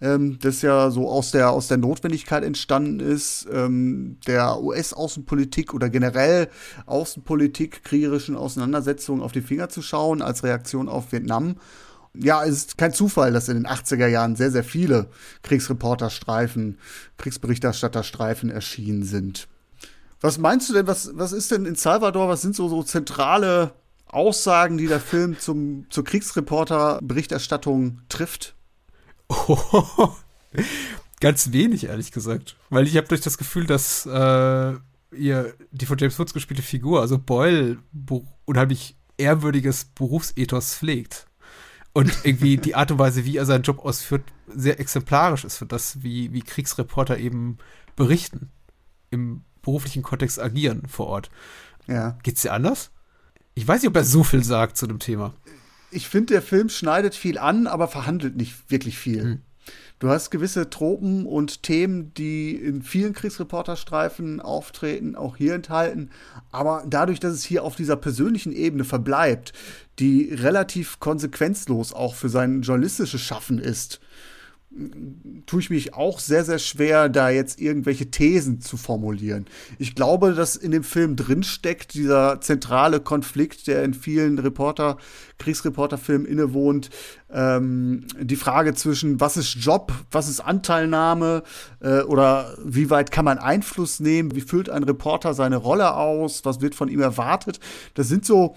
ähm, 0.00 0.38
das 0.40 0.62
ja 0.62 0.90
so 0.90 1.08
aus 1.08 1.30
der, 1.30 1.50
aus 1.50 1.68
der 1.68 1.76
Notwendigkeit 1.76 2.42
entstanden 2.42 3.00
ist, 3.00 3.46
ähm, 3.52 4.18
der 4.26 4.60
US-Außenpolitik 4.62 5.74
oder 5.74 5.90
generell 5.90 6.48
Außenpolitik, 6.86 7.84
kriegerischen 7.84 8.36
Auseinandersetzungen 8.36 9.22
auf 9.22 9.32
die 9.32 9.42
Finger 9.42 9.68
zu 9.68 9.82
schauen, 9.82 10.22
als 10.22 10.42
Reaktion 10.42 10.88
auf 10.88 11.12
Vietnam. 11.12 11.56
Ja, 12.14 12.44
es 12.44 12.50
ist 12.50 12.78
kein 12.78 12.92
Zufall, 12.92 13.32
dass 13.32 13.48
in 13.48 13.54
den 13.54 13.66
80er 13.66 14.08
Jahren 14.08 14.34
sehr, 14.34 14.50
sehr 14.50 14.64
viele 14.64 15.08
Kriegsreporterstreifen, 15.42 16.78
Kriegsberichterstatterstreifen 17.18 18.50
erschienen 18.50 19.04
sind. 19.04 19.46
Was 20.20 20.38
meinst 20.38 20.68
du 20.68 20.74
denn, 20.74 20.86
was, 20.86 21.10
was 21.14 21.32
ist 21.32 21.50
denn 21.50 21.66
in 21.66 21.76
Salvador, 21.76 22.28
was 22.28 22.42
sind 22.42 22.56
so, 22.56 22.68
so 22.68 22.82
zentrale 22.82 23.72
Aussagen, 24.06 24.76
die 24.76 24.88
der 24.88 25.00
Film 25.00 25.38
zum, 25.38 25.86
zur 25.88 26.04
Kriegsreporter-Berichterstattung 26.04 28.00
trifft? 28.08 28.54
Oh, 29.30 30.10
ganz 31.20 31.52
wenig, 31.52 31.84
ehrlich 31.84 32.10
gesagt. 32.12 32.56
Weil 32.68 32.86
ich 32.86 32.96
habe 32.96 33.06
durch 33.08 33.20
das 33.20 33.38
Gefühl, 33.38 33.66
dass 33.66 34.04
äh, 34.06 34.74
ihr 35.12 35.54
die 35.70 35.86
von 35.86 35.98
James 35.98 36.18
Woods 36.18 36.34
gespielte 36.34 36.62
Figur, 36.62 37.00
also 37.00 37.18
Boyle, 37.18 37.78
unheimlich 38.44 38.96
ehrwürdiges 39.18 39.84
Berufsethos 39.84 40.74
pflegt. 40.74 41.26
Und 41.92 42.12
irgendwie 42.24 42.56
die 42.56 42.74
Art 42.74 42.90
und 42.92 42.98
Weise, 42.98 43.24
wie 43.24 43.36
er 43.36 43.46
seinen 43.46 43.62
Job 43.62 43.80
ausführt, 43.80 44.22
sehr 44.46 44.78
exemplarisch 44.78 45.44
ist 45.44 45.58
für 45.58 45.66
das, 45.66 46.02
wie, 46.02 46.32
wie 46.32 46.40
Kriegsreporter 46.40 47.18
eben 47.18 47.58
berichten. 47.96 48.50
Im 49.10 49.42
beruflichen 49.62 50.02
Kontext 50.02 50.40
agieren 50.40 50.86
vor 50.88 51.06
Ort. 51.06 51.30
Ja. 51.86 52.16
Geht's 52.22 52.42
dir 52.42 52.52
anders? 52.52 52.90
Ich 53.54 53.66
weiß 53.66 53.82
nicht, 53.82 53.88
ob 53.88 53.96
er 53.96 54.04
so 54.04 54.22
viel 54.22 54.44
sagt 54.44 54.76
zu 54.76 54.86
dem 54.86 55.00
Thema 55.00 55.34
ich 55.90 56.08
finde, 56.08 56.34
der 56.34 56.42
Film 56.42 56.68
schneidet 56.68 57.14
viel 57.14 57.38
an, 57.38 57.66
aber 57.66 57.88
verhandelt 57.88 58.36
nicht 58.36 58.70
wirklich 58.70 58.98
viel. 58.98 59.24
Mhm. 59.24 59.40
Du 60.00 60.08
hast 60.08 60.30
gewisse 60.30 60.70
Tropen 60.70 61.26
und 61.26 61.62
Themen, 61.62 62.14
die 62.14 62.54
in 62.54 62.82
vielen 62.82 63.12
Kriegsreporterstreifen 63.12 64.40
auftreten, 64.40 65.14
auch 65.14 65.36
hier 65.36 65.54
enthalten. 65.54 66.08
Aber 66.50 66.82
dadurch, 66.86 67.20
dass 67.20 67.34
es 67.34 67.44
hier 67.44 67.64
auf 67.64 67.76
dieser 67.76 67.96
persönlichen 67.96 68.52
Ebene 68.52 68.84
verbleibt, 68.84 69.52
die 69.98 70.32
relativ 70.32 71.00
konsequenzlos 71.00 71.92
auch 71.92 72.14
für 72.14 72.30
sein 72.30 72.62
journalistisches 72.62 73.20
Schaffen 73.20 73.58
ist, 73.58 74.00
tue 75.46 75.60
ich 75.60 75.68
mich 75.68 75.94
auch 75.94 76.20
sehr, 76.20 76.44
sehr 76.44 76.60
schwer, 76.60 77.08
da 77.08 77.28
jetzt 77.28 77.60
irgendwelche 77.60 78.12
Thesen 78.12 78.60
zu 78.60 78.76
formulieren. 78.76 79.46
Ich 79.78 79.96
glaube, 79.96 80.32
dass 80.32 80.54
in 80.54 80.70
dem 80.70 80.84
Film 80.84 81.16
drinsteckt, 81.16 81.94
dieser 81.94 82.40
zentrale 82.40 83.00
Konflikt, 83.00 83.66
der 83.66 83.82
in 83.82 83.94
vielen 83.94 84.38
Reporter, 84.38 84.96
Kriegsreporterfilmen 85.38 86.26
innewohnt, 86.26 86.90
ähm, 87.32 88.06
die 88.20 88.36
Frage 88.36 88.74
zwischen, 88.74 89.18
was 89.18 89.36
ist 89.36 89.54
Job, 89.54 89.92
was 90.12 90.28
ist 90.28 90.40
Anteilnahme 90.40 91.42
äh, 91.80 92.02
oder 92.02 92.56
wie 92.64 92.90
weit 92.90 93.10
kann 93.10 93.24
man 93.24 93.38
Einfluss 93.38 93.98
nehmen, 93.98 94.36
wie 94.36 94.40
füllt 94.40 94.70
ein 94.70 94.84
Reporter 94.84 95.34
seine 95.34 95.56
Rolle 95.56 95.94
aus, 95.94 96.44
was 96.44 96.60
wird 96.60 96.76
von 96.76 96.88
ihm 96.88 97.00
erwartet. 97.00 97.58
Das 97.94 98.06
sind 98.06 98.24
so 98.24 98.54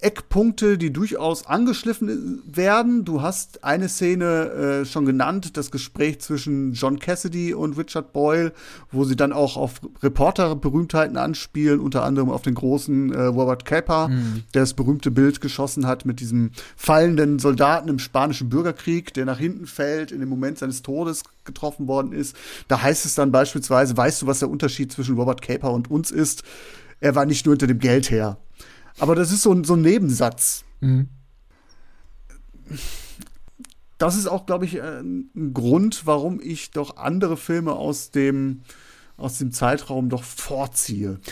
Eckpunkte, 0.00 0.78
die 0.78 0.92
durchaus 0.92 1.46
angeschliffen 1.46 2.40
werden. 2.46 3.04
Du 3.04 3.20
hast 3.20 3.64
eine 3.64 3.88
Szene 3.88 4.82
äh, 4.82 4.84
schon 4.84 5.04
genannt, 5.04 5.56
das 5.56 5.72
Gespräch 5.72 6.20
zwischen 6.20 6.72
John 6.74 7.00
Cassidy 7.00 7.52
und 7.52 7.76
Richard 7.76 8.12
Boyle, 8.12 8.52
wo 8.92 9.04
sie 9.04 9.16
dann 9.16 9.32
auch 9.32 9.56
auf 9.56 9.80
Reporterberühmtheiten 10.00 11.16
anspielen, 11.16 11.80
unter 11.80 12.04
anderem 12.04 12.30
auf 12.30 12.42
den 12.42 12.54
großen 12.54 13.12
äh, 13.12 13.22
Robert 13.22 13.64
Capa, 13.64 14.06
mhm. 14.06 14.44
der 14.54 14.62
das 14.62 14.74
berühmte 14.74 15.10
Bild 15.10 15.40
geschossen 15.40 15.86
hat 15.86 16.04
mit 16.04 16.20
diesem 16.20 16.52
fallenden 16.76 17.40
Soldaten 17.40 17.88
im 17.88 17.98
spanischen 17.98 18.48
Bürgerkrieg, 18.48 19.12
der 19.14 19.24
nach 19.24 19.38
hinten 19.38 19.66
fällt, 19.66 20.12
in 20.12 20.20
dem 20.20 20.28
Moment 20.28 20.58
seines 20.58 20.82
Todes 20.82 21.24
getroffen 21.44 21.88
worden 21.88 22.12
ist. 22.12 22.36
Da 22.68 22.80
heißt 22.80 23.04
es 23.04 23.16
dann 23.16 23.32
beispielsweise, 23.32 23.96
weißt 23.96 24.22
du, 24.22 24.26
was 24.28 24.38
der 24.38 24.50
Unterschied 24.50 24.92
zwischen 24.92 25.16
Robert 25.16 25.42
Capa 25.42 25.68
und 25.68 25.90
uns 25.90 26.12
ist? 26.12 26.44
Er 27.00 27.16
war 27.16 27.26
nicht 27.26 27.46
nur 27.46 27.54
hinter 27.54 27.66
dem 27.66 27.80
Geld 27.80 28.10
her. 28.10 28.38
Aber 28.98 29.14
das 29.14 29.32
ist 29.32 29.42
so 29.42 29.52
ein, 29.52 29.64
so 29.64 29.74
ein 29.74 29.82
Nebensatz. 29.82 30.64
Mhm. 30.80 31.08
das 33.98 34.16
ist 34.16 34.26
auch, 34.26 34.46
glaube 34.46 34.64
ich, 34.64 34.76
äh, 34.76 35.00
ein 35.00 35.52
Grund, 35.54 36.06
warum 36.06 36.40
ich 36.40 36.70
doch 36.70 36.96
andere 36.96 37.36
Filme 37.36 37.72
aus 37.72 38.10
dem, 38.10 38.62
aus 39.16 39.38
dem 39.38 39.52
Zeitraum 39.52 40.08
doch 40.08 40.22
vorziehe. 40.22 41.18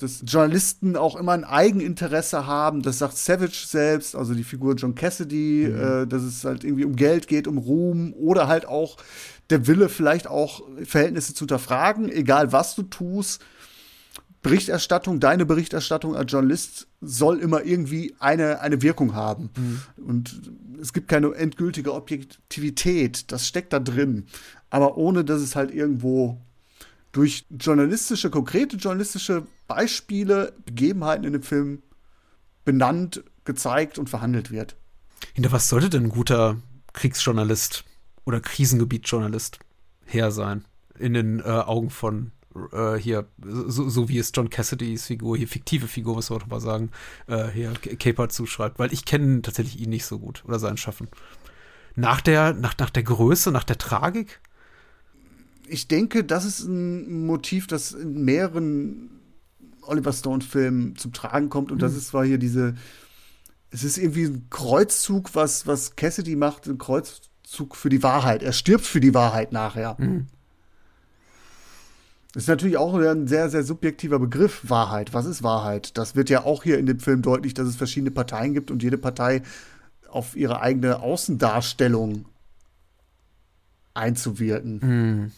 dass 0.00 0.22
Journalisten 0.26 0.96
auch 0.96 1.16
immer 1.16 1.32
ein 1.32 1.44
Eigeninteresse 1.44 2.46
haben. 2.46 2.82
Das 2.82 2.98
sagt 2.98 3.16
Savage 3.16 3.66
selbst, 3.66 4.16
also 4.16 4.34
die 4.34 4.44
Figur 4.44 4.74
John 4.74 4.94
Cassidy, 4.94 5.68
mhm. 5.68 5.76
äh, 5.76 6.06
dass 6.06 6.22
es 6.22 6.44
halt 6.44 6.64
irgendwie 6.64 6.84
um 6.84 6.96
Geld 6.96 7.28
geht, 7.28 7.46
um 7.46 7.58
Ruhm 7.58 8.14
oder 8.14 8.48
halt 8.48 8.66
auch 8.66 8.96
der 9.50 9.66
Wille, 9.66 9.88
vielleicht 9.88 10.26
auch 10.26 10.62
Verhältnisse 10.84 11.34
zu 11.34 11.40
hinterfragen, 11.40 12.08
egal 12.08 12.52
was 12.52 12.74
du 12.74 12.84
tust. 12.84 13.42
Berichterstattung, 14.42 15.20
deine 15.20 15.44
Berichterstattung 15.44 16.16
als 16.16 16.32
Journalist 16.32 16.88
soll 17.00 17.40
immer 17.40 17.62
irgendwie 17.62 18.14
eine, 18.18 18.60
eine 18.60 18.80
Wirkung 18.80 19.14
haben. 19.14 19.50
Mhm. 19.56 19.80
Und 20.04 20.50
es 20.80 20.92
gibt 20.92 21.08
keine 21.08 21.34
endgültige 21.34 21.92
Objektivität, 21.92 23.30
das 23.32 23.46
steckt 23.46 23.72
da 23.72 23.80
drin. 23.80 24.26
Aber 24.70 24.96
ohne, 24.96 25.24
dass 25.24 25.42
es 25.42 25.56
halt 25.56 25.72
irgendwo 25.72 26.40
durch 27.12 27.44
journalistische, 27.50 28.30
konkrete 28.30 28.76
journalistische 28.76 29.46
Beispiele, 29.66 30.52
Begebenheiten 30.64 31.24
in 31.24 31.32
dem 31.32 31.42
Film 31.42 31.82
benannt, 32.64 33.22
gezeigt 33.44 33.98
und 33.98 34.08
verhandelt 34.08 34.50
wird. 34.50 34.76
Hinter 35.34 35.52
was 35.52 35.68
sollte 35.68 35.90
denn 35.90 36.04
ein 36.04 36.08
guter 36.08 36.56
Kriegsjournalist 36.92 37.84
oder 38.24 38.40
Krisengebietjournalist 38.40 39.58
her 40.06 40.30
sein? 40.30 40.64
In 40.98 41.14
den 41.14 41.40
äh, 41.40 41.42
Augen 41.42 41.90
von 41.90 42.32
äh, 42.72 42.96
hier, 42.96 43.26
so, 43.42 43.88
so, 43.88 44.08
wie 44.08 44.18
es 44.18 44.32
John 44.34 44.50
Cassidys 44.50 45.06
Figur, 45.06 45.36
hier 45.36 45.48
fiktive 45.48 45.86
Figur, 45.86 46.16
was 46.16 46.30
wir 46.30 46.40
mal 46.48 46.60
sagen, 46.60 46.90
äh, 47.26 47.48
hier 47.48 47.72
Caper 47.72 48.28
zuschreibt, 48.28 48.78
weil 48.78 48.92
ich 48.92 49.04
kenne 49.04 49.42
tatsächlich 49.42 49.80
ihn 49.80 49.90
nicht 49.90 50.04
so 50.04 50.18
gut 50.18 50.42
oder 50.46 50.58
sein 50.58 50.76
Schaffen. 50.76 51.08
Nach 51.94 52.20
der, 52.20 52.54
nach, 52.54 52.76
nach 52.78 52.90
der 52.90 53.02
Größe, 53.02 53.50
nach 53.50 53.64
der 53.64 53.78
Tragik? 53.78 54.40
Ich 55.68 55.86
denke, 55.86 56.24
das 56.24 56.44
ist 56.44 56.60
ein 56.60 57.26
Motiv, 57.26 57.66
das 57.66 57.92
in 57.92 58.24
mehreren 58.24 59.10
Oliver 59.82 60.12
Stone-Filmen 60.12 60.96
zum 60.96 61.12
Tragen 61.12 61.48
kommt 61.48 61.70
und 61.70 61.78
mhm. 61.78 61.82
das 61.82 61.94
ist 61.94 62.08
zwar 62.08 62.24
hier 62.24 62.38
diese, 62.38 62.74
es 63.70 63.84
ist 63.84 63.98
irgendwie 63.98 64.24
ein 64.24 64.46
Kreuzzug, 64.50 65.34
was, 65.34 65.66
was 65.66 65.94
Cassidy 65.94 66.34
macht, 66.34 66.66
ein 66.66 66.78
Kreuzzug 66.78 67.76
für 67.76 67.88
die 67.88 68.02
Wahrheit. 68.02 68.42
Er 68.42 68.52
stirbt 68.52 68.84
für 68.84 69.00
die 69.00 69.14
Wahrheit 69.14 69.52
nachher. 69.52 69.96
Mhm. 69.98 70.26
Das 72.32 72.44
ist 72.44 72.48
natürlich 72.48 72.76
auch 72.76 72.94
ein 72.94 73.26
sehr, 73.26 73.50
sehr 73.50 73.64
subjektiver 73.64 74.20
Begriff, 74.20 74.62
Wahrheit. 74.68 75.12
Was 75.14 75.26
ist 75.26 75.42
Wahrheit? 75.42 75.98
Das 75.98 76.14
wird 76.14 76.30
ja 76.30 76.44
auch 76.44 76.62
hier 76.62 76.78
in 76.78 76.86
dem 76.86 77.00
Film 77.00 77.22
deutlich, 77.22 77.54
dass 77.54 77.66
es 77.66 77.76
verschiedene 77.76 78.12
Parteien 78.12 78.54
gibt 78.54 78.70
und 78.70 78.82
jede 78.82 78.98
Partei 78.98 79.42
auf 80.08 80.36
ihre 80.36 80.60
eigene 80.60 81.00
Außendarstellung 81.00 82.26
einzuwirken. 83.94 84.80
Mhm. 84.82 85.32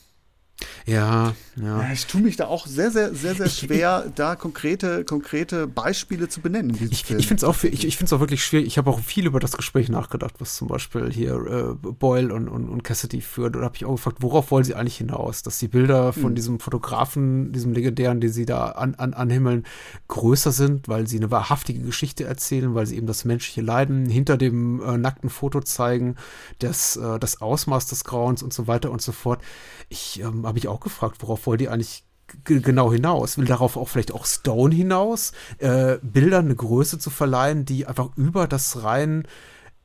Ja, 0.86 1.34
ja. 1.56 1.92
Ich 1.92 2.06
tue 2.06 2.20
mich 2.20 2.36
da 2.36 2.46
auch 2.46 2.66
sehr, 2.66 2.90
sehr, 2.90 3.14
sehr, 3.14 3.34
sehr 3.34 3.48
schwer, 3.48 4.04
ich, 4.06 4.14
da 4.14 4.36
konkrete, 4.36 5.04
konkrete 5.04 5.66
Beispiele 5.66 6.28
zu 6.28 6.40
benennen. 6.40 6.76
ich 6.90 7.10
ich 7.10 7.26
finde 7.26 7.34
es 7.34 7.44
auch, 7.44 7.62
ich, 7.62 7.86
ich 7.86 8.12
auch 8.12 8.20
wirklich 8.20 8.44
schwierig. 8.44 8.66
Ich 8.66 8.78
habe 8.78 8.90
auch 8.90 9.00
viel 9.00 9.26
über 9.26 9.38
das 9.38 9.52
Gespräch 9.52 9.88
nachgedacht, 9.88 10.34
was 10.38 10.56
zum 10.56 10.68
Beispiel 10.68 11.12
hier 11.12 11.34
äh, 11.34 11.74
Boyle 11.74 12.32
und, 12.32 12.48
und, 12.48 12.68
und 12.68 12.82
Cassidy 12.82 13.20
führt. 13.20 13.54
Und 13.56 13.64
habe 13.64 13.76
ich 13.76 13.84
auch 13.84 13.92
gefragt, 13.92 14.18
worauf 14.20 14.50
wollen 14.50 14.64
sie 14.64 14.74
eigentlich 14.74 14.96
hinaus? 14.96 15.42
Dass 15.42 15.58
die 15.58 15.68
Bilder 15.68 16.12
von 16.12 16.30
hm. 16.30 16.34
diesem 16.34 16.60
Fotografen, 16.60 17.52
diesem 17.52 17.72
legendären, 17.72 18.20
den 18.20 18.32
sie 18.32 18.46
da 18.46 18.70
an, 18.70 18.94
an, 18.94 19.14
anhimmeln, 19.14 19.64
größer 20.08 20.52
sind, 20.52 20.88
weil 20.88 21.06
sie 21.06 21.18
eine 21.18 21.30
wahrhaftige 21.30 21.80
Geschichte 21.80 22.24
erzählen, 22.24 22.74
weil 22.74 22.86
sie 22.86 22.96
eben 22.96 23.06
das 23.06 23.24
menschliche 23.24 23.60
Leiden 23.60 24.06
hinter 24.06 24.36
dem 24.36 24.82
äh, 24.82 24.96
nackten 24.96 25.30
Foto 25.30 25.60
zeigen, 25.60 26.16
das, 26.58 26.96
äh, 26.96 27.18
das 27.18 27.40
Ausmaß 27.40 27.86
des 27.86 28.04
Grauens 28.04 28.42
und 28.42 28.52
so 28.52 28.66
weiter 28.66 28.90
und 28.90 29.02
so 29.02 29.12
fort. 29.12 29.42
Ich 29.88 30.20
ähm, 30.20 30.44
habe 30.52 30.58
ich 30.58 30.68
auch 30.68 30.80
gefragt, 30.80 31.16
worauf 31.20 31.46
wollt 31.46 31.62
ihr 31.62 31.72
eigentlich 31.72 32.04
genau 32.44 32.92
hinaus? 32.92 33.38
Will 33.38 33.46
darauf 33.46 33.78
auch 33.78 33.88
vielleicht 33.88 34.12
auch 34.12 34.26
Stone 34.26 34.74
hinaus, 34.74 35.32
äh, 35.58 35.96
Bildern 36.02 36.44
eine 36.44 36.54
Größe 36.54 36.98
zu 36.98 37.08
verleihen, 37.08 37.64
die 37.64 37.86
einfach 37.86 38.10
über 38.16 38.46
das 38.46 38.82
rein, 38.82 39.26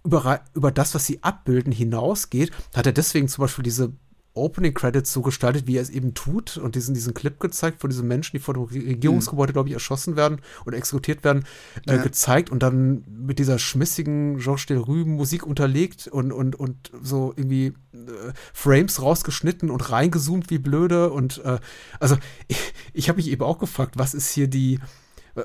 über, 0.03 0.41
über 0.53 0.71
das, 0.71 0.93
was 0.93 1.05
sie 1.05 1.23
abbilden, 1.23 1.71
hinausgeht? 1.71 2.51
Hat 2.75 2.85
er 2.85 2.91
deswegen 2.91 3.29
zum 3.29 3.43
Beispiel 3.43 3.63
diese 3.63 3.93
Opening 4.37 4.73
Credits 4.73 5.11
so 5.11 5.21
gestaltet, 5.21 5.67
wie 5.67 5.77
er 5.77 5.81
es 5.81 5.89
eben 5.89 6.13
tut 6.13 6.57
und 6.57 6.75
diesen, 6.75 6.93
diesen 6.93 7.13
Clip 7.13 7.39
gezeigt 7.39 7.81
von 7.81 7.89
diesen 7.89 8.07
Menschen, 8.07 8.37
die 8.37 8.39
vor 8.39 8.53
dem 8.53 8.63
Regierungsgebäude, 8.63 9.51
mhm. 9.51 9.53
glaube 9.53 9.69
ich, 9.69 9.73
erschossen 9.73 10.15
werden 10.15 10.41
oder 10.65 10.77
exekutiert 10.77 11.23
werden, 11.23 11.45
äh, 11.87 11.95
ja. 11.95 12.01
gezeigt 12.01 12.49
und 12.49 12.63
dann 12.63 13.03
mit 13.07 13.39
dieser 13.39 13.59
schmissigen 13.59 14.37
Georges 14.37 14.67
Delrue 14.67 15.05
Musik 15.05 15.45
unterlegt 15.45 16.07
und, 16.07 16.31
und, 16.31 16.55
und 16.55 16.91
so 17.01 17.33
irgendwie 17.35 17.73
äh, 17.93 18.33
Frames 18.53 19.01
rausgeschnitten 19.01 19.69
und 19.69 19.91
reingezoomt 19.91 20.49
wie 20.49 20.59
blöde 20.59 21.09
und 21.11 21.43
äh, 21.43 21.59
also 21.99 22.17
ich, 22.47 22.73
ich 22.93 23.09
habe 23.09 23.17
mich 23.17 23.29
eben 23.29 23.43
auch 23.43 23.59
gefragt, 23.59 23.97
was 23.97 24.13
ist 24.13 24.29
hier 24.29 24.47
die 24.47 24.79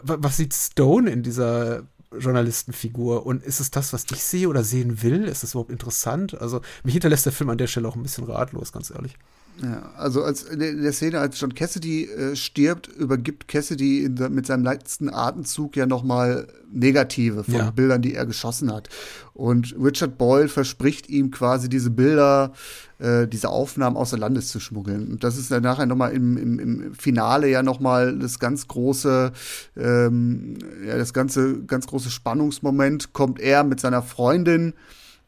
was 0.03 0.39
sieht 0.39 0.55
Stone 0.55 1.11
in 1.11 1.23
dieser 1.23 1.83
Journalistenfigur. 2.19 3.27
Und 3.27 3.43
ist 3.43 3.61
es 3.61 3.71
das, 3.71 3.93
was 3.93 4.07
ich 4.11 4.23
sehe 4.23 4.49
oder 4.49 4.65
sehen 4.65 5.03
will? 5.03 5.25
Ist 5.25 5.45
es 5.45 5.53
überhaupt 5.53 5.71
interessant? 5.71 6.41
Also 6.41 6.61
mich 6.85 6.95
hinterlässt 6.95 7.27
der 7.27 7.33
Film 7.33 7.51
an 7.51 7.59
der 7.59 7.67
Stelle 7.67 7.89
auch 7.89 7.97
ein 7.97 8.03
bisschen 8.03 8.25
ratlos, 8.25 8.73
ganz 8.73 8.91
ehrlich. 8.91 9.17
Ja, 9.61 9.93
also 9.97 10.25
als 10.25 10.45
in 10.45 10.83
der 10.83 10.93
Szene, 10.93 11.21
als 11.21 11.39
John 11.39 11.55
Cassidy 11.55 12.07
äh, 12.07 12.35
stirbt, 12.37 12.89
übergibt 12.89 13.49
Cassidy 13.49 14.09
der, 14.09 14.31
mit 14.31 14.47
seinem 14.47 14.65
letzten 14.65 15.13
Atemzug 15.13 15.77
ja 15.77 15.87
nochmal 15.87 16.49
Negative 16.73 17.45
von 17.45 17.55
ja. 17.55 17.71
Bildern, 17.71 18.01
die 18.01 18.15
er 18.15 18.25
geschossen 18.25 18.73
hat. 18.73 18.89
Und 19.35 19.77
Richard 19.79 20.17
Boyle 20.17 20.49
verspricht 20.49 21.09
ihm 21.11 21.31
quasi 21.31 21.69
diese 21.69 21.91
Bilder, 21.91 22.53
äh, 22.99 23.29
diese 23.29 23.51
Aufnahmen 23.51 23.97
außer 23.97 24.17
Landes 24.17 24.49
zu 24.49 24.59
schmuggeln. 24.59 25.09
Und 25.13 25.25
das 25.25 25.37
ist 25.37 25.51
dann 25.51 25.63
nachher 25.63 25.87
nochmal 25.87 26.13
im, 26.13 26.39
im, 26.39 26.59
im 26.59 26.95
Finale 26.95 27.49
ja 27.49 27.63
nochmal 27.63 28.19
das 28.19 28.39
ganz 28.39 28.67
große, 28.69 29.33
ähm, 29.77 30.57
ja, 30.87 30.97
das 30.97 31.13
ganze, 31.13 31.63
ganz 31.65 31.87
große 31.87 32.11
Spannungsmoment. 32.11 33.13
Kommt 33.13 33.39
er 33.39 33.65
mit 33.65 33.81
seiner 33.81 34.03
Freundin 34.03 34.73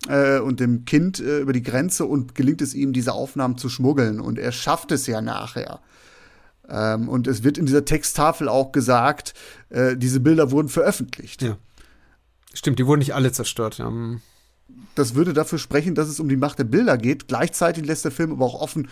äh, 0.09 0.39
und 0.39 0.61
dem 0.61 0.85
Kind 0.85 1.21
äh, 1.21 1.41
über 1.41 1.53
die 1.53 1.63
Grenze 1.63 2.05
und 2.07 2.35
gelingt 2.35 2.63
es 2.63 2.75
ihm, 2.75 2.93
diese 2.93 3.13
Aufnahmen 3.13 3.59
zu 3.59 3.69
schmuggeln. 3.69 4.21
Und 4.21 4.39
er 4.39 4.53
schafft 4.53 4.93
es 4.93 5.07
ja 5.07 5.21
nachher. 5.21 5.81
Ähm, 6.69 7.09
und 7.09 7.27
es 7.27 7.43
wird 7.43 7.59
in 7.59 7.67
dieser 7.67 7.85
Texttafel 7.85 8.49
auch 8.49 8.73
gesagt, 8.73 9.35
äh, 9.71 9.97
diese 9.97 10.21
Bilder 10.21 10.51
wurden 10.51 10.69
veröffentlicht. 10.69 11.43
Ja. 11.43 11.57
Stimmt, 12.53 12.79
die 12.79 12.87
wurden 12.87 13.01
nicht 13.01 13.15
alle 13.15 13.33
zerstört. 13.33 13.79
Ja. 13.79 13.93
Das 14.95 15.15
würde 15.15 15.33
dafür 15.33 15.59
sprechen, 15.59 15.95
dass 15.95 16.09
es 16.09 16.21
um 16.21 16.29
die 16.29 16.37
Macht 16.37 16.59
der 16.59 16.65
Bilder 16.65 16.97
geht. 16.97 17.29
Gleichzeitig 17.29 17.85
lässt 17.85 18.05
der 18.05 18.13
Film 18.13 18.33
aber 18.33 18.45
auch 18.45 18.61
offen, 18.61 18.89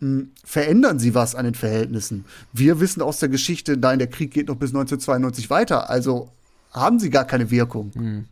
mh, 0.00 0.20
hm, 0.20 0.30
verändern 0.44 0.98
sie 0.98 1.14
was 1.14 1.34
an 1.34 1.44
den 1.44 1.54
Verhältnissen. 1.54 2.24
Wir 2.52 2.80
wissen 2.80 3.02
aus 3.02 3.18
der 3.18 3.28
Geschichte, 3.28 3.76
nein, 3.76 3.98
der 3.98 4.08
Krieg 4.08 4.32
geht 4.32 4.48
noch 4.48 4.56
bis 4.56 4.70
1992 4.70 5.50
weiter, 5.50 5.90
also 5.90 6.30
haben 6.70 6.98
sie 6.98 7.10
gar 7.10 7.24
keine 7.24 7.50
Wirkung. 7.50 7.90
Mhm. 7.94 8.24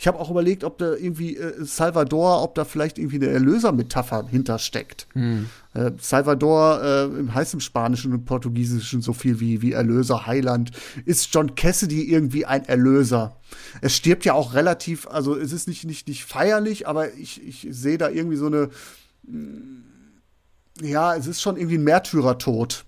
Ich 0.00 0.06
habe 0.06 0.18
auch 0.18 0.30
überlegt, 0.30 0.64
ob 0.64 0.78
da 0.78 0.94
irgendwie 0.94 1.36
äh, 1.36 1.62
Salvador, 1.62 2.42
ob 2.42 2.54
da 2.54 2.64
vielleicht 2.64 2.96
irgendwie 2.96 3.16
eine 3.16 3.28
Erlösermetapher 3.28 4.26
hintersteckt. 4.28 5.06
Hm. 5.12 5.50
Äh, 5.74 5.90
Salvador 6.00 6.82
äh, 6.82 7.30
heißt 7.30 7.52
im 7.52 7.60
Spanischen 7.60 8.14
und 8.14 8.24
Portugiesischen 8.24 9.02
so 9.02 9.12
viel 9.12 9.40
wie, 9.40 9.60
wie 9.60 9.72
Erlöser, 9.72 10.26
Heiland. 10.26 10.70
Ist 11.04 11.34
John 11.34 11.54
Cassidy 11.54 12.10
irgendwie 12.10 12.46
ein 12.46 12.64
Erlöser? 12.64 13.36
Es 13.82 13.94
stirbt 13.94 14.24
ja 14.24 14.32
auch 14.32 14.54
relativ, 14.54 15.06
also 15.06 15.36
es 15.36 15.52
ist 15.52 15.68
nicht, 15.68 15.84
nicht, 15.84 16.08
nicht 16.08 16.24
feierlich, 16.24 16.88
aber 16.88 17.12
ich, 17.12 17.46
ich 17.46 17.68
sehe 17.70 17.98
da 17.98 18.08
irgendwie 18.08 18.36
so 18.36 18.46
eine, 18.46 18.70
mm, 19.24 19.82
ja, 20.80 21.14
es 21.14 21.26
ist 21.26 21.42
schon 21.42 21.58
irgendwie 21.58 21.76
ein 21.76 21.84
Märtyrertod. 21.84 22.86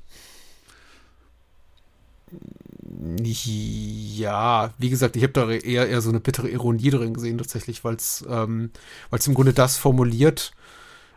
Ja, 3.05 4.73
wie 4.79 4.91
gesagt, 4.91 5.17
ich 5.17 5.23
habe 5.23 5.33
da 5.33 5.51
eher, 5.51 5.89
eher 5.89 6.01
so 6.01 6.11
eine 6.11 6.21
bittere 6.21 6.49
Ironie 6.49 6.91
drin 6.91 7.15
gesehen, 7.15 7.39
tatsächlich, 7.39 7.83
weil 7.85 7.97
es 7.97 8.25
ähm, 8.29 8.71
im 9.11 9.35
Grunde 9.35 9.53
das 9.53 9.77
formuliert 9.77 10.53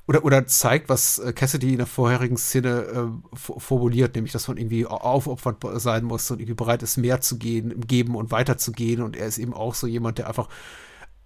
oder, 0.08 0.24
oder 0.24 0.48
zeigt, 0.48 0.90
was 0.90 1.20
äh, 1.20 1.34
Cassidy 1.34 1.72
in 1.72 1.78
der 1.78 1.88
vorherigen 1.88 2.38
Szene 2.38 2.70
äh, 2.70 3.38
formuliert, 3.60 4.16
nämlich, 4.16 4.32
dass 4.32 4.48
man 4.48 4.58
irgendwie 4.58 4.86
aufopfernd 4.86 5.58
sein 5.76 6.06
muss 6.06 6.30
und 6.32 6.40
irgendwie 6.40 6.56
bereit 6.56 6.82
ist, 6.84 6.98
mehr 6.98 7.22
zu 7.22 7.38
gehen, 7.38 7.82
geben 7.82 8.16
und 8.16 8.32
weiterzugehen. 8.32 9.02
Und 9.02 9.16
er 9.16 9.28
ist 9.28 9.38
eben 9.38 9.54
auch 9.54 9.74
so 9.74 9.88
jemand, 9.88 10.18
der 10.18 10.28
einfach 10.28 10.50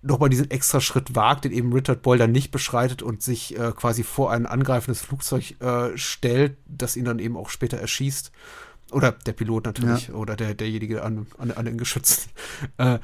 nochmal 0.02 0.30
diesen 0.30 0.50
extra 0.50 0.80
Schritt 0.80 1.16
wagt, 1.16 1.44
den 1.44 1.52
eben 1.52 1.74
Richard 1.74 2.02
Boyle 2.02 2.20
dann 2.20 2.32
nicht 2.32 2.52
beschreitet 2.52 3.02
und 3.02 3.22
sich 3.22 3.58
äh, 3.58 3.74
quasi 3.74 4.04
vor 4.04 4.32
ein 4.32 4.46
angreifendes 4.46 5.02
Flugzeug 5.02 5.60
äh, 5.62 5.98
stellt, 5.98 6.58
das 6.66 6.96
ihn 6.96 7.06
dann 7.06 7.20
eben 7.20 7.36
auch 7.36 7.50
später 7.50 7.78
erschießt. 7.78 8.32
Oder 8.92 9.12
der 9.12 9.34
Pilot 9.34 9.66
natürlich, 9.66 10.08
ja. 10.08 10.16
oder 10.16 10.36
der, 10.36 10.54
derjenige 10.54 11.04
an, 11.04 11.28
an, 11.38 11.52
an 11.52 11.66
den 11.66 11.78
Geschützen. 11.78 12.30
Äh, 12.78 13.00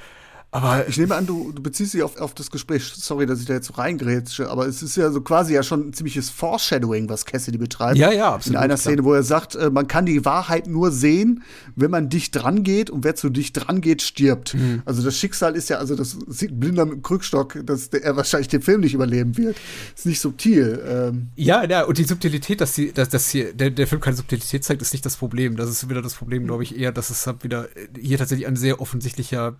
Aber 0.56 0.88
ich 0.88 0.97
nehme 0.97 1.14
an, 1.14 1.28
du, 1.28 1.51
du 1.51 1.62
beziehst 1.62 1.93
dich 1.93 2.01
auf, 2.01 2.16
auf 2.16 2.34
das 2.34 2.49
Gespräch. 2.49 2.86
Sorry, 2.95 3.26
dass 3.26 3.41
ich 3.41 3.45
da 3.45 3.56
jetzt 3.56 3.68
so 3.68 3.74
reingrätsche, 3.74 4.49
aber 4.49 4.66
es 4.66 4.82
ist 4.82 4.95
ja 4.95 5.12
so 5.12 5.20
quasi 5.20 5.53
ja 5.53 5.64
schon 5.64 5.89
ein 5.89 5.93
ziemliches 5.93 6.30
Foreshadowing, 6.30 7.10
was 7.10 7.26
Cassidy 7.26 7.58
betreibt. 7.58 7.97
Ja, 7.97 8.10
ja, 8.10 8.36
absolut. 8.36 8.56
In 8.56 8.64
einer 8.64 8.78
Szene, 8.78 9.03
wo 9.03 9.14
er 9.14 9.24
sagt, 9.24 9.56
äh, 9.56 9.70
man 9.70 9.88
kann 9.88 10.06
die 10.06 10.24
Wahrheit 10.24 10.68
nur 10.68 10.91
sehen, 10.91 11.43
wenn 11.76 11.91
man 11.91 12.08
dicht 12.08 12.38
dran 12.38 12.64
geht 12.64 12.89
und 12.89 13.03
wer 13.03 13.16
zu 13.16 13.30
dicht 13.30 13.51
dran 13.51 13.82
geht, 13.82 14.01
stirbt. 14.01 14.53
Mhm. 14.53 14.82
Also 14.86 15.03
das 15.03 15.18
Schicksal 15.18 15.58
ist 15.58 15.70
ja, 15.70 15.78
also 15.80 15.93
das 15.93 16.16
sieht 16.28 16.58
Blinder 16.58 16.86
mit 16.86 16.93
dem 16.93 17.01
Krückstock, 17.01 17.60
dass 17.66 17.89
der, 17.89 18.06
er 18.06 18.16
wahrscheinlich 18.16 18.47
den 18.47 18.62
Film 18.62 18.80
nicht 18.80 18.93
überleben 18.93 19.36
wird. 19.36 19.58
Ist 19.93 20.06
nicht 20.06 20.22
subtil. 20.22 20.82
Ähm. 20.88 21.28
Ja, 21.36 21.66
ja, 21.66 21.84
und 21.84 21.97
die 21.97 22.06
Subtilität, 22.06 22.62
dass, 22.62 22.72
die, 22.72 22.93
dass, 22.93 23.10
dass 23.10 23.28
hier 23.28 23.53
der, 23.53 23.72
der 23.72 23.88
Film 23.88 23.99
keine 23.99 24.16
Subtilität 24.16 24.64
zeigt, 24.64 24.82
ist 24.82 24.93
nicht 24.93 25.06
das 25.06 25.18
Problem. 25.18 25.58
Das 25.58 25.70
ist 25.70 25.89
wieder 25.89 26.01
das 26.01 26.14
Problem, 26.14 26.45
glaube 26.45 26.64
ich, 26.64 26.80
eher, 26.80 26.93
dass 26.93 27.10
es 27.10 27.28
halt 27.28 27.43
wieder 27.43 27.68
hier 27.99 28.18
tatsächlich 28.18 28.47
ein 28.47 28.56
sehr 28.56 28.80
offensichtlicher 28.80 29.58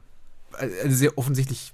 eine 0.58 0.94
sehr 0.94 1.18
offensichtlich 1.18 1.74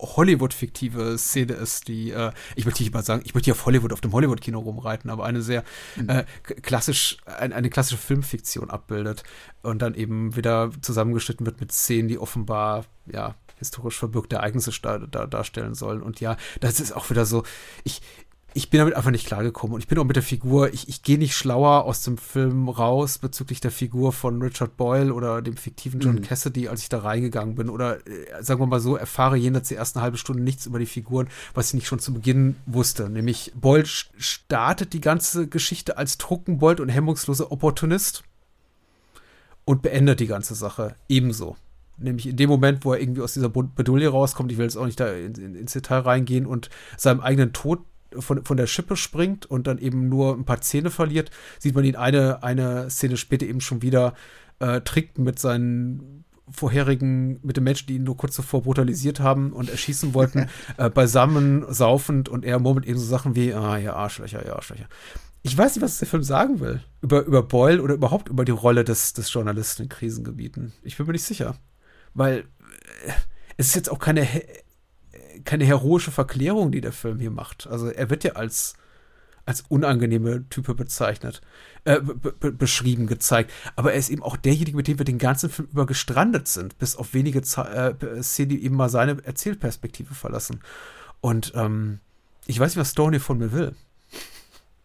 Hollywood-fiktive 0.00 1.18
Szene 1.18 1.54
ist, 1.54 1.88
die, 1.88 2.10
äh, 2.10 2.32
ich 2.56 2.64
möchte 2.64 2.82
nicht 2.82 2.92
mal 2.92 3.02
sagen, 3.02 3.22
ich 3.24 3.34
möchte 3.34 3.46
hier 3.46 3.54
auf 3.54 3.66
Hollywood, 3.66 3.92
auf 3.92 4.00
dem 4.00 4.12
Hollywood-Kino 4.12 4.58
rumreiten, 4.58 5.10
aber 5.10 5.24
eine 5.24 5.42
sehr 5.42 5.62
mhm. 5.96 6.08
äh, 6.08 6.24
klassisch, 6.62 7.18
ein, 7.26 7.52
eine 7.52 7.70
klassische 7.70 7.98
Filmfiktion 7.98 8.70
abbildet 8.70 9.22
und 9.62 9.82
dann 9.82 9.94
eben 9.94 10.36
wieder 10.36 10.70
zusammengeschnitten 10.80 11.46
wird 11.46 11.60
mit 11.60 11.72
Szenen, 11.72 12.08
die 12.08 12.18
offenbar, 12.18 12.86
ja, 13.06 13.34
historisch 13.58 13.98
verbürgte 13.98 14.36
Ereignisse 14.36 14.72
da, 14.80 14.98
da, 14.98 15.26
darstellen 15.26 15.74
sollen. 15.74 16.02
Und 16.02 16.20
ja, 16.20 16.36
das 16.60 16.80
ist 16.80 16.92
auch 16.92 17.10
wieder 17.10 17.26
so, 17.26 17.44
ich, 17.84 18.00
ich 18.52 18.70
bin 18.70 18.78
damit 18.78 18.94
einfach 18.94 19.10
nicht 19.10 19.26
klargekommen 19.26 19.74
und 19.74 19.80
ich 19.80 19.86
bin 19.86 19.98
auch 19.98 20.04
mit 20.04 20.16
der 20.16 20.22
Figur, 20.22 20.72
ich, 20.72 20.88
ich 20.88 21.02
gehe 21.02 21.18
nicht 21.18 21.34
schlauer 21.34 21.84
aus 21.84 22.02
dem 22.02 22.18
Film 22.18 22.68
raus 22.68 23.18
bezüglich 23.18 23.60
der 23.60 23.70
Figur 23.70 24.12
von 24.12 24.42
Richard 24.42 24.76
Boyle 24.76 25.14
oder 25.14 25.40
dem 25.40 25.56
fiktiven 25.56 26.00
John 26.00 26.16
mhm. 26.16 26.22
Cassidy, 26.22 26.68
als 26.68 26.82
ich 26.82 26.88
da 26.88 26.98
reingegangen 26.98 27.54
bin. 27.54 27.70
Oder 27.70 28.04
äh, 28.06 28.42
sagen 28.42 28.60
wir 28.60 28.66
mal 28.66 28.80
so, 28.80 28.96
erfahre 28.96 29.36
jenseits 29.36 29.68
der 29.68 29.78
ersten 29.78 30.00
halbe 30.00 30.16
Stunde 30.16 30.42
nichts 30.42 30.66
über 30.66 30.78
die 30.78 30.86
Figuren, 30.86 31.28
was 31.54 31.68
ich 31.68 31.74
nicht 31.74 31.86
schon 31.86 32.00
zu 32.00 32.12
Beginn 32.12 32.56
wusste. 32.66 33.08
Nämlich 33.08 33.52
Boyle 33.54 33.86
startet 33.86 34.92
die 34.92 35.00
ganze 35.00 35.46
Geschichte 35.46 35.96
als 35.96 36.18
Trunkenbold 36.18 36.80
und 36.80 36.88
hemmungsloser 36.88 37.52
Opportunist 37.52 38.24
und 39.64 39.82
beendet 39.82 40.18
die 40.18 40.26
ganze 40.26 40.56
Sache 40.56 40.96
ebenso. 41.08 41.56
Nämlich 41.98 42.26
in 42.26 42.36
dem 42.36 42.48
Moment, 42.48 42.84
wo 42.84 42.94
er 42.94 43.00
irgendwie 43.00 43.20
aus 43.20 43.34
dieser 43.34 43.50
Bedulie 43.50 44.08
rauskommt, 44.08 44.50
ich 44.50 44.58
will 44.58 44.64
jetzt 44.64 44.76
auch 44.76 44.86
nicht 44.86 44.98
da 44.98 45.12
in, 45.12 45.34
in, 45.34 45.54
ins 45.54 45.74
Detail 45.74 46.00
reingehen 46.00 46.46
und 46.46 46.70
seinem 46.96 47.20
eigenen 47.20 47.52
Tod 47.52 47.80
von, 48.18 48.44
von 48.44 48.56
der 48.56 48.66
Schippe 48.66 48.96
springt 48.96 49.46
und 49.46 49.66
dann 49.66 49.78
eben 49.78 50.08
nur 50.08 50.34
ein 50.34 50.44
paar 50.44 50.60
Zähne 50.60 50.90
verliert, 50.90 51.30
sieht 51.58 51.74
man 51.74 51.84
ihn 51.84 51.96
eine, 51.96 52.42
eine 52.42 52.90
Szene 52.90 53.16
später 53.16 53.46
eben 53.46 53.60
schon 53.60 53.82
wieder 53.82 54.14
äh, 54.58 54.80
trinkt 54.80 55.18
mit 55.18 55.38
seinen 55.38 56.24
vorherigen, 56.50 57.38
mit 57.42 57.56
den 57.56 57.64
Menschen, 57.64 57.86
die 57.86 57.94
ihn 57.94 58.04
nur 58.04 58.16
kurz 58.16 58.34
zuvor 58.34 58.62
brutalisiert 58.62 59.20
haben 59.20 59.52
und 59.52 59.70
erschießen 59.70 60.14
wollten, 60.14 60.48
äh, 60.76 60.90
beisammen, 60.90 61.64
saufend 61.72 62.28
und 62.28 62.44
er 62.44 62.58
murmelt 62.58 62.86
eben 62.86 62.98
so 62.98 63.06
Sachen 63.06 63.36
wie, 63.36 63.54
ah, 63.54 63.76
ja, 63.78 63.94
Arschlöcher, 63.94 64.44
ja, 64.46 64.56
Arschlöcher. 64.56 64.88
Ich 65.42 65.56
weiß 65.56 65.74
nicht, 65.74 65.82
was 65.82 65.98
der 65.98 66.08
Film 66.08 66.22
sagen 66.22 66.60
will. 66.60 66.82
Über, 67.00 67.24
über 67.24 67.42
Boyle 67.42 67.82
oder 67.82 67.94
überhaupt 67.94 68.28
über 68.28 68.44
die 68.44 68.52
Rolle 68.52 68.84
des, 68.84 69.14
des 69.14 69.32
Journalisten 69.32 69.84
in 69.84 69.88
Krisengebieten. 69.88 70.72
Ich 70.82 70.96
bin 70.96 71.06
mir 71.06 71.12
nicht 71.12 71.24
sicher. 71.24 71.56
Weil 72.12 72.40
äh, 73.06 73.12
es 73.56 73.68
ist 73.68 73.76
jetzt 73.76 73.90
auch 73.90 73.98
keine 73.98 74.26
keine 75.44 75.64
heroische 75.64 76.10
Verklärung, 76.10 76.72
die 76.72 76.80
der 76.80 76.92
Film 76.92 77.18
hier 77.18 77.30
macht. 77.30 77.66
Also 77.66 77.88
er 77.88 78.10
wird 78.10 78.24
ja 78.24 78.32
als, 78.32 78.74
als 79.46 79.62
unangenehme 79.68 80.48
Type 80.48 80.74
bezeichnet, 80.74 81.40
äh, 81.84 82.00
beschrieben, 82.00 83.06
gezeigt. 83.06 83.52
Aber 83.76 83.92
er 83.92 83.98
ist 83.98 84.10
eben 84.10 84.22
auch 84.22 84.36
derjenige, 84.36 84.76
mit 84.76 84.88
dem 84.88 84.98
wir 84.98 85.04
den 85.04 85.18
ganzen 85.18 85.50
Film 85.50 85.68
über 85.72 85.86
gestrandet 85.86 86.48
sind, 86.48 86.78
bis 86.78 86.96
auf 86.96 87.14
wenige 87.14 87.42
Ze 87.42 87.96
äh, 88.00 88.22
Szenen, 88.22 88.50
die 88.50 88.64
eben 88.64 88.76
mal 88.76 88.90
seine 88.90 89.22
Erzählperspektive 89.24 90.14
verlassen. 90.14 90.60
Und 91.20 91.52
ähm, 91.54 92.00
ich 92.46 92.58
weiß 92.58 92.72
nicht, 92.72 92.80
was 92.80 92.90
Stoney 92.90 93.20
von 93.20 93.38
mir 93.38 93.52
will. 93.52 93.74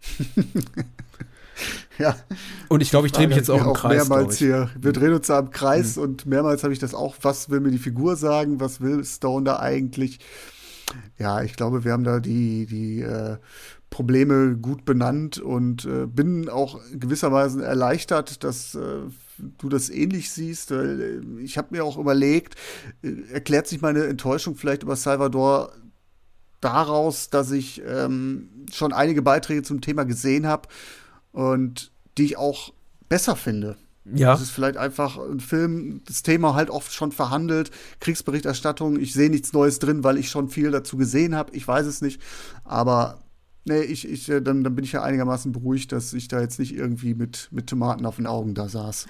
ja. 1.98 2.16
Und 2.68 2.82
ich 2.82 2.90
glaube, 2.90 3.08
ich 3.08 3.14
drehe 3.14 3.28
mich 3.28 3.38
jetzt 3.38 3.50
auch 3.50 3.62
im 3.62 3.68
auch 3.68 3.80
Kreis. 3.80 4.08
Mehrmals 4.08 4.38
hier. 4.38 4.70
Wir 4.80 4.94
drehen 4.94 5.14
uns 5.14 5.28
da 5.28 5.40
im 5.40 5.52
Kreis 5.52 5.96
mhm. 5.96 6.04
und 6.04 6.26
mehrmals 6.26 6.64
habe 6.64 6.74
ich 6.74 6.80
das 6.80 6.94
auch. 6.94 7.16
Was 7.22 7.50
will 7.50 7.60
mir 7.60 7.72
die 7.72 7.78
Figur 7.78 8.16
sagen? 8.16 8.60
Was 8.60 8.82
will 8.82 9.04
Stone 9.04 9.46
da 9.46 9.60
eigentlich? 9.60 10.20
Ja, 11.18 11.42
ich 11.42 11.56
glaube, 11.56 11.84
wir 11.84 11.92
haben 11.94 12.04
da 12.04 12.20
die, 12.20 12.66
die 12.66 13.02
äh, 13.02 13.38
Probleme 13.90 14.56
gut 14.58 14.86
benannt 14.86 15.40
und 15.40 15.86
äh, 15.86 16.06
bin 16.06 16.50
auch 16.50 16.80
gewisserweise 16.92 17.64
erleichtert, 17.64 18.44
dass 18.44 18.76
äh, 18.76 18.80
du 19.58 19.70
das 19.70 19.90
ähnlich 19.90 20.32
siehst. 20.32 20.72
Äh, 20.72 21.20
ich 21.42 21.58
habe 21.58 21.70
mir 21.72 21.84
auch 21.84 21.98
überlegt, 21.98 22.56
äh, 23.02 23.14
erklärt 23.32 23.68
sich 23.68 23.82
meine 23.82 24.06
Enttäuschung 24.06 24.56
vielleicht 24.56 24.84
über 24.84 24.96
Salvador 24.96 25.72
daraus, 26.62 27.30
dass 27.30 27.52
ich 27.52 27.82
ähm, 27.88 28.50
schon 28.72 28.92
einige 28.92 29.22
Beiträge 29.22 29.64
zum 29.64 29.82
Thema 29.82 30.04
gesehen 30.04 30.48
habe 30.48 30.68
und 31.36 31.92
die 32.18 32.24
ich 32.26 32.38
auch 32.38 32.72
besser 33.10 33.36
finde. 33.36 33.76
Ja. 34.06 34.32
Das 34.32 34.42
ist 34.42 34.52
vielleicht 34.52 34.78
einfach 34.78 35.18
ein 35.18 35.40
Film, 35.40 36.02
das 36.06 36.24
Thema 36.24 36.54
halt 36.54 36.70
oft 36.70 36.94
schon 36.94 37.12
verhandelt, 37.12 37.72
Kriegsberichterstattung, 38.00 39.00
ich 39.00 39.14
sehe 39.14 39.30
nichts 39.30 39.52
Neues 39.52 39.80
drin, 39.80 40.04
weil 40.04 40.18
ich 40.18 40.30
schon 40.30 40.48
viel 40.48 40.72
dazu 40.72 40.96
gesehen 40.96 41.36
habe, 41.36 41.56
ich 41.56 41.68
weiß 41.68 41.88
es 41.88 42.02
nicht, 42.02 42.22
aber 42.64 43.20
nee, 43.66 43.82
ich, 43.82 44.10
ich, 44.10 44.30
äh, 44.30 44.42
dann, 44.42 44.64
dann 44.64 44.76
bin 44.76 44.86
ich 44.86 44.92
ja 44.92 45.04
einigermaßen 45.04 45.52
beruhigt, 45.52 45.92
dass 45.92 46.14
ich 46.14 46.28
da 46.28 46.40
jetzt 46.40 46.60
nicht 46.60 46.76
irgendwie 46.76 47.14
mit, 47.14 47.50
mit 47.52 47.68
Tomaten 47.68 48.06
auf 48.06 48.16
den 48.16 48.28
Augen 48.28 48.54
da 48.54 48.70
saß. 48.70 49.08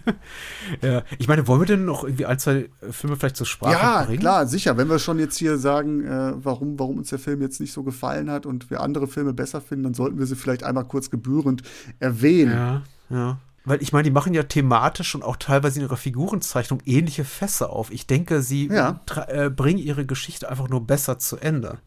ja, 0.82 1.02
ich 1.18 1.28
meine, 1.28 1.46
wollen 1.48 1.60
wir 1.60 1.66
denn 1.66 1.84
noch 1.84 2.04
irgendwie 2.04 2.26
ein, 2.26 2.38
zwei 2.38 2.68
Filme 2.90 3.16
vielleicht 3.16 3.36
zur 3.36 3.46
Sprache 3.46 3.72
ja, 3.72 4.04
bringen? 4.04 4.20
Ja, 4.20 4.20
klar, 4.20 4.46
sicher. 4.46 4.76
Wenn 4.76 4.88
wir 4.88 4.98
schon 4.98 5.18
jetzt 5.18 5.36
hier 5.36 5.58
sagen, 5.58 6.04
äh, 6.04 6.32
warum, 6.36 6.78
warum 6.78 6.98
uns 6.98 7.10
der 7.10 7.18
Film 7.18 7.40
jetzt 7.40 7.60
nicht 7.60 7.72
so 7.72 7.82
gefallen 7.82 8.30
hat 8.30 8.46
und 8.46 8.70
wir 8.70 8.80
andere 8.80 9.08
Filme 9.08 9.32
besser 9.32 9.60
finden, 9.60 9.84
dann 9.84 9.94
sollten 9.94 10.18
wir 10.18 10.26
sie 10.26 10.36
vielleicht 10.36 10.62
einmal 10.62 10.84
kurz 10.84 11.10
gebührend 11.10 11.62
erwähnen. 11.98 12.52
Ja, 12.52 12.82
ja. 13.10 13.38
Weil 13.64 13.80
ich 13.80 13.92
meine, 13.92 14.04
die 14.04 14.10
machen 14.10 14.34
ja 14.34 14.42
thematisch 14.42 15.14
und 15.14 15.22
auch 15.22 15.36
teilweise 15.36 15.78
in 15.78 15.86
ihrer 15.86 15.96
Figurenzeichnung 15.96 16.80
ähnliche 16.84 17.24
Fässer 17.24 17.70
auf. 17.70 17.92
Ich 17.92 18.08
denke, 18.08 18.42
sie 18.42 18.66
ja. 18.66 19.00
äh, 19.28 19.50
bringen 19.50 19.78
ihre 19.78 20.04
Geschichte 20.04 20.50
einfach 20.50 20.68
nur 20.68 20.84
besser 20.84 21.18
zu 21.18 21.36
Ende. 21.36 21.78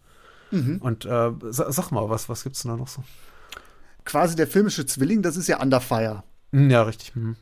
Mhm. 0.56 0.77
Und 0.82 1.06
äh, 1.06 1.32
sag 1.49 1.91
mal, 1.91 2.10
was, 2.10 2.30
was 2.30 2.45
es 2.45 2.61
denn 2.61 2.72
da 2.72 2.77
noch 2.77 2.88
so? 2.88 3.03
Quasi 4.06 4.36
der 4.36 4.48
filmische 4.48 4.86
Zwilling, 4.86 5.22
das 5.22 5.36
ist 5.36 5.48
ja 5.48 5.61
Under 5.61 5.82
Fire. 5.82 6.23
Hm, 6.52 6.69
ja, 6.69 6.84
richtig. 6.84 7.15
Mhm. 7.15 7.36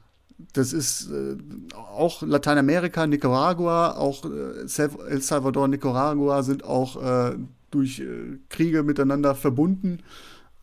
Das 0.54 0.74
ist 0.74 1.10
äh, 1.12 1.38
auch 1.76 2.22
Lateinamerika, 2.22 3.06
Nicaragua, 3.06 3.96
auch 3.96 4.26
äh, 4.26 5.10
El 5.10 5.22
Salvador, 5.22 5.68
Nicaragua 5.68 6.44
sind 6.44 6.64
auch 6.64 7.02
äh, 7.02 7.36
durch 7.72 8.00
äh, 8.00 8.40
Kriege 8.50 8.84
miteinander 8.84 9.36
verbunden. 9.36 10.00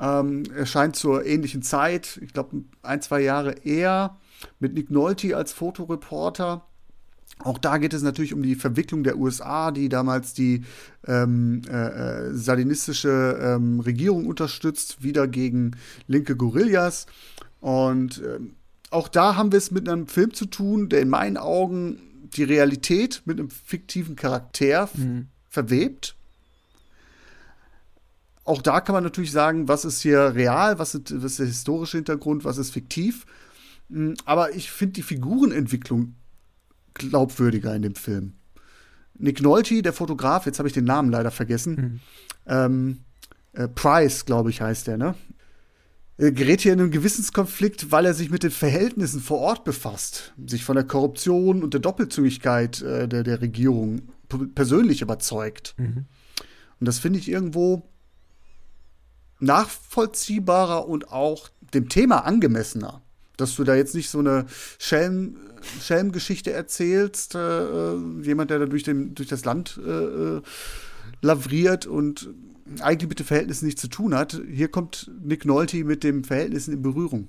Ähm, 0.01 0.45
erscheint 0.57 0.97
zur 0.97 1.27
ähnlichen 1.27 1.63
Zeit, 1.63 2.19
ich 2.23 2.33
glaube 2.33 2.65
ein, 2.83 3.03
zwei 3.03 3.21
Jahre 3.21 3.53
eher, 3.65 4.17
mit 4.59 4.75
Nick 4.75 4.91
Nolte 4.91 5.37
als 5.37 5.53
Fotoreporter. 5.53 6.67
Auch 7.43 7.59
da 7.59 7.79
geht 7.79 7.95
es 7.95 8.03
natürlich 8.03 8.35
um 8.35 8.43
die 8.43 8.55
Verwicklung 8.55 9.03
der 9.03 9.19
USA, 9.19 9.71
die 9.71 9.89
damals 9.89 10.35
die 10.35 10.65
ähm, 11.07 11.63
äh, 11.69 11.73
äh, 11.73 12.35
salinistische 12.35 13.39
ähm, 13.41 13.81
Regierung 13.81 14.27
unterstützt, 14.27 15.03
wieder 15.03 15.27
gegen 15.27 15.77
linke 16.07 16.37
Guerillas. 16.37 17.07
Und 17.61 18.23
ähm, 18.25 18.55
auch 18.91 19.09
da 19.09 19.37
haben 19.37 19.53
wir 19.53 19.59
es 19.59 19.71
mit 19.71 19.89
einem 19.89 20.07
Film 20.07 20.35
zu 20.35 20.47
tun, 20.47 20.89
der 20.89 21.01
in 21.01 21.09
meinen 21.09 21.37
Augen 21.37 22.01
die 22.35 22.45
Realität 22.45 23.23
mit 23.25 23.39
einem 23.39 23.51
fiktiven 23.51 24.17
Charakter 24.17 24.89
mhm. 24.95 25.29
verwebt. 25.49 26.17
Auch 28.45 28.63
da 28.63 28.81
kann 28.81 28.95
man 28.95 29.05
natürlich 29.05 29.33
sagen, 29.33 29.69
was 29.69 29.85
ist 29.85 30.01
hier 30.01 30.35
real, 30.35 30.79
was 30.79 30.95
ist, 30.95 31.23
was 31.23 31.33
ist 31.33 31.39
der 31.39 31.47
historische 31.47 31.99
Hintergrund, 31.99 32.45
was 32.45 32.59
ist 32.59 32.71
fiktiv. 32.71 33.27
Hm, 33.91 34.15
aber 34.25 34.55
ich 34.55 34.71
finde 34.71 34.95
die 34.95 35.03
Figurenentwicklung 35.03 36.15
glaubwürdiger 37.01 37.75
in 37.75 37.83
dem 37.83 37.95
Film. 37.95 38.35
Nick 39.19 39.43
Nolte, 39.43 39.83
der 39.83 39.93
Fotograf, 39.93 40.47
jetzt 40.47 40.59
habe 40.59 40.69
ich 40.69 40.75
den 40.75 40.85
Namen 40.85 41.11
leider 41.11 41.31
vergessen. 41.31 41.75
Mhm. 41.75 42.01
Ähm, 42.47 42.99
äh, 43.53 43.69
Price, 43.69 44.25
glaube 44.25 44.51
ich, 44.51 44.61
heißt 44.61 44.87
der, 44.87 44.97
ne? 44.97 45.15
Er 46.17 46.33
gerät 46.33 46.61
hier 46.61 46.75
in 46.75 46.81
einen 46.81 46.91
Gewissenskonflikt, 46.91 47.91
weil 47.93 48.05
er 48.05 48.13
sich 48.13 48.31
mit 48.31 48.43
den 48.43 48.51
Verhältnissen 48.51 49.21
vor 49.21 49.39
Ort 49.39 49.65
befasst, 49.65 50.35
sich 50.47 50.65
von 50.65 50.77
der 50.77 50.85
Korruption 50.85 51.63
und 51.63 51.73
der 51.73 51.81
Doppelzügigkeit 51.81 52.83
äh, 52.83 53.09
der, 53.09 53.23
der 53.23 53.41
Regierung 53.41 54.03
persönlich 54.55 55.01
überzeugt. 55.01 55.75
Mhm. 55.79 56.05
Und 56.79 56.87
das 56.87 56.99
finde 56.99 57.19
ich 57.19 57.31
irgendwo 57.31 57.89
nachvollziehbarer 59.39 60.87
und 60.87 61.11
auch 61.11 61.49
dem 61.73 61.89
Thema 61.89 62.27
angemessener. 62.27 63.03
Dass 63.37 63.57
du 63.57 63.65
da 63.65 63.75
jetzt 63.75 63.95
nicht 63.95 64.11
so 64.11 64.19
eine 64.19 64.45
Schelm, 64.79 65.39
Schelmgeschichte 65.81 66.53
erzählst, 66.53 67.35
äh, 67.35 67.95
jemand, 68.23 68.51
der 68.51 68.61
da 68.61 68.67
durch, 68.67 68.83
den, 68.83 69.15
durch 69.15 69.29
das 69.29 69.45
Land 69.45 69.81
äh, 69.85 69.91
äh, 69.91 70.43
lavriert 71.23 71.87
und 71.87 72.31
eigentlich 72.81 73.09
mit 73.09 73.19
den 73.19 73.27
Verhältnissen 73.27 73.67
nichts 73.67 73.81
zu 73.81 73.89
tun 73.89 74.15
hat. 74.15 74.41
Hier 74.49 74.69
kommt 74.69 75.11
Nick 75.23 75.45
Nolte 75.45 75.85
mit 75.85 76.05
den 76.05 76.25
Verhältnissen 76.25 76.73
in 76.73 76.83
Berührung. 76.83 77.29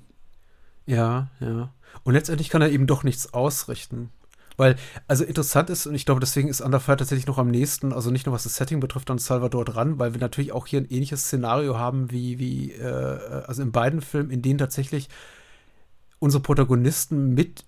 Ja, 0.86 1.30
ja. 1.40 1.72
Und 2.04 2.14
letztendlich 2.14 2.48
kann 2.48 2.62
er 2.62 2.70
eben 2.70 2.86
doch 2.86 3.04
nichts 3.04 3.34
ausrichten. 3.34 4.10
Weil, 4.56 4.76
also 5.08 5.24
interessant 5.24 5.70
ist, 5.70 5.86
und 5.86 5.94
ich 5.94 6.04
glaube, 6.04 6.20
deswegen 6.20 6.48
ist 6.48 6.60
Under 6.60 6.80
Fire 6.80 6.96
tatsächlich 6.96 7.26
noch 7.26 7.38
am 7.38 7.50
nächsten, 7.50 7.92
also 7.92 8.10
nicht 8.10 8.26
nur 8.26 8.34
was 8.34 8.44
das 8.44 8.56
Setting 8.56 8.80
betrifft, 8.80 9.10
an 9.10 9.18
Salvador 9.18 9.64
dran, 9.64 9.98
weil 9.98 10.14
wir 10.14 10.20
natürlich 10.20 10.52
auch 10.52 10.66
hier 10.66 10.80
ein 10.80 10.90
ähnliches 10.90 11.24
Szenario 11.24 11.78
haben 11.78 12.10
wie, 12.10 12.38
wie 12.38 12.72
äh, 12.72 13.44
also 13.46 13.62
in 13.62 13.72
beiden 13.72 14.00
Filmen, 14.00 14.30
in 14.30 14.42
denen 14.42 14.58
tatsächlich 14.58 15.08
unsere 16.18 16.42
Protagonisten 16.42 17.34
mit 17.34 17.64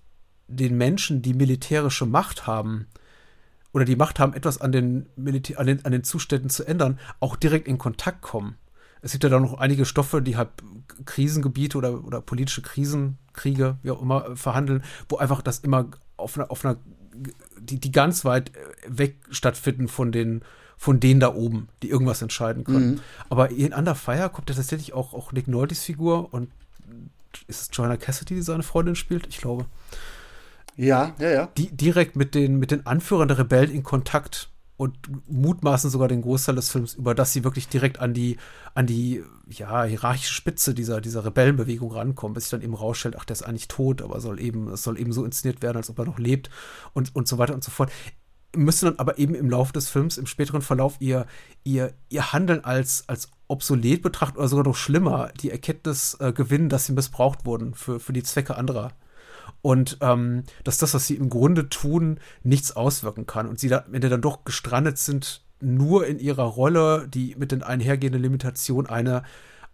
den 0.47 0.77
Menschen, 0.77 1.21
die 1.21 1.33
militärische 1.33 2.05
Macht 2.05 2.47
haben, 2.47 2.87
oder 3.73 3.83
die 3.83 3.97
Macht 3.97 4.19
haben, 4.19 4.33
etwas 4.33 4.61
an 4.61 4.71
den, 4.71 5.07
Militär, 5.17 5.59
an 5.59 5.67
den, 5.67 5.83
an 5.83 5.91
den 5.91 6.05
Zuständen 6.05 6.49
zu 6.49 6.63
ändern, 6.63 6.97
auch 7.19 7.35
direkt 7.35 7.67
in 7.67 7.77
Kontakt 7.77 8.21
kommen. 8.21 8.55
Es 9.01 9.11
gibt 9.11 9.25
ja 9.25 9.29
da 9.29 9.39
noch 9.39 9.55
einige 9.55 9.85
Stoffe, 9.85 10.21
die 10.21 10.37
halt 10.37 10.49
Krisengebiete 11.05 11.77
oder, 11.77 12.05
oder 12.05 12.21
politische 12.21 12.61
Krisenkriege, 12.61 13.77
wie 13.83 13.91
auch 13.91 14.01
immer, 14.01 14.37
verhandeln, 14.37 14.81
wo 15.09 15.17
einfach 15.17 15.41
das 15.41 15.59
immer 15.59 15.87
auf 16.15 16.37
einer, 16.37 16.49
auf 16.51 16.63
einer 16.63 16.77
die, 17.59 17.79
die 17.79 17.91
ganz 17.91 18.23
weit 18.25 18.55
äh, 18.55 18.59
weg 18.87 19.17
stattfinden 19.29 19.87
von 19.87 20.13
den, 20.13 20.41
von 20.77 20.99
denen 20.99 21.19
da 21.19 21.33
oben, 21.33 21.67
die 21.83 21.89
irgendwas 21.89 22.21
entscheiden 22.21 22.63
können. 22.63 22.91
Mhm. 22.91 22.99
Aber 23.29 23.51
in 23.51 23.73
Under 23.73 23.95
Fire 23.95 24.29
kommt 24.29 24.49
ja 24.49 24.55
tatsächlich 24.55 24.93
auch, 24.93 25.13
auch 25.13 25.31
Nick 25.31 25.47
Nolte's 25.47 25.83
Figur 25.83 26.33
und 26.33 26.49
ist 27.47 27.61
es 27.61 27.69
Joanna 27.73 27.97
Cassidy, 27.97 28.35
die 28.35 28.41
seine 28.41 28.63
Freundin 28.63 28.95
spielt? 28.95 29.27
Ich 29.27 29.37
glaube. 29.37 29.65
Ja, 30.77 31.15
ja, 31.19 31.29
ja. 31.29 31.49
Die 31.57 31.75
direkt 31.75 32.15
mit 32.15 32.35
den, 32.35 32.57
mit 32.57 32.71
den 32.71 32.85
Anführern 32.85 33.27
der 33.27 33.37
Rebellen 33.37 33.71
in 33.71 33.83
Kontakt 33.83 34.49
und 34.77 34.97
mutmaßen 35.29 35.89
sogar 35.89 36.09
den 36.09 36.21
Großteil 36.21 36.55
des 36.55 36.69
Films 36.69 36.95
über, 36.95 37.15
dass 37.15 37.31
sie 37.31 37.45
wirklich 37.45 37.69
direkt 37.69 37.99
an 37.99 38.13
die, 38.13 38.37
an 38.73 38.85
die, 38.85 39.23
ja, 39.47 39.83
hierarchische 39.83 40.33
Spitze 40.33 40.73
dieser, 40.73 40.99
dieser 40.99 41.23
Rebellenbewegung 41.23 41.91
rankommen, 41.93 42.33
bis 42.33 42.45
sich 42.45 42.51
dann 42.51 42.61
eben 42.61 42.73
rausstellt, 42.73 43.15
ach, 43.17 43.23
der 43.23 43.35
ist 43.35 43.43
eigentlich 43.43 43.69
tot, 43.69 44.01
aber 44.01 44.19
soll 44.19 44.39
eben, 44.39 44.67
es 44.69 44.83
soll 44.83 44.99
eben 44.99 45.13
so 45.13 45.23
inszeniert 45.23 45.61
werden, 45.61 45.77
als 45.77 45.89
ob 45.89 45.99
er 45.99 46.05
noch 46.05 46.19
lebt 46.19 46.49
und, 46.93 47.15
und 47.15 47.27
so 47.27 47.37
weiter 47.37 47.53
und 47.53 47.63
so 47.63 47.71
fort. 47.71 47.91
Müssen 48.53 48.85
dann 48.85 48.99
aber 48.99 49.17
eben 49.17 49.35
im 49.35 49.49
Laufe 49.49 49.73
des 49.73 49.89
Films, 49.89 50.17
im 50.17 50.27
späteren 50.27 50.61
Verlauf, 50.61 50.95
ihr, 50.99 51.25
ihr, 51.63 51.93
ihr 52.09 52.33
Handeln 52.33 52.63
als, 52.63 53.07
als 53.07 53.31
obsolet 53.47 54.01
betrachten 54.01 54.37
oder 54.37 54.47
sogar 54.47 54.65
noch 54.65 54.75
schlimmer, 54.75 55.29
die 55.41 55.51
Erkenntnis 55.51 56.17
äh, 56.19 56.33
gewinnen, 56.33 56.67
dass 56.67 56.85
sie 56.85 56.93
missbraucht 56.93 57.45
wurden 57.45 57.73
für, 57.73 57.99
für 57.99 58.13
die 58.13 58.23
Zwecke 58.23 58.57
anderer 58.57 58.91
und 59.65 59.97
ähm, 60.01 60.43
dass 60.63 60.77
das, 60.77 60.93
was 60.93 61.07
sie 61.07 61.15
im 61.15 61.27
Grunde 61.27 61.69
tun, 61.69 62.19
nichts 62.43 62.75
auswirken 62.75 63.25
kann. 63.25 63.47
Und 63.47 63.59
sie 63.59 63.67
da 63.67 63.83
Ende 63.91 64.09
dann 64.09 64.21
doch 64.21 64.43
gestrandet 64.43 64.99
sind, 64.99 65.41
nur 65.59 66.05
in 66.05 66.19
ihrer 66.19 66.43
Rolle, 66.43 67.07
die 67.07 67.33
mit 67.35 67.51
den 67.51 67.63
einhergehenden 67.63 68.21
Limitationen 68.21 68.87
einer 68.87 69.23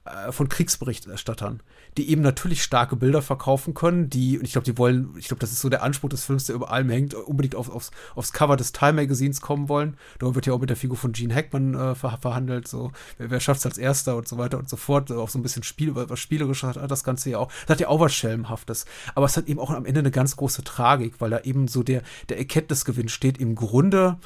äh, 0.05 0.31
von 0.31 0.47
Kriegsberichterstattern, 0.47 1.61
die 1.97 2.09
eben 2.09 2.21
natürlich 2.21 2.63
starke 2.63 2.95
Bilder 2.95 3.21
verkaufen 3.21 3.73
können, 3.73 4.09
die, 4.09 4.37
und 4.37 4.45
ich 4.45 4.53
glaube, 4.53 4.65
die 4.65 4.77
wollen, 4.77 5.13
ich 5.17 5.27
glaube, 5.27 5.41
das 5.41 5.51
ist 5.51 5.61
so 5.61 5.69
der 5.69 5.83
Anspruch 5.83 6.09
des 6.09 6.23
Films, 6.23 6.45
der 6.45 6.55
über 6.55 6.71
allem 6.71 6.89
hängt, 6.89 7.13
unbedingt 7.13 7.55
auf, 7.55 7.69
aufs, 7.69 7.91
aufs 8.15 8.31
Cover 8.31 8.55
des 8.55 8.71
Time 8.71 8.93
Magazines 8.93 9.41
kommen 9.41 9.67
wollen. 9.67 9.97
Da 10.19 10.33
wird 10.33 10.45
ja 10.45 10.53
auch 10.53 10.59
mit 10.59 10.69
der 10.69 10.77
Figur 10.77 10.97
von 10.97 11.11
Gene 11.11 11.35
Hackman 11.35 11.73
äh, 11.73 11.95
ver 11.95 12.17
verhandelt, 12.21 12.67
so, 12.67 12.91
wer, 13.17 13.29
wer 13.29 13.39
schafft 13.39 13.59
es 13.59 13.65
als 13.65 13.77
Erster 13.77 14.15
und 14.15 14.27
so 14.27 14.37
weiter 14.37 14.57
und 14.57 14.69
so 14.69 14.77
fort, 14.77 15.11
auch 15.11 15.29
so 15.29 15.37
ein 15.37 15.43
bisschen 15.43 15.63
Spiel, 15.63 15.95
was 15.95 16.19
Spielerisches 16.19 16.77
hat 16.77 16.91
das 16.91 17.03
Ganze 17.03 17.31
ja 17.31 17.39
auch. 17.39 17.51
Das 17.61 17.75
hat 17.75 17.79
ja 17.81 17.87
auch 17.87 17.99
was 17.99 18.13
Schelmhaftes. 18.13 18.85
Aber 19.15 19.25
es 19.25 19.35
hat 19.35 19.47
eben 19.47 19.59
auch 19.59 19.69
am 19.69 19.85
Ende 19.85 19.99
eine 19.99 20.11
ganz 20.11 20.35
große 20.35 20.63
Tragik, 20.63 21.15
weil 21.19 21.29
da 21.29 21.41
eben 21.41 21.67
so 21.67 21.83
der, 21.83 22.03
der 22.29 22.37
Erkenntnisgewinn 22.37 23.09
steht, 23.09 23.37
im 23.37 23.55
Grunde 23.55 24.17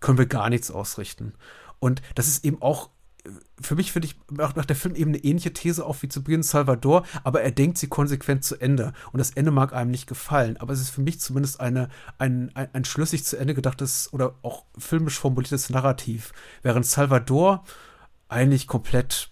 können 0.00 0.18
wir 0.18 0.26
gar 0.26 0.50
nichts 0.50 0.70
ausrichten. 0.70 1.34
Und 1.78 2.02
das 2.14 2.28
ist 2.28 2.44
eben 2.44 2.60
auch 2.60 2.90
für 3.60 3.76
mich 3.76 3.92
finde 3.92 4.08
ich, 4.08 4.16
macht 4.30 4.68
der 4.68 4.76
Film 4.76 4.94
eben 4.94 5.10
eine 5.10 5.22
ähnliche 5.22 5.52
These 5.52 5.84
auf 5.84 6.02
wie 6.02 6.08
zu 6.08 6.24
Beginn 6.24 6.42
Salvador, 6.42 7.04
aber 7.22 7.42
er 7.42 7.52
denkt 7.52 7.78
sie 7.78 7.86
konsequent 7.86 8.44
zu 8.44 8.60
Ende. 8.60 8.92
Und 9.12 9.18
das 9.18 9.30
Ende 9.30 9.50
mag 9.50 9.72
einem 9.72 9.90
nicht 9.90 10.08
gefallen, 10.08 10.56
aber 10.56 10.72
es 10.72 10.80
ist 10.80 10.90
für 10.90 11.02
mich 11.02 11.20
zumindest 11.20 11.60
eine, 11.60 11.88
ein, 12.18 12.50
ein, 12.54 12.68
ein 12.72 12.84
schlüssig 12.84 13.24
zu 13.24 13.36
Ende 13.36 13.54
gedachtes 13.54 14.12
oder 14.12 14.34
auch 14.42 14.64
filmisch 14.76 15.18
formuliertes 15.18 15.70
Narrativ. 15.70 16.32
Während 16.62 16.86
Salvador 16.86 17.64
eigentlich 18.28 18.66
komplett 18.66 19.30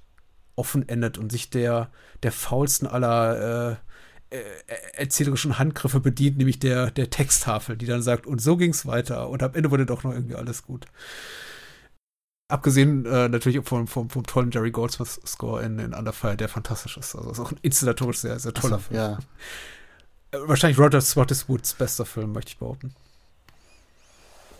offen 0.54 0.88
endet 0.88 1.18
und 1.18 1.32
sich 1.32 1.50
der, 1.50 1.90
der 2.22 2.32
faulsten 2.32 2.86
aller 2.86 3.78
äh, 4.30 4.36
äh, 4.36 4.42
erzählerischen 4.92 5.58
Handgriffe 5.58 5.98
bedient, 5.98 6.38
nämlich 6.38 6.60
der, 6.60 6.90
der 6.92 7.10
Texttafel, 7.10 7.76
die 7.76 7.86
dann 7.86 8.02
sagt, 8.02 8.26
und 8.26 8.40
so 8.40 8.56
ging 8.56 8.70
es 8.70 8.86
weiter 8.86 9.28
und 9.28 9.42
am 9.42 9.54
Ende 9.54 9.70
wurde 9.72 9.86
doch 9.86 10.04
noch 10.04 10.12
irgendwie 10.12 10.36
alles 10.36 10.62
gut. 10.62 10.86
Abgesehen 12.50 13.06
äh, 13.06 13.28
natürlich 13.28 13.64
vom, 13.64 13.86
vom, 13.86 14.10
vom, 14.10 14.24
tollen 14.24 14.50
Jerry 14.50 14.70
Goldsmith-Score 14.70 15.62
in, 15.62 15.78
in 15.78 15.94
Under 15.94 16.12
Fire, 16.12 16.36
der 16.36 16.48
fantastisch 16.48 16.96
ist. 16.96 17.14
Also 17.14 17.30
ist 17.30 17.40
auch 17.40 17.52
ein 17.52 17.58
inszenatorisch 17.62 18.18
sehr, 18.18 18.38
sehr 18.38 18.52
toller 18.52 18.76
so, 18.76 18.82
Film. 18.82 19.00
Ja. 19.00 19.18
Äh, 20.32 20.38
wahrscheinlich 20.46 20.78
Roger 20.78 21.00
Spottiswoods 21.00 21.74
bester 21.74 22.04
Film, 22.04 22.32
möchte 22.32 22.50
ich 22.50 22.58
behaupten. 22.58 22.94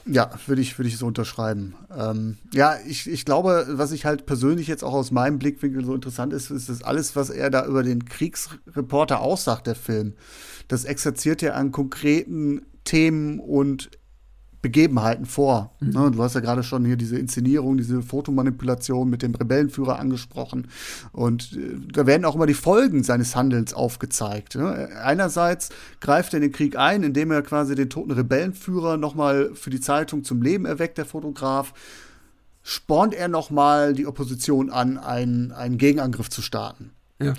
Ja, 0.07 0.31
würde 0.47 0.62
ich, 0.62 0.79
würde 0.79 0.89
ich 0.89 0.97
so 0.97 1.07
unterschreiben. 1.07 1.75
Ähm, 1.97 2.39
ja, 2.53 2.77
ich, 2.87 3.09
ich 3.09 3.25
glaube, 3.25 3.67
was 3.71 3.93
ich 3.93 4.07
halt 4.07 4.25
persönlich 4.25 4.67
jetzt 4.67 4.83
auch 4.83 4.95
aus 4.95 5.11
meinem 5.11 5.39
Blickwinkel 5.39 5.85
so 5.85 5.95
interessant 5.95 6.33
ist, 6.33 6.51
ist, 6.51 6.69
dass 6.69 6.83
alles, 6.83 7.17
was 7.17 7.29
er 7.29 7.51
da 7.51 7.67
über 7.67 7.83
den 7.83 8.07
Kriegsreporter 8.07 9.21
aussagt, 9.21 9.67
der 9.67 9.75
Film, 9.75 10.15
das 10.69 10.85
exerziert 10.85 11.43
ja 11.43 11.53
an 11.53 11.71
konkreten 11.71 12.62
Themen 12.85 13.41
und 13.41 13.91
Begebenheiten 14.62 15.24
vor. 15.24 15.74
Mhm. 15.81 15.91
Ne, 15.91 16.11
du 16.11 16.23
hast 16.23 16.35
ja 16.35 16.41
gerade 16.41 16.62
schon 16.62 16.85
hier 16.85 16.97
diese 16.97 17.19
Inszenierung, 17.19 17.77
diese 17.77 18.03
Fotomanipulation 18.03 19.09
mit 19.09 19.23
dem 19.23 19.35
Rebellenführer 19.35 19.99
angesprochen. 19.99 20.69
Und 21.12 21.53
äh, 21.55 21.77
da 21.93 22.07
werden 22.07 22.24
auch 22.24 22.35
immer 22.35 22.47
die 22.47 22.55
Folgen 22.55 23.03
seines 23.03 23.35
Handelns 23.35 23.73
aufgezeigt. 23.73 24.57
Ne? 24.57 24.91
Einerseits 25.03 25.70
greift 26.01 26.35
er 26.35 26.39
in 26.39 26.43
den 26.43 26.53
Krieg 26.53 26.77
ein, 26.77 27.03
indem 27.03 27.31
er 27.31 27.43
quasi 27.43 27.74
den 27.74 27.89
toten 27.89 28.11
Rebellenführer 28.11 28.97
nochmal 28.97 29.51
für 29.55 29.70
die 29.70 29.81
Zeitung 29.81 30.24
zum 30.24 30.43
Leben 30.43 30.66
erweckt, 30.66 30.99
der 30.99 31.07
Fotograf. 31.07 31.73
Spornt 32.62 33.15
er 33.15 33.28
nochmal 33.28 33.95
die 33.95 34.07
Opposition 34.07 34.70
an, 34.70 34.99
einen, 34.99 35.53
einen 35.53 35.78
Gegenangriff 35.78 36.28
zu 36.28 36.43
starten. 36.43 36.91
Ja. 37.19 37.35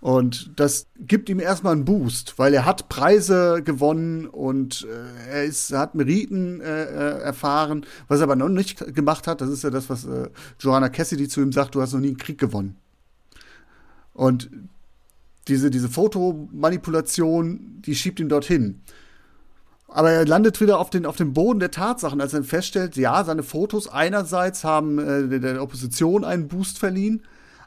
Und 0.00 0.52
das 0.56 0.86
gibt 0.98 1.28
ihm 1.28 1.40
erstmal 1.40 1.72
einen 1.72 1.84
Boost, 1.84 2.38
weil 2.38 2.52
er 2.54 2.64
hat 2.64 2.88
Preise 2.88 3.62
gewonnen 3.64 4.26
und 4.26 4.86
äh, 4.88 5.30
er, 5.30 5.44
ist, 5.44 5.70
er 5.70 5.80
hat 5.80 5.94
Meriten 5.94 6.60
äh, 6.60 6.84
äh, 6.84 7.20
erfahren. 7.22 7.86
Was 8.06 8.20
er 8.20 8.24
aber 8.24 8.36
noch 8.36 8.48
nicht 8.48 8.94
gemacht 8.94 9.26
hat, 9.26 9.40
das 9.40 9.48
ist 9.48 9.64
ja 9.64 9.70
das, 9.70 9.88
was 9.88 10.04
äh, 10.04 10.28
Joanna 10.60 10.90
Cassidy 10.90 11.28
zu 11.28 11.40
ihm 11.40 11.52
sagt, 11.52 11.74
du 11.74 11.80
hast 11.80 11.92
noch 11.92 12.00
nie 12.00 12.08
einen 12.08 12.18
Krieg 12.18 12.38
gewonnen. 12.38 12.76
Und 14.12 14.50
diese, 15.48 15.70
diese 15.70 15.88
Fotomanipulation, 15.88 17.80
die 17.80 17.94
schiebt 17.94 18.20
ihn 18.20 18.28
dorthin. 18.28 18.82
Aber 19.88 20.10
er 20.10 20.26
landet 20.26 20.60
wieder 20.60 20.78
auf 20.78 20.90
den, 20.90 21.06
auf 21.06 21.16
dem 21.16 21.32
Boden 21.32 21.60
der 21.60 21.70
Tatsachen, 21.70 22.20
als 22.20 22.34
er 22.34 22.42
feststellt, 22.42 22.96
ja, 22.96 23.24
seine 23.24 23.42
Fotos 23.42 23.88
einerseits 23.88 24.64
haben 24.64 24.98
äh, 24.98 25.40
der 25.40 25.62
Opposition 25.62 26.24
einen 26.24 26.48
Boost 26.48 26.78
verliehen, 26.78 27.22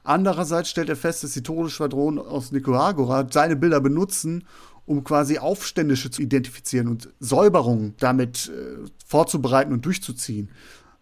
Andererseits 0.09 0.71
stellt 0.71 0.89
er 0.89 0.95
fest, 0.95 1.23
dass 1.23 1.33
die 1.33 1.43
Todesschwadronen 1.43 2.17
aus 2.17 2.51
Nicaragua 2.51 3.27
seine 3.29 3.55
Bilder 3.55 3.79
benutzen, 3.79 4.43
um 4.87 5.03
quasi 5.03 5.37
Aufständische 5.37 6.09
zu 6.09 6.23
identifizieren 6.23 6.87
und 6.87 7.09
Säuberungen 7.19 7.93
damit 7.99 8.47
äh, 8.49 8.89
vorzubereiten 9.05 9.71
und 9.71 9.85
durchzuziehen. 9.85 10.49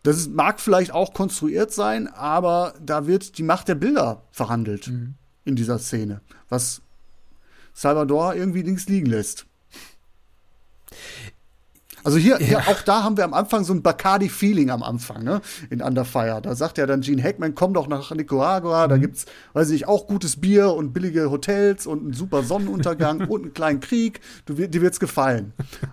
Das 0.04 0.18
ist, 0.18 0.34
mag 0.34 0.60
vielleicht 0.60 0.92
auch 0.92 1.14
konstruiert 1.14 1.72
sein, 1.72 2.10
aber 2.10 2.74
da 2.86 3.08
wird 3.08 3.38
die 3.38 3.44
Macht 3.44 3.70
der 3.70 3.76
Bilder 3.76 4.24
verhandelt 4.32 4.90
mhm. 4.90 5.14
in 5.46 5.56
dieser 5.56 5.80
Szene, 5.80 6.20
was 6.50 6.82
Salvador 7.74 8.36
irgendwie 8.36 8.64
links 8.64 8.90
liegen 8.90 9.06
lässt. 9.06 9.46
Also 12.08 12.20
hier, 12.20 12.40
ja. 12.40 12.48
hier, 12.48 12.60
auch 12.60 12.82
da 12.84 13.04
haben 13.04 13.18
wir 13.18 13.26
am 13.26 13.34
Anfang 13.34 13.66
so 13.66 13.74
ein 13.74 13.82
Bacardi-Feeling 13.82 14.70
am 14.70 14.82
Anfang, 14.82 15.26
ne? 15.26 15.42
In 15.70 15.82
Under 15.82 16.06
Fire. 16.06 16.40
Da 16.42 16.56
sagt 16.56 16.78
ja 16.78 16.86
dann 16.86 17.02
Gene 17.02 17.22
Hackman, 17.22 17.54
komm 17.54 17.74
doch 17.74 17.90
nach 17.90 18.12
Nicaragua, 18.12 18.86
mhm. 18.86 18.90
da 18.90 18.98
gibt's, 18.98 19.26
weiß 19.52 19.72
ich, 19.72 19.90
auch 19.90 20.08
gutes 20.08 20.40
Bier 20.40 20.72
und 20.72 20.94
billige 20.94 21.30
Hotels 21.30 21.86
und 21.86 22.04
einen 22.04 22.14
super 22.14 22.44
Sonnenuntergang 22.44 23.20
und 23.28 23.42
einen 23.42 23.54
kleinen 23.54 23.80
Krieg. 23.82 24.22
Du, 24.46 24.54
dir 24.54 24.82
wird's 24.82 25.02
gefallen. 25.02 25.52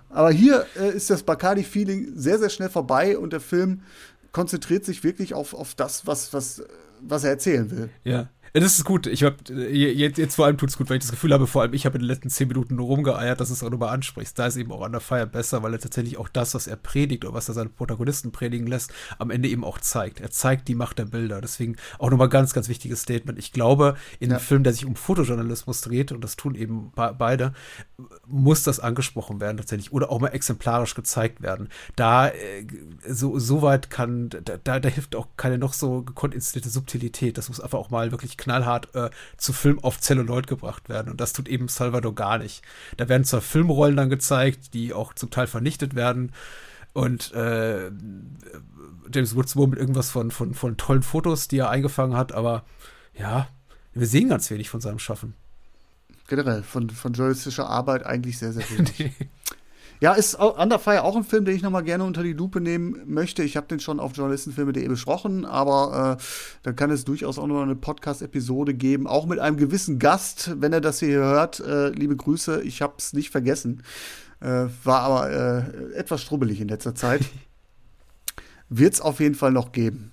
Aber 0.09 0.31
hier 0.31 0.65
äh, 0.79 0.95
ist 0.95 1.09
das 1.09 1.23
Bacardi-Feeling 1.23 2.13
sehr, 2.15 2.39
sehr 2.39 2.49
schnell 2.49 2.69
vorbei 2.69 3.17
und 3.17 3.33
der 3.33 3.41
Film 3.41 3.81
konzentriert 4.31 4.85
sich 4.85 5.03
wirklich 5.03 5.33
auf, 5.33 5.53
auf 5.53 5.75
das, 5.75 6.07
was, 6.07 6.31
was, 6.31 6.63
was 7.01 7.25
er 7.25 7.31
erzählen 7.31 7.69
will. 7.71 7.89
Ja. 8.05 8.29
Das 8.61 8.77
ist 8.77 8.85
gut. 8.85 9.05
Ich 9.05 9.21
hab, 9.23 9.49
jetzt, 9.49 10.17
jetzt 10.17 10.35
vor 10.35 10.45
allem 10.45 10.57
tut 10.57 10.69
es 10.69 10.77
gut, 10.77 10.89
weil 10.89 10.95
ich 10.95 11.03
das 11.03 11.11
Gefühl 11.11 11.33
habe, 11.33 11.45
vor 11.45 11.61
allem 11.61 11.73
ich 11.73 11.85
habe 11.85 11.97
in 11.97 12.03
den 12.03 12.07
letzten 12.07 12.29
zehn 12.29 12.47
Minuten 12.47 12.75
nur 12.77 12.87
rumgeeiert, 12.87 13.41
dass 13.41 13.49
du 13.49 13.53
es 13.53 13.61
auch 13.61 13.69
nochmal 13.69 13.93
ansprichst. 13.93 14.39
Da 14.39 14.47
ist 14.47 14.55
eben 14.55 14.71
auch 14.71 14.81
an 14.81 14.93
der 14.93 15.01
Feier 15.01 15.25
besser, 15.25 15.61
weil 15.61 15.73
er 15.73 15.79
tatsächlich 15.79 16.17
auch 16.17 16.29
das, 16.29 16.53
was 16.55 16.65
er 16.65 16.77
predigt 16.77 17.25
oder 17.25 17.33
was 17.33 17.49
er 17.49 17.53
seine 17.53 17.67
Protagonisten 17.67 18.31
predigen 18.31 18.65
lässt, 18.65 18.93
am 19.19 19.29
Ende 19.29 19.49
eben 19.49 19.65
auch 19.65 19.77
zeigt. 19.79 20.21
Er 20.21 20.31
zeigt 20.31 20.69
die 20.69 20.75
Macht 20.75 20.99
der 20.99 21.03
Bilder. 21.03 21.41
Deswegen 21.41 21.75
auch 21.99 22.09
nochmal 22.09 22.29
ganz, 22.29 22.53
ganz 22.53 22.69
wichtiges 22.69 23.01
Statement. 23.01 23.37
Ich 23.39 23.51
glaube, 23.51 23.95
in 24.21 24.29
ja. 24.29 24.37
einem 24.37 24.45
Film, 24.45 24.63
der 24.63 24.71
sich 24.71 24.85
um 24.85 24.95
Fotojournalismus 24.95 25.81
dreht, 25.81 26.13
und 26.13 26.23
das 26.23 26.37
tun 26.37 26.55
eben 26.55 26.93
beide, 26.95 27.51
muss 28.25 28.63
das 28.63 28.79
angesprochen 28.79 29.41
werden 29.41 29.57
tatsächlich 29.57 29.91
oder 29.91 30.09
auch 30.09 30.21
mal 30.21 30.29
exemplarisch 30.29 30.95
gezeigt 30.95 31.41
werden. 31.41 31.67
Da, 31.97 32.29
äh, 32.29 32.65
so, 33.05 33.37
so 33.37 33.61
weit 33.61 33.89
kann, 33.89 34.29
da, 34.29 34.79
da 34.79 34.87
hilft 34.87 35.13
auch 35.13 35.27
keine 35.35 35.57
noch 35.57 35.73
so 35.73 36.03
gekonnt 36.03 36.33
inszenierte 36.33 36.69
Subtilität. 36.69 37.37
Das 37.37 37.49
muss 37.49 37.59
einfach 37.59 37.79
auch 37.79 37.89
mal 37.89 38.11
wirklich 38.11 38.37
knallhart 38.45 38.93
äh, 38.95 39.09
zu 39.37 39.53
Film 39.53 39.83
auf 39.83 39.99
Celluloid 39.99 40.47
gebracht 40.47 40.89
werden. 40.89 41.11
Und 41.11 41.19
das 41.21 41.33
tut 41.33 41.47
eben 41.47 41.67
Salvador 41.67 42.15
gar 42.15 42.37
nicht. 42.37 42.61
Da 42.97 43.09
werden 43.09 43.25
zwar 43.25 43.41
Filmrollen 43.41 43.97
dann 43.97 44.09
gezeigt, 44.09 44.73
die 44.73 44.93
auch 44.93 45.13
zum 45.13 45.31
Teil 45.31 45.47
vernichtet 45.47 45.95
werden. 45.95 46.31
Und 46.93 47.33
äh, 47.33 47.91
James 49.13 49.35
Woods 49.35 49.55
mit 49.55 49.77
irgendwas 49.77 50.11
von, 50.11 50.31
von, 50.31 50.53
von 50.53 50.77
tollen 50.77 51.03
Fotos, 51.03 51.47
die 51.47 51.57
er 51.57 51.69
eingefangen 51.69 52.15
hat, 52.15 52.31
aber 52.31 52.63
ja, 53.13 53.49
wir 53.93 54.07
sehen 54.07 54.29
ganz 54.29 54.49
wenig 54.49 54.69
von 54.69 54.81
seinem 54.81 54.99
Schaffen. 54.99 55.33
Generell, 56.27 56.63
von, 56.63 56.89
von 56.89 57.13
journalistischer 57.13 57.69
Arbeit 57.69 58.05
eigentlich 58.05 58.37
sehr, 58.37 58.53
sehr 58.53 58.63
wenig. 58.69 59.13
Ja, 60.05 60.13
ist 60.13 60.35
Under 60.35 60.77
Fire 60.77 61.03
auch 61.03 61.15
ein 61.15 61.23
Film, 61.23 61.45
den 61.45 61.55
ich 61.55 61.63
nochmal 61.63 61.81
gerne 61.81 62.03
unter 62.03 62.21
die 62.21 62.33
Lupe 62.33 62.61
nehmen 62.61 63.01
möchte. 63.07 63.41
Ich 63.41 63.57
habe 63.57 63.65
den 63.65 63.79
schon 63.79 63.99
auf 63.99 64.15
journalistenfilme.de 64.15 64.87
besprochen, 64.87 65.45
aber 65.45 66.19
äh, 66.19 66.23
da 66.61 66.73
kann 66.73 66.91
es 66.91 67.05
durchaus 67.05 67.39
auch 67.39 67.47
noch 67.47 67.63
eine 67.63 67.75
Podcast-Episode 67.75 68.75
geben, 68.75 69.07
auch 69.07 69.25
mit 69.25 69.39
einem 69.39 69.57
gewissen 69.57 69.97
Gast, 69.97 70.61
wenn 70.61 70.73
er 70.73 70.81
das 70.81 70.99
hier 70.99 71.17
hört. 71.17 71.59
Äh, 71.59 71.89
liebe 71.89 72.15
Grüße, 72.15 72.61
ich 72.61 72.83
habe 72.83 72.93
es 72.99 73.13
nicht 73.13 73.31
vergessen. 73.31 73.81
Äh, 74.41 74.67
war 74.83 74.99
aber 74.99 75.31
äh, 75.31 75.93
etwas 75.95 76.21
strubbelig 76.21 76.61
in 76.61 76.67
letzter 76.67 76.93
Zeit. 76.93 77.21
Wird 78.69 78.93
es 78.93 79.01
auf 79.01 79.19
jeden 79.19 79.33
Fall 79.33 79.53
noch 79.53 79.71
geben. 79.71 80.11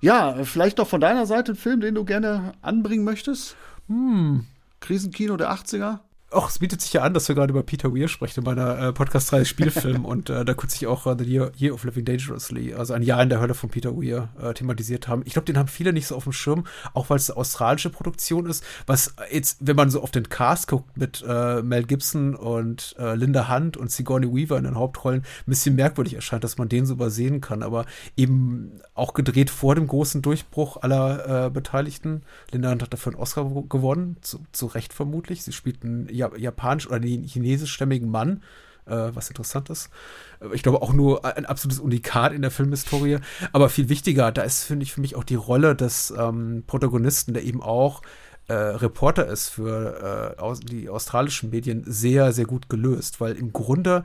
Ja, 0.00 0.42
vielleicht 0.42 0.78
noch 0.78 0.88
von 0.88 1.00
deiner 1.00 1.26
Seite 1.26 1.52
ein 1.52 1.56
Film, 1.56 1.78
den 1.78 1.94
du 1.94 2.04
gerne 2.04 2.54
anbringen 2.62 3.04
möchtest? 3.04 3.54
Hm. 3.86 4.44
Krisenkino 4.80 5.36
der 5.36 5.52
80er? 5.52 6.00
Ach, 6.36 6.48
es 6.48 6.58
bietet 6.58 6.80
sich 6.80 6.92
ja 6.92 7.02
an, 7.02 7.14
dass 7.14 7.28
wir 7.28 7.36
gerade 7.36 7.52
über 7.52 7.62
Peter 7.62 7.94
Weir 7.94 8.08
sprechen 8.08 8.40
in 8.40 8.44
meiner 8.44 8.78
äh, 8.78 8.92
Podcast-Reihe 8.92 9.44
Spielfilm 9.44 10.04
und 10.04 10.30
äh, 10.30 10.44
da 10.44 10.54
kurz 10.54 10.72
sich 10.72 10.86
auch 10.88 11.06
uh, 11.06 11.14
The 11.16 11.24
Year, 11.24 11.52
Year, 11.56 11.72
of 11.72 11.84
Living 11.84 12.04
Dangerously, 12.04 12.74
also 12.74 12.92
ein 12.92 13.02
Jahr 13.02 13.22
in 13.22 13.28
der 13.28 13.40
Hölle 13.40 13.54
von 13.54 13.70
Peter 13.70 13.96
Weir 13.96 14.30
äh, 14.42 14.52
thematisiert 14.52 15.06
haben. 15.06 15.22
Ich 15.26 15.34
glaube, 15.34 15.46
den 15.46 15.56
haben 15.56 15.68
viele 15.68 15.92
nicht 15.92 16.08
so 16.08 16.16
auf 16.16 16.24
dem 16.24 16.32
Schirm, 16.32 16.64
auch 16.92 17.08
weil 17.08 17.18
es 17.18 17.30
eine 17.30 17.36
australische 17.36 17.88
Produktion 17.88 18.46
ist, 18.46 18.64
was 18.86 19.14
jetzt, 19.30 19.58
wenn 19.60 19.76
man 19.76 19.90
so 19.90 20.02
auf 20.02 20.10
den 20.10 20.28
Cast 20.28 20.66
guckt 20.66 20.96
mit 20.96 21.24
äh, 21.26 21.62
Mel 21.62 21.84
Gibson 21.84 22.34
und 22.34 22.96
äh, 22.98 23.14
Linda 23.14 23.48
Hunt 23.48 23.76
und 23.76 23.92
Sigourney 23.92 24.26
Weaver 24.26 24.58
in 24.58 24.64
den 24.64 24.74
Hauptrollen, 24.74 25.20
ein 25.20 25.24
bisschen 25.46 25.76
merkwürdig 25.76 26.14
erscheint, 26.14 26.42
dass 26.42 26.58
man 26.58 26.68
den 26.68 26.84
so 26.84 26.94
übersehen 26.94 27.42
kann, 27.42 27.62
aber 27.62 27.86
eben 28.16 28.80
auch 28.94 29.14
gedreht 29.14 29.50
vor 29.50 29.76
dem 29.76 29.86
großen 29.86 30.20
Durchbruch 30.20 30.78
aller 30.82 31.46
äh, 31.46 31.50
Beteiligten. 31.50 32.22
Linda 32.50 32.70
Hunt 32.70 32.82
hat 32.82 32.92
dafür 32.92 33.12
einen 33.12 33.22
Oscar 33.22 33.44
gewonnen, 33.68 34.16
zu, 34.20 34.40
zu 34.50 34.66
Recht 34.66 34.92
vermutlich. 34.92 35.44
Sie 35.44 35.52
spielt 35.52 35.78
ja 36.10 36.23
japanisch 36.36 36.86
oder 36.86 37.00
den 37.00 37.24
chinesischstämmigen 37.24 38.10
Mann, 38.10 38.42
äh, 38.86 39.10
was 39.12 39.28
interessant 39.28 39.70
ist. 39.70 39.90
Ich 40.52 40.62
glaube 40.62 40.82
auch 40.82 40.92
nur 40.92 41.24
ein 41.24 41.46
absolutes 41.46 41.80
Unikat 41.80 42.32
in 42.32 42.42
der 42.42 42.50
Filmhistorie. 42.50 43.18
Aber 43.52 43.68
viel 43.68 43.88
wichtiger, 43.88 44.32
da 44.32 44.42
ist, 44.42 44.64
finde 44.64 44.84
ich, 44.84 44.92
für 44.92 45.00
mich 45.00 45.16
auch 45.16 45.24
die 45.24 45.34
Rolle 45.36 45.74
des 45.74 46.12
ähm, 46.16 46.64
Protagonisten, 46.66 47.34
der 47.34 47.44
eben 47.44 47.62
auch 47.62 48.02
äh, 48.46 48.52
Reporter 48.52 49.26
ist 49.26 49.48
für 49.48 50.34
äh, 50.36 50.40
aus, 50.40 50.60
die 50.60 50.88
australischen 50.88 51.50
Medien, 51.50 51.82
sehr, 51.86 52.32
sehr 52.32 52.44
gut 52.44 52.68
gelöst, 52.68 53.20
weil 53.20 53.36
im 53.36 53.52
Grunde 53.52 54.04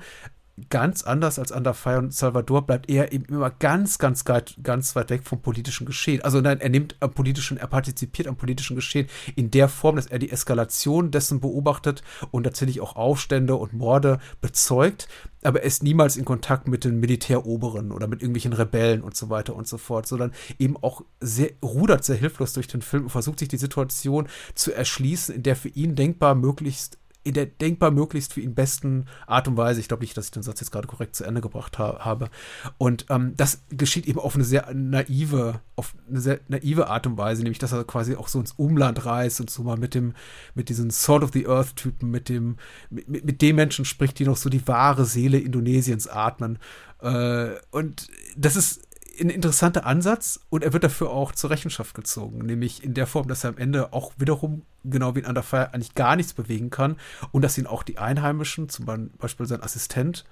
ganz 0.69 1.03
anders 1.03 1.40
als 1.40 1.52
Under 1.52 1.73
Fire 1.73 1.99
und 1.99 2.14
Salvador 2.14 2.65
bleibt 2.65 2.90
er 2.90 3.11
eben 3.11 3.26
immer 3.26 3.49
ganz, 3.49 3.98
ganz, 3.98 4.23
ganz 4.26 4.95
weit 4.95 5.10
weg 5.10 5.22
vom 5.23 5.41
politischen 5.41 5.86
Geschehen. 5.86 6.22
Also 6.22 6.41
nein, 6.41 6.60
er 6.60 6.69
nimmt 6.69 6.95
am 6.99 7.11
politischen, 7.11 7.57
er 7.57 7.68
partizipiert 7.68 8.27
am 8.27 8.36
politischen 8.36 8.76
Geschehen 8.76 9.07
in 9.36 9.52
der 9.52 9.69
Form, 9.69 9.95
dass 9.95 10.07
er 10.07 10.19
die 10.19 10.31
Eskalation 10.31 11.11
dessen 11.11 11.40
beobachtet 11.40 12.03
und 12.31 12.44
tatsächlich 12.44 12.81
auch 12.81 12.95
Aufstände 12.95 13.56
und 13.56 13.73
Morde 13.73 14.19
bezeugt, 14.41 15.07
aber 15.44 15.61
er 15.61 15.65
ist 15.65 15.84
niemals 15.84 16.18
in 16.18 16.26
Kontakt 16.26 16.68
mit 16.68 16.84
den 16.84 16.99
Militäroberen 16.99 17.91
oder 17.91 18.07
mit 18.07 18.22
irgendwelchen 18.22 18.53
Rebellen 18.53 19.02
und 19.02 19.15
so 19.15 19.30
weiter 19.30 19.56
und 19.56 19.68
so 19.68 19.77
fort, 19.77 20.06
sondern 20.06 20.31
eben 20.57 20.76
auch 20.77 21.02
sehr, 21.22 21.52
rudert 21.64 22.03
sehr 22.03 22.18
hilflos 22.18 22.53
durch 22.53 22.68
den 22.68 22.81
Film 22.81 23.03
und 23.03 23.10
versucht 23.10 23.40
sich 23.40 23.48
die 23.48 23.57
Situation 23.57 24.27
zu 24.53 24.73
erschließen, 24.73 25.36
in 25.36 25.44
der 25.44 25.56
für 25.56 25.69
ihn 25.69 25.95
denkbar 25.95 26.36
möglichst 26.36 26.98
in 27.30 27.35
der 27.35 27.45
denkbar 27.45 27.91
möglichst 27.91 28.34
für 28.34 28.41
ihn 28.41 28.56
besten 28.56 29.06
Art 29.27 29.47
und 29.47 29.56
Weise. 29.56 29.80
Ich 29.80 29.88
glaube 29.88 30.03
nicht, 30.03 30.18
dass 30.18 30.26
ich 30.26 30.31
den 30.31 30.43
Satz 30.43 30.60
jetzt 30.60 30.72
gerade 30.72 30.88
korrekt 30.88 31.15
zu 31.15 31.23
Ende 31.23 31.41
gebracht 31.41 31.77
ha 31.77 31.99
habe. 31.99 32.30
Und 32.77 33.06
ähm, 33.10 33.34
das 33.38 33.61
geschieht 33.69 34.07
eben 34.07 34.19
auf 34.19 34.35
eine 34.35 34.43
sehr 34.43 34.73
naive, 34.73 35.61
auf 35.76 35.93
eine 36.10 36.19
sehr 36.19 36.39
naive 36.47 36.88
Art 36.88 37.06
und 37.06 37.18
Weise, 37.18 37.43
nämlich 37.43 37.60
dass 37.60 37.72
er 37.72 37.84
quasi 37.84 38.15
auch 38.15 38.27
so 38.27 38.39
ins 38.39 38.53
Umland 38.53 39.06
reist 39.06 39.39
und 39.39 39.49
so 39.49 39.64
mal 39.64 39.77
mit 39.77 39.93
dem, 39.93 40.14
mit 40.56 40.69
diesen 40.69 40.89
Sword 40.89 41.23
of 41.23 41.31
the 41.34 41.47
Earth-Typen, 41.47 42.10
mit 42.10 42.30
dem, 42.30 42.57
mit, 42.89 43.07
mit 43.07 43.41
den 43.41 43.56
Menschen 43.56 43.85
spricht, 43.85 44.18
die 44.18 44.26
noch 44.26 44.38
so 44.38 44.49
die 44.49 44.68
wahre 44.68 45.06
Seele 45.06 45.38
Indonesiens 45.38 46.07
atmen. 46.07 46.57
Äh, 47.01 47.51
und 47.69 48.07
das 48.35 48.56
ist 48.56 48.88
ein 49.19 49.29
interessanter 49.29 49.85
Ansatz 49.85 50.39
und 50.49 50.63
er 50.63 50.73
wird 50.73 50.83
dafür 50.83 51.09
auch 51.11 51.31
zur 51.31 51.49
Rechenschaft 51.49 51.93
gezogen, 51.93 52.39
nämlich 52.39 52.83
in 52.83 52.93
der 52.93 53.07
Form, 53.07 53.27
dass 53.27 53.43
er 53.43 53.51
am 53.51 53.57
Ende 53.57 53.93
auch 53.93 54.13
wiederum, 54.17 54.63
genau 54.83 55.15
wie 55.15 55.19
in 55.19 55.25
Under 55.25 55.43
Fire, 55.43 55.73
eigentlich 55.73 55.95
gar 55.95 56.15
nichts 56.15 56.33
bewegen 56.33 56.69
kann 56.69 56.97
und 57.31 57.41
dass 57.43 57.57
ihn 57.57 57.67
auch 57.67 57.83
die 57.83 57.97
Einheimischen, 57.97 58.69
zum 58.69 58.85
Beispiel 59.17 59.45
sein 59.45 59.63
Assistent, 59.63 60.25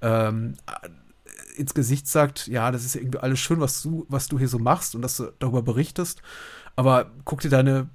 ähm, 0.00 0.54
ins 1.56 1.74
Gesicht 1.74 2.08
sagt, 2.08 2.46
ja, 2.46 2.70
das 2.70 2.84
ist 2.84 2.96
irgendwie 2.96 3.18
alles 3.18 3.38
schön, 3.38 3.60
was 3.60 3.82
du, 3.82 4.06
was 4.08 4.28
du 4.28 4.38
hier 4.38 4.48
so 4.48 4.58
machst 4.58 4.94
und 4.94 5.02
dass 5.02 5.16
du 5.16 5.32
darüber 5.38 5.62
berichtest, 5.62 6.22
aber 6.76 7.10
guck 7.24 7.40
dir 7.40 7.50
deine 7.50 7.88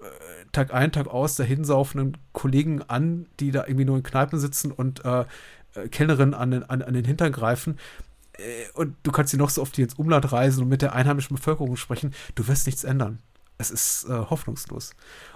äh, 0.00 0.44
Tag 0.52 0.72
ein, 0.74 0.92
Tag 0.92 1.08
aus 1.08 1.36
dahinsaufenden 1.36 2.18
Kollegen 2.32 2.82
an, 2.82 3.26
die 3.40 3.50
da 3.50 3.64
irgendwie 3.66 3.84
nur 3.84 3.96
in 3.96 4.02
Kneipen 4.02 4.38
sitzen 4.38 4.72
und 4.72 5.04
äh, 5.04 5.24
äh 5.74 5.88
Kellnerinnen 5.88 6.34
an 6.34 6.50
den, 6.50 6.62
an, 6.64 6.82
an 6.82 6.94
den 6.94 7.04
Hintern 7.04 7.32
greifen. 7.32 7.72
äh, 7.74 8.11
und 8.74 8.96
du 9.02 9.12
kannst 9.12 9.30
sie 9.30 9.36
noch 9.36 9.50
so 9.50 9.62
oft 9.62 9.78
ins 9.78 9.94
Umland 9.94 10.32
reisen 10.32 10.62
und 10.62 10.68
mit 10.68 10.82
der 10.82 10.94
einheimischen 10.94 11.36
Bevölkerung 11.36 11.76
sprechen, 11.76 12.14
du 12.34 12.46
wirst 12.48 12.66
nichts 12.66 12.84
ändern. 12.84 13.20
Es 13.58 13.70
ist 13.70 14.08
äh, 14.08 14.12
hoffnungslos. 14.12 14.92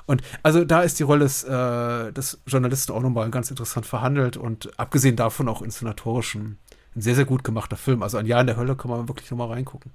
Und 0.06 0.22
also 0.42 0.64
da 0.64 0.82
ist 0.82 0.98
die 0.98 1.04
Rolle 1.04 1.24
des, 1.24 1.44
äh, 1.44 2.12
des 2.12 2.40
Journalisten 2.46 2.92
auch 2.92 3.02
nochmal 3.02 3.30
ganz 3.30 3.50
interessant 3.50 3.86
verhandelt 3.86 4.36
und 4.36 4.78
abgesehen 4.78 5.16
davon 5.16 5.48
auch 5.48 5.62
inszenatorisch 5.62 6.34
ein, 6.34 6.58
ein 6.96 7.02
sehr, 7.02 7.14
sehr 7.14 7.24
gut 7.24 7.44
gemachter 7.44 7.76
Film. 7.76 8.02
Also 8.02 8.16
ein 8.18 8.26
Jahr 8.26 8.40
in 8.40 8.46
der 8.46 8.56
Hölle 8.56 8.74
kann 8.74 8.90
man 8.90 9.08
wirklich 9.08 9.30
nochmal 9.30 9.48
reingucken. 9.48 9.92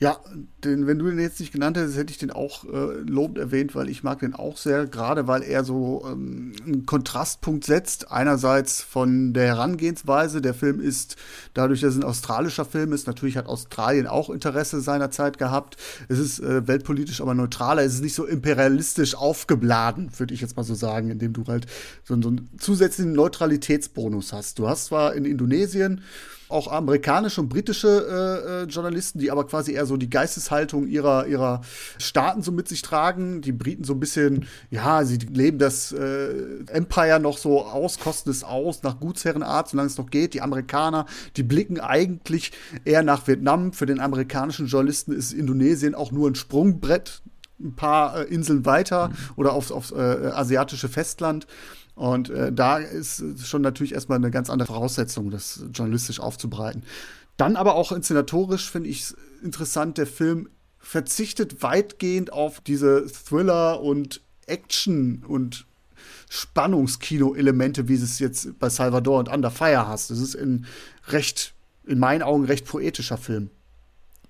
Ja, 0.00 0.18
den, 0.64 0.88
wenn 0.88 0.98
du 0.98 1.06
den 1.06 1.20
jetzt 1.20 1.38
nicht 1.38 1.52
genannt 1.52 1.76
hättest, 1.76 1.96
hätte 1.96 2.10
ich 2.10 2.18
den 2.18 2.32
auch 2.32 2.64
äh, 2.64 2.98
lobend 3.06 3.38
erwähnt, 3.38 3.76
weil 3.76 3.88
ich 3.88 4.02
mag 4.02 4.18
den 4.18 4.34
auch 4.34 4.56
sehr, 4.56 4.86
gerade 4.86 5.28
weil 5.28 5.42
er 5.44 5.62
so 5.62 6.04
ähm, 6.04 6.52
einen 6.66 6.84
Kontrastpunkt 6.84 7.64
setzt. 7.64 8.10
Einerseits 8.10 8.82
von 8.82 9.32
der 9.32 9.46
Herangehensweise, 9.46 10.42
der 10.42 10.52
Film 10.52 10.80
ist, 10.80 11.14
dadurch, 11.54 11.80
dass 11.80 11.94
es 11.94 12.00
ein 12.00 12.04
australischer 12.04 12.64
Film 12.64 12.92
ist, 12.92 13.06
natürlich 13.06 13.36
hat 13.36 13.46
Australien 13.46 14.08
auch 14.08 14.30
Interesse 14.30 14.80
seiner 14.80 15.12
Zeit 15.12 15.38
gehabt. 15.38 15.76
Es 16.08 16.18
ist 16.18 16.40
äh, 16.40 16.66
weltpolitisch 16.66 17.20
aber 17.20 17.34
neutraler, 17.34 17.84
es 17.84 17.94
ist 17.94 18.02
nicht 18.02 18.14
so 18.14 18.24
imperialistisch 18.24 19.14
aufgebladen, 19.14 20.10
würde 20.18 20.34
ich 20.34 20.40
jetzt 20.40 20.56
mal 20.56 20.64
so 20.64 20.74
sagen, 20.74 21.10
indem 21.10 21.32
du 21.32 21.44
halt 21.46 21.66
so, 22.02 22.20
so 22.20 22.28
einen 22.28 22.50
zusätzlichen 22.58 23.12
Neutralitätsbonus 23.12 24.32
hast. 24.32 24.58
Du 24.58 24.68
hast 24.68 24.86
zwar 24.86 25.14
in 25.14 25.24
Indonesien 25.24 26.02
auch 26.54 26.68
amerikanische 26.68 27.40
und 27.40 27.48
britische 27.48 27.88
äh, 27.88 28.62
äh, 28.62 28.64
Journalisten, 28.66 29.18
die 29.18 29.30
aber 29.30 29.44
quasi 29.44 29.72
eher 29.72 29.86
so 29.86 29.96
die 29.96 30.08
Geisteshaltung 30.08 30.86
ihrer, 30.86 31.26
ihrer 31.26 31.62
Staaten 31.98 32.42
so 32.42 32.52
mit 32.52 32.68
sich 32.68 32.80
tragen. 32.80 33.42
Die 33.42 33.52
Briten 33.52 33.82
so 33.82 33.92
ein 33.92 34.00
bisschen, 34.00 34.46
ja, 34.70 35.04
sie 35.04 35.16
leben 35.16 35.58
das 35.58 35.92
äh, 35.92 36.64
Empire 36.68 37.18
noch 37.18 37.38
so 37.38 37.64
aus, 37.64 37.98
kosten 37.98 38.30
es 38.30 38.44
aus, 38.44 38.82
nach 38.84 39.00
Gutsherrenart, 39.00 39.68
solange 39.68 39.88
es 39.88 39.98
noch 39.98 40.10
geht. 40.10 40.32
Die 40.32 40.42
Amerikaner, 40.42 41.06
die 41.36 41.42
blicken 41.42 41.80
eigentlich 41.80 42.52
eher 42.84 43.02
nach 43.02 43.26
Vietnam. 43.26 43.72
Für 43.72 43.86
den 43.86 43.98
amerikanischen 43.98 44.66
Journalisten 44.66 45.12
ist 45.12 45.32
Indonesien 45.32 45.94
auch 45.96 46.12
nur 46.12 46.30
ein 46.30 46.36
Sprungbrett, 46.36 47.22
ein 47.60 47.74
paar 47.74 48.16
äh, 48.16 48.22
Inseln 48.24 48.64
weiter 48.64 49.08
mhm. 49.08 49.14
oder 49.36 49.52
aufs, 49.54 49.72
aufs 49.72 49.90
äh, 49.90 49.94
asiatische 49.96 50.88
Festland. 50.88 51.46
Und 51.94 52.30
äh, 52.30 52.52
da 52.52 52.78
ist 52.78 53.22
schon 53.46 53.62
natürlich 53.62 53.94
erstmal 53.94 54.18
eine 54.18 54.30
ganz 54.30 54.50
andere 54.50 54.72
Voraussetzung, 54.72 55.30
das 55.30 55.64
journalistisch 55.72 56.20
aufzubereiten. 56.20 56.82
Dann 57.36 57.56
aber 57.56 57.74
auch 57.74 57.92
inszenatorisch 57.92 58.70
finde 58.70 58.90
ich 58.90 59.14
interessant, 59.42 59.98
der 59.98 60.06
Film 60.06 60.48
verzichtet 60.78 61.62
weitgehend 61.62 62.32
auf 62.32 62.60
diese 62.60 63.06
Thriller 63.06 63.80
und 63.80 64.20
Action 64.46 65.24
und 65.26 65.66
Spannungskino-Elemente, 66.28 67.88
wie 67.88 67.94
es 67.94 68.18
jetzt 68.18 68.58
bei 68.58 68.68
Salvador 68.68 69.18
und 69.18 69.28
Under 69.28 69.50
Fire 69.50 69.86
hast. 69.86 70.10
Das 70.10 70.18
ist 70.18 70.34
ein 70.36 70.66
recht, 71.08 71.54
in 71.86 71.98
meinen 71.98 72.22
Augen, 72.22 72.44
recht 72.44 72.66
poetischer 72.66 73.18
Film. 73.18 73.50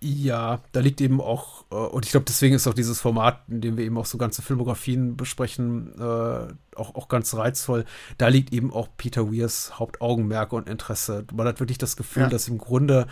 Ja, 0.07 0.61
da 0.73 0.81
liegt 0.81 1.01
eben 1.01 1.19
auch, 1.19 1.65
äh, 1.71 1.77
und 1.77 2.05
ich 2.05 2.11
glaube, 2.11 2.27
deswegen 2.29 2.55
ist 2.55 2.67
auch 2.67 2.75
dieses 2.75 3.01
Format, 3.01 3.41
in 3.49 3.63
dem 3.63 3.79
wir 3.79 3.87
eben 3.87 3.97
auch 3.97 4.05
so 4.05 4.19
ganze 4.19 4.43
Filmografien 4.43 5.17
besprechen, 5.17 5.99
äh, 5.99 6.47
auch, 6.77 6.95
auch 6.95 7.09
ganz 7.09 7.35
reizvoll. 7.35 7.87
Da 8.19 8.29
liegt 8.29 8.53
eben 8.53 8.71
auch 8.71 8.89
Peter 8.99 9.33
Weirs 9.33 9.79
Hauptaugenmerk 9.79 10.53
und 10.53 10.69
Interesse. 10.69 11.25
Man 11.33 11.47
hat 11.47 11.59
wirklich 11.59 11.79
das 11.79 11.97
Gefühl, 11.97 12.25
ja. 12.25 12.29
dass 12.29 12.49
im 12.49 12.59
Grunde 12.59 13.07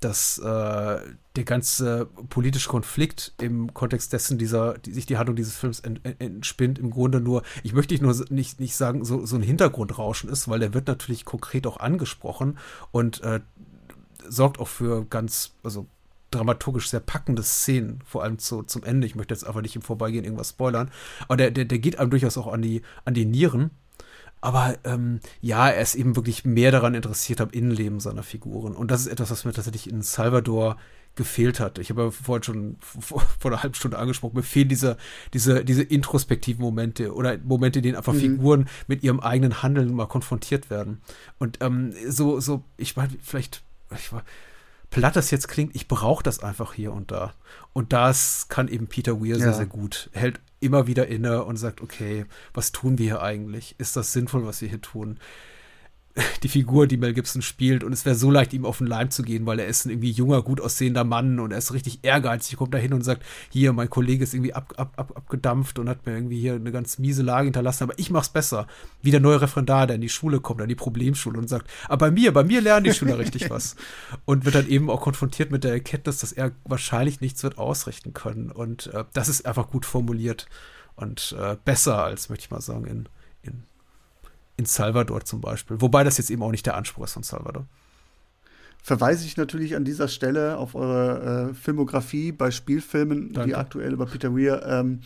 dass 0.00 0.38
äh, 0.38 1.00
der 1.36 1.44
ganze 1.44 2.06
politische 2.30 2.68
Konflikt 2.68 3.34
im 3.42 3.74
Kontext 3.74 4.12
dessen, 4.12 4.38
dieser, 4.38 4.78
die, 4.78 4.92
sich 4.92 5.06
die 5.06 5.18
Handlung 5.18 5.36
dieses 5.36 5.56
Films 5.56 5.80
ent, 5.80 6.00
ent, 6.04 6.20
entspinnt, 6.20 6.78
im 6.78 6.90
Grunde 6.90 7.20
nur, 7.20 7.42
ich 7.62 7.74
möchte 7.74 7.92
nicht 7.92 8.02
nur 8.02 8.14
nicht, 8.30 8.60
nicht 8.60 8.76
sagen, 8.76 9.04
so, 9.04 9.26
so 9.26 9.36
ein 9.36 9.42
Hintergrundrauschen 9.42 10.30
ist, 10.30 10.48
weil 10.48 10.60
der 10.60 10.72
wird 10.72 10.86
natürlich 10.86 11.24
konkret 11.24 11.66
auch 11.66 11.78
angesprochen 11.78 12.58
und 12.92 13.22
äh, 13.22 13.40
sorgt 14.28 14.60
auch 14.60 14.68
für 14.68 15.04
ganz, 15.04 15.54
also 15.64 15.88
dramaturgisch 16.30 16.90
sehr 16.90 17.00
packende 17.00 17.42
Szenen, 17.42 18.00
vor 18.04 18.22
allem 18.22 18.38
zu, 18.38 18.62
zum 18.62 18.84
Ende. 18.84 19.06
Ich 19.06 19.14
möchte 19.14 19.34
jetzt 19.34 19.46
einfach 19.46 19.62
nicht 19.62 19.76
im 19.76 19.82
Vorbeigehen 19.82 20.24
irgendwas 20.24 20.50
spoilern, 20.50 20.90
aber 21.22 21.36
der, 21.36 21.50
der, 21.50 21.64
der 21.64 21.78
geht 21.78 21.98
einem 21.98 22.10
durchaus 22.10 22.36
auch 22.36 22.46
an 22.46 22.62
die, 22.62 22.82
an 23.04 23.14
die 23.14 23.24
Nieren. 23.24 23.70
Aber 24.40 24.78
ähm, 24.84 25.20
ja, 25.40 25.68
er 25.68 25.82
ist 25.82 25.96
eben 25.96 26.14
wirklich 26.14 26.44
mehr 26.44 26.70
daran 26.70 26.94
interessiert 26.94 27.40
am 27.40 27.50
Innenleben 27.50 27.98
seiner 27.98 28.22
Figuren. 28.22 28.76
Und 28.76 28.90
das 28.90 29.00
ist 29.00 29.08
etwas, 29.08 29.32
was 29.32 29.44
mir 29.44 29.52
tatsächlich 29.52 29.90
in 29.90 30.02
Salvador 30.02 30.76
gefehlt 31.16 31.58
hat. 31.58 31.78
Ich 31.78 31.90
habe 31.90 32.04
ja 32.04 32.10
vorhin 32.12 32.44
schon 32.44 32.76
vor, 32.78 33.20
vor 33.38 33.50
einer 33.50 33.62
halben 33.62 33.74
Stunde 33.74 33.98
angesprochen, 33.98 34.36
mir 34.36 34.44
fehlen 34.44 34.68
diese, 34.68 34.96
diese, 35.34 35.64
diese 35.64 35.82
introspektiven 35.82 36.62
Momente 36.62 37.12
oder 37.12 37.36
Momente, 37.38 37.80
in 37.80 37.82
denen 37.82 37.96
einfach 37.96 38.12
mhm. 38.12 38.20
Figuren 38.20 38.68
mit 38.86 39.02
ihrem 39.02 39.18
eigenen 39.18 39.62
Handeln 39.62 39.92
mal 39.92 40.06
konfrontiert 40.06 40.70
werden. 40.70 41.02
Und 41.38 41.58
ähm, 41.60 41.92
so, 42.08 42.38
so, 42.38 42.62
ich 42.76 42.94
meine, 42.94 43.10
vielleicht, 43.20 43.64
ich 43.96 44.12
war, 44.12 44.22
platt 44.90 45.16
das 45.16 45.30
jetzt 45.30 45.48
klingt, 45.48 45.74
ich 45.74 45.88
brauche 45.88 46.22
das 46.22 46.42
einfach 46.42 46.72
hier 46.72 46.92
und 46.92 47.10
da. 47.10 47.34
Und 47.72 47.92
das 47.92 48.46
kann 48.48 48.68
eben 48.68 48.86
Peter 48.86 49.20
Weir 49.20 49.36
ja. 49.36 49.38
sehr, 49.38 49.54
sehr 49.54 49.66
gut. 49.66 50.10
Er 50.12 50.22
hält 50.22 50.40
immer 50.60 50.86
wieder 50.86 51.06
inne 51.06 51.44
und 51.44 51.56
sagt, 51.56 51.80
okay, 51.80 52.26
was 52.54 52.72
tun 52.72 52.98
wir 52.98 53.04
hier 53.06 53.22
eigentlich? 53.22 53.74
Ist 53.78 53.96
das 53.96 54.12
sinnvoll, 54.12 54.46
was 54.46 54.60
wir 54.60 54.68
hier 54.68 54.80
tun? 54.80 55.18
die 56.42 56.48
Figur, 56.48 56.86
die 56.86 56.96
Mel 56.96 57.14
Gibson 57.14 57.42
spielt. 57.42 57.84
Und 57.84 57.92
es 57.92 58.04
wäre 58.04 58.16
so 58.16 58.30
leicht, 58.30 58.52
ihm 58.52 58.64
auf 58.64 58.78
den 58.78 58.86
Leim 58.86 59.10
zu 59.10 59.22
gehen, 59.22 59.46
weil 59.46 59.58
er 59.58 59.66
ist 59.66 59.84
ein 59.84 59.90
irgendwie 59.90 60.10
junger, 60.10 60.42
gut 60.42 60.60
aussehender 60.60 61.04
Mann 61.04 61.40
und 61.40 61.52
er 61.52 61.58
ist 61.58 61.72
richtig 61.72 62.00
ehrgeizig, 62.02 62.56
kommt 62.56 62.74
da 62.74 62.78
hin 62.78 62.92
und 62.92 63.04
sagt, 63.04 63.24
hier, 63.50 63.72
mein 63.72 63.90
Kollege 63.90 64.24
ist 64.24 64.34
irgendwie 64.34 64.54
ab, 64.54 64.74
ab, 64.76 64.92
ab, 64.96 65.12
abgedampft 65.14 65.78
und 65.78 65.88
hat 65.88 66.06
mir 66.06 66.14
irgendwie 66.14 66.40
hier 66.40 66.54
eine 66.54 66.72
ganz 66.72 66.98
miese 66.98 67.22
Lage 67.22 67.44
hinterlassen, 67.44 67.84
aber 67.84 67.98
ich 67.98 68.10
mach's 68.10 68.28
besser. 68.28 68.66
Wie 69.02 69.10
der 69.10 69.20
neue 69.20 69.40
Referendar, 69.40 69.86
der 69.86 69.96
in 69.96 70.02
die 70.02 70.08
Schule 70.08 70.40
kommt, 70.40 70.60
an 70.60 70.68
die 70.68 70.74
Problemschule 70.74 71.38
und 71.38 71.48
sagt, 71.48 71.70
aber 71.88 72.06
bei 72.06 72.10
mir, 72.10 72.32
bei 72.32 72.44
mir 72.44 72.60
lernen 72.60 72.84
die 72.84 72.94
Schüler 72.94 73.18
richtig 73.18 73.50
was. 73.50 73.76
Und 74.24 74.44
wird 74.44 74.54
dann 74.54 74.68
eben 74.68 74.90
auch 74.90 75.00
konfrontiert 75.00 75.50
mit 75.50 75.64
der 75.64 75.72
Erkenntnis, 75.72 76.18
dass 76.18 76.32
er 76.32 76.52
wahrscheinlich 76.64 77.20
nichts 77.20 77.42
wird 77.42 77.58
ausrichten 77.58 78.12
können. 78.12 78.50
Und 78.50 78.88
äh, 78.88 79.04
das 79.12 79.28
ist 79.28 79.46
einfach 79.46 79.70
gut 79.70 79.86
formuliert 79.86 80.46
und 80.98 81.36
äh, 81.38 81.56
besser 81.64 82.02
als, 82.02 82.28
möchte 82.28 82.46
ich 82.46 82.50
mal 82.50 82.60
sagen, 82.60 82.84
in, 82.84 83.08
in 83.42 83.62
in 84.58 84.66
Salvador 84.66 85.24
zum 85.24 85.40
Beispiel. 85.40 85.80
Wobei 85.80 86.04
das 86.04 86.18
jetzt 86.18 86.30
eben 86.30 86.42
auch 86.42 86.50
nicht 86.50 86.66
der 86.66 86.76
Anspruch 86.76 87.04
ist 87.04 87.14
von 87.14 87.22
Salvador. 87.22 87.64
Verweise 88.82 89.24
ich 89.24 89.36
natürlich 89.36 89.76
an 89.76 89.84
dieser 89.84 90.08
Stelle 90.08 90.58
auf 90.58 90.74
eure 90.74 91.50
äh, 91.50 91.54
Filmografie 91.54 92.32
bei 92.32 92.50
Spielfilmen, 92.50 93.32
Danke. 93.32 93.48
die 93.48 93.54
aktuell 93.54 93.92
über 93.92 94.06
Peter 94.06 94.34
Weir 94.34 94.66
ähm, 94.66 95.00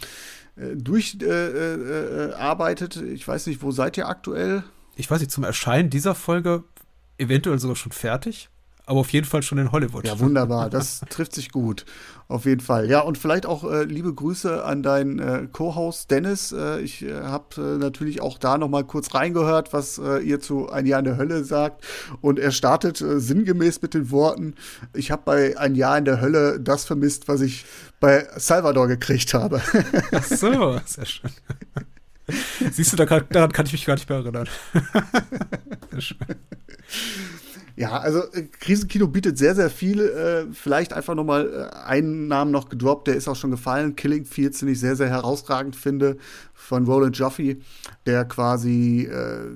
äh, 0.57 0.75
durcharbeitet. 0.77 2.97
Äh, 2.97 3.05
äh, 3.05 3.13
ich 3.13 3.29
weiß 3.29 3.47
nicht, 3.47 3.63
wo 3.63 3.71
seid 3.71 3.97
ihr 3.97 4.09
aktuell? 4.09 4.65
Ich 4.97 5.11
weiß 5.11 5.21
nicht, 5.21 5.31
zum 5.31 5.45
Erscheinen 5.45 5.89
dieser 5.91 6.15
Folge 6.15 6.65
eventuell 7.19 7.59
sogar 7.59 7.77
schon 7.77 7.93
fertig 7.93 8.49
aber 8.85 9.01
auf 9.01 9.11
jeden 9.11 9.27
Fall 9.27 9.43
schon 9.43 9.59
in 9.59 9.71
Hollywood. 9.71 10.07
Ja, 10.07 10.19
wunderbar. 10.19 10.69
Das 10.69 11.01
trifft 11.09 11.35
sich 11.35 11.53
gut. 11.53 11.85
Auf 12.29 12.47
jeden 12.47 12.61
Fall. 12.61 12.89
Ja, 12.89 13.01
und 13.01 13.17
vielleicht 13.19 13.47
auch 13.47 13.71
äh, 13.71 13.85
liebe 13.85 14.13
Grüße 14.13 14.65
an 14.65 14.83
deinen 14.83 15.19
äh, 15.19 15.47
Co-Host 15.53 16.11
Dennis. 16.11 16.53
Äh, 16.53 16.81
ich 16.81 17.03
äh, 17.03 17.23
habe 17.23 17.45
äh, 17.59 17.79
natürlich 17.79 18.21
auch 18.21 18.39
da 18.39 18.59
noch 18.59 18.69
mal 18.69 18.85
kurz 18.85 19.15
reingehört, 19.15 19.73
was 19.73 19.99
äh, 19.99 20.19
ihr 20.19 20.41
zu 20.41 20.71
Ein 20.71 20.87
Jahr 20.87 20.99
in 20.99 21.05
der 21.05 21.17
Hölle 21.17 21.45
sagt. 21.45 21.85
Und 22.21 22.39
er 22.39 22.51
startet 22.51 22.97
sinngemäß 22.97 23.83
mit 23.83 23.95
den 23.95 24.11
Worten: 24.11 24.55
Ich 24.95 25.11
habe 25.11 25.23
bei 25.25 25.59
Ein 25.59 25.75
Jahr 25.75 25.99
in 25.99 26.05
der 26.05 26.21
Hölle 26.21 26.59
das 26.59 26.85
vermisst, 26.85 27.29
was 27.29 27.41
ich 27.41 27.65
bei 28.01 28.27
Salvador 28.37 28.89
gekriegt 28.89 29.35
habe. 29.35 29.61
Ach 30.13 30.25
so, 30.25 30.81
sehr 30.87 31.07
schön. 31.07 31.31
Siehst 32.71 32.93
du, 32.93 32.97
daran 32.97 33.53
kann 33.53 33.67
ich 33.67 33.73
mich 33.73 33.85
gar 33.85 33.95
nicht 33.95 34.09
mehr 34.09 34.19
erinnern. 34.19 34.49
Sehr 35.91 36.01
schön. 36.01 36.19
Ja, 37.77 37.99
also 37.99 38.21
äh, 38.33 38.43
Krisenkino 38.43 39.09
bietet 39.09 39.39
sehr, 39.39 39.55
sehr 39.55 39.71
viel. 39.71 40.01
Äh, 40.01 40.53
vielleicht 40.53 40.93
einfach 40.93 41.15
noch 41.15 41.25
mal 41.25 41.71
äh, 41.73 41.77
einen 41.87 42.29
Namen 42.29 42.51
noch 42.51 42.69
gedroppt, 42.69 43.09
der 43.09 43.17
ist 43.17 43.29
auch 43.29 43.37
schon 43.37 43.51
gefallen. 43.51 43.97
Killing 43.97 44.25
Fields, 44.25 44.61
den 44.61 44.69
ich 44.69 44.81
sehr, 44.81 44.97
sehr 44.97 45.09
herausragend 45.09 45.77
finde, 45.77 46.17
von 46.55 46.85
Roland 46.85 47.17
Joffe, 47.17 47.57
der 48.07 48.25
quasi 48.25 49.09
äh, 49.11 49.47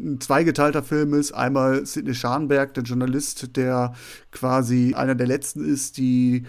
ein 0.00 0.18
zweigeteilter 0.20 0.82
Film 0.82 1.14
ist. 1.14 1.32
Einmal 1.32 1.84
Sidney 1.86 2.14
Scharnberg, 2.14 2.74
der 2.74 2.84
Journalist, 2.84 3.56
der 3.56 3.94
quasi 4.32 4.94
einer 4.94 5.14
der 5.14 5.26
letzten 5.26 5.64
ist, 5.64 5.98
die 5.98 6.44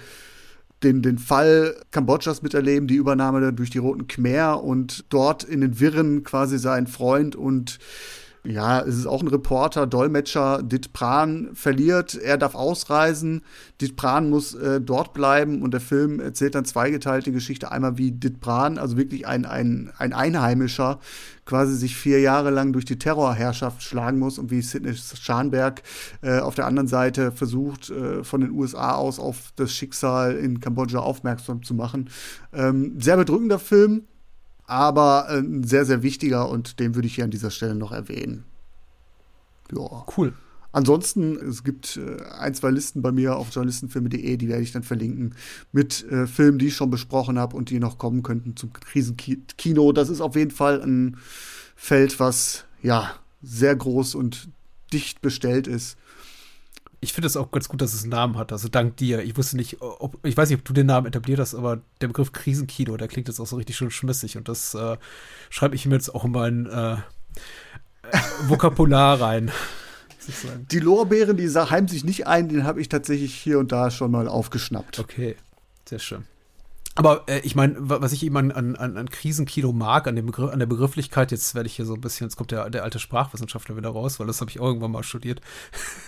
den, 0.84 1.02
den 1.02 1.18
Fall 1.20 1.76
Kambodschas 1.92 2.42
miterleben, 2.42 2.88
die 2.88 2.96
Übernahme 2.96 3.54
durch 3.54 3.70
die 3.70 3.78
Roten 3.78 4.08
Khmer 4.08 4.64
und 4.64 5.06
dort 5.10 5.44
in 5.44 5.62
den 5.62 5.80
Wirren 5.80 6.24
quasi 6.24 6.58
seinen 6.58 6.88
Freund 6.88 7.36
und 7.36 7.80
ja, 8.44 8.82
es 8.82 8.98
ist 8.98 9.06
auch 9.06 9.22
ein 9.22 9.28
Reporter, 9.28 9.86
Dolmetscher, 9.86 10.64
Dit 10.64 10.94
Pran 10.94 11.50
verliert, 11.54 12.16
er 12.16 12.38
darf 12.38 12.56
ausreisen, 12.56 13.44
Dit 13.80 13.96
Pran 13.96 14.32
muss 14.32 14.56
äh, 14.56 14.82
dort 14.82 15.14
bleiben 15.14 15.62
und 15.62 15.72
der 15.72 15.82
Film 15.82 16.20
erzählt 16.20 16.56
dann 16.56 16.66
zweigeteilte 16.66 17.32
Geschichte. 17.32 17.72
Einmal 17.72 18.00
wie 18.00 18.12
Dit 18.12 18.42
Pran, 18.42 18.80
also 18.80 18.98
wirklich 18.98 19.28
ein, 19.28 19.46
ein, 19.46 19.92
ein 19.96 20.14
Einheimischer, 20.14 21.00
quasi 21.46 21.76
sich 21.76 21.96
vier 21.96 22.20
Jahre 22.20 22.50
lang 22.50 22.74
durch 22.74 22.86
die 22.86 22.98
Terrorherrschaft 22.98 23.84
schlagen 23.84 24.18
muss 24.18 24.40
und 24.40 24.50
wie 24.50 24.62
Sidney 24.62 24.96
Scharnberg 24.96 25.84
äh, 26.22 26.40
auf 26.40 26.56
der 26.56 26.66
anderen 26.66 26.88
Seite 26.88 27.32
versucht, 27.32 27.92
äh, 27.92 28.24
von 28.24 28.42
den 28.42 28.52
USA 28.52 28.96
aus 28.96 29.20
auf 29.20 29.52
das 29.56 29.72
Schicksal 29.72 30.36
in 30.36 30.60
Kambodscha 30.60 31.00
aufmerksam 31.00 31.62
zu 31.62 31.76
machen. 31.76 32.10
Ähm, 32.54 33.00
sehr 33.00 33.18
bedrückender 33.18 33.60
Film, 33.60 34.08
aber 34.72 35.28
äh, 35.30 35.40
ein 35.40 35.66
sehr, 35.66 35.84
sehr 35.84 36.02
wichtiger 36.02 36.48
und 36.48 36.80
den 36.80 36.96
würde 36.96 37.06
ich 37.06 37.16
hier 37.16 37.26
an 37.26 37.30
dieser 37.30 37.52
Stelle 37.52 37.76
noch 37.76 37.92
erwähnen. 37.92 38.46
Ja. 39.76 40.06
Cool. 40.16 40.34
Ansonsten, 40.72 41.36
es 41.36 41.66
gibt 41.66 41.98
äh, 41.98 42.24
ein, 42.40 42.54
zwei 42.56 42.70
Listen 42.70 43.02
bei 43.02 43.12
mir 43.12 43.36
auf 43.36 43.50
journalistenfilme.de, 43.54 44.38
die 44.38 44.48
werde 44.48 44.64
ich 44.64 44.72
dann 44.72 44.84
verlinken, 44.84 45.36
mit 45.74 46.10
äh, 46.10 46.26
Filmen, 46.26 46.58
die 46.58 46.68
ich 46.68 46.78
schon 46.78 46.90
besprochen 46.90 47.38
habe 47.38 47.58
und 47.58 47.70
die 47.70 47.80
noch 47.80 47.98
kommen 47.98 48.24
könnten 48.24 48.56
zum 48.56 48.72
Krisenkino. 48.72 49.92
Das 49.92 50.08
ist 50.08 50.22
auf 50.22 50.38
jeden 50.38 50.52
Fall 50.52 50.82
ein 50.82 51.18
Feld, 51.76 52.22
was 52.22 52.64
ja 52.82 53.12
sehr 53.42 53.76
groß 53.76 54.16
und 54.16 54.48
dicht 54.94 55.22
bestellt 55.22 55.68
ist 55.68 55.98
ich 57.04 57.14
finde 57.14 57.28
es 57.28 57.36
auch 57.36 57.52
ganz 57.52 57.68
gut, 57.68 57.82
dass 57.82 57.96
es 57.96 58.04
einen 58.04 58.12
Namen 58.12 58.38
hat. 58.38 58.52
Also 58.52 58.70
dank 58.70 58.96
dir. 58.98 59.24
Ich 59.24 59.36
wusste 59.36 59.58
nicht, 59.58 59.82
ob, 59.82 60.26
ich 60.26 60.38
weiß 60.38 60.50
nicht, 60.50 60.60
ob 60.60 60.66
du 60.66 60.72
den 60.72 60.86
Namen 60.86 61.08
etabliert 61.08 61.40
hast, 61.40 61.56
aber 61.56 61.82
der 62.00 62.08
Begriff 62.08 62.32
Krisenkino, 62.32 62.96
der 62.96 63.08
klingt 63.08 63.28
jetzt 63.28 63.40
auch 63.40 63.48
so 63.48 63.56
richtig 63.56 63.76
schön 63.76 63.90
schmissig 63.90 64.38
und 64.38 64.48
das 64.48 64.76
äh, 64.76 64.98
schreibe 65.50 65.76
ich 65.76 65.88
mir 65.88 65.96
jetzt 65.96 66.14
auch 66.14 66.26
in 66.26 66.32
mein 66.32 66.68
äh, 66.68 66.98
Vokabular 68.48 69.20
rein. 69.20 69.52
Die 70.72 70.80
Lorbeeren, 70.80 71.36
die 71.36 71.50
heimen 71.50 71.88
sich 71.88 72.04
nicht 72.04 72.28
ein, 72.28 72.48
den 72.48 72.64
habe 72.64 72.80
ich 72.80 72.88
tatsächlich 72.88 73.34
hier 73.34 73.58
und 73.58 73.72
da 73.72 73.90
schon 73.90 74.12
mal 74.12 74.28
aufgeschnappt. 74.28 75.00
Okay, 75.00 75.36
sehr 75.90 75.98
schön. 75.98 76.26
Aber 76.96 77.24
äh, 77.28 77.40
ich 77.40 77.56
meine, 77.56 77.76
was 77.80 78.12
ich 78.12 78.24
eben 78.24 78.36
an, 78.36 78.52
an, 78.52 78.76
an 78.76 79.10
Krisenkino 79.10 79.72
mag, 79.72 80.08
an, 80.08 80.16
dem 80.16 80.26
Begriff, 80.26 80.52
an 80.52 80.60
der 80.60 80.66
Begrifflichkeit, 80.66 81.32
jetzt 81.32 81.56
werde 81.56 81.68
ich 81.68 81.76
hier 81.78 81.86
so 81.86 81.94
ein 81.94 82.02
bisschen, 82.02 82.28
jetzt 82.28 82.36
kommt 82.36 82.52
der, 82.52 82.70
der 82.70 82.84
alte 82.84 83.00
Sprachwissenschaftler 83.00 83.78
wieder 83.78 83.90
raus, 83.90 84.20
weil 84.20 84.28
das 84.28 84.42
habe 84.42 84.52
ich 84.52 84.58
irgendwann 84.58 84.92
mal 84.92 85.04
studiert, 85.04 85.40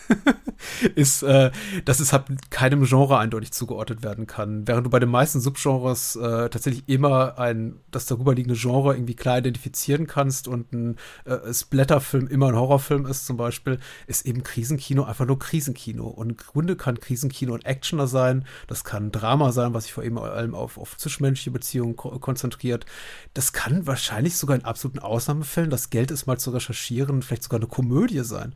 ist, 0.95 1.23
äh, 1.23 1.51
dass 1.85 2.01
es 2.01 2.11
halt 2.11 2.25
keinem 2.49 2.83
Genre 2.83 3.17
eindeutig 3.17 3.53
zugeordnet 3.53 4.03
werden 4.03 4.27
kann. 4.27 4.67
Während 4.67 4.85
du 4.85 4.89
bei 4.89 4.99
den 4.99 5.09
meisten 5.09 5.39
Subgenres 5.39 6.17
äh, 6.17 6.49
tatsächlich 6.49 6.83
immer 6.87 7.39
ein, 7.39 7.79
das 7.91 8.05
darüber 8.05 8.35
liegende 8.35 8.59
Genre 8.59 8.93
irgendwie 8.93 9.15
klar 9.15 9.37
identifizieren 9.37 10.05
kannst 10.05 10.49
und 10.49 10.73
ein 10.73 10.97
äh, 11.23 11.53
Splatterfilm 11.53 12.27
immer 12.27 12.49
ein 12.49 12.55
Horrorfilm 12.55 13.05
ist 13.05 13.25
zum 13.25 13.37
Beispiel, 13.37 13.79
ist 14.07 14.25
eben 14.25 14.43
Krisenkino 14.43 15.05
einfach 15.05 15.25
nur 15.25 15.39
Krisenkino. 15.39 16.07
Und 16.07 16.31
im 16.31 16.37
Grunde 16.37 16.75
kann 16.75 16.99
Krisenkino 16.99 17.53
ein 17.53 17.63
Actioner 17.63 18.07
sein, 18.07 18.43
das 18.67 18.83
kann 18.83 19.13
Drama 19.13 19.53
sein, 19.53 19.73
was 19.73 19.85
ich 19.85 19.93
vor 19.93 20.03
allem 20.03 20.55
auf 20.55 20.72
auf, 20.73 20.93
auf 20.93 20.97
zwischenmenschliche 20.97 21.51
Beziehungen 21.51 21.95
ko 21.95 22.17
konzentriert. 22.19 22.85
Das 23.33 23.53
kann 23.53 23.87
wahrscheinlich 23.87 24.35
sogar 24.37 24.55
in 24.55 24.65
absoluten 24.65 24.99
Ausnahmefällen, 24.99 25.69
das 25.69 25.89
Geld 25.89 26.11
ist 26.11 26.25
mal 26.25 26.37
zu 26.37 26.51
recherchieren, 26.51 27.21
vielleicht 27.21 27.43
sogar 27.43 27.59
eine 27.59 27.67
Komödie 27.67 28.23
sein. 28.23 28.53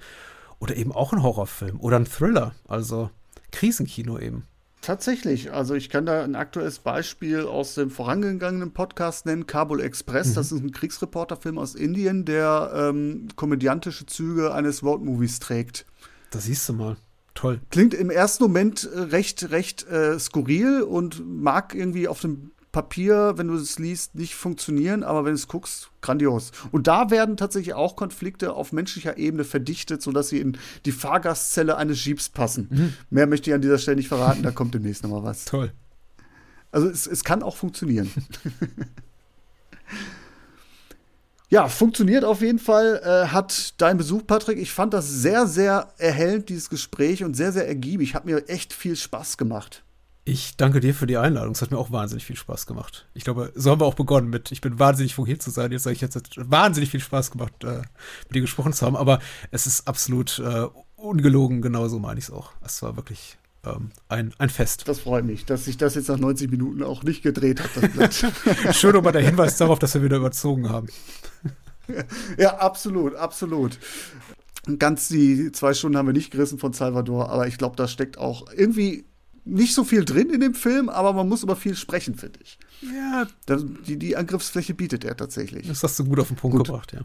Oder 0.59 0.75
eben 0.75 0.91
auch 0.91 1.13
ein 1.13 1.21
Horrorfilm 1.21 1.79
oder 1.79 1.97
ein 1.97 2.05
Thriller. 2.05 2.55
Also 2.67 3.11
Krisenkino 3.51 4.17
eben. 4.17 4.47
Tatsächlich, 4.81 5.51
also 5.51 5.73
ich 5.73 5.89
kann 5.89 6.05
da 6.05 6.23
ein 6.23 6.35
aktuelles 6.35 6.79
Beispiel 6.79 7.41
aus 7.41 7.75
dem 7.75 7.89
vorangegangenen 7.89 8.71
Podcast 8.71 9.25
nennen, 9.25 9.45
Kabul 9.45 9.81
Express. 9.81 10.29
Mhm. 10.29 10.33
Das 10.35 10.51
ist 10.51 10.61
ein 10.61 10.71
Kriegsreporterfilm 10.71 11.57
aus 11.57 11.75
Indien, 11.75 12.25
der 12.25 12.71
ähm, 12.73 13.27
komödiantische 13.35 14.05
Züge 14.05 14.53
eines 14.53 14.83
Roadmovies 14.83 15.39
trägt. 15.39 15.85
Da 16.31 16.39
siehst 16.39 16.69
du 16.69 16.73
mal. 16.73 16.97
Toll. 17.37 17.61
Klingt 17.69 17.93
im 17.93 18.09
ersten 18.09 18.43
Moment 18.43 18.89
äh, 18.91 18.99
recht, 18.99 19.51
recht 19.51 19.87
äh, 19.87 20.17
skurril 20.17 20.81
und 20.81 21.23
mag 21.23 21.75
irgendwie 21.75 22.07
auf 22.07 22.19
dem 22.19 22.49
Papier, 22.71 23.33
wenn 23.37 23.47
du 23.47 23.53
es 23.53 23.77
liest, 23.77 24.15
nicht 24.15 24.33
funktionieren, 24.33 25.03
aber 25.03 25.23
wenn 25.23 25.33
du 25.33 25.35
es 25.35 25.47
guckst, 25.47 25.91
grandios. 26.01 26.51
Und 26.71 26.87
da 26.87 27.11
werden 27.11 27.37
tatsächlich 27.37 27.75
auch 27.75 27.95
Konflikte 27.95 28.53
auf 28.53 28.71
menschlicher 28.71 29.19
Ebene 29.19 29.43
verdichtet, 29.43 30.01
sodass 30.01 30.29
sie 30.29 30.39
in 30.39 30.57
die 30.85 30.91
Fahrgastzelle 30.91 31.77
eines 31.77 32.03
Jeeps 32.03 32.27
passen. 32.27 32.69
Mhm. 32.71 32.93
Mehr 33.11 33.27
möchte 33.27 33.51
ich 33.51 33.53
an 33.53 33.61
dieser 33.61 33.77
Stelle 33.77 33.97
nicht 33.97 34.07
verraten, 34.07 34.41
da 34.41 34.49
kommt 34.49 34.73
demnächst 34.73 35.03
noch 35.03 35.11
mal 35.11 35.23
was. 35.23 35.45
Toll. 35.45 35.71
Also 36.71 36.89
es, 36.89 37.05
es 37.05 37.23
kann 37.23 37.43
auch 37.43 37.55
funktionieren. 37.55 38.09
Ja, 41.49 41.69
funktioniert 41.69 42.25
auf 42.25 42.41
jeden 42.41 42.59
Fall. 42.59 43.01
Äh, 43.03 43.27
hat 43.29 43.79
dein 43.81 43.97
Besuch, 43.97 44.27
Patrick. 44.27 44.57
Ich 44.57 44.73
fand 44.73 44.93
das 44.93 45.09
sehr, 45.09 45.47
sehr 45.47 45.93
erhellend, 45.97 46.49
dieses 46.49 46.69
Gespräch 46.69 47.23
und 47.23 47.35
sehr, 47.35 47.53
sehr 47.53 47.67
ergiebig. 47.67 48.15
Hat 48.15 48.25
mir 48.25 48.49
echt 48.49 48.73
viel 48.73 48.97
Spaß 48.97 49.37
gemacht. 49.37 49.83
Ich 50.25 50.57
danke 50.57 50.81
dir 50.81 50.93
für 50.93 51.07
die 51.07 51.15
Einladung. 51.15 51.53
Es 51.53 51.61
hat 51.61 51.71
mir 51.71 51.77
auch 51.77 51.89
wahnsinnig 51.89 52.25
viel 52.25 52.35
Spaß 52.35 52.65
gemacht. 52.65 53.07
Ich 53.13 53.23
glaube, 53.23 53.53
so 53.55 53.71
haben 53.71 53.79
wir 53.79 53.85
auch 53.85 53.93
begonnen 53.93 54.29
mit, 54.29 54.51
ich 54.51 54.59
bin 54.59 54.77
wahnsinnig 54.77 55.15
froh 55.15 55.25
hier 55.25 55.39
zu 55.39 55.51
sein. 55.51 55.71
Jetzt 55.71 55.83
sage 55.83 55.95
ich 55.95 56.01
jetzt, 56.01 56.17
hat 56.17 56.29
wahnsinnig 56.35 56.91
viel 56.91 56.99
Spaß 56.99 57.31
gemacht, 57.31 57.53
äh, 57.63 57.77
mit 58.25 58.35
dir 58.35 58.41
gesprochen 58.41 58.73
zu 58.73 58.85
haben. 58.85 58.97
Aber 58.97 59.19
es 59.51 59.67
ist 59.67 59.87
absolut 59.87 60.39
äh, 60.39 60.65
ungelogen, 60.97 61.61
genauso 61.61 61.97
meine 61.99 62.19
ich 62.19 62.25
es 62.25 62.31
auch. 62.31 62.51
Es 62.61 62.81
war 62.81 62.97
wirklich 62.97 63.37
ähm, 63.75 63.91
ein, 64.09 64.33
ein 64.37 64.49
Fest. 64.49 64.87
Das 64.87 64.99
freut 64.99 65.25
mich, 65.25 65.45
dass 65.45 65.65
sich 65.65 65.77
das 65.77 65.95
jetzt 65.95 66.09
nach 66.09 66.17
90 66.17 66.49
Minuten 66.51 66.83
auch 66.83 67.03
nicht 67.03 67.23
gedreht 67.23 67.61
hat, 67.61 67.69
das 67.75 67.91
Blatt. 67.91 68.75
Schön 68.75 68.93
nochmal 68.93 69.13
der 69.13 69.23
Hinweis 69.23 69.57
darauf, 69.57 69.79
dass 69.79 69.93
wir 69.93 70.03
wieder 70.03 70.17
überzogen 70.17 70.69
haben. 70.69 70.87
Ja, 72.37 72.57
absolut, 72.57 73.15
absolut. 73.15 73.79
Ganz 74.77 75.07
die 75.07 75.53
zwei 75.53 75.73
Stunden 75.73 75.97
haben 75.97 76.07
wir 76.07 76.13
nicht 76.13 76.31
gerissen 76.31 76.59
von 76.59 76.73
Salvador, 76.73 77.29
aber 77.29 77.47
ich 77.47 77.57
glaube, 77.57 77.77
da 77.77 77.87
steckt 77.87 78.17
auch 78.17 78.51
irgendwie 78.51 79.05
nicht 79.45 79.73
so 79.73 79.85
viel 79.85 80.03
drin 80.03 80.29
in 80.29 80.41
dem 80.41 80.53
Film, 80.53 80.89
aber 80.89 81.13
man 81.13 81.29
muss 81.29 81.43
über 81.43 81.55
viel 81.55 81.75
sprechen, 81.75 82.15
finde 82.15 82.39
ich. 82.43 82.59
Ja. 82.81 83.25
die, 83.87 83.97
die 83.97 84.17
Angriffsfläche 84.17 84.73
bietet 84.73 85.05
er 85.05 85.15
tatsächlich. 85.15 85.67
Das 85.67 85.81
hast 85.83 85.97
du 85.99 86.03
gut 86.03 86.19
auf 86.19 86.27
den 86.27 86.35
Punkt 86.35 86.57
gut. 86.57 86.67
gebracht, 86.67 86.91
ja. 86.93 87.01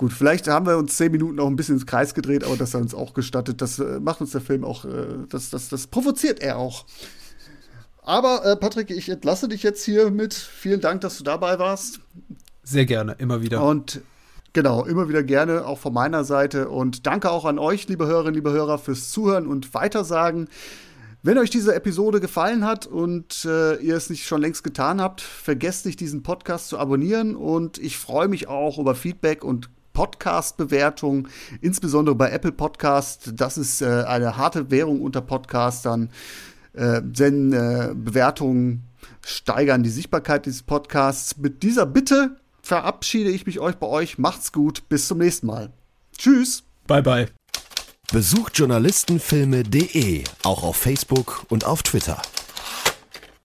Gut, 0.00 0.14
vielleicht 0.14 0.48
haben 0.48 0.64
wir 0.64 0.78
uns 0.78 0.96
zehn 0.96 1.12
Minuten 1.12 1.38
auch 1.40 1.46
ein 1.46 1.56
bisschen 1.56 1.74
ins 1.74 1.84
Kreis 1.84 2.14
gedreht, 2.14 2.42
aber 2.42 2.56
das 2.56 2.72
hat 2.72 2.80
uns 2.80 2.94
auch 2.94 3.12
gestattet. 3.12 3.60
Das 3.60 3.78
äh, 3.78 4.00
macht 4.00 4.22
uns 4.22 4.30
der 4.30 4.40
Film 4.40 4.64
auch, 4.64 4.86
äh, 4.86 5.26
das, 5.28 5.50
das, 5.50 5.68
das 5.68 5.88
provoziert 5.88 6.40
er 6.40 6.56
auch. 6.56 6.86
Aber 8.00 8.46
äh, 8.46 8.56
Patrick, 8.56 8.90
ich 8.90 9.10
entlasse 9.10 9.46
dich 9.46 9.62
jetzt 9.62 9.84
hier 9.84 10.10
mit. 10.10 10.32
Vielen 10.32 10.80
Dank, 10.80 11.02
dass 11.02 11.18
du 11.18 11.24
dabei 11.24 11.58
warst. 11.58 12.00
Sehr 12.62 12.86
gerne, 12.86 13.14
immer 13.18 13.42
wieder. 13.42 13.62
Und 13.62 14.00
Genau, 14.54 14.86
immer 14.86 15.10
wieder 15.10 15.22
gerne, 15.22 15.66
auch 15.66 15.78
von 15.78 15.92
meiner 15.92 16.24
Seite. 16.24 16.70
Und 16.70 17.06
danke 17.06 17.30
auch 17.30 17.44
an 17.44 17.58
euch, 17.58 17.86
liebe 17.86 18.06
Hörerinnen, 18.06 18.34
liebe 18.34 18.52
Hörer, 18.52 18.78
fürs 18.78 19.10
Zuhören 19.10 19.46
und 19.46 19.74
Weitersagen. 19.74 20.48
Wenn 21.22 21.36
euch 21.36 21.50
diese 21.50 21.74
Episode 21.74 22.20
gefallen 22.20 22.64
hat 22.64 22.86
und 22.86 23.44
äh, 23.44 23.76
ihr 23.76 23.96
es 23.96 24.08
nicht 24.08 24.26
schon 24.26 24.40
längst 24.40 24.64
getan 24.64 25.02
habt, 25.02 25.20
vergesst 25.20 25.84
nicht, 25.84 26.00
diesen 26.00 26.22
Podcast 26.22 26.68
zu 26.68 26.78
abonnieren. 26.78 27.36
Und 27.36 27.76
ich 27.76 27.98
freue 27.98 28.28
mich 28.28 28.48
auch 28.48 28.78
über 28.78 28.94
Feedback 28.94 29.44
und 29.44 29.68
Podcast-Bewertungen, 30.00 31.28
insbesondere 31.60 32.14
bei 32.14 32.30
Apple 32.30 32.52
Podcast. 32.52 33.32
Das 33.34 33.58
ist 33.58 33.82
äh, 33.82 34.04
eine 34.06 34.38
harte 34.38 34.70
Währung 34.70 35.02
unter 35.02 35.20
Podcastern, 35.20 36.08
äh, 36.72 37.02
denn 37.04 37.52
äh, 37.52 37.92
Bewertungen 37.94 38.84
steigern 39.22 39.82
die 39.82 39.90
Sichtbarkeit 39.90 40.46
dieses 40.46 40.62
Podcasts. 40.62 41.36
Mit 41.36 41.62
dieser 41.62 41.84
Bitte 41.84 42.36
verabschiede 42.62 43.28
ich 43.28 43.44
mich 43.44 43.60
euch 43.60 43.76
bei 43.76 43.88
euch. 43.88 44.16
Macht's 44.16 44.52
gut, 44.52 44.88
bis 44.88 45.06
zum 45.06 45.18
nächsten 45.18 45.48
Mal. 45.48 45.70
Tschüss. 46.16 46.62
Bye 46.86 47.02
bye. 47.02 47.26
Besucht 48.10 48.56
journalistenfilme.de, 48.56 50.24
auch 50.44 50.62
auf 50.62 50.76
Facebook 50.76 51.44
und 51.50 51.66
auf 51.66 51.82
Twitter. 51.82 52.22